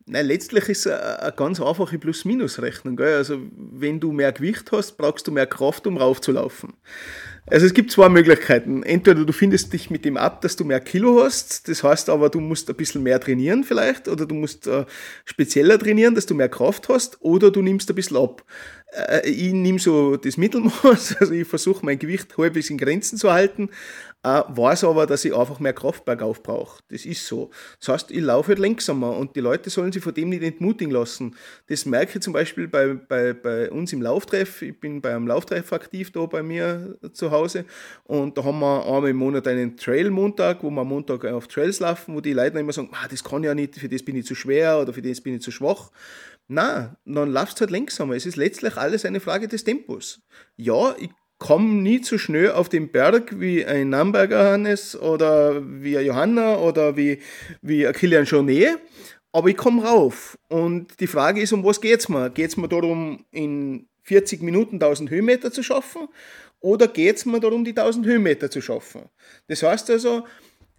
Nein, 0.06 0.26
letztlich 0.26 0.68
ist 0.68 0.84
es 0.84 0.92
eine 0.92 1.32
ganz 1.32 1.62
einfache 1.62 1.98
Plus-Minus-Rechnung. 1.98 3.00
Also, 3.00 3.38
wenn 3.54 4.00
du 4.00 4.12
mehr 4.12 4.32
Gewicht 4.32 4.70
hast, 4.70 4.98
brauchst 4.98 5.26
du 5.26 5.32
mehr 5.32 5.46
Kraft, 5.46 5.86
um 5.86 5.96
raufzulaufen. 5.96 6.74
Also, 7.46 7.64
es 7.64 7.72
gibt 7.72 7.90
zwei 7.90 8.10
Möglichkeiten. 8.10 8.82
Entweder 8.82 9.24
du 9.24 9.32
findest 9.32 9.72
dich 9.72 9.88
mit 9.88 10.04
dem 10.04 10.18
ab, 10.18 10.42
dass 10.42 10.56
du 10.56 10.64
mehr 10.64 10.80
Kilo 10.80 11.22
hast, 11.22 11.68
das 11.68 11.82
heißt 11.82 12.10
aber, 12.10 12.28
du 12.28 12.40
musst 12.40 12.68
ein 12.68 12.76
bisschen 12.76 13.02
mehr 13.02 13.18
trainieren 13.18 13.64
vielleicht, 13.64 14.06
oder 14.06 14.26
du 14.26 14.34
musst 14.34 14.66
äh, 14.66 14.84
spezieller 15.24 15.78
trainieren, 15.78 16.14
dass 16.14 16.26
du 16.26 16.34
mehr 16.34 16.50
Kraft 16.50 16.90
hast, 16.90 17.22
oder 17.22 17.50
du 17.50 17.62
nimmst 17.62 17.88
ein 17.88 17.94
bisschen 17.94 18.18
ab. 18.18 18.44
Äh, 18.92 19.26
ich 19.26 19.54
nehme 19.54 19.78
so 19.78 20.18
das 20.18 20.36
Mittelmaß, 20.36 21.16
also 21.20 21.32
ich 21.32 21.48
versuche 21.48 21.84
mein 21.84 21.98
Gewicht 21.98 22.36
halbwegs 22.36 22.68
in 22.68 22.76
Grenzen 22.76 23.16
zu 23.16 23.32
halten, 23.32 23.70
äh, 24.24 24.42
weiß 24.48 24.84
aber, 24.84 25.06
dass 25.06 25.24
ich 25.24 25.36
einfach 25.36 25.60
mehr 25.60 25.74
Kraft 25.74 26.06
bergauf 26.06 26.42
brauche. 26.42 26.82
Das 26.88 27.04
ist 27.04 27.26
so. 27.26 27.50
Das 27.78 27.88
heißt, 27.90 28.10
ich 28.10 28.22
laufe 28.22 28.48
halt 28.48 28.58
langsamer 28.58 29.14
und 29.16 29.36
die 29.36 29.40
Leute 29.40 29.68
sollen 29.68 29.92
sich 29.92 30.02
von 30.02 30.14
dem 30.14 30.30
nicht 30.30 30.42
entmutigen 30.42 30.92
lassen. 30.92 31.36
Das 31.68 31.84
merke 31.84 32.18
ich 32.18 32.22
zum 32.22 32.32
Beispiel 32.32 32.66
bei, 32.66 32.94
bei, 32.94 33.34
bei 33.34 33.70
uns 33.70 33.92
im 33.92 34.00
Lauftreff. 34.00 34.62
Ich 34.62 34.80
bin 34.80 35.02
bei 35.02 35.14
einem 35.14 35.26
Lauftreff 35.26 35.72
aktiv 35.74 36.10
da 36.10 36.24
bei 36.24 36.42
mir 36.42 36.98
zu 37.12 37.30
Hause 37.30 37.66
und 38.04 38.38
da 38.38 38.44
haben 38.44 38.60
wir 38.60 38.86
einmal 38.86 39.10
im 39.10 39.16
Monat 39.18 39.46
einen 39.46 39.76
Trail-Montag, 39.76 40.62
wo 40.62 40.70
wir 40.70 40.80
am 40.80 40.88
Montag 40.88 41.26
auf 41.26 41.46
Trails 41.46 41.80
laufen, 41.80 42.14
wo 42.14 42.22
die 42.22 42.32
Leute 42.32 42.58
immer 42.58 42.72
sagen, 42.72 42.88
ah, 42.92 43.06
das 43.08 43.22
kann 43.22 43.44
ja 43.44 43.54
nicht, 43.54 43.76
für 43.76 43.90
das 43.90 44.02
bin 44.02 44.16
ich 44.16 44.24
zu 44.24 44.34
schwer 44.34 44.80
oder 44.80 44.94
für 44.94 45.02
das 45.02 45.20
bin 45.20 45.34
ich 45.34 45.42
zu 45.42 45.50
schwach. 45.50 45.90
Na, 46.48 46.96
dann 47.04 47.30
laufst 47.30 47.58
du 47.58 47.62
halt 47.62 47.70
langsamer. 47.70 48.14
Es 48.14 48.26
ist 48.26 48.36
letztlich 48.36 48.76
alles 48.76 49.04
eine 49.04 49.20
Frage 49.20 49.48
des 49.48 49.64
Tempos. 49.64 50.20
Ja, 50.56 50.94
ich 50.98 51.10
komme 51.38 51.82
nie 51.82 52.02
so 52.02 52.18
schnell 52.18 52.52
auf 52.52 52.68
den 52.68 52.90
Berg 52.90 53.38
wie 53.40 53.64
ein 53.64 53.90
Namberger 53.90 54.52
Hannes 54.52 54.98
oder 54.98 55.62
wie 55.64 55.98
ein 55.98 56.06
Johanna 56.06 56.58
oder 56.58 56.96
wie, 56.96 57.20
wie 57.60 57.86
ein 57.86 57.92
Kilian 57.92 58.24
Jornet, 58.24 58.78
aber 59.32 59.48
ich 59.48 59.56
komme 59.56 59.84
rauf. 59.84 60.38
Und 60.48 61.00
die 61.00 61.06
Frage 61.06 61.40
ist, 61.40 61.52
um 61.52 61.64
was 61.64 61.80
geht 61.80 62.00
es 62.00 62.08
mir? 62.08 62.30
Geht 62.30 62.50
es 62.50 62.56
mir 62.56 62.68
darum, 62.68 63.24
in 63.30 63.88
40 64.02 64.42
Minuten 64.42 64.76
1000 64.76 65.10
Höhenmeter 65.10 65.50
zu 65.50 65.62
schaffen 65.62 66.08
oder 66.60 66.88
geht 66.88 67.16
es 67.16 67.26
mir 67.26 67.40
darum, 67.40 67.64
die 67.64 67.70
1000 67.70 68.06
Höhenmeter 68.06 68.50
zu 68.50 68.60
schaffen? 68.60 69.02
Das 69.48 69.62
heißt 69.62 69.90
also, 69.90 70.24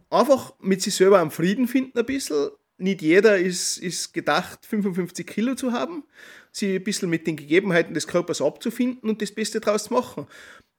einfach 0.09 0.53
mit 0.59 0.81
sich 0.81 0.95
selber 0.95 1.19
am 1.19 1.31
Frieden 1.31 1.67
finden 1.67 1.99
ein 1.99 2.05
bisschen. 2.05 2.49
Nicht 2.77 3.01
jeder 3.01 3.37
ist, 3.37 3.77
ist 3.77 4.13
gedacht, 4.13 4.65
55 4.65 5.25
Kilo 5.27 5.55
zu 5.55 5.71
haben 5.71 6.03
sich 6.55 6.75
ein 6.75 6.83
bisschen 6.83 7.09
mit 7.09 7.27
den 7.27 7.35
Gegebenheiten 7.35 7.93
des 7.93 8.07
Körpers 8.07 8.41
abzufinden 8.41 9.09
und 9.09 9.21
das 9.21 9.31
Beste 9.31 9.59
daraus 9.59 9.85
zu 9.85 9.93
machen. 9.93 10.27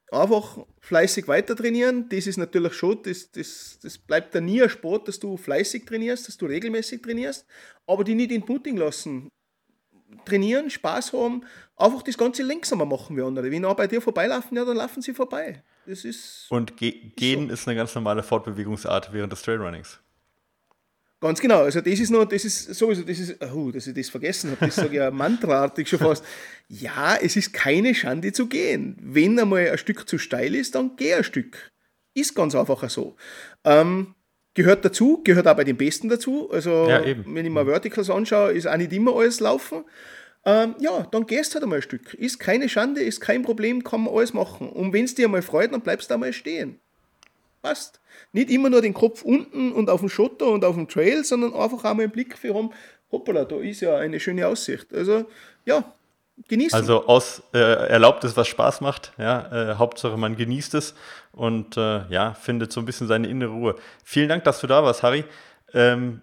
Einfach 0.09 0.59
fleißig 0.79 1.27
weiter 1.27 1.55
trainieren, 1.55 2.07
das 2.09 2.27
ist 2.27 2.37
natürlich 2.37 2.73
schon, 2.73 3.03
das, 3.03 3.29
das, 3.31 3.77
das 3.81 3.97
bleibt 3.97 4.33
da 4.33 4.39
nie 4.39 4.63
ein 4.63 4.69
Sport, 4.69 5.07
dass 5.07 5.19
du 5.19 5.35
fleißig 5.35 5.85
trainierst, 5.85 6.27
dass 6.27 6.37
du 6.37 6.45
regelmäßig 6.45 7.01
trainierst, 7.01 7.45
aber 7.85 8.05
die 8.05 8.15
nicht 8.15 8.31
entmutigen 8.31 8.77
lassen. 8.77 9.27
Trainieren, 10.23 10.69
Spaß 10.69 11.11
haben, 11.11 11.43
einfach 11.75 12.01
das 12.01 12.17
Ganze 12.17 12.43
langsamer 12.43 12.85
machen 12.85 13.17
wie 13.17 13.21
andere. 13.21 13.51
Wenn 13.51 13.65
auch 13.65 13.75
bei 13.75 13.87
dir 13.87 14.01
vorbeilaufen, 14.01 14.55
ja, 14.55 14.63
dann 14.63 14.77
laufen 14.77 15.01
sie 15.01 15.13
vorbei. 15.13 15.61
Das 15.85 16.05
ist. 16.05 16.47
Und 16.49 16.77
ge 16.77 17.11
gehen 17.15 17.47
so. 17.47 17.53
ist 17.53 17.67
eine 17.67 17.75
ganz 17.75 17.93
normale 17.93 18.23
Fortbewegungsart 18.23 19.11
während 19.11 19.33
des 19.33 19.41
Trailrunnings. 19.41 19.99
Ganz 21.19 21.41
genau, 21.41 21.63
also 21.63 21.81
das 21.81 21.99
ist 21.99 22.11
noch, 22.11 22.25
das 22.25 22.45
ist 22.45 22.75
sowieso, 22.75 23.01
das 23.01 23.17
ist, 23.17 23.43
oh, 23.51 23.71
dass 23.71 23.87
ich 23.87 23.93
das 23.95 24.09
vergessen 24.09 24.51
habe, 24.51 24.67
das 24.67 24.75
sage 24.75 24.89
ich 24.89 24.95
ja 24.95 25.09
mantraartig 25.09 25.89
schon 25.89 25.97
fast. 25.97 26.23
Ja, 26.67 27.17
es 27.19 27.35
ist 27.35 27.53
keine 27.53 27.95
Schande 27.95 28.31
zu 28.33 28.47
gehen. 28.47 28.95
Wenn 29.01 29.39
einmal 29.39 29.67
ein 29.71 29.77
Stück 29.79 30.07
zu 30.07 30.19
steil 30.19 30.53
ist, 30.53 30.75
dann 30.75 30.95
geh 30.95 31.15
ein 31.15 31.23
Stück. 31.23 31.71
Ist 32.13 32.35
ganz 32.35 32.53
einfach 32.53 32.87
so. 32.89 33.15
Ähm, 33.63 34.13
gehört 34.53 34.85
dazu, 34.85 35.23
gehört 35.23 35.47
auch 35.47 35.55
bei 35.55 35.63
den 35.63 35.77
Besten 35.77 36.07
dazu. 36.07 36.51
Also, 36.51 36.87
ja, 36.87 37.03
wenn 37.03 37.45
ich 37.45 37.51
mal 37.51 37.65
Verticals 37.65 38.11
anschaue, 38.11 38.51
ist 38.51 38.67
auch 38.67 38.77
nicht 38.77 38.93
immer 38.93 39.15
alles 39.15 39.39
laufen. 39.39 39.85
Ähm, 40.45 40.75
ja, 40.79 41.07
dann 41.11 41.25
gehst 41.25 41.51
du 41.51 41.55
halt 41.55 41.63
einmal 41.63 41.79
ein 41.79 41.83
Stück. 41.83 42.13
Ist 42.13 42.39
keine 42.39 42.69
Schande, 42.69 43.01
ist 43.01 43.21
kein 43.21 43.41
Problem, 43.41 43.83
kann 43.83 44.03
man 44.03 44.13
alles 44.13 44.33
machen. 44.33 44.69
Und 44.69 44.93
wenn 44.93 45.05
es 45.05 45.15
dir 45.15 45.25
einmal 45.25 45.41
freut, 45.41 45.73
dann 45.73 45.81
bleibst 45.81 46.09
du 46.09 46.13
einmal 46.13 46.31
stehen. 46.31 46.79
Passt. 47.61 47.99
Nicht 48.31 48.49
immer 48.49 48.69
nur 48.69 48.81
den 48.81 48.93
Kopf 48.93 49.23
unten 49.23 49.71
und 49.71 49.89
auf 49.89 49.99
dem 49.99 50.09
Schotter 50.09 50.47
und 50.47 50.63
auf 50.63 50.75
dem 50.75 50.87
Trail, 50.87 51.23
sondern 51.23 51.53
einfach 51.53 51.79
auch 51.79 51.93
mal 51.93 52.03
einen 52.03 52.11
Blick 52.11 52.37
für 52.37 52.53
haben, 52.53 52.71
hoppala, 53.11 53.45
da 53.45 53.57
ist 53.57 53.81
ja 53.81 53.97
eine 53.97 54.19
schöne 54.19 54.47
Aussicht. 54.47 54.93
Also 54.93 55.25
ja, 55.65 55.93
genießen. 56.47 56.77
Also 56.77 57.05
aus 57.07 57.43
äh, 57.53 57.57
erlaubt 57.57 58.23
es, 58.23 58.37
was 58.37 58.47
Spaß 58.47 58.81
macht. 58.81 59.13
Ja, 59.17 59.71
äh, 59.71 59.75
Hauptsache 59.75 60.17
man 60.17 60.35
genießt 60.35 60.75
es 60.75 60.93
und 61.31 61.77
äh, 61.77 62.07
ja, 62.09 62.33
findet 62.33 62.71
so 62.71 62.79
ein 62.79 62.85
bisschen 62.85 63.07
seine 63.07 63.27
innere 63.27 63.51
Ruhe. 63.51 63.75
Vielen 64.03 64.29
Dank, 64.29 64.43
dass 64.43 64.61
du 64.61 64.67
da 64.67 64.83
warst, 64.83 65.03
Harry. 65.03 65.25
Ähm, 65.73 66.21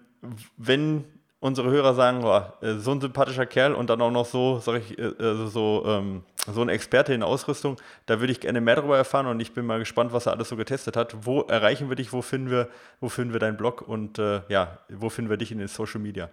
wenn 0.57 1.05
unsere 1.45 1.69
Hörer 1.69 1.93
sagen, 1.93 2.21
boah, 2.21 2.57
äh, 2.61 2.73
so 2.73 2.91
ein 2.91 2.99
sympathischer 2.99 3.45
Kerl 3.45 3.73
und 3.75 3.89
dann 3.89 4.01
auch 4.01 4.11
noch 4.11 4.25
so, 4.25 4.59
sag 4.59 4.81
ich, 4.81 4.99
also 4.99 5.47
so, 5.47 5.83
ähm, 5.87 6.23
so 6.51 6.61
ein 6.61 6.69
Experte 6.69 7.13
in 7.13 7.21
Ausrüstung, 7.21 7.77
da 8.07 8.19
würde 8.19 8.31
ich 8.31 8.39
gerne 8.39 8.61
mehr 8.61 8.75
darüber 8.75 8.97
erfahren 8.97 9.27
und 9.27 9.39
ich 9.39 9.53
bin 9.53 9.65
mal 9.65 9.77
gespannt, 9.77 10.11
was 10.11 10.25
er 10.25 10.33
alles 10.33 10.49
so 10.49 10.55
getestet 10.55 10.97
hat. 10.97 11.15
Wo 11.21 11.41
erreichen 11.41 11.87
wir 11.87 11.95
dich, 11.95 12.11
wo 12.11 12.23
finden 12.23 12.49
wir, 12.49 12.67
wo 12.99 13.09
finden 13.09 13.33
wir 13.33 13.39
deinen 13.39 13.57
Blog 13.57 13.87
und 13.87 14.17
äh, 14.17 14.41
ja, 14.49 14.79
wo 14.89 15.09
finden 15.09 15.29
wir 15.29 15.37
dich 15.37 15.51
in 15.51 15.59
den 15.59 15.67
Social 15.67 16.01
Media? 16.01 16.29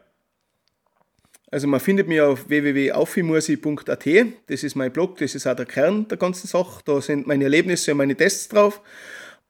Also 1.50 1.68
man 1.68 1.80
findet 1.80 2.08
mich 2.08 2.20
auf 2.22 2.48
www.aufimursi.at, 2.48 4.06
das 4.46 4.62
ist 4.62 4.74
mein 4.74 4.90
Blog, 4.90 5.18
das 5.18 5.34
ist 5.34 5.46
auch 5.46 5.54
der 5.54 5.66
Kern 5.66 6.08
der 6.08 6.16
ganzen 6.16 6.46
Sache, 6.46 6.80
da 6.86 6.98
sind 7.02 7.26
meine 7.26 7.44
Erlebnisse 7.44 7.90
und 7.92 7.98
meine 7.98 8.16
Tests 8.16 8.48
drauf. 8.48 8.80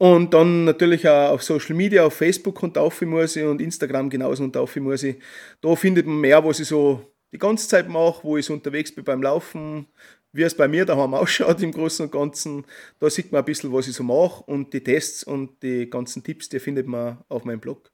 Und 0.03 0.35
dann 0.35 0.65
natürlich 0.65 1.09
auch 1.09 1.31
auf 1.31 1.45
Social 1.45 1.77
Media, 1.77 2.05
auf 2.05 2.15
Facebook 2.15 2.61
unter 2.61 2.81
Aufimursi 2.81 3.45
und 3.45 3.61
Instagram 3.61 4.11
genauso 4.11 4.43
unter 4.43 4.61
Aufimursi. 4.61 5.21
Da 5.61 5.77
findet 5.77 6.09
man 6.09 6.17
mehr, 6.17 6.45
was 6.45 6.59
ich 6.59 6.67
so 6.67 7.15
die 7.31 7.39
ganze 7.39 7.69
Zeit 7.69 7.89
mache, 7.89 8.25
wo 8.25 8.37
ich 8.37 8.47
so 8.47 8.53
unterwegs 8.53 8.93
bin 8.93 9.05
beim 9.05 9.23
Laufen, 9.23 9.87
wie 10.33 10.43
es 10.43 10.57
bei 10.57 10.67
mir 10.67 10.85
daheim 10.85 11.15
ausschaut 11.15 11.63
im 11.63 11.71
Großen 11.71 12.07
und 12.07 12.11
Ganzen. 12.11 12.67
Da 12.99 13.09
sieht 13.09 13.31
man 13.31 13.43
ein 13.43 13.45
bisschen, 13.45 13.73
was 13.73 13.87
ich 13.87 13.95
so 13.95 14.03
mache 14.03 14.43
und 14.43 14.73
die 14.73 14.83
Tests 14.83 15.23
und 15.23 15.63
die 15.63 15.89
ganzen 15.89 16.25
Tipps, 16.25 16.49
die 16.49 16.59
findet 16.59 16.89
man 16.89 17.19
auf 17.29 17.45
meinem 17.45 17.61
Blog. 17.61 17.93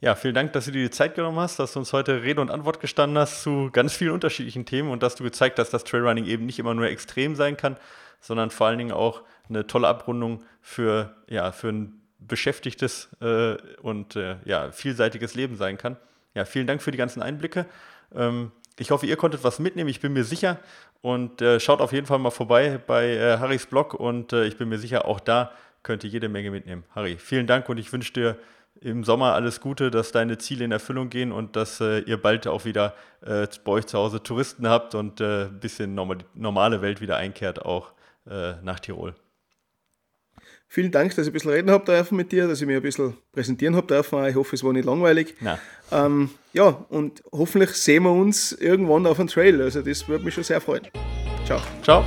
Ja, 0.00 0.14
vielen 0.14 0.34
Dank, 0.34 0.52
dass 0.52 0.66
du 0.66 0.72
dir 0.72 0.82
die 0.82 0.90
Zeit 0.90 1.14
genommen 1.14 1.38
hast, 1.38 1.58
dass 1.58 1.72
du 1.72 1.78
uns 1.78 1.94
heute 1.94 2.22
Rede 2.22 2.42
und 2.42 2.50
Antwort 2.50 2.80
gestanden 2.80 3.16
hast 3.16 3.42
zu 3.42 3.70
ganz 3.72 3.94
vielen 3.94 4.12
unterschiedlichen 4.12 4.66
Themen 4.66 4.90
und 4.90 5.02
dass 5.02 5.14
du 5.14 5.24
gezeigt 5.24 5.58
hast, 5.58 5.70
dass 5.70 5.84
Trailrunning 5.84 6.26
eben 6.26 6.44
nicht 6.44 6.58
immer 6.58 6.74
nur 6.74 6.84
extrem 6.84 7.34
sein 7.34 7.56
kann, 7.56 7.78
sondern 8.20 8.50
vor 8.50 8.66
allen 8.66 8.78
Dingen 8.78 8.92
auch 8.92 9.22
eine 9.48 9.66
tolle 9.66 9.88
Abrundung 9.88 10.44
für, 10.60 11.14
ja, 11.28 11.52
für 11.52 11.68
ein 11.68 12.00
beschäftigtes 12.18 13.08
äh, 13.20 13.56
und 13.80 14.16
äh, 14.16 14.36
ja, 14.44 14.70
vielseitiges 14.72 15.34
Leben 15.34 15.56
sein 15.56 15.78
kann. 15.78 15.96
Ja, 16.34 16.44
vielen 16.44 16.66
Dank 16.66 16.82
für 16.82 16.90
die 16.90 16.98
ganzen 16.98 17.22
Einblicke. 17.22 17.66
Ähm, 18.14 18.52
ich 18.78 18.90
hoffe, 18.90 19.06
ihr 19.06 19.16
konntet 19.16 19.44
was 19.44 19.58
mitnehmen, 19.58 19.88
ich 19.88 20.00
bin 20.00 20.12
mir 20.12 20.24
sicher. 20.24 20.58
Und 21.00 21.42
äh, 21.42 21.60
schaut 21.60 21.80
auf 21.80 21.92
jeden 21.92 22.06
Fall 22.06 22.18
mal 22.18 22.30
vorbei 22.30 22.80
bei 22.84 23.08
äh, 23.08 23.38
Harrys 23.38 23.66
Blog 23.66 23.94
und 23.94 24.32
äh, 24.32 24.46
ich 24.46 24.56
bin 24.56 24.68
mir 24.68 24.78
sicher, 24.78 25.06
auch 25.06 25.20
da 25.20 25.52
könnt 25.82 26.02
ihr 26.04 26.10
jede 26.10 26.28
Menge 26.28 26.50
mitnehmen. 26.50 26.84
Harry, 26.94 27.16
vielen 27.18 27.46
Dank 27.46 27.68
und 27.68 27.78
ich 27.78 27.92
wünsche 27.92 28.12
dir 28.12 28.36
im 28.80 29.04
Sommer 29.04 29.34
alles 29.34 29.60
Gute, 29.60 29.90
dass 29.90 30.12
deine 30.12 30.38
Ziele 30.38 30.64
in 30.64 30.72
Erfüllung 30.72 31.08
gehen 31.08 31.32
und 31.32 31.56
dass 31.56 31.80
äh, 31.80 32.00
ihr 32.00 32.20
bald 32.20 32.46
auch 32.46 32.64
wieder 32.64 32.94
bei 33.20 33.72
euch 33.72 33.86
zu 33.86 33.98
Hause 33.98 34.22
Touristen 34.22 34.68
habt 34.68 34.94
und 34.94 35.20
ein 35.20 35.58
bisschen 35.58 35.96
normal, 35.96 36.18
normale 36.34 36.82
Welt 36.82 37.00
wieder 37.00 37.16
einkehrt, 37.16 37.64
auch 37.64 37.90
nach 38.24 38.78
Tirol. 38.78 39.16
Vielen 40.70 40.90
Dank, 40.92 41.16
dass 41.16 41.26
ich 41.26 41.30
ein 41.30 41.32
bisschen 41.32 41.50
reden 41.50 41.70
habe 41.70 41.84
dürfen 41.84 42.16
mit 42.16 42.30
dir, 42.30 42.46
dass 42.46 42.60
ich 42.60 42.66
mich 42.66 42.76
ein 42.76 42.82
bisschen 42.82 43.14
präsentieren 43.32 43.74
habe 43.74 43.86
dürfen. 43.86 44.24
Ich 44.26 44.34
hoffe, 44.34 44.54
es 44.54 44.62
war 44.62 44.72
nicht 44.74 44.84
langweilig. 44.84 45.34
Ähm, 45.90 46.30
ja, 46.52 46.84
und 46.90 47.22
hoffentlich 47.32 47.70
sehen 47.70 48.02
wir 48.02 48.12
uns 48.12 48.52
irgendwann 48.52 49.06
auf 49.06 49.18
einem 49.18 49.28
Trail. 49.28 49.62
Also 49.62 49.80
das 49.80 50.06
würde 50.06 50.24
mich 50.24 50.34
schon 50.34 50.44
sehr 50.44 50.60
freuen. 50.60 50.86
Ciao. 51.46 51.60
Ciao. 51.82 52.04